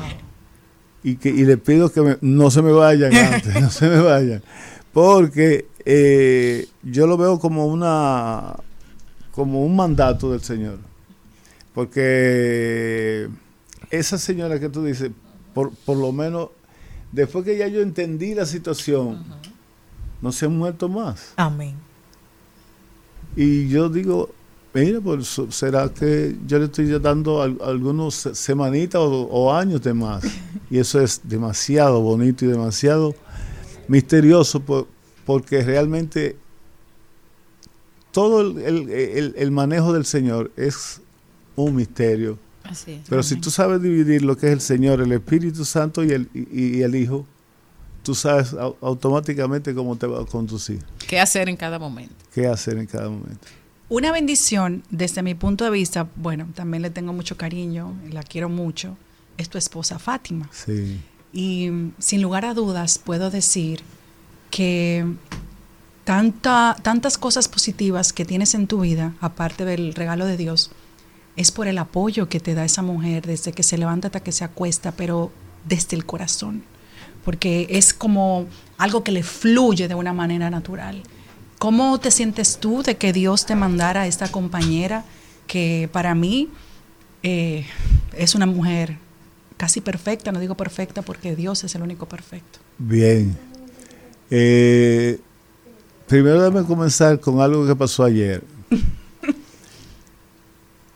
Y, 1.03 1.17
que, 1.17 1.29
y 1.29 1.45
le 1.45 1.57
pido 1.59 1.91
que 1.93 2.01
me- 2.01 2.19
no 2.21 2.51
se 2.51 2.63
me 2.63 2.73
vayan 2.73 3.15
antes, 3.35 3.61
no 3.61 3.71
se 3.71 3.89
me 3.89 4.01
vayan. 4.01 4.43
Porque 4.93 5.67
eh, 5.85 6.69
yo 6.83 7.07
lo 7.07 7.17
veo 7.17 7.39
como 7.39 7.67
una 7.67 8.55
como 9.33 9.65
un 9.67 9.75
mandato 9.75 10.31
del 10.31 10.41
Señor. 10.43 10.79
Porque 11.75 13.29
esa 13.91 14.17
señora 14.17 14.61
que 14.61 14.69
tú 14.69 14.85
dices, 14.85 15.11
por, 15.53 15.73
por 15.75 15.97
lo 15.97 16.13
menos, 16.13 16.51
después 17.15 17.45
que 17.45 17.57
ya 17.57 17.69
yo 17.69 17.81
entendí 17.81 18.35
la 18.35 18.47
situación, 18.47 19.25
no 20.21 20.33
se 20.33 20.47
han 20.47 20.57
muerto 20.57 20.89
más. 20.89 21.33
Amén. 21.37 21.75
Y 23.37 23.69
yo 23.69 23.89
digo, 23.89 24.31
mira, 24.73 25.01
pues 25.01 25.41
será 25.51 25.89
que 25.93 26.37
yo 26.47 26.59
le 26.59 26.67
estoy 26.67 26.87
dando 27.01 27.43
al- 27.43 27.59
algunos 27.65 28.15
se- 28.15 28.35
semanitas 28.35 29.01
o, 29.01 29.23
o 29.31 29.53
años 29.53 29.83
de 29.83 29.95
más. 29.95 30.25
Y 30.71 30.79
eso 30.79 31.01
es 31.01 31.21
demasiado 31.25 32.01
bonito 32.01 32.45
y 32.45 32.49
demasiado 32.49 33.15
misterioso 33.87 34.61
por- 34.61 34.89
porque 35.27 35.63
realmente 35.63 36.37
todo 38.13 38.41
el, 38.41 38.59
el- 38.59 38.91
el- 38.91 39.35
el 39.37 39.51
manejo 39.51 39.93
del 39.93 40.05
Señor 40.05 40.51
es 40.57 41.01
un 41.57 41.77
misterio. 41.77 42.39
Así 42.65 42.93
es. 42.93 43.01
Pero 43.09 43.23
si 43.23 43.37
tú 43.37 43.51
sabes 43.51 43.81
dividir 43.83 44.23
lo 44.23 44.37
que 44.37 44.47
es 44.49 44.53
el 44.55 44.61
Señor, 44.61 45.01
el 45.01 45.13
Espíritu 45.13 45.65
Santo 45.65 46.03
y 46.03 46.11
el, 46.11 46.29
y, 46.35 46.79
y 46.79 46.83
el 46.83 46.95
Hijo, 46.95 47.27
tú 48.03 48.15
sabes 48.15 48.53
au- 48.55 48.77
automáticamente 48.81 49.75
cómo 49.75 49.97
te 49.97 50.07
va 50.07 50.23
a 50.23 50.25
conducir, 50.27 50.83
¿Qué 51.07 51.21
hacer 51.21 51.49
en 51.49 51.57
cada 51.57 51.79
momento? 51.79 52.15
qué 52.35 52.47
hacer 52.47 52.79
en 52.79 52.87
cada 52.87 53.09
momento. 53.09 53.47
Una 53.91 54.11
bendición, 54.13 54.83
desde 54.91 55.23
mi 55.23 55.35
punto 55.35 55.65
de 55.65 55.71
vista, 55.71 56.09
bueno, 56.17 56.49
también 56.55 56.83
le 56.83 56.91
tengo 56.91 57.13
mucho 57.13 57.37
cariño, 57.37 57.95
la 58.11 58.23
quiero 58.23 58.49
mucho, 58.49 58.97
es 59.37 59.49
tu 59.51 59.59
esposa 59.59 59.99
Fátima. 59.99 60.49
Sí. 60.53 61.01
Y 61.33 61.71
sin 61.99 62.23
lugar 62.23 62.45
a 62.47 62.55
dudas 62.55 62.99
puedo 62.99 63.31
decir 63.31 63.81
que 64.51 65.05
tanta, 66.05 66.77
tantas 66.83 67.19
cosas 67.19 67.49
positivas 67.49 68.13
que 68.13 68.25
tienes 68.25 68.55
en 68.55 68.67
tu 68.67 68.81
vida, 68.81 69.15
aparte 69.21 69.65
del 69.65 69.95
regalo 69.95 70.27
de 70.27 70.37
Dios, 70.37 70.71
es 71.37 71.51
por 71.51 71.67
el 71.67 71.79
apoyo 71.79 72.29
que 72.29 72.41
te 72.41 72.55
da 72.55 72.65
esa 72.65 72.83
mujer 72.83 73.27
desde 73.27 73.53
que 73.53 73.63
se 73.63 73.79
levanta 73.79 74.09
hasta 74.09 74.21
que 74.21 74.33
se 74.33 74.45
acuesta, 74.45 74.93
pero 74.93 75.33
desde 75.67 75.97
el 75.97 76.05
corazón, 76.05 76.63
porque 77.25 77.67
es 77.71 77.95
como 77.95 78.47
algo 78.79 79.03
que 79.03 79.13
le 79.13 79.23
fluye 79.23 79.89
de 79.89 79.95
una 79.95 80.13
manera 80.13 80.51
natural. 80.51 81.03
¿Cómo 81.59 81.99
te 81.99 82.11
sientes 82.11 82.59
tú 82.59 82.83
de 82.83 82.97
que 82.97 83.13
Dios 83.13 83.47
te 83.47 83.55
mandara 83.55 84.03
a 84.03 84.07
esta 84.07 84.29
compañera 84.29 85.05
que 85.47 85.89
para 85.93 86.15
mí 86.15 86.49
eh, 87.23 87.67
es 88.17 88.35
una 88.35 88.47
mujer 88.47 88.99
casi 89.57 89.81
perfecta, 89.81 90.33
no 90.33 90.41
digo 90.41 90.57
perfecta 90.57 91.03
porque 91.03 91.35
Dios 91.37 91.65
es 91.65 91.75
el 91.75 91.83
único 91.83 92.07
perfecto. 92.07 92.59
Bien. 92.79 93.37
Eh, 94.31 95.19
primero 96.07 96.43
déjame 96.43 96.67
comenzar 96.67 97.21
con 97.21 97.41
algo 97.41 97.67
que 97.67 97.75
pasó 97.75 98.05
ayer. 98.05 98.43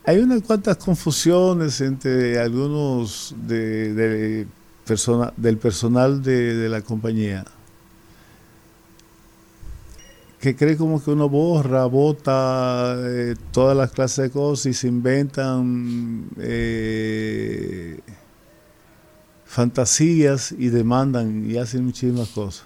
Hay 0.08 0.16
unas 0.20 0.40
cuantas 0.40 0.78
confusiones 0.78 1.82
entre 1.82 2.38
algunos 2.38 3.34
de, 3.46 3.92
del 3.92 5.58
personal 5.58 6.22
de, 6.22 6.54
de 6.54 6.68
la 6.70 6.80
compañía 6.80 7.44
que 10.40 10.56
cree 10.56 10.78
como 10.78 11.04
que 11.04 11.10
uno 11.10 11.28
borra, 11.28 11.84
bota 11.84 12.94
eh, 12.96 13.34
todas 13.52 13.76
las 13.76 13.90
clases 13.90 14.24
de 14.24 14.30
cosas 14.30 14.64
y 14.64 14.72
se 14.72 14.88
inventan 14.88 16.30
eh, 16.38 18.00
fantasías 19.44 20.52
y 20.52 20.70
demandan 20.70 21.50
y 21.50 21.58
hacen 21.58 21.84
muchísimas 21.84 22.28
cosas. 22.28 22.64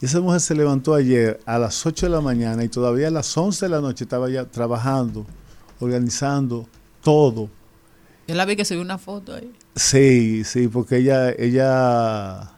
Y 0.00 0.06
esa 0.06 0.20
mujer 0.20 0.40
se 0.40 0.56
levantó 0.56 0.94
ayer 0.94 1.38
a 1.46 1.60
las 1.60 1.86
8 1.86 2.06
de 2.06 2.10
la 2.10 2.20
mañana 2.20 2.64
y 2.64 2.68
todavía 2.68 3.06
a 3.06 3.12
las 3.12 3.38
11 3.38 3.66
de 3.66 3.68
la 3.68 3.80
noche 3.80 4.02
estaba 4.02 4.28
ya 4.28 4.46
trabajando, 4.46 5.24
organizando 5.80 6.68
todo. 7.02 7.48
Yo 8.26 8.34
la 8.34 8.44
vi 8.46 8.56
que 8.56 8.64
subió 8.64 8.80
una 8.82 8.98
foto 8.98 9.34
ahí. 9.34 9.52
Sí, 9.76 10.44
sí, 10.44 10.68
porque 10.68 10.96
ella, 10.98 11.30
ella 11.30 12.50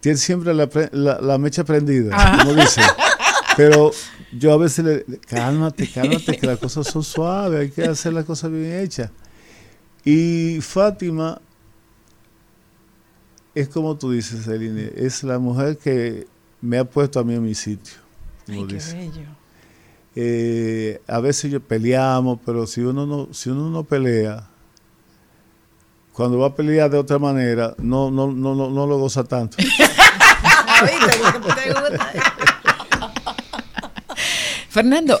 tiene 0.00 0.18
siempre 0.18 0.54
la, 0.54 0.66
pre- 0.68 0.90
la- 0.92 1.20
la 1.20 1.38
mecha 1.38 1.64
prendida, 1.64 2.14
Ajá. 2.14 2.38
como 2.44 2.54
dice. 2.54 2.82
Pero 3.56 3.90
yo 4.32 4.52
a 4.52 4.58
veces 4.58 4.84
le, 4.84 5.04
cálmate, 5.20 5.90
cálmate, 5.90 6.36
que 6.36 6.46
las 6.46 6.58
cosas 6.58 6.86
son 6.86 7.02
suaves, 7.02 7.60
hay 7.60 7.70
que 7.70 7.84
hacer 7.84 8.12
las 8.12 8.24
cosas 8.26 8.50
bien 8.50 8.80
hechas. 8.80 9.10
Y 10.04 10.60
Fátima 10.60 11.40
es 13.54 13.68
como 13.68 13.96
tú 13.96 14.10
dices, 14.12 14.44
Celine, 14.44 14.92
es 14.94 15.22
la 15.24 15.38
mujer 15.38 15.78
que 15.78 16.26
me 16.60 16.78
ha 16.78 16.84
puesto 16.84 17.18
a 17.18 17.24
mí 17.24 17.34
en 17.34 17.42
mi 17.42 17.54
sitio. 17.54 17.94
Como 18.44 18.60
Ay, 18.62 18.66
qué 18.68 18.74
dice. 18.74 18.94
bello. 18.96 19.26
Eh, 20.18 21.00
a 21.06 21.20
veces 21.20 21.50
yo 21.52 21.60
peleamos, 21.60 22.38
pero 22.44 22.66
si 22.66 22.80
uno 22.80 23.04
no, 23.06 23.28
si 23.32 23.50
uno 23.50 23.68
no 23.68 23.84
pelea, 23.84 24.46
cuando 26.14 26.38
va 26.38 26.46
a 26.48 26.54
pelear 26.54 26.88
de 26.90 26.96
otra 26.96 27.18
manera, 27.18 27.74
no, 27.76 28.10
no, 28.10 28.28
no, 28.32 28.54
no, 28.54 28.70
no 28.70 28.86
lo 28.86 28.98
goza 28.98 29.24
tanto. 29.24 29.58
Fernando, 34.68 35.20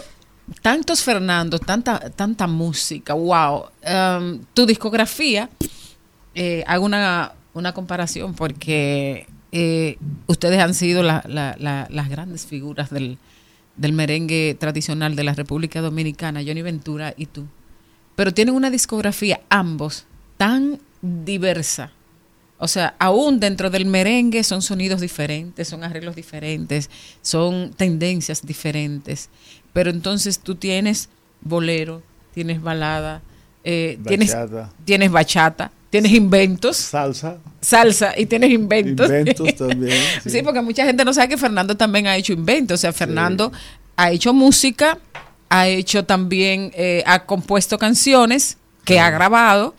tantos 0.62 1.02
Fernando, 1.02 1.58
tanta, 1.58 1.98
tanta 2.10 2.46
música, 2.46 3.14
wow. 3.14 3.66
Um, 3.86 4.40
tu 4.54 4.66
discografía, 4.66 5.48
eh, 6.34 6.62
hago 6.66 6.84
una, 6.84 7.32
una 7.54 7.72
comparación 7.72 8.34
porque 8.34 9.26
eh, 9.52 9.98
ustedes 10.26 10.60
han 10.60 10.74
sido 10.74 11.02
la- 11.02 11.24
la- 11.26 11.56
la- 11.58 11.86
las 11.90 12.08
grandes 12.08 12.46
figuras 12.46 12.90
del, 12.90 13.18
del 13.76 13.92
merengue 13.92 14.56
tradicional 14.58 15.16
de 15.16 15.24
la 15.24 15.34
República 15.34 15.80
Dominicana, 15.80 16.42
Johnny 16.44 16.62
Ventura 16.62 17.14
y 17.16 17.26
tú. 17.26 17.46
Pero 18.14 18.32
tienen 18.32 18.54
una 18.54 18.70
discografía, 18.70 19.40
ambos, 19.50 20.06
tan 20.36 20.80
diversa. 21.02 21.92
O 22.58 22.68
sea, 22.68 22.96
aún 22.98 23.38
dentro 23.38 23.68
del 23.68 23.84
merengue 23.84 24.42
son 24.42 24.62
sonidos 24.62 25.00
diferentes, 25.00 25.68
son 25.68 25.84
arreglos 25.84 26.16
diferentes, 26.16 26.88
son 27.20 27.72
tendencias 27.76 28.46
diferentes. 28.46 29.28
Pero 29.74 29.90
entonces 29.90 30.38
tú 30.38 30.54
tienes 30.54 31.10
bolero, 31.42 32.02
tienes 32.32 32.62
balada, 32.62 33.20
eh, 33.68 33.98
tienes, 34.06 34.32
Bachata. 34.32 34.72
tienes 34.84 35.10
bachata, 35.10 35.72
tienes 35.90 36.12
inventos. 36.12 36.76
Salsa. 36.76 37.38
Salsa 37.60 38.14
y 38.16 38.26
tienes 38.26 38.50
inventos. 38.50 39.06
Inventos 39.08 39.54
también, 39.58 39.98
Sí. 40.22 40.30
sí. 40.30 40.42
porque 40.42 40.62
mucha 40.62 40.84
gente 40.86 41.04
no 41.04 41.12
sabe 41.12 41.28
que 41.30 41.36
Fernando 41.36 41.76
también 41.76 42.06
ha 42.06 42.16
hecho 42.16 42.32
inventos. 42.32 42.76
O 42.76 42.80
sea, 42.80 42.92
Fernando 42.92 43.50
ha 43.96 44.12
hecho 44.12 44.32
música, 44.32 44.98
ha 45.48 45.66
hecho 45.66 46.04
también, 46.04 46.70
eh, 46.74 47.02
ha 47.06 47.24
compuesto 47.26 47.76
canciones 47.76 48.56
que 48.84 49.00
ha 49.00 49.10
grabado. 49.10 49.74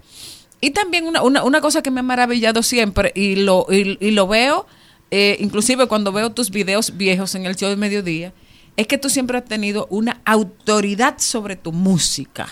Y 0.59 0.71
también 0.71 1.05
una, 1.05 1.21
una, 1.21 1.43
una 1.43 1.61
cosa 1.61 1.81
que 1.81 1.91
me 1.91 2.01
ha 2.01 2.03
maravillado 2.03 2.61
siempre 2.63 3.11
y 3.15 3.35
lo, 3.37 3.67
y, 3.69 3.97
y 4.01 4.11
lo 4.11 4.27
veo, 4.27 4.65
eh, 5.11 5.37
inclusive 5.39 5.87
cuando 5.87 6.11
veo 6.11 6.31
tus 6.31 6.49
videos 6.49 6.97
viejos 6.97 7.35
en 7.35 7.45
el 7.45 7.55
show 7.55 7.69
de 7.69 7.75
mediodía, 7.77 8.33
es 8.75 8.85
que 8.87 8.97
tú 8.97 9.09
siempre 9.09 9.37
has 9.37 9.45
tenido 9.45 9.87
una 9.89 10.19
autoridad 10.25 11.19
sobre 11.19 11.55
tu 11.55 11.71
música. 11.71 12.47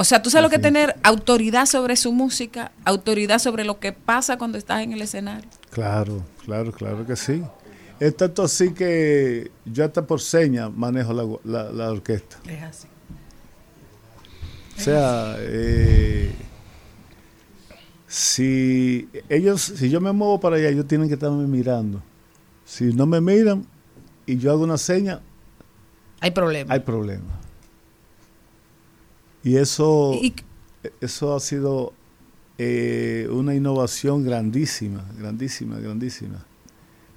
O 0.00 0.04
sea, 0.04 0.22
tú 0.22 0.30
sabes 0.30 0.44
lo 0.44 0.48
que 0.50 0.56
es 0.56 0.62
tener 0.62 0.94
autoridad 1.02 1.66
sobre 1.66 1.96
su 1.96 2.12
música, 2.12 2.70
autoridad 2.84 3.40
sobre 3.40 3.64
lo 3.64 3.80
que 3.80 3.92
pasa 3.92 4.38
cuando 4.38 4.56
estás 4.56 4.80
en 4.82 4.92
el 4.92 5.02
escenario. 5.02 5.50
Claro, 5.70 6.22
claro, 6.44 6.70
claro 6.72 7.04
que 7.04 7.16
sí. 7.16 7.42
Es 7.98 8.16
tanto 8.16 8.44
así 8.44 8.72
que 8.72 9.50
yo 9.64 9.84
hasta 9.84 10.06
por 10.06 10.20
señas 10.20 10.72
manejo 10.72 11.12
la, 11.12 11.24
la- 11.64 11.72
la 11.72 11.90
orquesta. 11.90 12.36
Es 12.46 12.62
así. 12.62 12.86
O 14.76 14.80
sea, 14.80 15.34
eh, 15.40 16.32
si 18.06 19.08
ellos, 19.28 19.60
si 19.62 19.90
yo 19.90 20.00
me 20.00 20.12
muevo 20.12 20.38
para 20.40 20.56
allá, 20.56 20.68
ellos 20.68 20.86
tienen 20.86 21.08
que 21.08 21.14
estarme 21.14 21.46
mirando. 21.46 22.00
Si 22.64 22.84
no 22.92 23.04
me 23.06 23.20
miran 23.20 23.66
y 24.26 24.38
yo 24.38 24.52
hago 24.52 24.62
una 24.62 24.78
seña, 24.78 25.20
Hay 26.20 26.30
problemas. 26.30 26.70
hay 26.72 26.80
problema. 26.80 27.37
Y 29.42 29.56
eso, 29.56 30.12
Y- 30.22 30.34
eso 31.00 31.34
ha 31.34 31.40
sido 31.40 31.92
eh, 32.58 33.28
una 33.30 33.54
innovación 33.54 34.24
grandísima, 34.24 35.04
grandísima, 35.18 35.78
grandísima. 35.78 36.44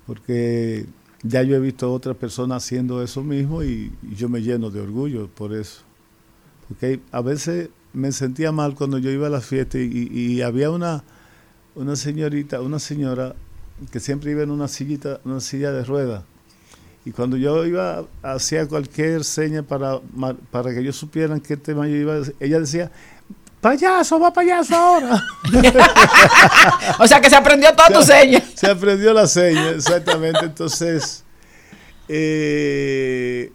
Porque 0.07 0.85
ya 1.23 1.43
yo 1.43 1.55
he 1.55 1.59
visto 1.59 1.91
otras 1.93 2.17
personas 2.17 2.63
haciendo 2.63 3.01
eso 3.03 3.23
mismo 3.23 3.63
y, 3.63 3.91
y 4.03 4.15
yo 4.15 4.29
me 4.29 4.41
lleno 4.41 4.69
de 4.69 4.81
orgullo 4.81 5.27
por 5.29 5.53
eso. 5.53 5.81
Porque 6.67 6.99
a 7.11 7.21
veces 7.21 7.69
me 7.93 8.11
sentía 8.11 8.51
mal 8.51 8.75
cuando 8.75 8.97
yo 8.97 9.11
iba 9.11 9.27
a 9.27 9.31
la 9.31 9.41
fiesta 9.41 9.77
y, 9.79 10.09
y 10.11 10.41
había 10.41 10.71
una, 10.71 11.03
una 11.75 11.95
señorita, 11.95 12.61
una 12.61 12.79
señora 12.79 13.35
que 13.91 13.99
siempre 13.99 14.31
iba 14.31 14.43
en 14.43 14.51
una 14.51 14.67
sillita, 14.67 15.21
una 15.25 15.39
silla 15.41 15.71
de 15.71 15.83
ruedas. 15.83 16.23
Y 17.03 17.11
cuando 17.11 17.35
yo 17.37 17.65
iba, 17.65 18.05
hacía 18.21 18.67
cualquier 18.67 19.23
seña 19.23 19.63
para, 19.63 19.99
para 20.51 20.71
que 20.73 20.79
ellos 20.81 20.95
supieran 20.95 21.39
qué 21.39 21.57
tema 21.57 21.87
yo 21.87 21.95
iba 21.95 22.13
a 22.13 22.19
decir, 22.19 22.35
ella 22.39 22.59
decía, 22.59 22.91
payaso, 23.59 24.19
va 24.19 24.31
payaso 24.31 24.75
ahora. 24.75 25.23
O 26.99 27.07
sea, 27.07 27.19
que 27.19 27.29
se 27.29 27.35
aprendió 27.35 27.73
toda 27.75 27.89
tu 27.89 28.03
Se- 28.03 28.19
seña. 28.21 28.43
Se 28.55 28.67
aprendió 28.69 29.13
la 29.13 29.25
seña, 29.27 29.69
exactamente. 29.71 30.45
Entonces, 30.45 31.23
eh, 32.07 33.51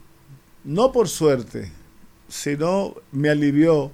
no 0.64 0.90
por 0.90 1.08
suerte, 1.08 1.70
sino 2.28 2.94
me 3.12 3.28
alivió 3.30 3.92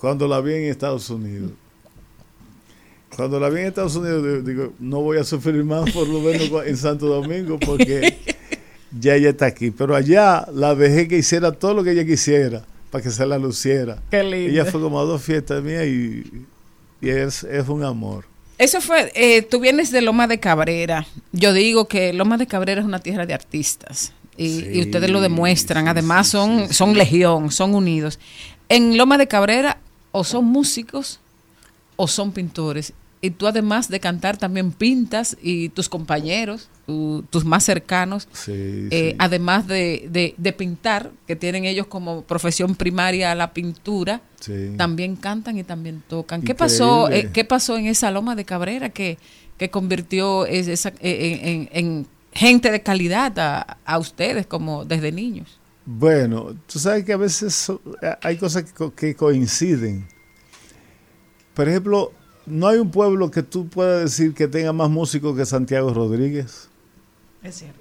cuando 0.00 0.26
la 0.26 0.40
vi 0.40 0.54
en 0.54 0.64
Estados 0.64 1.08
Unidos. 1.10 1.52
Cuando 3.14 3.38
la 3.40 3.48
vi 3.48 3.60
en 3.60 3.66
Estados 3.68 3.94
Unidos, 3.96 4.44
digo, 4.44 4.72
no 4.78 5.00
voy 5.00 5.18
a 5.18 5.24
sufrir 5.24 5.62
más 5.64 5.90
por 5.92 6.08
lo 6.08 6.20
menos 6.20 6.50
en 6.66 6.76
Santo 6.76 7.06
Domingo 7.06 7.58
porque 7.58 8.18
ya 8.90 9.14
ella 9.14 9.30
está 9.30 9.46
aquí. 9.46 9.70
Pero 9.70 9.94
allá 9.94 10.46
la 10.52 10.74
dejé 10.74 11.08
que 11.08 11.18
hiciera 11.18 11.52
todo 11.52 11.74
lo 11.74 11.84
que 11.84 11.92
ella 11.92 12.04
quisiera 12.04 12.64
para 12.90 13.02
que 13.02 13.10
se 13.10 13.26
la 13.26 13.38
luciera. 13.38 14.02
Qué 14.10 14.22
lindo. 14.22 14.50
Ella 14.50 14.64
fue 14.64 14.80
como 14.80 15.00
a 15.00 15.04
dos 15.04 15.22
fiestas 15.22 15.62
mías 15.62 15.86
y, 15.86 16.24
y 17.00 17.08
es, 17.08 17.44
es 17.44 17.68
un 17.68 17.84
amor. 17.84 18.24
Eso 18.58 18.80
fue, 18.80 19.12
eh, 19.14 19.42
tú 19.42 19.60
vienes 19.60 19.92
de 19.92 20.02
Loma 20.02 20.26
de 20.26 20.40
Cabrera. 20.40 21.06
Yo 21.32 21.52
digo 21.52 21.86
que 21.86 22.12
Loma 22.12 22.36
de 22.38 22.46
Cabrera 22.46 22.80
es 22.80 22.86
una 22.86 22.98
tierra 22.98 23.24
de 23.24 23.34
artistas. 23.34 24.12
Y, 24.36 24.78
y 24.78 24.80
ustedes 24.82 25.10
lo 25.10 25.20
demuestran. 25.20 25.88
Además, 25.88 26.28
son, 26.28 26.72
son 26.72 26.94
legión, 26.94 27.50
son 27.50 27.74
unidos. 27.74 28.18
En 28.68 28.96
Loma 28.96 29.18
de 29.18 29.26
Cabrera, 29.26 29.78
o 30.12 30.24
son 30.24 30.44
músicos 30.44 31.20
o 31.96 32.08
son 32.08 32.32
pintores. 32.32 32.92
Y 33.20 33.30
tú, 33.30 33.48
además 33.48 33.88
de 33.88 33.98
cantar, 33.98 34.36
también 34.36 34.70
pintas 34.70 35.36
y 35.42 35.70
tus 35.70 35.88
compañeros, 35.88 36.68
tu- 36.86 37.24
tus 37.30 37.44
más 37.44 37.64
cercanos, 37.64 38.28
Sí, 38.32 38.52
eh, 38.92 39.10
sí. 39.10 39.16
además 39.18 39.66
de, 39.66 40.06
de- 40.10 40.34
de 40.36 40.52
pintar, 40.52 41.10
que 41.26 41.34
tienen 41.34 41.64
ellos 41.64 41.88
como 41.88 42.22
profesión 42.22 42.76
primaria 42.76 43.34
la 43.34 43.52
pintura, 43.52 44.20
Sí. 44.38 44.72
también 44.76 45.16
cantan 45.16 45.58
y 45.58 45.64
también 45.64 46.02
tocan. 46.08 46.42
¿Qué 46.42 46.54
pasó, 46.54 47.10
eh, 47.10 47.30
¿Qué 47.32 47.44
pasó 47.44 47.76
en 47.76 47.86
esa 47.86 48.10
loma 48.12 48.36
de 48.36 48.44
Cabrera 48.44 48.90
que, 48.90 49.18
que 49.56 49.68
convirtió 49.68 50.46
es- 50.46 50.68
esa- 50.68 50.92
eh, 51.00 51.40
en, 51.42 51.48
en- 51.48 51.68
en 51.72 52.06
gente 52.32 52.70
de 52.70 52.82
calidad 52.84 53.36
a, 53.40 53.78
a 53.84 53.98
ustedes 53.98 54.46
como 54.46 54.84
desde 54.84 55.10
niños? 55.10 55.58
Bueno, 55.84 56.54
tú 56.70 56.78
sabes 56.78 57.04
que 57.04 57.14
a 57.14 57.16
veces 57.16 57.72
hay 58.22 58.36
cosas 58.36 58.62
que, 58.62 58.72
co- 58.72 58.94
que 58.94 59.16
coinciden. 59.16 60.06
Por 61.54 61.68
ejemplo, 61.68 62.12
no 62.50 62.66
hay 62.68 62.78
un 62.78 62.90
pueblo 62.90 63.30
que 63.30 63.42
tú 63.42 63.68
puedas 63.68 64.02
decir 64.02 64.34
que 64.34 64.48
tenga 64.48 64.72
más 64.72 64.90
músicos 64.90 65.36
que 65.36 65.44
Santiago 65.46 65.92
Rodríguez. 65.94 66.68
Es 67.42 67.56
cierto. 67.56 67.78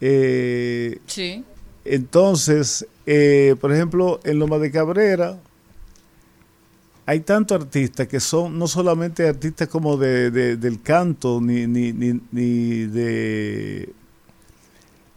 Eh, 0.00 0.98
Sí. 1.06 1.44
entonces, 1.84 2.86
eh, 3.06 3.56
por 3.60 3.72
ejemplo, 3.72 4.20
en 4.24 4.38
Loma 4.38 4.58
de 4.58 4.70
Cabrera 4.70 5.38
hay 7.06 7.20
tantos 7.20 7.60
artistas 7.60 8.06
que 8.06 8.20
son 8.20 8.58
no 8.58 8.68
solamente 8.68 9.26
artistas 9.26 9.66
como 9.68 9.96
de, 9.96 10.30
de- 10.30 10.56
del 10.56 10.82
canto, 10.82 11.40
ni, 11.40 11.66
ni, 11.66 11.92
ni, 11.92 12.20
ni 12.32 12.84
de... 12.84 13.92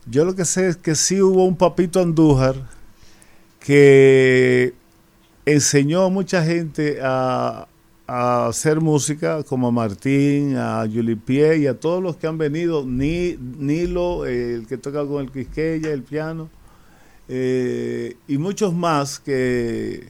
Yo 0.09 0.25
lo 0.25 0.33
que 0.35 0.45
sé 0.45 0.67
es 0.69 0.77
que 0.77 0.95
sí 0.95 1.21
hubo 1.21 1.45
un 1.45 1.57
papito 1.57 1.99
Andújar 1.99 2.55
que 3.59 4.73
enseñó 5.45 6.03
a 6.05 6.09
mucha 6.09 6.43
gente 6.43 6.99
a, 7.01 7.67
a 8.07 8.47
hacer 8.47 8.81
música, 8.81 9.43
como 9.43 9.67
a 9.67 9.71
Martín, 9.71 10.55
a 10.57 10.85
Pie 11.25 11.57
y 11.57 11.67
a 11.67 11.79
todos 11.79 12.01
los 12.03 12.15
que 12.17 12.27
han 12.27 12.37
venido, 12.37 12.85
Ni, 12.85 13.37
Nilo, 13.37 14.25
el 14.25 14.67
que 14.67 14.77
toca 14.77 15.05
con 15.05 15.21
el 15.23 15.31
quisqueya, 15.31 15.91
el 15.91 16.03
piano, 16.03 16.49
eh, 17.29 18.15
y 18.27 18.37
muchos 18.37 18.73
más 18.73 19.19
que, 19.19 20.09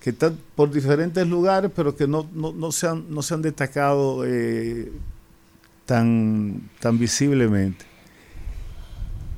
que 0.00 0.10
están 0.10 0.38
por 0.56 0.70
diferentes 0.70 1.26
lugares, 1.26 1.70
pero 1.74 1.94
que 1.96 2.06
no, 2.06 2.28
no, 2.32 2.52
no 2.52 2.72
se, 2.72 2.86
han, 2.88 3.04
no 3.12 3.22
se 3.22 3.34
han 3.34 3.42
destacado 3.42 4.24
eh, 4.26 4.90
tan, 5.86 6.62
tan 6.80 6.98
visiblemente. 6.98 7.84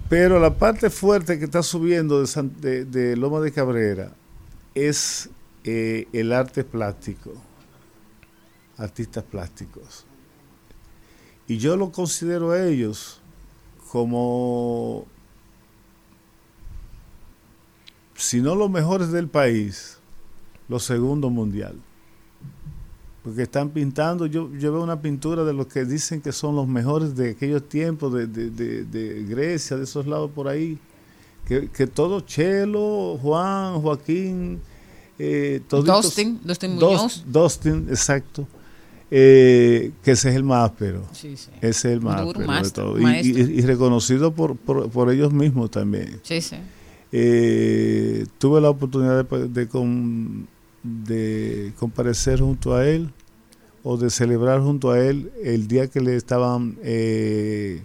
Pero 0.09 0.41
la 0.41 0.55
parte 0.55 0.91
fuerte 0.91 1.39
que 1.39 1.45
está 1.45 1.63
subiendo 1.63 2.21
de, 2.21 2.27
San- 2.27 2.61
de- 2.61 2.85
de 2.85 3.17
Loma 3.17 3.41
de 3.41 3.53
Cabrera 3.53 4.13
es 4.89 5.31
eh, 5.65 6.09
el 6.13 6.33
arte 6.33 6.65
plástico, 6.65 7.33
artistas 8.77 9.25
plásticos. 9.25 10.05
Y 11.47 11.59
yo 11.59 11.77
lo 11.77 11.91
considero 11.91 12.53
a 12.53 12.65
ellos 12.67 13.21
como, 13.91 15.07
si 18.15 18.41
no 18.41 18.55
los 18.55 18.71
mejores 18.71 19.11
del 19.11 19.29
país, 19.29 19.99
los 20.69 20.85
segundos 20.85 21.31
mundial. 21.33 21.75
Porque 23.25 23.43
están 23.43 23.71
pintando, 23.71 24.25
yo, 24.27 24.51
yo 24.57 24.73
veo 24.73 24.83
una 24.83 25.03
pintura 25.03 25.45
de 25.45 25.53
los 25.53 25.67
que 25.67 25.85
dicen 25.85 26.23
que 26.23 26.33
son 26.33 26.57
los 26.57 26.67
mejores 26.67 27.15
de 27.17 27.31
aquellos 27.31 27.69
tiempos, 27.69 28.13
de, 28.15 28.27
de- 28.27 28.51
de- 28.51 28.85
de 28.85 29.25
Grecia, 29.25 29.77
de 29.77 29.85
esos 29.85 30.07
lados 30.07 30.31
por 30.35 30.49
ahí. 30.49 30.79
Que, 31.47 31.69
que 31.69 31.87
todo 31.87 32.21
Chelo, 32.21 33.19
Juan, 33.21 33.81
Joaquín, 33.83 34.61
eh, 35.23 35.61
toditos- 35.69 36.03
Dustin, 36.05 36.41
Dustin 36.43 36.75
Muñoz. 36.77 37.25
Dustin, 37.27 37.87
exacto. 37.91 38.47
Eh, 39.13 39.91
que 40.05 40.13
ese 40.13 40.31
es 40.31 40.37
el 40.37 40.45
más 40.45 40.71
áspero. 40.71 41.03
Sí, 41.13 41.37
sí. 41.37 41.51
Ese 41.61 41.69
es 41.69 41.85
el 41.97 42.01
más 42.01 42.21
áspero 42.21 42.41
de 42.41 42.47
maestro, 42.47 42.85
todo. 42.85 42.99
Y- 42.99 43.03
maestro. 43.03 43.39
Y, 43.39 43.59
y 43.59 43.61
reconocido 43.63 44.33
por, 44.33 44.57
por, 44.57 44.89
por 44.89 45.11
ellos 45.13 45.33
mismos 45.33 45.71
también. 45.71 46.21
Sí, 46.23 46.41
sí. 46.41 46.57
Eh, 47.13 48.25
tuve 48.39 48.61
la 48.61 48.71
oportunidad 48.71 49.25
de, 49.25 49.49
de, 49.49 49.69
com- 49.69 50.47
de 50.85 51.73
comparecer 51.79 52.39
junto 52.41 52.75
a 52.77 52.87
él 52.89 53.11
o 53.83 53.97
de 53.97 54.11
celebrar 54.11 54.61
junto 54.61 54.91
a 54.93 55.01
él 55.01 55.33
el 55.43 55.67
día 55.67 55.89
que 55.89 56.01
le 56.01 56.15
estaban 56.15 56.79
eh, 56.85 57.83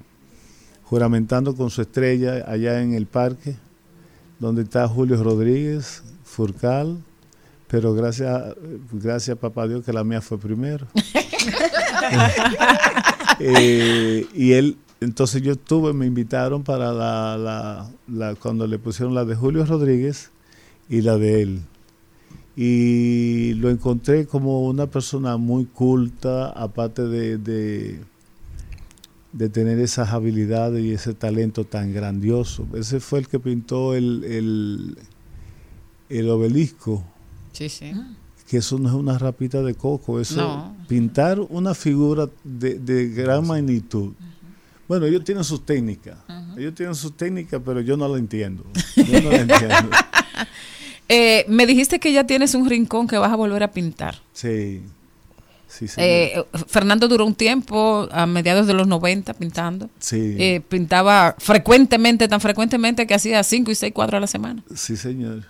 juramentando 0.84 1.56
con 1.56 1.72
su 1.72 1.82
estrella 1.82 2.46
allá 2.48 2.82
en 2.84 2.94
el 2.94 3.08
parque, 3.08 3.56
donde 4.40 4.62
está 4.62 4.88
Julio 4.88 5.22
Rodríguez, 5.24 6.04
Furcal, 6.24 6.98
pero 7.68 7.94
gracias, 7.94 8.56
gracias 8.92 9.38
papá 9.38 9.68
Dios 9.68 9.84
que 9.86 9.94
la 9.94 10.04
mía 10.04 10.22
fue 10.22 10.38
primero. 10.38 10.88
Eh, 13.40 14.26
y 14.34 14.54
él, 14.54 14.78
entonces 15.02 15.42
yo 15.42 15.52
estuve, 15.54 15.92
me 15.94 16.06
invitaron 16.06 16.64
para 16.64 16.94
la, 16.94 17.38
la, 17.38 17.90
la- 18.08 18.36
cuando 18.36 18.66
le 18.68 18.80
pusieron 18.80 19.14
la 19.14 19.26
de 19.26 19.36
Julio 19.36 19.66
Rodríguez 19.66 20.32
y 20.90 21.02
la 21.02 21.18
de 21.18 21.42
él. 21.42 21.60
Y 22.56 23.54
lo 23.56 23.70
encontré 23.70 24.26
como 24.26 24.62
una 24.66 24.88
persona 24.88 25.36
muy 25.36 25.66
culta, 25.66 26.48
aparte 26.50 27.02
de, 27.04 27.38
de, 27.38 28.00
de 29.34 29.50
tener 29.50 29.80
esas 29.80 30.10
habilidades 30.14 30.82
y 30.84 30.94
ese 30.94 31.14
talento 31.14 31.66
tan 31.66 31.92
grandioso. 31.94 32.66
Ese 32.74 33.02
fue 33.02 33.20
el 33.20 33.28
que 33.28 33.40
pintó 33.42 33.94
el, 33.96 34.24
el, 34.24 34.98
el 36.08 36.30
obelisco 36.30 37.04
Sí, 37.56 37.70
sí. 37.70 37.92
que 38.50 38.58
eso 38.58 38.78
no 38.78 38.90
es 38.90 38.96
una 38.96 39.18
rapita 39.18 39.62
de 39.64 39.74
coco, 39.74 40.20
eso 40.20 40.36
No. 40.36 40.76
pintar 40.88 41.40
una 41.40 41.74
figura 41.74 42.30
de, 42.44 42.76
de 42.80 43.08
gran 43.10 43.48
magnitud. 43.48 44.14
Bueno, 44.88 45.08
ellos 45.08 45.24
tienen 45.24 45.44
sus 45.44 45.66
técnicas, 45.66 46.18
ellos 46.58 46.76
tienen 46.76 46.94
sus 46.94 47.18
técnicas, 47.18 47.60
pero 47.66 47.82
yo 47.82 47.98
no 47.98 48.08
la 48.08 48.20
entiendo. 48.20 48.64
Yo 48.96 49.20
no 49.22 49.30
la 49.32 49.38
entiendo. 49.38 49.90
Eh, 51.10 51.46
me 51.48 51.66
dijiste 51.66 52.00
que 52.00 52.12
ya 52.12 52.26
tienes 52.26 52.56
un 52.56 52.68
rincón 52.70 53.08
que 53.08 53.18
vas 53.18 53.32
a 53.32 53.36
volver 53.36 53.64
a 53.64 53.72
pintar. 53.72 54.16
Sí. 54.34 54.82
Sí, 55.68 55.88
señor. 55.88 56.10
Eh, 56.10 56.44
Fernando 56.68 57.08
duró 57.08 57.26
un 57.26 57.36
tiempo 57.36 58.08
a 58.12 58.26
mediados 58.26 58.66
de 58.66 58.74
los 58.74 58.88
90 58.88 59.34
pintando. 59.34 59.90
Sí. 60.00 60.36
Eh, 60.40 60.62
pintaba 60.68 61.36
frecuentemente, 61.38 62.28
tan 62.28 62.40
frecuentemente 62.40 63.06
que 63.06 63.14
hacía 63.14 63.44
cinco 63.44 63.72
y 63.72 63.76
seis 63.76 63.92
cuadros 63.94 64.18
a 64.18 64.22
la 64.22 64.28
semana. 64.28 64.64
Sí, 64.74 64.96
señor. 64.96 65.44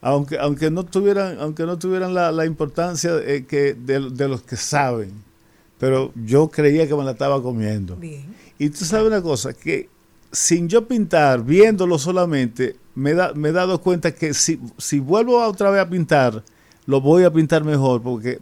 Aunque, 0.00 0.38
aunque 0.38 0.70
no 0.70 0.84
tuvieran, 0.84 1.38
aunque 1.40 1.64
no 1.64 1.78
tuvieran 1.78 2.14
la, 2.14 2.30
la 2.30 2.46
importancia 2.46 3.12
eh, 3.24 3.44
que 3.46 3.74
de, 3.74 4.10
de 4.10 4.28
los 4.28 4.42
que 4.42 4.56
saben, 4.56 5.12
pero 5.78 6.12
yo 6.24 6.48
creía 6.48 6.86
que 6.86 6.94
me 6.94 7.04
la 7.04 7.12
estaba 7.12 7.42
comiendo. 7.42 7.98
Y 8.58 8.70
tú 8.70 8.84
sabes 8.84 9.06
una 9.06 9.22
cosa, 9.22 9.52
que 9.52 9.88
sin 10.30 10.68
yo 10.68 10.86
pintar, 10.86 11.42
viéndolo 11.42 11.98
solamente, 11.98 12.76
me, 12.94 13.14
da, 13.14 13.32
me 13.34 13.48
he 13.50 13.52
dado 13.52 13.80
cuenta 13.80 14.12
que 14.12 14.34
si, 14.34 14.60
si 14.76 14.98
vuelvo 14.98 15.40
a 15.40 15.48
otra 15.48 15.70
vez 15.70 15.80
a 15.80 15.88
pintar, 15.88 16.42
lo 16.86 17.00
voy 17.00 17.24
a 17.24 17.32
pintar 17.32 17.64
mejor, 17.64 18.02
porque 18.02 18.38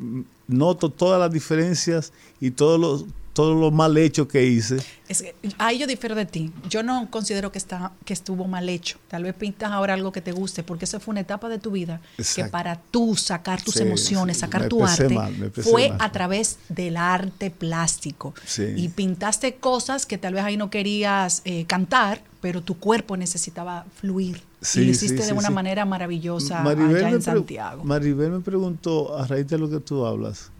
noto 0.48 0.90
todas 0.90 1.20
las 1.20 1.30
diferencias 1.30 2.12
y 2.40 2.50
todos 2.50 2.80
los, 2.80 3.04
todos 3.36 3.54
los 3.54 3.70
mal 3.70 3.94
hechos 3.98 4.26
que 4.28 4.46
hice. 4.46 4.78
Es 5.10 5.20
que 5.20 5.34
ahí 5.58 5.76
yo 5.78 5.86
difiero 5.86 6.14
de 6.14 6.24
ti. 6.24 6.50
Yo 6.70 6.82
no 6.82 7.10
considero 7.10 7.52
que 7.52 7.58
está 7.58 7.92
que 8.06 8.14
estuvo 8.14 8.46
mal 8.48 8.66
hecho. 8.70 8.96
Tal 9.08 9.24
vez 9.24 9.34
pintas 9.34 9.72
ahora 9.72 9.92
algo 9.92 10.10
que 10.10 10.22
te 10.22 10.32
guste, 10.32 10.62
porque 10.62 10.86
esa 10.86 11.00
fue 11.00 11.12
una 11.12 11.20
etapa 11.20 11.50
de 11.50 11.58
tu 11.58 11.70
vida 11.70 12.00
que 12.34 12.46
para 12.46 12.80
tú 12.90 13.14
sacar 13.14 13.60
tus 13.60 13.74
Sí, 13.74 13.82
emociones, 13.82 14.38
sí, 14.38 14.40
sacar 14.40 14.62
me 14.62 14.68
tu 14.68 14.82
arte, 14.82 15.10
mal, 15.10 15.52
fue 15.52 15.90
mal. 15.90 15.98
a 16.00 16.10
través 16.12 16.58
del 16.70 16.96
arte 16.96 17.50
plástico. 17.50 18.32
Sí. 18.46 18.72
Y 18.74 18.88
pintaste 18.88 19.56
cosas 19.56 20.06
que 20.06 20.16
tal 20.16 20.32
vez 20.32 20.42
ahí 20.42 20.56
no 20.56 20.70
querías 20.70 21.42
eh, 21.44 21.66
cantar, 21.66 22.22
pero 22.40 22.62
tu 22.62 22.78
cuerpo 22.78 23.18
necesitaba 23.18 23.84
fluir. 24.00 24.40
Y 24.74 24.80
lo 24.80 24.90
hiciste 24.92 25.26
de 25.26 25.34
una 25.34 25.50
manera 25.50 25.84
maravillosa 25.84 26.62
Maribel 26.62 26.96
allá 26.96 27.10
en 27.10 27.20
Santiago. 27.20 27.84
Maribel 27.84 28.30
me 28.30 28.40
preguntó, 28.40 29.14
a 29.18 29.26
raíz 29.26 29.46
de 29.46 29.58
lo 29.58 29.68
que 29.68 29.80
tú 29.80 30.06
hablas, 30.06 30.50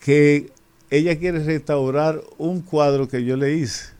que 0.00 0.50
ella 0.90 1.18
quiere 1.18 1.42
restaurar 1.44 2.20
un 2.38 2.60
cuadro 2.62 3.08
que 3.08 3.24
yo 3.24 3.36
le 3.36 3.54
hice. 3.54 3.94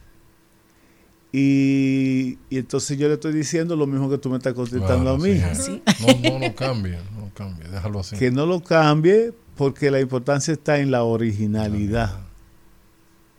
Y, 1.33 2.39
y 2.49 2.59
entonces 2.59 2.97
yo 2.97 3.09
le 3.09 3.15
estoy 3.15 3.33
diciendo 3.33 3.77
lo 3.77 3.87
mismo 3.87 4.09
que 4.09 4.17
tú 4.19 4.31
me 4.31 4.37
estás 4.39 4.55
contestando 4.55 5.17
Claro, 5.17 5.17
a 5.17 5.19
mí. 5.19 5.41
sí. 5.55 5.83
No, 6.01 6.31
no 6.33 6.39
lo 6.39 6.55
cambie, 6.55 6.99
no 7.15 7.27
lo 7.27 7.35
cambie, 7.35 7.69
déjalo 7.69 8.01
así. 8.01 8.17
Que 8.17 8.31
no 8.31 8.47
lo 8.47 8.63
cambie 8.63 9.33
porque 9.57 9.91
la 9.91 10.01
importancia 10.01 10.53
está 10.53 10.79
en 10.79 10.91
la 10.91 11.03
originalidad. 11.03 12.21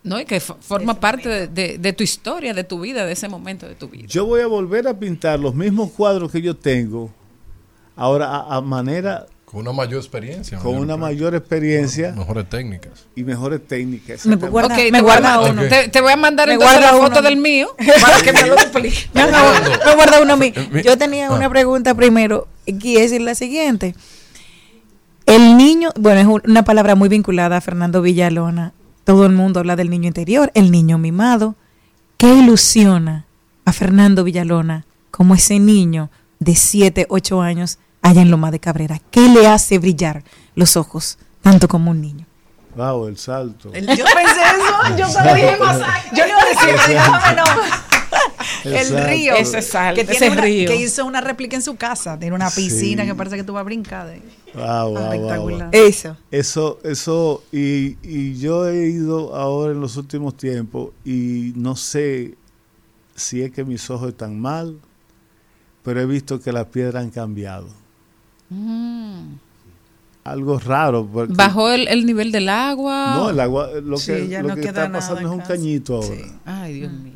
¿no? 0.03 0.19
Y 0.19 0.25
que 0.25 0.37
fo- 0.39 0.57
forma 0.61 0.99
parte 0.99 1.27
de, 1.27 1.47
de- 1.47 1.77
de 1.79 1.93
tu 1.93 2.03
historia, 2.03 2.53
de 2.53 2.63
tu 2.63 2.79
vida, 2.79 3.05
de 3.05 3.13
ese 3.13 3.27
momento 3.27 3.67
de 3.67 3.75
tu 3.75 3.89
vida. 3.89 4.05
Yo 4.07 4.25
voy 4.25 4.41
a 4.41 4.47
volver 4.47 4.87
a 4.87 4.97
pintar 4.97 5.39
los 5.39 5.53
mismos 5.55 5.91
cuadros 5.91 6.31
que 6.31 6.41
yo 6.41 6.55
tengo, 6.55 7.11
ahora 7.95 8.27
a, 8.27 8.57
a 8.57 8.61
manera, 8.61 9.25
Con 9.49 9.61
una 9.61 9.71
mayor 9.71 9.99
experiencia. 10.01 10.59
con 10.59 10.75
una 10.77 10.97
mayor 10.97 11.33
experiencia 11.33 12.11
Mejores 12.11 12.49
técnicas. 12.49 13.05
y 13.15 13.23
mejores 13.23 13.65
técnicas. 13.65 14.25
Me 14.25 14.35
guarda- 14.35 14.75
Ok, 14.75 14.81
me 14.91 14.91
te, 14.91 15.01
guarda 15.01 15.37
voy 15.37 15.47
a- 15.47 15.51
uno. 15.53 15.61
te, 15.69 15.87
te 15.87 16.01
voy 16.01 16.11
a 16.11 16.17
mandar 16.17 16.49
Me 16.49 16.55
entonces 16.55 16.81
la 16.81 16.91
guarda 16.91 17.07
foto 17.07 17.19
uno. 17.21 17.29
del 17.29 17.37
mío 17.37 17.69
para 18.01 18.21
que 18.21 18.33
me 18.33 18.45
lo. 18.45 18.55
No, 19.13 19.31
no, 19.31 19.85
me 19.85 19.95
guarda 19.95 20.21
uno 20.21 20.33
a 20.33 20.35
mí. 20.35 20.51
Eh, 20.53 20.81
Yo 20.83 20.97
tenía 20.97 21.27
Ah. 21.29 21.31
una 21.33 21.49
pregunta 21.49 21.95
primero, 21.95 22.49
y 22.65 22.73
quiero 22.73 22.99
decir 23.01 23.21
la 23.21 23.35
siguiente. 23.35 23.95
El 25.25 25.55
niño, 25.55 25.91
bueno, 25.97 26.19
es 26.19 26.25
un- 26.27 26.41
una 26.51 26.63
palabra 26.63 26.95
muy 26.95 27.07
vinculada 27.07 27.55
a 27.57 27.61
Fernando 27.61 28.01
Villalona. 28.01 28.73
Todo 29.05 29.25
el 29.25 29.31
mundo 29.31 29.61
habla 29.61 29.77
del 29.77 29.89
niño 29.89 30.07
interior, 30.09 30.51
el 30.55 30.71
niño 30.71 30.97
mimado. 30.97 31.55
¿Qué 32.17 32.27
ilusiona 32.33 33.25
a 33.63 33.71
Fernando 33.71 34.25
Villalona 34.25 34.85
como 35.09 35.35
ese 35.35 35.59
niño 35.59 36.09
de 36.39 36.55
7, 36.55 37.05
8 37.09 37.41
años 37.41 37.79
allá 38.01 38.21
en 38.21 38.31
Loma 38.31 38.51
de 38.51 38.59
Cabrera? 38.59 39.01
¿Qué 39.11 39.27
le 39.29 39.47
hace 39.47 39.79
brillar 39.79 40.23
los 40.55 40.77
ojos 40.77 41.17
tanto 41.41 41.67
como 41.67 41.91
un 41.91 42.01
niño? 42.01 42.25
Wow, 42.75 43.07
el 43.07 43.17
salto. 43.17 43.71
El- 43.73 43.87
yo 43.87 44.05
pensé 44.05 44.41
eso, 44.41 44.97
yo 44.97 45.09
solo 45.09 45.33
dije 45.33 45.57
más. 45.57 45.79
Yo 46.15 46.23
le 46.25 46.29
iba 46.29 46.41
a 46.41 46.45
decir, 46.45 46.79
déjame 46.87 47.35
no. 47.41 47.43
El 48.63 49.05
río. 49.07 49.35
Ese 49.35 49.61
sal- 49.61 49.95
que, 49.95 50.01
ese 50.01 50.11
tiene 50.13 50.29
una- 50.33 50.41
río. 50.41 50.67
que 50.67 50.75
hizo 50.75 51.05
una 51.05 51.21
réplica 51.21 51.55
en 51.55 51.61
su 51.61 51.75
casa. 51.75 52.17
Tiene 52.19 52.35
una 52.35 52.49
piscina 52.49 53.03
Sí. 53.03 53.09
que 53.09 53.15
parece 53.15 53.35
que 53.37 53.43
tú 53.43 53.53
vas 53.53 53.61
a 53.61 53.63
brincar. 53.63 54.07
De. 54.07 54.21
Wow, 54.53 54.63
wow, 54.63 54.91
wow, 54.93 55.03
Espectacular. 55.13 55.69
wow. 55.71 55.81
Eso. 55.87 56.17
Eso, 56.31 56.79
eso, 56.83 57.43
y, 57.51 57.97
y 58.03 58.37
yo 58.39 58.67
he 58.69 58.87
ido 58.89 59.35
ahora 59.35 59.71
en 59.73 59.81
los 59.81 59.97
últimos 59.97 60.37
tiempos 60.37 60.91
y 61.03 61.53
no 61.55 61.75
sé 61.75 62.35
si 63.15 63.41
es 63.41 63.51
que 63.51 63.63
mis 63.63 63.89
ojos 63.89 64.09
están 64.09 64.39
mal, 64.39 64.79
pero 65.83 65.99
he 66.01 66.05
visto 66.05 66.39
que 66.39 66.51
las 66.51 66.65
piedras 66.67 67.03
han 67.03 67.09
cambiado. 67.09 67.67
Algo 70.23 70.59
raro. 70.59 71.07
porque- 71.11 71.33
Bajó 71.33 71.69
el, 71.71 71.87
el 71.87 72.05
nivel 72.05 72.31
del 72.31 72.49
agua. 72.49 73.13
No, 73.15 73.29
el 73.29 73.39
agua, 73.39 73.69
lo 73.83 73.97
Sí, 73.97 74.11
que, 74.11 74.27
ya 74.27 74.41
lo 74.41 74.49
no 74.49 74.55
que 74.55 74.61
queda 74.61 74.69
está 74.71 74.87
nada 74.89 74.99
pasando 74.99 75.21
es 75.21 75.33
un 75.33 75.39
casa. 75.39 75.53
cañito 75.53 75.95
ahora. 75.95 76.07
Sí. 76.15 76.21
Ay, 76.45 76.73
Dios 76.75 76.91
Mm. 76.91 77.03
mío. 77.03 77.13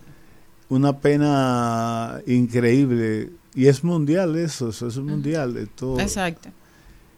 Una 0.70 0.98
pena 1.00 2.22
increíble. 2.26 3.32
Y 3.54 3.68
es 3.68 3.84
mundial 3.84 4.38
eso, 4.38 4.70
eso 4.70 4.88
es 4.88 4.98
mundial. 4.98 5.58
Esto, 5.58 6.00
Exacto. 6.00 6.50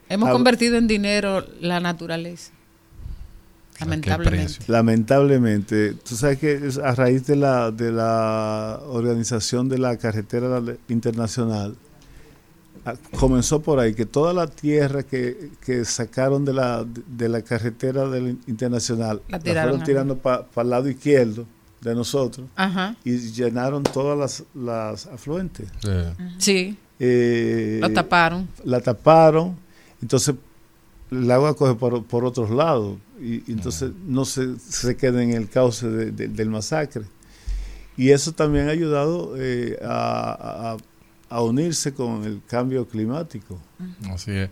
Hemos 0.08 0.30
convertido 0.30 0.76
en 0.76 0.88
dinero 0.88 1.44
la 1.60 1.78
naturaleza. 1.80 2.50
Lamentablemente. 3.80 4.54
Lamentablemente, 4.68 5.94
tú 5.94 6.14
sabes 6.16 6.38
que 6.38 6.54
es 6.66 6.78
a 6.78 6.94
raíz 6.94 7.26
de 7.26 7.36
la, 7.36 7.70
de 7.70 7.90
la 7.92 8.80
organización 8.88 9.68
de 9.68 9.78
la 9.78 9.96
carretera 9.96 10.60
internacional, 10.88 11.76
comenzó 13.18 13.60
por 13.62 13.78
ahí, 13.78 13.94
que 13.94 14.06
toda 14.06 14.32
la 14.32 14.46
tierra 14.46 15.02
que, 15.02 15.50
que 15.64 15.84
sacaron 15.84 16.44
de 16.44 16.52
la, 16.52 16.84
de 17.06 17.28
la 17.28 17.42
carretera 17.42 18.08
del 18.08 18.38
internacional, 18.46 19.22
La 19.28 19.38
la, 19.38 19.42
tiraron 19.42 19.62
fueron 19.70 19.80
ahí. 19.80 19.86
tirando 19.86 20.18
para 20.18 20.46
el 20.56 20.70
lado 20.70 20.88
izquierdo 20.88 21.46
de 21.80 21.94
nosotros 21.94 22.46
Ajá. 22.56 22.96
y 23.04 23.16
llenaron 23.18 23.82
todas 23.82 24.18
las, 24.18 24.44
las 24.54 25.06
afluentes. 25.06 25.68
Sí. 25.82 25.90
Sí, 26.38 26.78
Eh, 27.00 27.78
lo 27.80 27.90
taparon. 27.92 28.48
la 28.64 28.80
taparon, 28.80 29.56
entonces 30.00 30.34
el 31.10 31.30
agua 31.30 31.54
coge 31.56 31.74
por, 31.74 32.04
por 32.04 32.24
otros 32.24 32.50
lados 32.50 32.96
y, 33.20 33.36
y 33.50 33.52
entonces 33.52 33.90
no 34.06 34.24
se, 34.24 34.58
se 34.58 34.96
queda 34.96 35.22
en 35.22 35.30
el 35.32 35.48
cauce 35.48 35.88
de- 35.88 36.10
de- 36.12 36.28
del 36.28 36.50
masacre. 36.50 37.02
Y 37.96 38.10
eso 38.10 38.32
también 38.32 38.68
ha 38.68 38.72
ayudado 38.72 39.34
eh, 39.38 39.78
a, 39.82 40.72
a- 40.72 40.76
a 41.34 41.42
unirse 41.42 41.92
con 41.92 42.22
el 42.22 42.42
cambio 42.46 42.86
climático. 42.86 43.58
Así 44.08 44.30
es. 44.30 44.50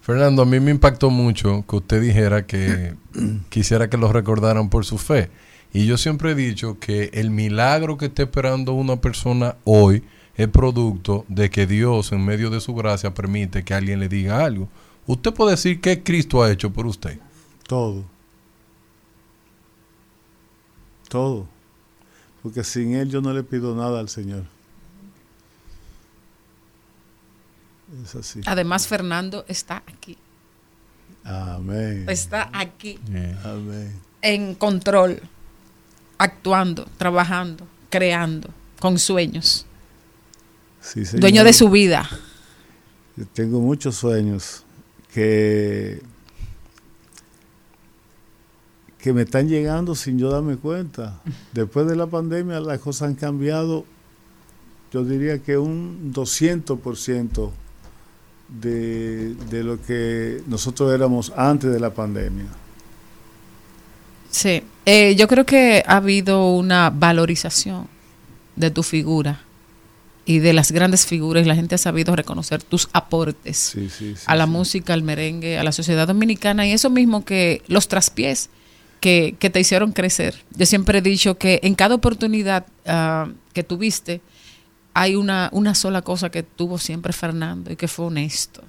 Fernando, 0.00 0.42
a 0.42 0.44
mí 0.44 0.58
me 0.58 0.72
impactó 0.72 1.08
mucho 1.08 1.64
que 1.68 1.76
usted 1.76 2.02
dijera 2.02 2.44
que 2.44 2.96
quisiera 3.50 3.88
que 3.88 3.96
lo 3.96 4.12
recordaran 4.12 4.68
por 4.68 4.84
su 4.84 4.98
fe. 4.98 5.30
Y 5.72 5.86
yo 5.86 5.96
siempre 5.96 6.32
he 6.32 6.34
dicho 6.34 6.80
que 6.80 7.10
el 7.12 7.30
milagro 7.30 7.96
que 7.96 8.06
está 8.06 8.24
esperando 8.24 8.72
una 8.72 9.00
persona 9.00 9.54
hoy 9.62 10.02
es 10.34 10.48
producto 10.48 11.24
de 11.28 11.50
que 11.50 11.68
Dios, 11.68 12.10
en 12.10 12.24
medio 12.24 12.50
de 12.50 12.60
su 12.60 12.74
gracia, 12.74 13.14
permite 13.14 13.62
que 13.62 13.72
alguien 13.72 14.00
le 14.00 14.08
diga 14.08 14.44
algo. 14.44 14.68
Usted 15.06 15.32
puede 15.32 15.52
decir 15.52 15.80
qué 15.80 16.02
Cristo 16.02 16.42
ha 16.42 16.50
hecho 16.50 16.72
por 16.72 16.88
usted. 16.88 17.20
Todo. 17.68 18.04
Todo. 21.08 21.46
Porque 22.42 22.64
sin 22.64 22.96
Él 22.96 23.08
yo 23.08 23.20
no 23.20 23.32
le 23.32 23.44
pido 23.44 23.76
nada 23.76 24.00
al 24.00 24.08
Señor. 24.08 24.53
Es 28.02 28.14
así. 28.14 28.40
Además, 28.46 28.86
Fernando 28.86 29.44
está 29.48 29.82
aquí. 29.86 30.16
Amén. 31.24 32.04
Está 32.08 32.50
aquí 32.52 32.98
Amén. 33.44 33.92
en 34.20 34.54
control, 34.54 35.22
actuando, 36.18 36.86
trabajando, 36.98 37.66
creando, 37.88 38.50
con 38.78 38.98
sueños. 38.98 39.64
Sí, 40.80 41.04
señor. 41.04 41.22
Dueño 41.22 41.44
de 41.44 41.52
su 41.54 41.70
vida. 41.70 42.08
Yo 43.16 43.26
tengo 43.32 43.60
muchos 43.60 43.94
sueños 43.94 44.64
que, 45.12 46.02
que 48.98 49.12
me 49.14 49.22
están 49.22 49.48
llegando 49.48 49.94
sin 49.94 50.18
yo 50.18 50.30
darme 50.30 50.56
cuenta. 50.56 51.22
Después 51.52 51.86
de 51.86 51.96
la 51.96 52.06
pandemia 52.06 52.60
las 52.60 52.80
cosas 52.80 53.08
han 53.08 53.14
cambiado, 53.14 53.86
yo 54.92 55.04
diría 55.04 55.38
que 55.38 55.56
un 55.56 56.12
200% 56.12 57.52
de, 58.48 59.34
de 59.34 59.64
lo 59.64 59.80
que 59.80 60.42
nosotros 60.46 60.92
éramos 60.92 61.32
antes 61.36 61.72
de 61.72 61.80
la 61.80 61.92
pandemia. 61.92 62.46
Sí. 64.30 64.62
Eh, 64.86 65.14
yo 65.16 65.28
creo 65.28 65.46
que 65.46 65.82
ha 65.86 65.96
habido 65.96 66.50
una 66.50 66.90
valorización 66.90 67.88
de 68.56 68.70
tu 68.70 68.82
figura 68.82 69.40
y 70.26 70.38
de 70.38 70.52
las 70.52 70.72
grandes 70.72 71.06
figuras 71.06 71.46
la 71.46 71.54
gente 71.54 71.74
ha 71.74 71.78
sabido 71.78 72.16
reconocer 72.16 72.62
tus 72.62 72.88
aportes 72.92 73.56
Sí, 73.56 73.88
sí, 73.90 74.14
sí, 74.16 74.22
a 74.26 74.34
la 74.34 74.46
música, 74.46 74.94
al 74.94 75.02
merengue, 75.02 75.58
a 75.58 75.64
la 75.64 75.72
sociedad 75.72 76.06
dominicana 76.06 76.66
y 76.66 76.72
eso 76.72 76.90
mismo 76.90 77.24
que 77.24 77.62
los 77.66 77.88
traspiés 77.88 78.50
que, 79.00 79.36
que 79.38 79.50
te 79.50 79.60
hicieron 79.60 79.92
crecer. 79.92 80.34
Yo 80.56 80.66
siempre 80.66 80.98
he 80.98 81.02
dicho 81.02 81.36
que 81.36 81.60
en 81.62 81.74
cada 81.74 81.94
oportunidad 81.94 82.66
ah, 82.86 83.28
que 83.52 83.62
tuviste, 83.62 84.20
hay 84.94 85.16
una, 85.16 85.50
una 85.52 85.74
sola 85.74 86.02
cosa 86.02 86.30
que 86.30 86.42
tuvo 86.42 86.78
siempre 86.78 87.12
Fernando 87.12 87.72
y 87.72 87.76
que 87.76 87.88
fue 87.88 88.06
honesto. 88.06 88.62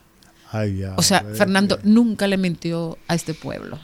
Ay, 0.51 0.79
ya, 0.79 0.93
O 0.97 1.01
sea, 1.01 1.23
Fernando 1.33 1.79
nunca 1.83 2.27
le 2.27 2.37
mintió 2.37 2.97
a 3.07 3.15
este 3.15 3.33
pueblo. 3.33 3.79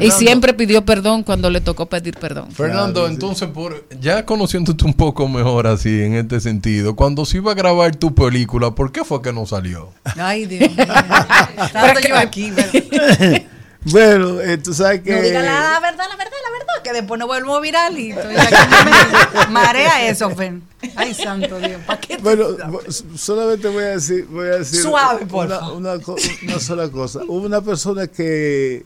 Y 0.00 0.10
siempre 0.10 0.54
pidió 0.54 0.84
perdón 0.86 1.22
cuando 1.22 1.50
le 1.50 1.60
tocó 1.60 1.86
pedir 1.86 2.16
perdón. 2.16 2.50
Fernando, 2.50 3.06
entonces, 3.06 3.48
por, 3.48 3.86
ya 4.00 4.24
conociéndote 4.24 4.84
un 4.86 4.94
poco 4.94 5.28
mejor 5.28 5.66
así 5.66 6.02
en 6.02 6.14
este 6.14 6.40
sentido, 6.40 6.96
cuando 6.96 7.26
se 7.26 7.38
iba 7.38 7.52
a 7.52 7.54
grabar 7.54 7.94
tu 7.94 8.14
película, 8.14 8.70
¿por 8.70 8.90
qué 8.90 9.04
fue 9.04 9.20
que 9.20 9.32
no 9.32 9.44
salió? 9.44 9.92
Ay, 10.16 10.46
Dios 10.46 10.74
mío. 10.74 10.86
Tanto 11.72 12.08
yo 12.08 12.16
aquí. 12.16 12.52
Bueno, 13.90 14.40
eh, 14.40 14.58
tú 14.58 14.74
sabes 14.74 15.00
que. 15.00 15.14
No 15.14 15.22
diga 15.22 15.42
la 15.42 15.80
verdad, 15.80 16.06
la 16.10 16.16
verdad, 16.16 16.36
la 16.44 16.50
verdad, 16.50 16.82
que 16.82 16.92
después 16.92 17.18
no 17.20 17.26
vuelvo 17.26 17.60
viral 17.60 17.98
y 17.98 18.10
estoy 18.10 18.34
aquí. 18.36 18.54
Marea 19.50 20.08
eso, 20.08 20.30
Fen. 20.30 20.62
Ay, 20.96 21.14
santo 21.14 21.58
Dios, 21.58 21.80
¿para 21.86 22.00
qué? 22.00 22.16
Bueno, 22.18 22.48
solamente 23.14 23.68
voy 23.68 23.84
a 23.84 23.88
decir, 23.88 24.26
voy 24.26 24.48
a 24.48 24.58
decir 24.58 24.80
Suave, 24.80 25.26
por 25.26 25.46
una, 25.46 25.58
favor. 26.00 26.18
una 26.42 26.58
sola 26.58 26.90
cosa. 26.90 27.20
Hubo 27.28 27.46
una 27.46 27.60
persona 27.60 28.08
que 28.08 28.84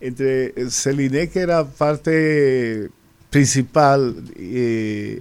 entre 0.00 0.70
Celine, 0.70 1.28
que 1.28 1.40
era 1.40 1.64
parte 1.64 2.90
principal, 3.30 4.22
eh, 4.36 5.20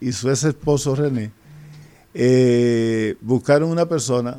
y 0.00 0.12
su 0.12 0.30
ex 0.30 0.44
esposo 0.44 0.94
René, 0.94 1.30
eh, 2.12 3.16
buscaron 3.20 3.70
una 3.70 3.86
persona 3.86 4.36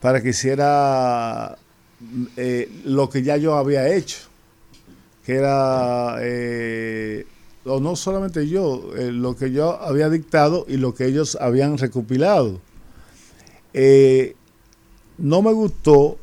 para 0.00 0.22
que 0.22 0.30
hiciera 0.30 1.56
eh, 2.36 2.70
lo 2.84 3.08
que 3.10 3.22
ya 3.22 3.36
yo 3.36 3.54
había 3.56 3.88
hecho, 3.94 4.18
que 5.24 5.34
era, 5.36 6.16
eh, 6.20 7.26
o 7.64 7.80
no 7.80 7.94
solamente 7.96 8.48
yo, 8.48 8.90
eh, 8.96 9.12
lo 9.12 9.36
que 9.36 9.50
yo 9.52 9.80
había 9.80 10.08
dictado 10.08 10.64
y 10.68 10.76
lo 10.76 10.94
que 10.94 11.04
ellos 11.06 11.36
habían 11.40 11.76
recopilado. 11.78 12.60
Eh, 13.74 14.34
no 15.18 15.42
me 15.42 15.52
gustó 15.52 16.18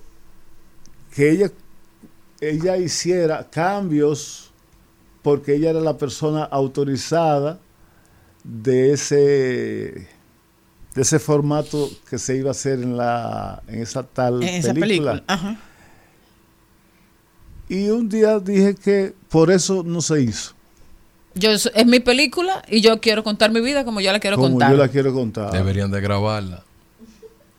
que 1.13 1.29
ella, 1.31 1.51
ella 2.41 2.77
hiciera 2.77 3.47
cambios 3.49 4.51
porque 5.21 5.55
ella 5.55 5.69
era 5.71 5.79
la 5.79 5.97
persona 5.97 6.43
autorizada 6.43 7.59
de 8.43 8.93
ese 8.93 10.07
de 10.95 11.01
ese 11.01 11.19
formato 11.19 11.89
que 12.09 12.17
se 12.17 12.37
iba 12.37 12.49
a 12.49 12.51
hacer 12.51 12.79
en 12.81 12.97
la 12.97 13.61
en 13.67 13.81
esa 13.81 14.03
tal 14.03 14.41
En 14.41 14.49
esa 14.55 14.73
película. 14.73 15.11
película. 15.11 15.23
Ajá. 15.27 15.59
Y 17.69 17.89
un 17.89 18.07
día 18.07 18.39
dije 18.39 18.75
que 18.75 19.13
por 19.29 19.51
eso 19.51 19.83
no 19.83 20.01
se 20.01 20.21
hizo. 20.21 20.53
Yo, 21.35 21.51
es 21.51 21.85
mi 21.85 21.99
película 21.99 22.63
y 22.67 22.81
yo 22.81 22.99
quiero 22.99 23.23
contar 23.23 23.51
mi 23.51 23.61
vida 23.61 23.85
como 23.85 24.01
yo 24.01 24.11
la 24.11 24.19
quiero 24.19 24.37
como 24.37 24.49
contar. 24.49 24.71
yo 24.71 24.77
la 24.77 24.87
quiero 24.87 25.13
contar. 25.13 25.51
Deberían 25.51 25.91
de 25.91 26.01
grabarla. 26.01 26.63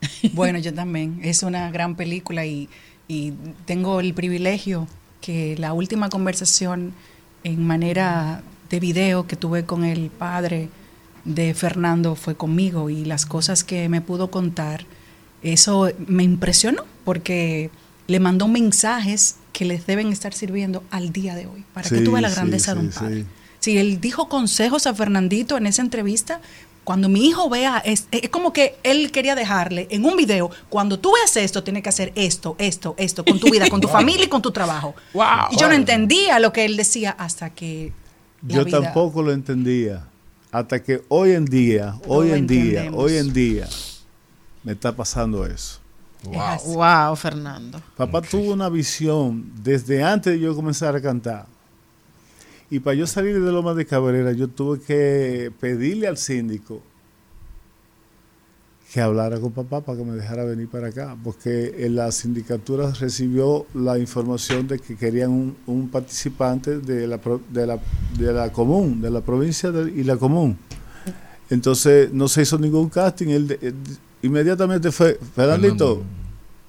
Bueno, 0.32 0.58
yo 0.58 0.72
también. 0.72 1.20
Es 1.22 1.42
una 1.42 1.70
gran 1.70 1.96
película 1.96 2.46
y, 2.46 2.68
y 3.08 3.32
tengo 3.66 4.00
el 4.00 4.14
privilegio 4.14 4.86
que 5.20 5.56
la 5.58 5.72
última 5.72 6.08
conversación 6.08 6.92
en 7.44 7.66
manera 7.66 8.42
de 8.70 8.80
video 8.80 9.26
que 9.26 9.36
tuve 9.36 9.64
con 9.64 9.84
el 9.84 10.10
padre 10.10 10.68
de 11.24 11.54
Fernando 11.54 12.14
fue 12.14 12.34
conmigo 12.34 12.90
y 12.90 13.04
las 13.04 13.26
cosas 13.26 13.64
que 13.64 13.88
me 13.88 14.00
pudo 14.00 14.30
contar, 14.30 14.86
eso 15.42 15.90
me 16.06 16.22
impresionó 16.22 16.84
porque 17.04 17.70
le 18.06 18.20
mandó 18.20 18.48
mensajes 18.48 19.36
que 19.58 19.64
les 19.64 19.84
deben 19.88 20.12
estar 20.12 20.32
sirviendo 20.32 20.84
al 20.92 21.10
día 21.12 21.34
de 21.34 21.48
hoy. 21.48 21.64
Para 21.74 21.88
que 21.88 22.00
tú 22.02 22.12
veas 22.12 22.22
la 22.22 22.28
sí, 22.28 22.34
grandeza 22.36 22.74
de 22.74 22.80
un 22.80 22.90
padre. 22.90 23.16
sí. 23.22 23.26
Si 23.58 23.76
él 23.76 24.00
dijo 24.00 24.28
consejos 24.28 24.86
a 24.86 24.94
Fernandito 24.94 25.56
en 25.56 25.66
esa 25.66 25.82
entrevista, 25.82 26.40
cuando 26.84 27.08
mi 27.08 27.26
hijo 27.26 27.50
vea, 27.50 27.78
es, 27.84 28.06
es 28.12 28.28
como 28.28 28.52
que 28.52 28.76
él 28.84 29.10
quería 29.10 29.34
dejarle 29.34 29.88
en 29.90 30.04
un 30.04 30.16
video, 30.16 30.48
cuando 30.68 31.00
tú 31.00 31.10
veas 31.12 31.36
esto, 31.36 31.64
tienes 31.64 31.82
que 31.82 31.88
hacer 31.88 32.12
esto, 32.14 32.54
esto, 32.60 32.94
esto, 32.98 33.24
con 33.24 33.40
tu 33.40 33.50
vida, 33.50 33.68
con 33.68 33.80
tu 33.80 33.88
familia 33.98 34.26
y 34.26 34.28
con 34.28 34.42
tu 34.42 34.52
trabajo. 34.52 34.94
Wow. 35.12 35.48
Y 35.50 35.56
yo 35.58 35.66
no 35.66 35.74
entendía 35.74 36.38
lo 36.38 36.52
que 36.52 36.64
él 36.64 36.76
decía 36.76 37.10
hasta 37.10 37.50
que... 37.50 37.92
Yo 38.42 38.64
vida- 38.64 38.80
tampoco 38.80 39.22
lo 39.22 39.32
entendía. 39.32 40.04
Hasta 40.52 40.80
que 40.80 41.02
hoy 41.08 41.32
en 41.32 41.44
día, 41.46 41.96
hoy 42.06 42.28
lo 42.28 42.36
en 42.36 42.46
día, 42.46 42.90
hoy 42.94 43.16
en 43.16 43.32
día, 43.32 43.68
me 44.62 44.70
está 44.72 44.94
pasando 44.94 45.44
eso. 45.44 45.80
Wow. 46.24 46.74
wow, 46.74 47.16
Fernando. 47.16 47.80
Papá 47.96 48.20
tuvo 48.22 48.52
una 48.52 48.68
visión 48.68 49.50
desde 49.62 50.02
antes 50.02 50.32
de 50.34 50.40
yo 50.40 50.54
comenzar 50.54 50.94
a 50.96 51.00
cantar. 51.00 51.46
Y 52.70 52.80
para 52.80 52.94
yo 52.94 53.06
salir 53.06 53.40
de 53.42 53.52
Loma 53.52 53.72
de 53.72 53.86
Cabrera, 53.86 54.32
yo 54.32 54.48
tuve 54.48 54.80
que 54.80 55.50
pedirle 55.60 56.06
al 56.06 56.18
síndico 56.18 56.82
que 58.92 59.00
hablara 59.02 59.38
con 59.38 59.52
papá 59.52 59.82
para 59.82 59.98
que 59.98 60.04
me 60.04 60.14
dejara 60.16 60.44
venir 60.44 60.68
para 60.68 60.88
acá, 60.88 61.14
porque 61.22 61.74
en 61.78 61.94
la 61.94 62.10
sindicatura 62.10 62.90
recibió 62.92 63.66
la 63.74 63.98
información 63.98 64.66
de 64.66 64.78
que 64.78 64.96
querían 64.96 65.30
un, 65.30 65.56
un 65.66 65.88
participante 65.90 66.78
de 66.78 67.06
la, 67.06 67.20
de, 67.50 67.66
la, 67.66 67.78
de 68.18 68.32
la 68.32 68.50
común, 68.50 69.00
de 69.02 69.10
la 69.10 69.20
provincia 69.20 69.70
de- 69.70 69.90
y 69.92 70.04
la 70.04 70.16
común. 70.16 70.56
Entonces 71.50 72.12
no 72.12 72.28
se 72.28 72.42
hizo 72.42 72.58
ningún 72.58 72.88
casting, 72.88 73.28
él, 73.28 73.58
él 73.60 73.74
inmediatamente 74.22 74.90
fue, 74.92 75.18
Fernandito, 75.34 76.02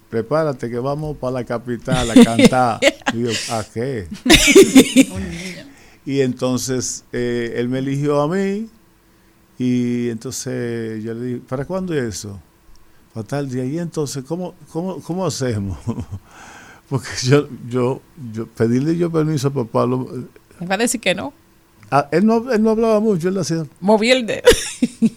prepárate 0.08 0.68
que 0.70 0.78
vamos 0.78 1.16
para 1.16 1.32
la 1.32 1.44
capital 1.44 2.10
a 2.10 2.14
cantar. 2.24 2.80
Y 3.12 3.22
yo, 3.22 3.30
¿a 3.50 3.64
qué? 3.64 4.06
y 6.06 6.20
entonces 6.20 7.04
eh, 7.12 7.54
él 7.56 7.68
me 7.68 7.78
eligió 7.80 8.20
a 8.20 8.28
mí 8.28 8.68
y 9.58 10.08
entonces 10.08 11.02
yo 11.04 11.14
le 11.14 11.24
dije, 11.24 11.40
¿para 11.48 11.64
cuándo 11.64 11.94
es 11.94 12.02
eso? 12.16 12.40
Para 13.12 13.26
tal 13.26 13.50
día. 13.50 13.64
Y 13.64 13.78
entonces, 13.78 14.24
¿cómo, 14.24 14.54
cómo, 14.72 15.00
cómo 15.00 15.26
hacemos? 15.26 15.78
Porque 16.88 17.08
yo, 17.22 17.48
yo, 17.68 18.00
yo, 18.32 18.46
pedirle 18.46 18.96
yo 18.96 19.10
permiso 19.10 19.48
a 19.48 19.52
papá, 19.52 19.86
lo- 19.86 20.08
Me 20.58 20.66
va 20.66 20.74
a 20.74 20.78
decir 20.78 21.00
que 21.00 21.14
no. 21.14 21.32
ah, 21.90 22.08
él, 22.10 22.26
no, 22.26 22.50
él 22.50 22.62
no 22.62 22.70
hablaba 22.70 22.98
mucho, 23.00 23.28
él 23.28 23.38
hacía 23.38 23.64
dedo. 24.26 24.42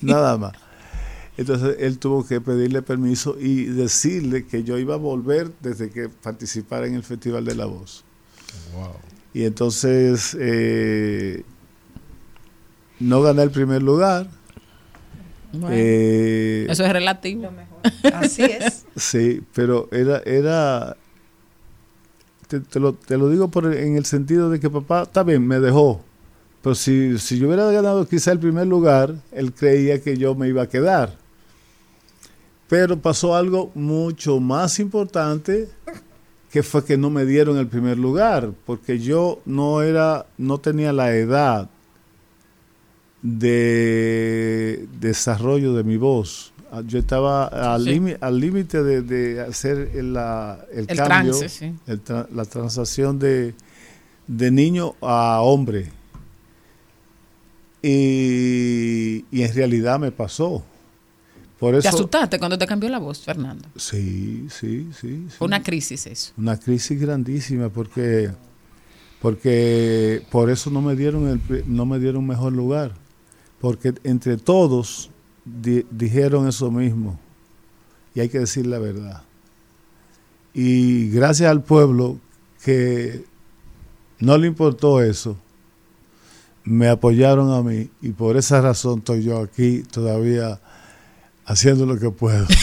nada 0.01 0.37
más. 0.37 0.51
Entonces 1.37 1.77
él 1.79 1.97
tuvo 1.97 2.25
que 2.25 2.39
pedirle 2.41 2.81
permiso 2.83 3.35
y 3.39 3.65
decirle 3.65 4.45
que 4.45 4.63
yo 4.63 4.77
iba 4.77 4.93
a 4.93 4.97
volver 4.97 5.51
desde 5.61 5.89
que 5.89 6.07
participara 6.09 6.85
en 6.85 6.93
el 6.95 7.03
Festival 7.03 7.43
de 7.45 7.55
la 7.55 7.65
Voz. 7.65 8.03
Y 9.33 9.45
entonces 9.45 10.37
eh, 10.39 11.43
no 12.99 13.21
gané 13.23 13.43
el 13.43 13.51
primer 13.51 13.81
lugar. 13.81 14.27
Bueno, 15.53 15.67
Eh, 15.71 16.67
Eso 16.69 16.83
es 16.85 16.91
relativo. 16.93 17.49
Así 18.13 18.43
es. 18.43 18.85
Sí, 18.95 19.41
pero 19.55 19.89
era, 19.91 20.19
era 20.25 20.95
te, 22.47 22.59
te 22.59 22.79
lo, 22.79 22.93
te 22.93 23.17
lo 23.17 23.29
digo 23.29 23.47
por 23.49 23.65
el- 23.65 23.73
en 23.77 23.95
el 23.97 24.05
sentido 24.05 24.51
de 24.51 24.59
que 24.59 24.69
papá, 24.69 25.03
está 25.03 25.23
bien, 25.23 25.47
me 25.47 25.59
dejó. 25.59 26.03
Pero 26.61 26.75
si, 26.75 27.17
si 27.17 27.39
yo 27.39 27.47
hubiera 27.47 27.69
ganado 27.71 28.07
quizá 28.07 28.31
el 28.31 28.39
primer 28.39 28.67
lugar, 28.67 29.15
él 29.31 29.51
creía 29.53 29.99
que 30.01 30.15
yo 30.17 30.33
me 30.35 30.47
iba 30.47 30.61
a 30.63 30.69
quedar. 30.69 31.17
Pero 32.67 32.99
pasó 32.99 33.35
algo 33.35 33.71
mucho 33.75 34.39
más 34.39 34.79
importante, 34.79 35.69
que 36.51 36.63
fue 36.63 36.85
que 36.85 36.97
no 36.97 37.09
me 37.09 37.25
dieron 37.25 37.57
el 37.57 37.67
primer 37.67 37.97
lugar, 37.97 38.51
porque 38.65 38.99
yo 38.99 39.41
no 39.45 39.81
era, 39.81 40.25
no 40.37 40.59
tenía 40.59 40.93
la 40.93 41.15
edad 41.15 41.69
de 43.21 44.87
desarrollo 44.99 45.73
de 45.73 45.83
mi 45.83 45.97
voz. 45.97 46.53
Ah, 46.71 46.81
Yo 46.85 46.99
estaba 46.99 47.45
al 47.45 47.83
límite 48.39 48.81
de, 48.83 49.01
de 49.01 49.41
hacer 49.41 49.91
el, 49.93 50.13
la- 50.13 50.65
el 50.71 50.85
El 50.89 50.97
cambio, 50.97 51.37
trance, 51.37 51.49
sí. 51.49 51.73
el 51.87 52.03
tra- 52.03 52.27
la 52.33 52.45
transacción 52.45 53.19
de, 53.19 53.53
de 54.27 54.51
niño 54.51 54.95
a 55.01 55.41
hombre. 55.41 55.91
Y, 57.81 59.25
y 59.31 59.43
en 59.43 59.53
realidad 59.53 59.99
me 59.99 60.11
pasó. 60.11 60.63
Por 61.63 61.79
¿Te 61.81 61.87
asustaste 61.87 62.39
cuando 62.39 62.57
te 62.57 62.67
cambió 62.67 62.89
la 62.89 62.99
voz, 62.99 63.21
Fernando? 63.21 63.69
Sí, 63.77 64.47
sí, 64.49 64.89
sí. 64.99 65.27
Sí. 65.29 65.35
una 65.39 65.63
crisis 65.63 66.05
eso. 66.07 66.33
Una 66.35 66.59
crisis 66.59 66.99
grandísima 66.99 67.69
porque 67.69 68.31
porque 69.21 70.21
por 70.29 70.49
eso 70.49 70.69
no 70.69 70.81
me 70.81 70.95
dieron 70.97 71.27
el 71.29 71.63
no 71.67 71.85
me 71.85 71.99
dieron 71.99 72.27
mejor 72.27 72.51
lugar 72.51 72.93
porque 73.61 73.93
entre 74.03 74.35
todos 74.35 75.09
di- 75.45 75.85
dijeron 75.89 76.49
eso 76.49 76.69
mismo 76.69 77.17
y 78.13 78.19
hay 78.19 78.27
que 78.27 78.39
decir 78.39 78.67
la 78.67 78.79
verdad 78.79 79.21
y 80.53 81.09
gracias 81.11 81.49
al 81.49 81.63
pueblo 81.63 82.19
que 82.65 83.23
no 84.19 84.37
le 84.37 84.47
importó 84.47 85.01
eso 85.01 85.37
me 86.65 86.89
apoyaron 86.89 87.51
a 87.53 87.61
mí 87.63 87.89
y 88.01 88.09
por 88.09 88.35
esa 88.35 88.59
razón 88.59 88.99
estoy 88.99 89.23
yo 89.23 89.39
aquí 89.39 89.83
todavía 89.83 90.59
haciendo 91.45 91.85
lo 91.85 91.97
que 91.99 92.09
puedo 92.09 92.45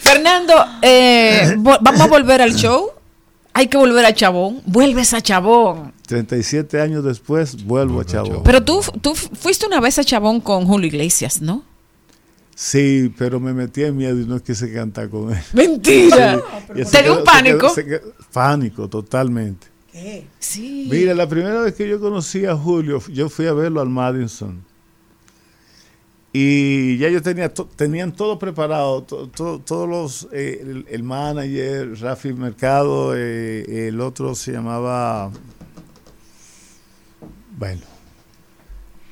Fernando, 0.00 0.54
eh, 0.82 1.54
vo- 1.58 1.78
vamos 1.80 2.00
a 2.00 2.06
volver 2.06 2.42
al 2.42 2.54
show. 2.54 2.90
hay 3.54 3.66
que 3.68 3.76
volver 3.76 4.04
a 4.04 4.14
Chabón. 4.14 4.60
Vuelves 4.66 5.12
a 5.14 5.20
Chabón. 5.20 5.92
37 6.06 6.80
años 6.80 7.04
después 7.04 7.64
vuelvo 7.64 8.00
a 8.00 8.04
Chavo. 8.04 8.42
Pero 8.42 8.62
tú, 8.62 8.80
tú 9.00 9.14
fuiste 9.14 9.66
una 9.66 9.80
vez 9.80 9.98
a 9.98 10.04
Chabón 10.04 10.40
con 10.40 10.66
Julio 10.66 10.88
Iglesias, 10.88 11.40
¿no? 11.40 11.62
Sí, 12.54 13.12
pero 13.16 13.40
me 13.40 13.52
metí 13.54 13.82
en 13.82 13.96
miedo 13.96 14.20
y 14.20 14.26
no 14.26 14.38
quise 14.42 14.70
cantar 14.72 15.08
con 15.08 15.32
él. 15.32 15.42
Mentira. 15.54 16.36
Sí, 16.36 16.42
él 16.80 16.86
¿Te 16.90 17.02
dio 17.02 17.12
un 17.12 17.18
se 17.20 17.24
pánico? 17.24 17.58
quedó- 17.58 17.74
se 17.74 17.84
quedó- 17.86 18.12
pánico, 18.32 18.88
totalmente. 18.88 19.66
Sí. 20.38 20.88
Mira, 20.90 21.14
la 21.14 21.28
primera 21.28 21.60
vez 21.62 21.74
que 21.74 21.88
yo 21.88 22.00
conocí 22.00 22.44
a 22.46 22.54
Julio, 22.56 23.02
yo 23.12 23.28
fui 23.28 23.46
a 23.46 23.52
verlo 23.52 23.80
al 23.80 23.88
Madison. 23.88 24.62
Y 26.32 26.96
ya 26.96 27.10
yo 27.10 27.20
tenía 27.20 27.52
to- 27.52 27.68
tenían 27.76 28.12
todo 28.12 28.38
preparado, 28.38 29.02
to- 29.02 29.28
to- 29.28 29.60
todos 29.60 29.86
los, 29.88 30.28
eh, 30.32 30.84
el, 30.88 31.02
manager, 31.02 31.98
Rafi 32.00 32.32
Mercado, 32.32 33.14
eh, 33.14 33.88
el 33.88 34.00
otro 34.00 34.34
se 34.34 34.52
llamaba, 34.52 35.30
bueno, 37.58 37.82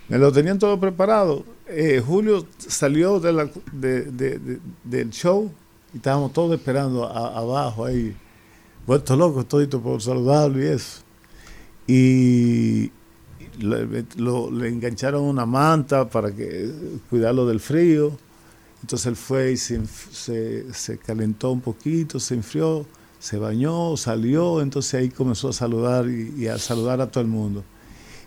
me 0.08 0.18
lo 0.18 0.32
tenían 0.32 0.58
todo 0.58 0.80
preparado. 0.80 1.44
Eh, 1.66 2.02
Julio 2.04 2.46
salió 2.58 3.20
de 3.20 4.58
del 4.82 5.10
show 5.10 5.52
y 5.92 5.98
estábamos 5.98 6.32
todos 6.32 6.58
esperando 6.58 7.04
abajo 7.06 7.84
ahí, 7.84 8.16
vuelto 8.86 9.14
loco, 9.14 9.44
todito 9.44 9.80
por 9.80 10.00
saludarlo 10.00 10.60
y 10.62 10.66
eso. 10.68 11.02
Y 11.86 12.90
le, 13.60 14.04
lo- 14.16 14.50
le 14.50 14.68
engancharon 14.68 15.22
una 15.22 15.46
manta 15.46 16.08
para 16.08 16.32
que 16.34 16.70
cuidarlo 17.08 17.46
del 17.46 17.60
frío. 17.60 18.12
Entonces 18.82 19.06
él 19.06 19.16
fue 19.16 19.52
y 19.52 19.56
se, 19.58 19.80
se, 20.72 20.98
calentó 20.98 21.52
un 21.52 21.60
poquito, 21.60 22.18
se 22.18 22.34
enfrió, 22.34 22.86
se 23.18 23.36
bañó, 23.36 23.96
salió, 23.98 24.62
entonces 24.62 24.94
ahí 24.94 25.10
comenzó 25.10 25.50
a 25.50 25.52
saludar 25.52 26.06
y, 26.08 26.46
a 26.48 26.58
saludar 26.58 27.00
a 27.02 27.10
todo 27.10 27.20
el 27.22 27.28
mundo. 27.28 27.62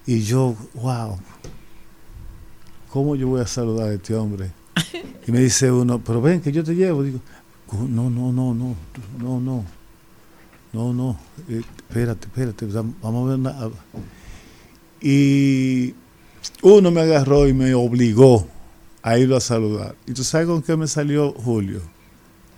Y 0.05 0.21
yo, 0.21 0.55
wow, 0.75 1.17
¿cómo 2.89 3.15
yo 3.15 3.27
voy 3.27 3.41
a 3.41 3.47
saludar 3.47 3.89
a 3.89 3.93
este 3.93 4.13
hombre? 4.15 4.51
Y 5.27 5.31
me 5.31 5.39
dice 5.39 5.71
uno, 5.71 5.99
pero 6.03 6.21
ven 6.21 6.41
que 6.41 6.51
yo 6.51 6.63
te 6.63 6.75
llevo. 6.75 7.01
Digo, 7.03 7.19
"¿Cómo? 7.65 7.87
no, 7.87 8.09
no, 8.09 8.31
no, 8.31 8.53
no, 8.53 8.75
no, 9.19 9.39
no, 9.39 9.65
no, 10.73 10.93
no, 10.93 11.17
eh, 11.49 11.61
espérate, 11.87 12.27
espérate, 12.27 12.67
vam- 12.67 12.93
vamos 13.01 13.25
a 13.25 13.29
ver 13.29 13.39
una... 13.39 13.69
Y 15.03 15.93
uno 16.61 16.89
me 16.91 17.01
agarró 17.01 17.47
y 17.47 17.53
me 17.53 17.73
obligó 17.73 18.47
a 19.01 19.17
irlo 19.17 19.35
a 19.35 19.41
saludar. 19.41 19.95
¿Y 20.07 20.13
tú 20.13 20.23
sabes 20.23 20.47
con 20.47 20.61
qué 20.63 20.77
me 20.77 20.87
salió 20.87 21.33
Julio? 21.33 21.81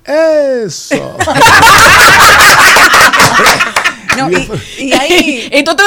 ¡Eso! 0.06 1.18
No, 4.18 4.32
y, 4.32 4.36
y 4.86 4.94
ahí, 4.94 5.50
y 5.54 5.64
tú 5.64 5.76
te 5.76 5.84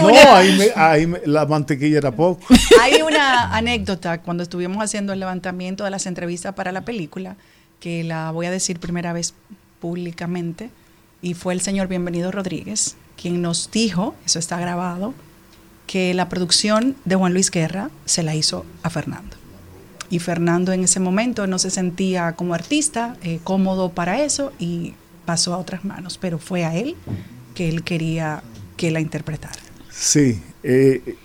no, 0.00 0.08
una, 0.08 0.36
ahí, 0.36 0.58
me- 0.58 0.70
ahí 0.76 1.06
me- 1.06 1.20
la 1.24 1.46
mantequilla 1.46 1.96
era 1.98 2.10
poco. 2.10 2.44
hay 2.82 3.00
una 3.00 3.54
anécdota 3.56 4.20
cuando 4.20 4.42
estuvimos 4.42 4.82
haciendo 4.84 5.12
el 5.14 5.20
levantamiento 5.20 5.84
de 5.84 5.90
las 5.90 6.04
entrevistas 6.06 6.54
para 6.54 6.72
la 6.72 6.84
película, 6.84 7.36
que 7.80 8.04
la 8.04 8.32
voy 8.32 8.46
a 8.46 8.50
decir 8.50 8.80
primera 8.80 9.12
vez 9.14 9.32
públicamente, 9.80 10.68
y 11.22 11.32
fue 11.34 11.54
el 11.54 11.62
señor 11.62 11.88
Bienvenido 11.88 12.30
Rodríguez 12.32 12.96
quien 13.20 13.42
nos 13.42 13.70
dijo, 13.70 14.14
eso 14.26 14.38
está 14.38 14.58
grabado, 14.58 15.14
que 15.86 16.14
la 16.14 16.28
producción 16.28 16.96
de 17.04 17.14
Juan 17.16 17.32
Luis 17.32 17.50
Guerra 17.50 17.90
se 18.04 18.22
la 18.22 18.34
hizo 18.34 18.64
a 18.82 18.90
Fernando. 18.90 19.36
Y 20.10 20.18
Fernando 20.18 20.72
en 20.72 20.84
ese 20.84 21.00
momento 21.00 21.46
no 21.46 21.58
se 21.58 21.70
sentía 21.70 22.32
como 22.34 22.54
artista 22.54 23.16
eh, 23.22 23.40
cómodo 23.42 23.90
para 23.90 24.22
eso 24.22 24.52
y 24.58 24.94
pasó 25.24 25.54
a 25.54 25.58
otras 25.58 25.84
manos, 25.84 26.18
pero 26.18 26.38
fue 26.38 26.64
a 26.64 26.74
él 26.74 26.96
que 27.54 27.68
él 27.68 27.82
quería 27.84 28.42
que 28.76 28.90
la 28.90 29.00
interpretara. 29.00 29.54
Sí. 29.90 30.42
Eh, 30.62 31.16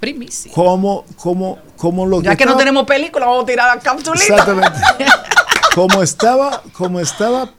Primicia. 0.00 0.52
¿Cómo, 0.54 1.04
cómo, 1.16 1.58
cómo 1.76 2.06
lo 2.06 2.22
Ya 2.22 2.36
que 2.36 2.44
no 2.44 2.52
estaba- 2.52 2.58
tenemos 2.58 2.84
película, 2.86 3.26
vamos 3.26 3.42
a 3.42 3.46
tirar 3.46 3.76
la 3.76 3.82
capsulita. 3.82 4.22
Exactamente. 4.24 4.78
Como 5.74 6.02
estaba, 6.02 6.62
como 6.72 6.98
estaba, 6.98 7.52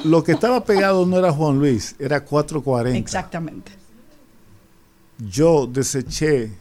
lo 0.04 0.24
que 0.24 0.32
estaba 0.32 0.64
pegado 0.64 1.06
no 1.06 1.18
era 1.18 1.32
Juan 1.32 1.58
Luis, 1.58 1.94
era 1.98 2.24
440. 2.24 2.98
Exactamente. 2.98 3.72
Yo 5.18 5.66
deseché, 5.66 6.52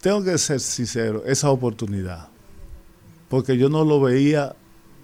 tengo 0.00 0.22
que 0.24 0.38
ser 0.38 0.60
sincero, 0.60 1.22
esa 1.26 1.50
oportunidad. 1.50 2.28
Porque 3.28 3.56
yo 3.56 3.68
no 3.68 3.84
lo 3.84 4.00
veía 4.00 4.56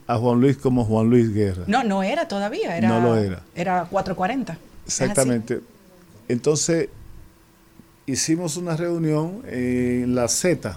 a 0.06 0.16
Juan 0.16 0.40
Luis 0.40 0.56
como 0.56 0.84
Juan 0.84 1.10
Luis 1.10 1.32
Guerra. 1.32 1.64
No, 1.66 1.84
no 1.84 2.02
era 2.02 2.26
todavía, 2.28 2.76
era, 2.76 2.88
No 2.88 3.00
lo 3.00 3.16
era. 3.16 3.42
Era 3.54 3.84
440. 3.84 4.52
Es 4.52 4.58
así. 4.58 5.04
Exactamente. 5.04 5.60
Entonces, 6.28 6.88
hicimos 8.06 8.56
una 8.56 8.76
reunión 8.76 9.42
en 9.46 10.14
la 10.14 10.28
Z. 10.28 10.76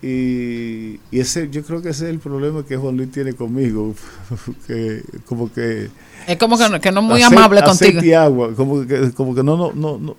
Y, 0.00 1.00
y 1.10 1.18
ese, 1.20 1.48
yo 1.50 1.64
creo 1.64 1.82
que 1.82 1.88
ese 1.90 2.04
es 2.04 2.10
el 2.10 2.20
problema 2.20 2.64
que 2.64 2.76
Juan 2.76 2.96
Luis 2.96 3.10
tiene 3.10 3.32
conmigo. 3.34 3.94
que 4.66 5.02
como 5.26 5.52
que. 5.52 5.90
Es 6.26 6.36
como 6.36 6.56
que 6.56 6.68
no, 6.68 6.80
que 6.80 6.92
no 6.92 7.02
muy 7.02 7.20
Aceite- 7.20 7.36
amable 7.36 7.62
contigo. 7.62 8.02
y 8.04 8.12
agua, 8.12 8.54
como 8.54 8.86
que, 8.86 9.12
como 9.12 9.34
que 9.34 9.42
no, 9.42 9.56
no, 9.56 9.72
no, 9.72 9.98
no. 9.98 10.16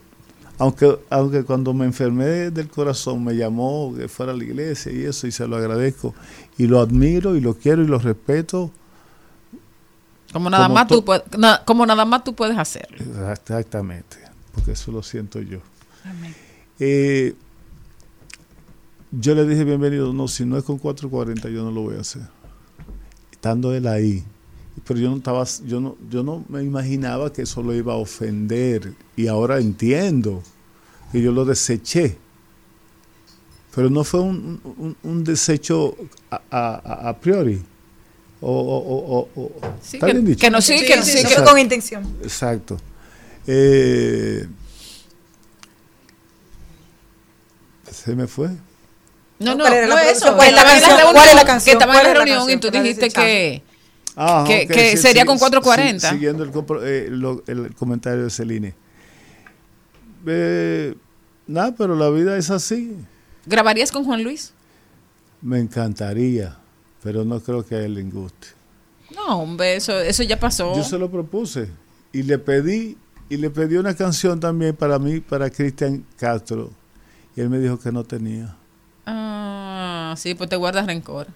Aunque, 0.58 1.00
aunque 1.10 1.44
cuando 1.44 1.74
me 1.74 1.86
enfermé 1.86 2.52
del 2.52 2.68
corazón 2.68 3.24
me 3.24 3.34
llamó 3.34 3.94
que 3.98 4.10
fuera 4.10 4.34
a 4.34 4.36
la 4.36 4.44
iglesia 4.44 4.92
y 4.92 5.04
eso, 5.06 5.26
y 5.28 5.32
se 5.32 5.48
lo 5.48 5.56
agradezco. 5.56 6.14
Y 6.58 6.68
lo 6.68 6.82
admiro 6.82 7.38
y 7.38 7.40
lo 7.40 7.54
quiero 7.56 7.82
y 7.82 7.88
lo 7.88 7.98
respeto. 8.00 8.70
Como 10.34 10.50
nada 10.50 10.66
como 10.66 10.76
más 10.76 10.88
tú 10.88 11.06
puedes, 11.06 11.24
na- 11.38 11.62
como 11.66 11.86
nada 11.86 12.04
más 12.04 12.24
tú 12.26 12.36
puedes 12.36 12.58
hacer. 12.58 12.88
Exactamente, 13.32 14.18
porque 14.54 14.74
eso 14.74 14.92
lo 14.92 15.02
siento 15.02 15.40
yo. 15.42 15.60
Eh, 16.80 17.34
yo 19.12 19.36
le 19.36 19.46
dije 19.46 19.64
bienvenido, 19.64 20.14
no, 20.14 20.28
si 20.28 20.46
no 20.46 20.58
es 20.58 20.64
con 20.64 20.78
440 20.78 21.50
yo 21.50 21.64
no 21.64 21.72
lo 21.72 21.82
voy 21.82 21.98
a 21.98 22.02
hacer. 22.02 22.22
Estando 23.32 23.74
él 23.74 23.88
ahí. 23.88 24.24
Pero 24.86 25.00
yo 25.00 25.10
no 25.10 25.18
estaba, 25.18 25.46
yo 25.66 25.80
no, 25.82 25.98
yo 26.10 26.24
no 26.24 26.46
me 26.48 26.64
imaginaba 26.64 27.32
que 27.34 27.42
eso 27.44 27.62
lo 27.64 27.74
iba 27.74 27.94
a 27.94 27.98
ofender. 27.98 28.94
Y 29.16 29.28
ahora 29.28 29.60
entiendo 29.60 30.42
que 31.12 31.22
yo 31.22 31.32
lo 31.32 31.44
deseché. 31.46 32.18
Pero 33.76 33.90
no 33.90 34.04
fue 34.04 34.20
un, 34.22 34.60
un- 34.78 34.98
un 35.04 35.24
desecho 35.24 35.96
a, 36.32 37.10
a- 37.10 37.20
priori. 37.20 37.62
O, 38.42 38.52
o- 38.52 38.78
o- 38.78 39.30
o- 39.36 39.42
o- 39.42 39.52
Sí, 39.82 39.98
¿está 39.98 40.08
que- 40.08 40.14
bien 40.14 40.26
dicho? 40.26 40.40
que 40.40 40.50
no, 40.50 40.62
sí, 40.62 40.78
Sí, 40.80 40.86
que- 40.86 41.02
sí, 41.04 41.18
sí, 41.18 41.28
que- 41.28 41.44
con 41.44 41.60
intención. 41.60 42.04
Exacto. 42.24 42.78
Eh, 43.48 44.48
se 47.92 48.16
me 48.16 48.28
fue. 48.28 48.50
No, 49.40 49.56
no, 49.56 49.64
¿Cuál 49.64 49.74
era 49.74 49.88
la 49.88 49.96
no 49.96 50.02
producción? 50.02 50.28
eso. 50.30 50.36
¿Cuál 50.36 50.48
es 50.50 50.54
la 50.56 50.64
canción? 50.64 50.90
reunión, 50.98 51.14
¿Cuál 51.14 51.28
es 51.30 51.36
la 51.36 51.46
canción? 51.46 51.64
Que 51.66 51.72
estaba 51.84 51.94
en 51.94 52.00
¿Cuál 52.00 52.08
la 52.08 52.14
reunión 52.26 52.50
y 52.50 52.58
tú 52.58 52.70
dijiste 52.72 53.10
que, 53.10 53.64
Ah, 54.16 54.44
que, 54.46 54.92
sí, 54.92 54.98
sería 54.98 55.22
sí, 55.22 55.28
con 55.28 55.38
sí, 55.38 55.40
440. 55.46 56.10
siguiendo 56.10 56.44
el, 56.44 56.52
compro- 56.52 56.82
eh, 56.84 57.08
lo- 57.10 57.42
el 57.48 57.74
comentario 57.76 58.24
de 58.26 58.30
Celine. 58.30 58.76
Eh, 60.26 60.96
nada, 61.48 61.74
pero 61.78 61.96
la 61.96 62.10
vida 62.10 62.38
es 62.38 62.50
así. 62.50 62.96
¿Grabarías 63.46 63.92
con 63.92 64.04
Juan 64.06 64.24
Luis? 64.24 64.54
Me 65.42 65.60
encantaría, 65.60 66.58
pero 67.02 67.24
no 67.24 67.40
creo 67.40 67.66
que 67.66 67.76
a 67.76 67.80
él 67.80 67.94
le 67.94 68.04
guste. 68.04 68.48
No, 69.16 69.40
hombre, 69.42 69.76
eso, 69.76 69.98
eso 70.00 70.24
ya 70.24 70.38
pasó. 70.40 70.76
Yo 70.76 70.84
se 70.84 70.98
lo 70.98 71.10
propuse 71.10 71.70
y 72.12 72.24
le 72.24 72.38
pedí 72.38 72.98
y 73.30 73.38
le 73.38 73.50
pedí 73.50 73.78
una 73.78 73.96
canción 73.96 74.40
también 74.40 74.76
para 74.76 75.00
mí, 75.00 75.20
para 75.22 75.50
Cristian 75.50 76.06
Castro. 76.18 76.72
Y 77.36 77.42
él 77.42 77.50
me 77.50 77.60
dijo 77.60 77.80
que 77.80 77.92
no 77.92 78.04
tenía. 78.04 78.56
Ah, 79.12 80.14
sí, 80.18 80.36
pues 80.36 80.50
te 80.50 80.56
guardas 80.56 80.86
rencor. 80.86 81.28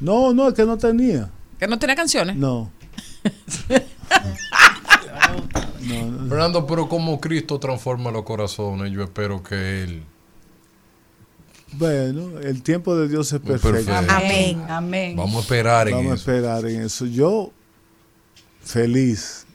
No, 0.00 0.32
no, 0.32 0.52
que 0.54 0.64
no 0.64 0.76
tenía. 0.78 1.30
¿Que 1.58 1.66
no 1.66 1.78
tenía 1.78 1.94
canciones? 1.96 2.36
No. 2.36 2.70
No, 5.82 6.10
no. 6.10 6.28
Fernando, 6.28 6.66
pero 6.66 6.88
como 6.88 7.20
Cristo 7.20 7.60
transforma 7.60 8.10
los 8.10 8.24
corazones, 8.24 8.90
yo 8.92 9.02
espero 9.04 9.42
que 9.42 9.84
Él. 9.84 10.02
Bueno, 11.72 12.40
el 12.40 12.62
tiempo 12.62 12.96
de 12.96 13.08
Dios 13.08 13.32
es 13.32 13.40
perfecto. 13.40 13.86
perfecto. 13.86 14.12
Amén. 14.14 14.64
Amén. 14.68 15.16
Vamos 15.16 15.36
a 15.36 15.40
esperar 15.40 15.88
en 15.88 15.94
Vamos 15.94 16.12
a 16.12 16.14
eso. 16.14 16.30
esperar 16.32 16.64
en 16.66 16.82
eso. 16.82 17.06
Yo 17.06 17.52
feliz, 18.62 19.46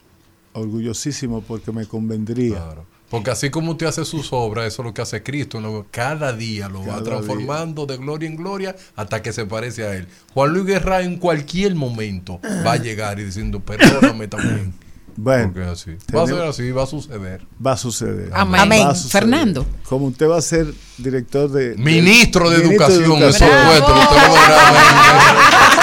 orgullosísimo 0.54 1.42
porque 1.42 1.70
me 1.72 1.86
convendría. 1.86 2.56
Claro. 2.56 2.86
Porque 3.12 3.30
así 3.30 3.50
como 3.50 3.72
usted 3.72 3.84
hace 3.84 4.06
sus 4.06 4.32
obras, 4.32 4.68
eso 4.68 4.80
es 4.80 4.86
lo 4.86 4.94
que 4.94 5.02
hace 5.02 5.22
Cristo. 5.22 5.60
¿no? 5.60 5.84
Cada 5.90 6.32
día 6.32 6.70
lo 6.70 6.82
va 6.86 7.02
transformando 7.02 7.84
de 7.84 7.98
gloria 7.98 8.26
en 8.26 8.36
gloria 8.36 8.74
hasta 8.96 9.20
que 9.20 9.34
se 9.34 9.44
parece 9.44 9.84
a 9.84 9.94
Él. 9.94 10.08
Juan 10.32 10.54
Luis 10.54 10.64
Guerra 10.64 11.02
en 11.02 11.18
cualquier 11.18 11.74
momento 11.74 12.40
va 12.66 12.72
a 12.72 12.76
llegar 12.78 13.20
y 13.20 13.24
diciendo, 13.24 13.60
perdóname 13.60 14.28
también. 14.28 14.72
Bueno, 15.14 15.52
Porque 15.52 15.60
es 15.60 15.68
así. 15.68 15.90
Va 16.16 16.22
a 16.22 16.26
ser 16.26 16.40
así, 16.40 16.70
va 16.70 16.84
a 16.84 16.86
suceder. 16.86 17.46
Va 17.64 17.72
a 17.72 17.76
suceder. 17.76 18.30
Amén. 18.32 18.86
Va 18.86 18.92
a 18.92 18.94
suceder. 18.94 19.12
Fernando. 19.12 19.66
Como 19.86 20.06
usted 20.06 20.26
va 20.26 20.38
a 20.38 20.40
ser 20.40 20.72
director 20.96 21.50
de... 21.50 21.76
Ministro 21.76 22.48
de 22.48 22.60
Ministro 22.60 22.96
Educación, 22.96 23.22
Educación. 23.22 23.50
supuesto. 23.50 23.94
Usted 23.94 24.16
lo. 24.16 25.72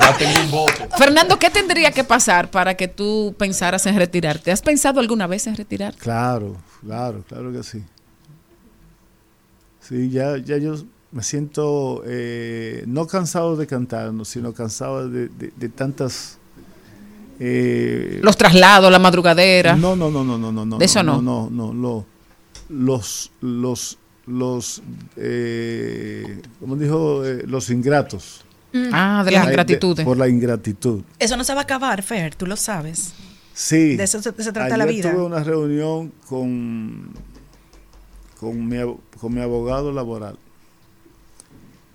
Ya 0.00 0.16
tengo 0.18 0.40
un 0.44 0.50
voto. 0.50 0.88
Fernando, 0.98 1.38
¿qué 1.38 1.50
tendría 1.50 1.90
que 1.90 2.04
pasar 2.04 2.50
para 2.50 2.76
que 2.76 2.88
tú 2.88 3.34
pensaras 3.38 3.86
en 3.86 3.96
retirarte? 3.96 4.50
¿Has 4.52 4.62
pensado 4.62 5.00
alguna 5.00 5.26
vez 5.26 5.46
en 5.46 5.56
retirarte? 5.56 5.98
Claro, 6.00 6.56
claro, 6.84 7.22
claro 7.28 7.52
que 7.52 7.62
sí. 7.62 7.82
Sí, 9.80 10.10
ya, 10.10 10.36
ya 10.38 10.56
yo 10.58 10.74
me 11.12 11.22
siento 11.22 12.02
eh, 12.06 12.82
no 12.86 13.06
cansado 13.06 13.56
de 13.56 13.66
cantar, 13.66 14.12
no, 14.12 14.24
sino 14.24 14.52
cansado 14.52 15.08
de, 15.08 15.28
de- 15.28 15.52
de 15.56 15.68
tantas... 15.68 16.38
eh, 17.38 18.18
Los 18.22 18.36
traslados, 18.36 18.90
la 18.90 18.98
madrugadera. 18.98 19.76
No, 19.76 19.94
no, 19.94 20.10
no, 20.10 20.24
no, 20.24 20.36
no, 20.38 20.50
no, 20.52 20.64
no. 20.66 20.78
De 20.78 20.84
eso 20.86 21.02
no. 21.02 21.22
No, 21.22 21.48
no, 21.50 21.72
no, 21.72 21.72
lo- 21.72 22.06
los, 22.68 23.30
los, 23.40 23.98
los, 24.26 24.82
eh, 25.16 26.42
como 26.58 26.74
dijo, 26.76 27.24
eh, 27.24 27.44
los 27.46 27.70
ingratos. 27.70 28.44
Ah, 28.92 29.22
de 29.24 29.30
las 29.32 29.46
ingratitudes. 29.46 30.04
por 30.04 30.16
la 30.16 30.28
ingratitud. 30.28 31.02
Eso 31.18 31.36
no 31.36 31.44
se 31.44 31.54
va 31.54 31.60
a 31.60 31.62
acabar, 31.64 32.02
Fer, 32.02 32.34
tú 32.34 32.46
lo 32.46 32.56
sabes. 32.56 33.12
Sí. 33.54 33.96
De 33.96 34.04
eso 34.04 34.20
se- 34.22 34.30
se 34.32 34.52
trata 34.52 34.66
Ayer 34.66 34.78
la 34.78 34.84
vida. 34.86 35.12
tuve 35.12 35.22
una 35.22 35.42
reunión 35.42 36.12
con, 36.28 37.10
con, 38.38 38.68
mi, 38.68 38.76
con 39.20 39.34
mi 39.34 39.40
abogado 39.40 39.92
laboral 39.92 40.36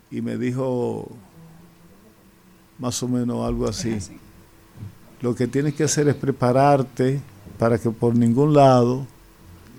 y 0.10 0.22
me 0.22 0.38
dijo 0.38 1.08
más 2.80 3.02
o 3.04 3.08
menos 3.08 3.46
algo 3.48 3.68
así. 3.70 3.98
Lo 5.22 5.36
que 5.36 5.48
tienes 5.48 5.76
que 5.76 5.84
hacer 5.84 6.08
es 6.08 6.16
prepararte 6.16 7.22
para 7.60 7.78
que 7.78 7.92
por 7.92 8.16
ningún 8.16 8.54
lado 8.56 9.06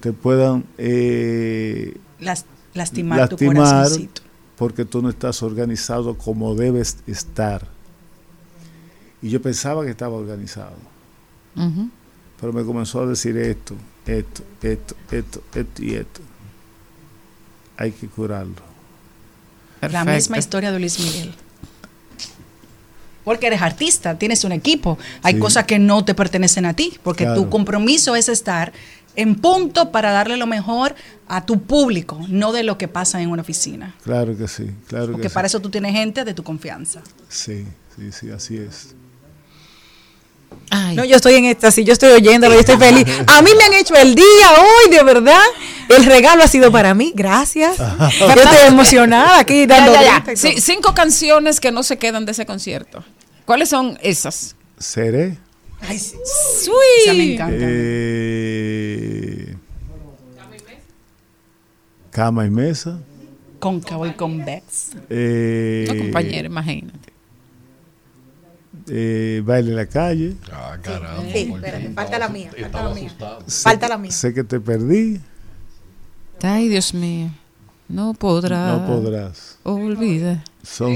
te 0.00 0.12
puedan 0.12 0.64
eh, 0.78 1.96
Las- 2.20 2.44
lastimar, 2.74 3.28
tu 3.28 3.34
lastimar 3.34 3.56
corazoncito. 3.56 4.22
Porque 4.62 4.84
tú 4.84 5.02
no 5.02 5.08
estás 5.10 5.42
organizado 5.42 6.16
como 6.16 6.54
debes 6.54 6.98
estar. 7.08 7.66
Y 9.20 9.28
yo 9.28 9.42
pensaba 9.42 9.84
que 9.84 9.90
estaba 9.90 10.14
organizado. 10.14 10.76
Pero 12.40 12.52
me 12.52 12.62
comenzó 12.64 13.00
a 13.02 13.06
decir 13.06 13.36
esto, 13.38 13.74
esto, 14.06 14.44
esto, 14.62 14.94
esto, 15.10 15.42
esto 15.52 15.82
y 15.82 15.94
esto. 15.94 16.20
Hay 17.76 17.90
que 17.90 18.06
curarlo. 18.06 18.54
La 19.80 20.04
misma 20.04 20.38
historia 20.38 20.70
de 20.70 20.78
Luis 20.78 20.96
Miguel. 21.00 21.34
Porque 23.24 23.48
eres 23.48 23.62
artista, 23.62 24.16
tienes 24.16 24.44
un 24.44 24.52
equipo. 24.52 24.96
Hay 25.24 25.34
Sí. 25.34 25.40
cosas 25.40 25.64
que 25.64 25.80
no 25.80 26.04
te 26.04 26.14
pertenecen 26.14 26.66
a 26.66 26.74
ti, 26.74 27.00
porque 27.02 27.24
Claro. 27.24 27.42
tu 27.42 27.50
compromiso 27.50 28.14
es 28.14 28.28
estar 28.28 28.72
en 29.16 29.34
punto 29.36 29.90
para 29.90 30.10
darle 30.12 30.36
lo 30.36 30.46
mejor 30.46 30.94
a 31.28 31.44
tu 31.46 31.62
público, 31.62 32.18
no 32.28 32.52
de 32.52 32.62
lo 32.62 32.78
que 32.78 32.88
pasa 32.88 33.20
en 33.20 33.30
una 33.30 33.42
oficina. 33.42 33.94
Claro 34.04 34.36
que 34.36 34.48
sí, 34.48 34.70
claro 34.88 35.12
Porque 35.12 35.28
que 35.28 35.30
para 35.30 35.48
sí. 35.48 35.52
eso 35.52 35.60
tú 35.60 35.70
tienes 35.70 35.92
gente 35.92 36.24
de 36.24 36.34
tu 36.34 36.42
confianza. 36.42 37.00
Sí, 37.28 37.64
sí, 37.96 38.12
sí, 38.12 38.30
así 38.30 38.56
es. 38.56 38.94
No, 40.94 41.04
yo 41.04 41.16
estoy 41.16 41.34
en 41.34 41.44
éxtasis, 41.46 41.84
yo 41.84 41.92
estoy 41.92 42.12
oyéndolo, 42.12 42.54
yo 42.54 42.60
estoy 42.60 42.76
feliz. 42.78 43.04
A 43.26 43.42
mí 43.42 43.50
me 43.56 43.64
han 43.64 43.72
hecho 43.74 43.94
el 43.94 44.14
día 44.14 44.24
hoy, 44.58 44.90
de 44.90 45.02
verdad. 45.02 45.40
El 45.88 46.04
regalo 46.06 46.42
ha 46.42 46.46
sido 46.48 46.70
para 46.72 46.94
mí, 46.94 47.12
gracias. 47.14 47.76
Yo 48.18 48.28
estoy 48.42 48.66
emocionada 48.68 49.38
aquí 49.40 49.66
Ya, 49.66 49.66
dando 49.66 49.92
ya, 49.92 50.02
ya. 50.02 50.14
grita 50.20 50.32
y 50.32 50.36
Sí, 50.36 50.60
cinco 50.60 50.94
canciones 50.94 51.60
que 51.60 51.70
no 51.72 51.82
se 51.82 51.98
quedan 51.98 52.24
de 52.24 52.32
ese 52.32 52.46
concierto. 52.46 53.04
¿Cuáles 53.44 53.68
son 53.68 53.98
esas? 54.02 54.54
Seré. 54.78 55.36
Ay, 55.82 55.98
sí. 55.98 56.16
Sweet. 56.62 57.02
Esa 57.04 57.14
me 57.14 57.32
encanta. 57.34 57.56
Eh, 57.60 59.56
cama 62.10 62.46
y 62.46 62.50
mesa. 62.50 62.98
Cóncavo 63.58 64.06
y 64.06 64.12
convex. 64.14 64.90
Eh, 65.08 65.86
No, 65.88 65.96
compañero, 65.98 66.46
imagínate. 66.46 67.12
eh, 68.88 69.40
baile 69.44 69.70
en 69.70 69.76
la 69.76 69.86
calle. 69.86 70.34
Ah, 70.52 70.76
caramba. 70.82 71.22
Sí, 71.32 71.52
espérate, 71.54 71.90
falta 71.94 72.18
la 72.18 72.28
mía, 72.28 72.50
falta 72.60 72.82
la 72.82 72.94
mía. 72.94 73.10
Sé- 73.46 73.62
Falta 73.62 73.88
la 73.88 73.98
mía. 73.98 74.10
Sé 74.10 74.34
que 74.34 74.42
te 74.44 74.58
perdí. 74.60 75.20
Ay, 76.42 76.68
Dios 76.68 76.92
mío. 76.92 77.30
No 77.88 78.14
podrá. 78.14 78.72
No 78.76 78.86
podrás. 78.86 79.58
Olvida. 79.62 80.42
Son, 80.62 80.94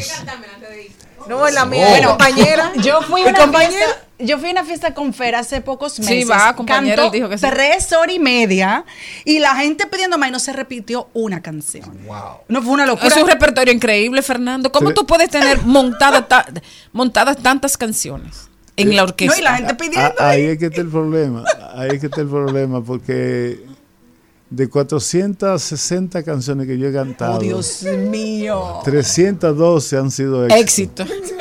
No, 1.29 1.47
es 1.47 1.55
la 1.55 1.67
mía, 1.67 1.87
Oh. 2.05 2.09
compañera. 2.09 2.73
Yo 2.83 3.01
fui, 3.03 3.23
una 3.23 3.35
compañera. 3.39 4.06
Yo 4.19 4.39
fui 4.39 4.49
a 4.49 4.53
una 4.53 4.65
fiesta 4.65 4.95
con 4.95 5.13
Fer 5.13 5.35
hace 5.35 5.61
pocos 5.61 5.93
Sí, 5.95 6.03
meses. 6.03 6.31
va, 6.31 6.55
compañera, 6.57 6.97
Cantó 6.97 7.07
él 7.15 7.21
dijo 7.21 7.29
que 7.29 7.37
sí. 7.39 7.47
tres 7.51 7.93
horas 7.93 8.15
y 8.15 8.19
media 8.19 8.85
y 9.25 9.39
la 9.41 9.55
gente 9.57 9.87
pidiendo 9.87 10.17
más 10.19 10.29
y 10.31 10.33
no 10.33 10.39
se 10.39 10.53
repitió 10.53 11.09
una 11.13 11.43
canción. 11.43 11.85
Wow. 12.07 12.17
No 12.49 12.63
fue 12.63 12.73
una 12.73 12.87
locura. 12.87 13.09
Es 13.09 13.17
un 13.17 13.29
repertorio 13.29 13.73
increíble, 13.75 14.23
Fernando. 14.23 14.73
¿Cómo 14.73 14.89
Sí. 14.89 14.95
tú 14.95 15.07
puedes 15.07 15.29
tener 15.31 15.63
montada 15.63 16.27
ta- 16.27 16.47
montadas 16.93 17.37
tantas 17.43 17.77
canciones 17.77 18.49
en 18.77 18.97
la 18.97 19.03
orquesta? 19.05 19.35
no, 19.35 19.41
y 19.41 19.45
la 19.45 19.57
gente 19.57 19.75
pidiendo. 19.75 20.15
Ah, 20.19 20.31
ahí 20.31 20.45
es 20.45 20.59
que 20.59 20.67
está 20.67 20.81
el 20.81 20.89
problema. 20.89 21.45
Ahí 21.75 21.91
es 21.93 22.01
que 22.01 22.07
está 22.07 22.21
el 22.23 22.29
problema 22.29 22.83
porque 22.83 23.61
de 24.49 24.69
460 24.69 26.23
canciones 26.23 26.67
que 26.67 26.79
yo 26.79 26.89
he 26.89 26.93
cantado, 26.93 27.37
oh, 27.37 27.41
Dios 27.41 27.83
mío. 27.83 28.81
312 28.85 29.97
han 29.99 30.11
sido 30.11 30.47
éxitos. 30.47 31.09
Éxito. 31.11 31.37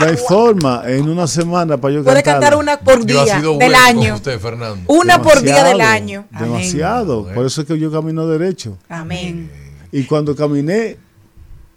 No 0.00 0.06
hay 0.06 0.16
forma 0.16 0.82
en 0.86 1.08
una 1.08 1.26
semana 1.26 1.76
para 1.76 1.94
yo 1.94 2.04
Puede 2.04 2.22
cantar. 2.22 2.40
cantar 2.52 2.58
una 2.58 2.78
por 2.80 3.04
Yo 3.06 3.20
ha 3.20 3.24
día 3.24 3.38
sido 3.40 3.58
del 3.58 3.74
año. 3.74 4.14
usted, 4.16 4.38
Fernando. 4.38 4.84
Una 4.92 5.20
por 5.22 5.40
día 5.42 5.64
del 5.64 5.80
año. 5.80 6.26
Demasiado. 6.38 7.26
Por 7.34 7.46
eso 7.46 7.62
es 7.62 7.66
que 7.66 7.78
yo 7.78 7.90
camino 7.90 8.26
derecho. 8.26 8.78
Amén. 8.88 9.50
Y 9.92 10.04
cuando 10.04 10.36
caminé 10.36 10.96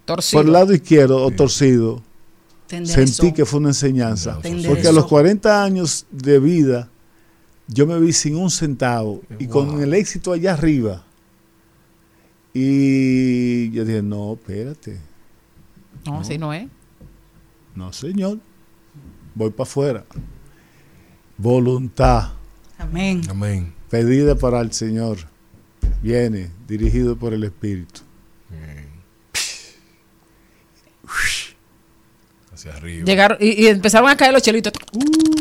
Torcido. 0.06 0.40
por 0.42 0.48
el 0.48 0.54
lado 0.54 0.74
izquierdo 0.74 1.24
o 1.24 1.32
torcido, 1.32 2.02
sentí 2.68 3.32
que 3.34 3.46
fue 3.46 3.60
una 3.60 3.70
enseñanza. 3.70 4.38
Porque 4.68 4.88
a 4.88 4.92
los 4.92 5.06
40 5.06 5.64
años 5.64 6.06
de 6.12 6.40
vida, 6.40 6.90
yo 7.68 7.88
me 7.88 8.00
vi 8.00 8.12
sin 8.14 8.36
un 8.36 8.52
centavo 8.52 9.22
y 9.40 9.48
con 9.48 9.82
el 9.82 9.94
éxito 9.94 10.34
allá 10.34 10.54
arriba. 10.54 11.04
Y 12.54 13.72
yo 13.72 13.86
dije, 13.86 14.02
no, 14.02 14.34
espérate. 14.34 14.98
No, 16.06 16.20
así 16.20 16.38
no 16.38 16.54
es. 16.54 16.68
No, 17.76 17.94
señor. 17.94 18.40
Voy 19.36 19.50
para 19.52 19.64
afuera. 19.70 20.06
Voluntad 21.38 22.32
Amén. 22.78 23.22
Amén. 23.30 23.74
pedida 23.90 24.36
para 24.36 24.60
el 24.62 24.74
Señor. 24.74 25.18
Viene 26.02 26.52
dirigido 26.68 27.16
por 27.18 27.34
el 27.34 27.44
Espíritu. 27.44 28.02
Hacia 32.54 32.74
arriba. 32.76 33.06
Llegaron 33.06 33.38
y, 33.40 33.64
y 33.64 33.68
empezaron 33.68 34.10
a 34.10 34.18
caer 34.18 34.34
los 34.34 34.42
chelitos. 34.42 34.74
Uh, 34.94 35.41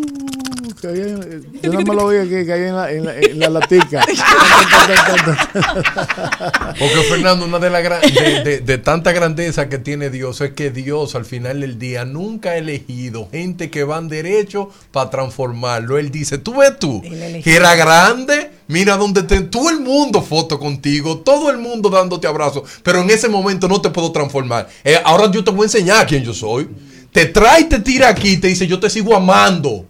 yo 0.83 1.73
no 1.73 1.81
me 1.81 1.95
lo 1.95 2.09
que 2.09 2.45
caí 2.47 2.63
en 2.65 2.75
la, 2.77 2.91
en 2.91 3.05
la, 3.05 3.17
en 3.19 3.39
la 3.39 3.49
latica. 3.51 4.05
Porque 6.79 7.03
Fernando, 7.09 7.45
una 7.47 7.59
de 7.59 7.71
las 7.71 7.83
gran- 7.83 8.01
de, 8.01 8.43
de- 8.45 8.61
de 8.61 8.79
tanta 8.79 9.13
grandeza 9.13 9.69
que 9.69 9.79
tiene 9.79 10.11
Dios 10.11 10.41
es 10.41 10.53
que 10.53 10.71
Dios 10.71 11.15
al 11.15 11.25
final 11.25 11.61
del 11.61 11.79
día 11.79 12.05
nunca 12.05 12.51
ha 12.51 12.57
elegido 12.57 13.29
gente 13.31 13.71
que 13.71 13.85
van 13.85 14.09
derecho 14.09 14.71
para 14.93 15.11
transformarlo. 15.11 15.99
Él 15.99 16.11
dice, 16.11 16.39
tú 16.39 16.57
ves 16.59 16.79
tú, 16.79 17.03
que 17.03 17.55
era 17.57 17.75
grande, 17.75 18.51
mira 18.69 18.97
donde 18.97 19.23
te, 19.23 19.41
todo 19.43 19.71
el 19.71 19.81
mundo 19.81 20.23
foto 20.23 20.59
contigo, 20.59 21.19
todo 21.19 21.51
el 21.51 21.59
mundo 21.59 21.91
dándote 21.91 22.27
abrazos, 22.27 22.63
pero 22.83 23.01
en 23.03 23.11
ese 23.11 23.29
momento 23.29 23.69
no 23.69 23.81
te 23.81 23.91
puedo 23.91 24.13
transformar. 24.13 24.69
Eh, 24.85 24.99
ahora 25.05 25.31
yo 25.31 25.45
te 25.45 25.51
voy 25.51 25.63
a 25.63 25.65
enseñar 25.65 26.07
quién 26.07 26.23
yo 26.25 26.33
soy. 26.35 26.69
Te 27.13 27.27
trae 27.27 27.63
y 27.63 27.65
te 27.65 27.81
tira 27.81 28.09
aquí 28.09 28.31
y 28.31 28.37
te 28.37 28.47
dice, 28.49 28.67
yo 28.69 28.79
te 28.79 28.89
sigo 28.89 29.17
amando. 29.17 29.85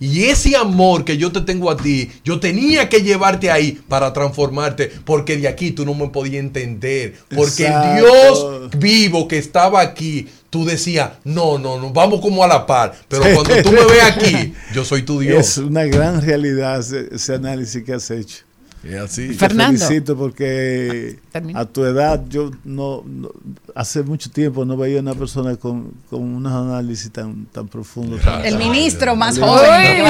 Y 0.00 0.24
ese 0.24 0.56
amor 0.56 1.04
que 1.04 1.18
yo 1.18 1.30
te 1.30 1.42
tengo 1.42 1.70
a 1.70 1.76
ti, 1.76 2.10
yo 2.24 2.40
tenía 2.40 2.88
que 2.88 3.02
llevarte 3.02 3.50
ahí 3.50 3.78
para 3.86 4.14
transformarte, 4.14 4.90
porque 5.04 5.36
de 5.36 5.46
aquí 5.46 5.72
tú 5.72 5.84
no 5.84 5.92
me 5.92 6.08
podías 6.08 6.40
entender. 6.42 7.16
Porque 7.28 7.66
Exacto. 7.66 7.90
el 7.90 8.00
Dios 8.00 8.70
vivo 8.78 9.28
que 9.28 9.36
estaba 9.36 9.82
aquí, 9.82 10.26
tú 10.48 10.64
decías, 10.64 11.10
no, 11.24 11.58
no, 11.58 11.78
no, 11.78 11.92
vamos 11.92 12.22
como 12.22 12.42
a 12.42 12.48
la 12.48 12.64
par. 12.64 12.94
Pero 13.08 13.24
cuando 13.34 13.62
tú 13.62 13.72
me 13.72 13.84
ves 13.90 14.02
aquí, 14.02 14.54
yo 14.72 14.86
soy 14.86 15.02
tu 15.02 15.20
Dios. 15.20 15.38
Es 15.38 15.58
una 15.58 15.84
gran 15.84 16.22
realidad 16.22 16.80
ese, 16.80 17.08
ese 17.12 17.34
análisis 17.34 17.84
que 17.84 17.92
has 17.92 18.10
hecho. 18.10 18.38
Es 18.82 18.94
así. 18.96 19.28
Te 19.28 19.34
Fernando. 19.34 19.78
felicito 19.78 20.16
porque 20.16 21.18
Termina. 21.32 21.60
a 21.60 21.64
tu 21.66 21.84
edad 21.84 22.22
yo 22.30 22.50
no, 22.64 23.02
no- 23.06 23.30
hace 23.74 24.02
mucho 24.02 24.30
tiempo 24.30 24.64
no 24.64 24.76
veía 24.78 25.00
una 25.00 25.14
persona 25.14 25.56
con, 25.56 25.92
con 26.08 26.22
unos 26.22 26.50
análisis 26.52 27.10
tan, 27.12 27.44
tan 27.46 27.68
profundos. 27.68 28.22
tan- 28.22 28.44
El 28.44 28.56
ministro 28.56 29.14
más 29.16 29.36
Uy. 29.36 29.42
joven. 29.44 30.04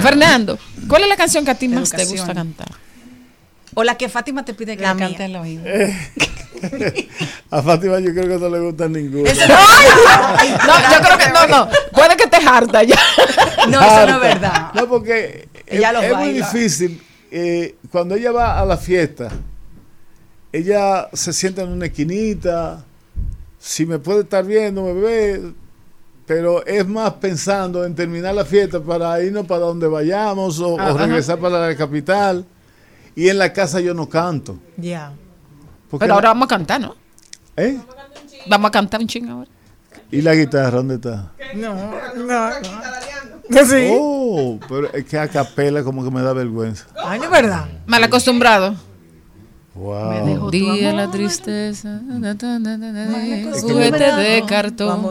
Fernando, 0.00 0.58
¿cuál 0.86 1.02
es 1.02 1.08
la 1.08 1.16
canción 1.16 1.44
que 1.44 1.50
a 1.50 1.54
ti 1.56 1.66
más 1.68 1.90
te 1.90 2.04
gusta 2.04 2.32
cantar? 2.34 2.68
O 3.74 3.82
la 3.84 3.96
que 3.96 4.08
Fátima 4.08 4.44
te 4.44 4.54
pide 4.54 4.76
que 4.76 4.82
La 4.84 4.96
cante 4.96 5.24
al 5.24 5.36
oído. 5.36 5.64
A 7.50 7.62
Fátima 7.62 8.00
yo 8.00 8.12
creo 8.14 8.28
que 8.28 8.38
no 8.38 8.48
le 8.48 8.60
gusta 8.60 8.88
ninguna. 8.88 9.30
No, 9.30 10.74
yo 10.90 11.00
creo 11.02 11.18
que 11.18 11.28
no, 11.28 11.46
no. 11.48 11.68
Puede 11.92 12.16
que 12.16 12.26
te 12.26 12.36
harta 12.36 12.82
ya. 12.82 12.96
No, 13.68 13.80
eso 13.82 14.06
no 14.06 14.14
es 14.14 14.20
verdad. 14.20 14.72
No, 14.74 14.88
porque 14.88 15.48
Ella 15.66 15.88
es, 15.88 15.94
los 15.94 16.04
es 16.04 16.16
muy 16.16 16.32
difícil. 16.32 17.02
Eh, 17.30 17.76
cuando 17.90 18.14
ella 18.14 18.32
va 18.32 18.58
a 18.60 18.64
la 18.66 18.76
fiesta, 18.76 19.28
ella 20.52 21.08
se 21.12 21.32
sienta 21.32 21.62
en 21.62 21.70
una 21.70 21.86
esquinita. 21.86 22.84
Si 23.58 23.84
me 23.86 23.98
puede 23.98 24.20
estar 24.20 24.44
viendo, 24.44 24.82
me 24.82 24.92
ve. 24.94 25.52
Pero 26.26 26.64
es 26.66 26.86
más 26.88 27.12
pensando 27.14 27.84
en 27.84 27.94
terminar 27.94 28.34
la 28.34 28.44
fiesta 28.44 28.80
para 28.80 29.22
irnos 29.22 29.46
para 29.46 29.60
donde 29.60 29.86
vayamos 29.86 30.58
o, 30.60 30.76
Ah, 30.78 30.92
regresar 30.92 31.38
para 31.38 31.68
la 31.68 31.76
capital. 31.76 32.44
Y 33.14 33.28
en 33.28 33.38
la 33.38 33.52
casa 33.52 33.80
yo 33.80 33.94
no 33.94 34.08
canto. 34.08 34.58
Ya. 34.76 35.12
Porque 35.88 36.02
Pero 36.04 36.14
ahora 36.14 36.28
la- 36.28 36.34
vamos 36.34 36.46
a 36.46 36.48
cantar, 36.48 36.80
¿no? 36.80 36.94
¿Eh? 37.56 37.78
Vamos 38.48 38.68
a 38.68 38.72
cantar 38.72 39.00
un 39.00 39.06
ching 39.06 39.28
ahora. 39.28 39.48
¿Y 40.10 40.20
la 40.20 40.34
guitarra 40.34 40.76
dónde 40.78 40.96
está? 40.96 41.32
No, 41.54 41.74
no, 41.74 42.26
no. 42.26 42.50
Sí. 43.50 43.88
Oh, 43.92 44.58
pero 44.68 44.92
es 44.92 45.04
que 45.04 45.18
a 45.18 45.28
capela 45.28 45.82
como 45.84 46.04
que 46.04 46.10
me 46.10 46.22
da 46.22 46.32
vergüenza. 46.32 46.86
Ay, 47.04 47.20
de 47.20 47.28
verdad. 47.28 47.68
Mal 47.86 48.02
acostumbrado. 48.04 48.74
Wow. 49.74 50.50
Día 50.50 50.92
la 50.92 51.10
tristeza. 51.10 52.00
Juguete 53.60 54.12
de 54.12 54.44
cartón. 54.46 55.02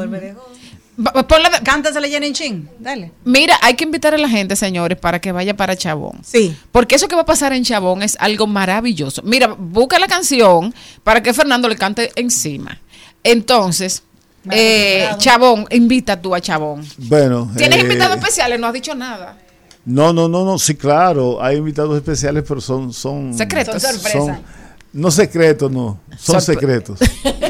ponla 1.27 1.51
Cántasela 1.63 2.07
en 2.07 2.33
chin. 2.33 2.69
Dale. 2.79 3.11
Mira, 3.23 3.57
hay 3.61 3.75
que 3.75 3.83
invitar 3.83 4.15
a 4.15 4.17
la 4.17 4.27
gente, 4.27 4.55
señores, 4.55 4.97
para 4.97 5.19
que 5.19 5.31
vaya 5.31 5.55
para 5.55 5.75
Chabón. 5.75 6.19
Sí. 6.23 6.57
Porque 6.71 6.95
eso 6.95 7.07
que 7.07 7.15
va 7.15 7.21
a 7.21 7.25
pasar 7.25 7.53
en 7.53 7.63
Chabón 7.63 8.01
es 8.01 8.17
algo 8.19 8.47
maravilloso. 8.47 9.21
Mira, 9.23 9.55
busca 9.57 9.99
la 9.99 10.07
canción 10.07 10.73
para 11.03 11.21
que 11.21 11.33
Fernando 11.33 11.69
le 11.69 11.75
cante 11.75 12.11
encima. 12.15 12.79
Entonces, 13.23 14.03
eh, 14.51 15.09
Chabón, 15.17 15.65
invita 15.71 16.21
tú 16.21 16.33
a 16.35 16.41
Chabón. 16.41 16.83
Bueno. 16.97 17.51
¿Tienes 17.57 17.79
eh, 17.79 17.81
invitados 17.81 18.17
especiales? 18.17 18.59
No 18.59 18.67
has 18.67 18.73
dicho 18.73 18.93
nada. 18.95 19.37
No, 19.85 20.11
no, 20.13 20.27
no, 20.27 20.43
no, 20.43 20.57
sí, 20.57 20.75
claro, 20.75 21.41
hay 21.41 21.57
invitados 21.57 21.95
especiales, 21.95 22.43
pero 22.47 22.59
son... 22.59 22.91
son 22.91 23.33
Secretos. 23.37 23.81
Son 23.81 23.93
sorpresa. 23.93 24.17
son- 24.17 24.65
no 24.93 25.11
secretos, 25.11 25.69
no, 25.71 25.99
son 26.17 26.37
Sorpre- 26.37 26.41
secretos. 26.53 26.99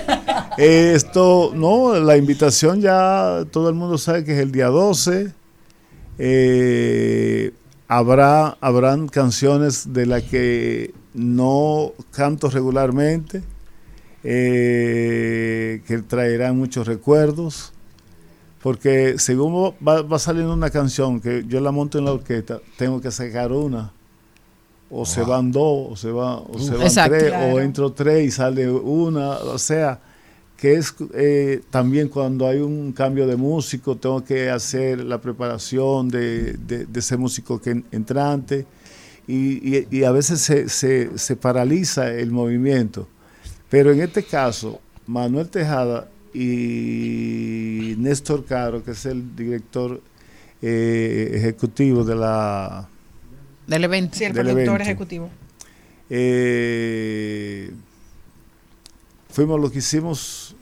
Esto, 0.58 1.52
no, 1.54 1.94
la 2.00 2.18
invitación 2.18 2.82
ya 2.82 3.44
todo 3.52 3.70
el 3.70 3.76
mundo 3.76 3.98
sabe 4.00 4.24
que 4.24 4.34
es 4.34 4.40
el 4.40 4.52
día 4.52 4.68
12. 4.68 5.32
Eh, 6.18 7.52
habrá, 7.88 8.58
habrán 8.62 9.08
canciones 9.08 9.94
de 9.94 10.06
las 10.08 10.24
que 10.24 10.94
no 11.14 11.92
canto 12.12 12.50
regularmente, 12.50 13.44
eh, 14.28 15.82
que 15.88 16.00
traerán 16.00 16.58
muchos 16.58 16.88
recuerdos. 16.88 17.72
Porque 18.62 19.16
según 19.20 19.74
va, 19.88 20.02
va 20.02 20.18
saliendo 20.20 20.52
una 20.54 20.72
canción 20.72 21.22
que 21.22 21.44
yo 21.48 21.60
la 21.62 21.72
monto 21.72 22.00
en 22.00 22.06
la 22.06 22.14
orquesta, 22.14 22.60
tengo 22.78 23.00
que 23.00 23.12
sacar 23.12 23.52
una. 23.52 23.92
O 24.90 25.06
se 25.06 25.22
van 25.22 25.52
dos, 25.52 25.92
o 25.92 25.96
se, 25.96 26.12
va, 26.12 26.38
o 26.38 26.58
se 26.60 26.72
van 26.74 26.82
Exacto. 26.84 27.18
tres, 27.18 27.30
Claro. 27.30 27.54
o 27.56 27.60
entro 27.60 27.92
tres 27.92 28.26
y 28.28 28.32
sale 28.32 28.70
una. 28.72 29.32
O 29.38 29.58
sea, 29.60 30.00
que 30.58 30.74
es 30.76 30.96
eh, 31.14 31.62
también 31.70 32.08
cuando 32.08 32.48
hay 32.48 32.60
un 32.60 32.92
cambio 32.92 33.28
de 33.28 33.36
músico, 33.36 33.98
tengo 33.98 34.24
que 34.24 34.50
hacer 34.50 35.00
la 35.04 35.20
preparación 35.22 36.08
de, 36.08 36.54
de- 36.54 36.86
de 36.86 37.00
ese 37.00 37.18
músico 37.18 37.60
que 37.62 37.72
en- 37.72 37.86
entrante. 37.92 38.66
Y, 39.28 39.76
y- 39.78 39.88
y 39.92 40.04
a 40.06 40.12
veces 40.12 40.40
se, 40.42 40.70
se- 40.70 41.18
se 41.18 41.36
paraliza 41.36 42.12
el 42.12 42.32
movimiento. 42.32 43.08
Pero 43.70 43.92
en 43.92 44.02
este 44.02 44.24
caso, 44.24 44.80
Manuel 45.08 45.50
Tejada 45.50 46.08
y 46.34 47.96
Néstor 47.98 48.46
Caro, 48.46 48.84
que 48.84 48.92
es 48.92 49.06
el 49.06 49.36
director 49.36 50.02
eh, 50.62 51.32
ejecutivo 51.34 52.04
de 52.04 52.16
la 52.16 52.88
Del 53.68 53.84
evento. 53.84 54.18
Sí, 54.18 54.26
el 54.26 54.34
Del 54.34 54.44
productor 54.46 54.66
evento. 54.66 54.84
ejecutivo. 54.84 55.30
eh, 56.10 57.72
fuimos 59.30 59.60
lo 59.60 59.72
que 59.72 59.80
hicimos 59.80 60.56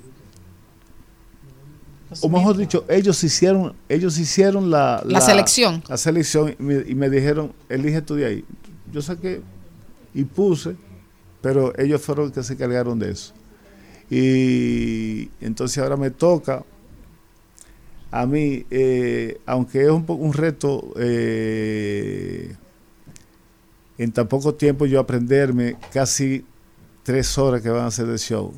o 2.22 2.30
mejor 2.30 2.56
dicho 2.58 2.86
ellos 2.90 3.24
hicieron 3.24 3.74
ellos 3.90 4.18
hicieron 4.20 4.70
la, 4.70 5.02
La 5.06 5.20
selección. 5.20 5.84
la 5.90 5.98
selección 5.98 6.56
y 6.60 6.64
me, 6.64 6.76
y 6.88 6.96
me 6.96 7.10
dijeron 7.10 7.52
elige 7.70 8.02
tú 8.04 8.16
de 8.16 8.26
ahí 8.26 8.46
yo 8.92 9.02
saqué 9.02 9.42
y 10.14 10.24
puse 10.24 10.76
pero 11.44 11.78
ellos 11.78 12.02
fueron 12.02 12.26
los 12.26 12.34
que 12.34 12.42
se 12.42 12.58
cargaron 12.58 12.98
de 12.98 13.12
eso 13.12 13.36
y 14.10 15.30
entonces 15.40 15.78
ahora 15.78 15.96
me 15.96 16.10
toca 16.10 16.64
a 18.10 18.26
mí 18.26 18.66
eh, 18.72 19.40
aunque 19.46 19.84
es 19.84 19.90
un 19.90 20.06
un 20.08 20.34
reto 20.34 20.92
eh, 20.98 22.56
en 23.98 24.12
tan 24.12 24.28
poco 24.28 24.56
tiempo 24.56 24.88
yo 24.88 25.00
aprenderme 25.00 25.78
casi 25.92 26.44
tres 27.04 27.38
horas 27.38 27.62
que 27.62 27.70
van 27.70 27.84
a 27.84 27.88
hacer 27.88 28.08
de 28.08 28.18
show. 28.18 28.54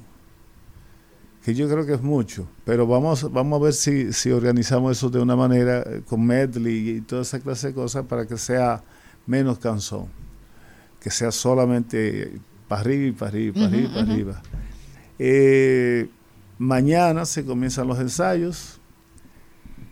Que 1.43 1.53
yo 1.53 1.69
creo 1.69 1.85
que 1.85 1.93
es 1.93 2.01
mucho, 2.01 2.47
pero 2.63 2.87
vamos, 2.87 3.31
vamos 3.31 3.59
a 3.59 3.63
ver 3.65 3.73
si, 3.73 4.11
si 4.13 4.31
organizamos 4.31 4.97
eso 4.97 5.09
de 5.09 5.19
una 5.19 5.35
manera 5.35 5.83
eh, 5.85 6.01
con 6.07 6.25
medley 6.25 6.89
y 6.89 7.01
toda 7.01 7.21
esa 7.21 7.39
clase 7.39 7.67
de 7.67 7.73
cosas 7.73 8.05
para 8.05 8.25
que 8.25 8.37
sea 8.37 8.83
menos 9.27 9.59
cansón. 9.59 10.07
Que 10.99 11.11
sea 11.11 11.31
solamente 11.31 12.39
para 12.67 12.81
arriba 12.81 13.05
y 13.05 13.11
para 13.11 13.29
arriba, 13.29 13.53
para 13.53 13.67
arriba, 13.67 13.89
para 13.93 14.11
arriba. 14.11 14.41
Eh, 15.19 16.09
mañana 16.57 17.25
se 17.25 17.45
comienzan 17.45 17.87
los 17.87 17.99
ensayos, 17.99 18.79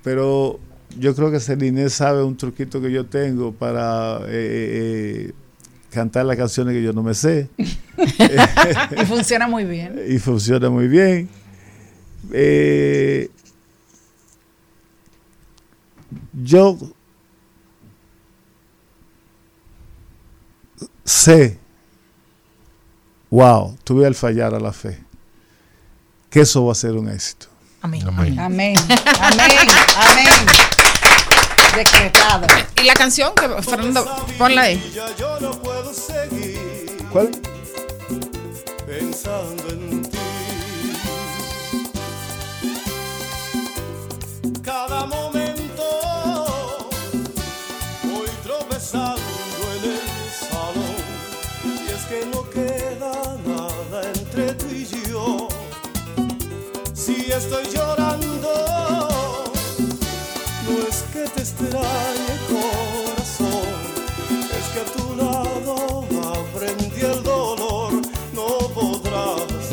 pero 0.04 0.60
yo 0.98 1.16
creo 1.16 1.32
que 1.32 1.40
Celine 1.40 1.90
sabe 1.90 2.24
un 2.24 2.38
truquito 2.38 2.82
que 2.82 2.92
yo 2.92 3.06
tengo 3.06 3.52
para 3.52 4.20
eh, 4.28 5.30
eh, 5.30 5.34
cantar 5.90 6.26
las 6.26 6.38
canciones 6.38 6.74
que 6.74 6.84
yo 6.84 6.94
no 6.94 7.04
me 7.04 7.14
sé. 7.14 7.50
y 7.58 9.06
funciona 9.06 9.48
muy 9.48 9.66
bien. 9.66 10.00
y 10.08 10.20
funciona 10.20 10.70
muy 10.70 10.88
bien. 10.88 11.30
Eh, 12.32 13.30
yo 16.34 16.78
sé, 21.04 21.60
wow, 23.34 23.76
tuve 23.84 24.06
al 24.06 24.14
fallar 24.14 24.54
a 24.54 24.60
la 24.60 24.72
fe, 24.72 25.00
que 26.30 26.42
eso 26.42 26.66
va 26.66 26.74
a 26.74 26.76
ser 26.76 26.92
un 26.92 27.10
éxito. 27.10 27.48
Amén. 27.82 28.08
Amén. 28.08 28.40
Amén. 28.40 28.76
Amén. 29.20 29.68
Amén. 29.98 30.46
Decretado. 31.76 32.46
Y 32.80 32.84
la 32.84 32.94
canción 32.94 33.34
que 33.34 33.50
Fernando, 33.64 34.06
ponla 34.38 34.62
ahí. 34.62 34.92
Ya 34.94 35.16
yo 35.16 35.40
no 35.40 35.52
puedo 35.60 35.92
seguir 35.92 37.08
¿Cuál? 37.12 37.32
pensando 38.86 39.68
en 39.70 40.13
Estoy 57.36 57.66
llorando, 57.74 58.54
no 60.70 60.88
es 60.88 61.04
que 61.12 61.24
te 61.34 61.42
extrañe 61.42 62.34
corazón, 62.48 63.80
es 64.52 64.66
que 64.72 64.80
a 64.80 64.86
tu 64.96 65.16
lado 65.16 66.06
aprendí 66.40 67.02
el 67.02 67.24
dolor, 67.24 67.94
no 68.34 68.48
podrás 68.74 69.72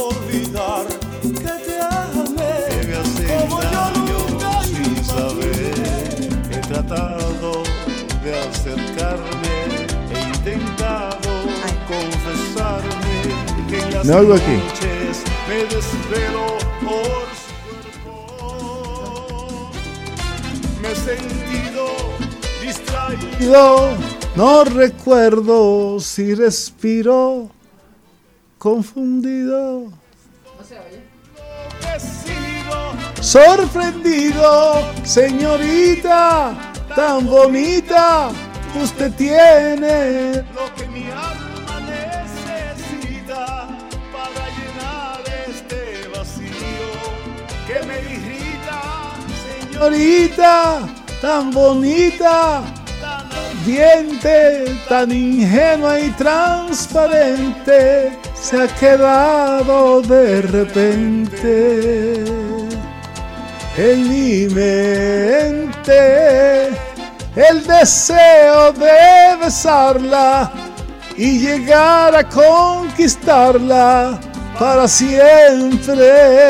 olvidar 0.00 0.86
que 1.22 1.52
te 1.66 1.76
amé. 1.80 2.54
Como 3.38 3.60
yo 3.62 3.84
nunca 4.06 4.62
sin 4.64 5.04
saber, 5.04 6.30
he 6.50 6.58
tratado 6.68 7.62
de 8.22 8.38
acercarme, 8.40 9.56
he 10.10 10.20
intentado 10.28 11.32
confesarme 11.86 13.16
que 13.68 13.78
en 13.78 13.94
las 13.94 14.04
¿Me 14.06 14.14
oigo 14.14 14.34
aquí? 14.34 14.52
noches 14.56 15.22
me 15.48 15.64
desvelo 15.64 16.63
sentido 21.04 21.86
distraído, 22.62 23.90
no 24.36 24.64
recuerdo 24.64 26.00
si 26.00 26.34
respiro 26.34 27.50
confundido. 28.58 29.92
Sorprendido, 33.20 34.82
señorita, 35.04 36.72
tan 36.96 37.26
bonita, 37.26 38.30
usted 38.82 39.12
tiene 39.12 40.44
lo 40.54 40.74
que 40.74 40.83
señorita 49.74 50.86
tan 51.20 51.50
bonita, 51.50 52.62
diente 53.66 54.64
tan 54.88 55.10
ingenua 55.10 55.98
y 55.98 56.10
transparente, 56.10 58.16
se 58.34 58.62
ha 58.62 58.68
quedado 58.68 60.00
de 60.02 60.42
repente 60.42 62.24
en 63.76 64.08
mi 64.08 64.46
mente 64.54 66.68
el 67.34 67.66
deseo 67.66 68.70
de 68.72 69.36
besarla 69.40 70.52
y 71.16 71.40
llegar 71.40 72.14
a 72.14 72.22
conquistarla 72.28 74.20
para 74.56 74.86
siempre. 74.86 76.44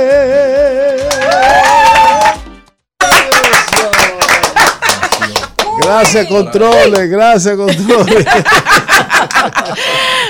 Gracias, 5.81 6.27
controles, 6.29 7.11
gracias, 7.11 7.57
controles. 7.57 8.27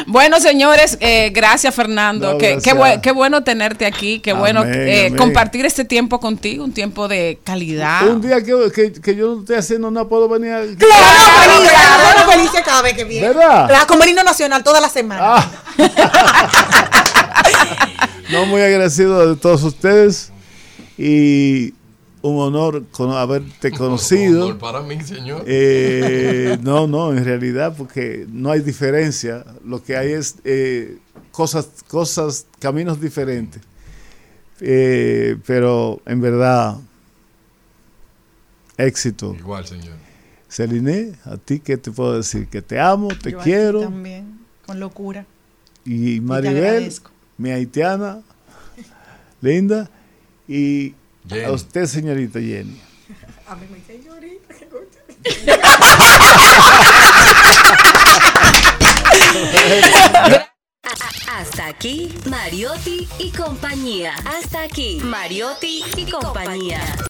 Bueno, 0.07 0.41
señores, 0.41 0.97
eh, 1.01 1.31
gracias 1.33 1.75
Fernando. 1.75 2.33
No, 2.33 2.39
qué, 2.39 3.13
bueno 3.13 3.43
tenerte 3.45 3.87
aquí, 3.87 4.21
qué 4.21 4.33
bueno 4.33 4.61
Amén, 4.61 4.75
eh, 4.75 5.07
amén. 5.07 5.17
compartir 5.17 5.65
este 5.67 5.85
tiempo 5.85 6.19
contigo, 6.21 6.65
un 6.65 6.73
tiempo 6.73 7.09
de 7.09 7.39
calidad. 7.45 8.07
Un 8.09 8.21
día 8.21 8.43
que, 8.43 8.71
que, 8.75 8.93
que 8.93 9.15
yo 9.17 9.35
no 9.35 9.41
estoy 9.41 9.57
haciendo 9.57 9.91
no 9.91 10.09
puedo 10.09 10.29
venir. 10.29 10.53
a- 10.53 10.61
Claro, 10.77 11.53
Felicia, 11.55 11.79
bueno, 12.03 12.33
Felicia 12.33 12.63
cada 12.63 12.83
vez 12.83 12.95
que 12.95 13.05
viene. 13.05 13.29
¿Verdad? 13.29 13.71
La 13.71 13.87
como 13.87 14.05
himno 14.05 14.23
nacional 14.25 14.63
toda 14.65 14.81
la 14.81 14.89
semana. 14.89 15.45
No, 18.31 18.47
muy 18.47 18.63
agradecido 18.63 19.35
de 19.35 19.37
todos 19.37 19.63
ustedes 19.63 20.33
y 20.97 21.74
un 22.25 22.39
honor 22.41 22.87
con 22.91 23.11
haberte 23.11 23.71
conocido. 23.77 24.47
honor 24.47 24.59
para 24.59 24.81
mí, 24.83 24.99
señor. 25.03 25.45
Eh, 25.47 26.57
no, 26.63 26.87
no, 26.87 27.13
en 27.13 27.23
realidad, 27.23 27.75
porque 27.77 28.27
no 28.31 28.51
hay 28.51 28.61
diferencia. 28.61 29.45
Lo 29.63 29.83
que 29.83 29.95
hay 29.97 30.13
es 30.13 30.37
eh, 30.45 30.97
cosas, 31.31 31.69
cosas, 31.87 32.47
caminos 32.59 32.99
diferentes. 32.99 33.61
Eh, 34.61 35.37
pero 35.47 36.01
en 36.07 36.23
verdad, 36.23 36.79
éxito. 38.79 39.37
Igual, 39.39 39.67
señor. 39.67 39.97
Celine, 40.49 41.13
a 41.25 41.37
ti 41.37 41.61
qué 41.61 41.77
te 41.77 41.91
puedo 41.91 42.17
decir, 42.17 42.47
que 42.49 42.63
te 42.63 42.81
amo, 42.81 43.09
te 43.09 43.33
Yo 43.33 43.41
a 43.41 43.43
ti 43.43 43.51
quiero. 43.51 43.81
También, 43.81 44.39
con 44.65 44.81
locura. 44.81 45.27
Y 45.85 46.21
Maribel, 46.21 46.91
mi 47.37 47.51
haitiana, 47.51 48.23
linda, 49.43 49.91
y 50.49 50.95
Jenny. 51.29 51.45
a 51.45 51.53
usted, 51.53 51.87
señorita 51.87 52.41
Jenny. 52.41 52.81
A 53.47 53.55
mí 53.57 53.67
me 53.71 53.81
señorita, 53.85 54.55
qué 54.55 54.69
Hasta 61.29 61.67
aquí, 61.67 62.15
Mariotti 62.29 63.09
y 63.19 63.31
compañía. 63.31 64.15
Hasta 64.25 64.63
aquí, 64.63 65.01
Mariotti 65.03 65.85
y 65.97 66.11
compañía. 66.11 66.81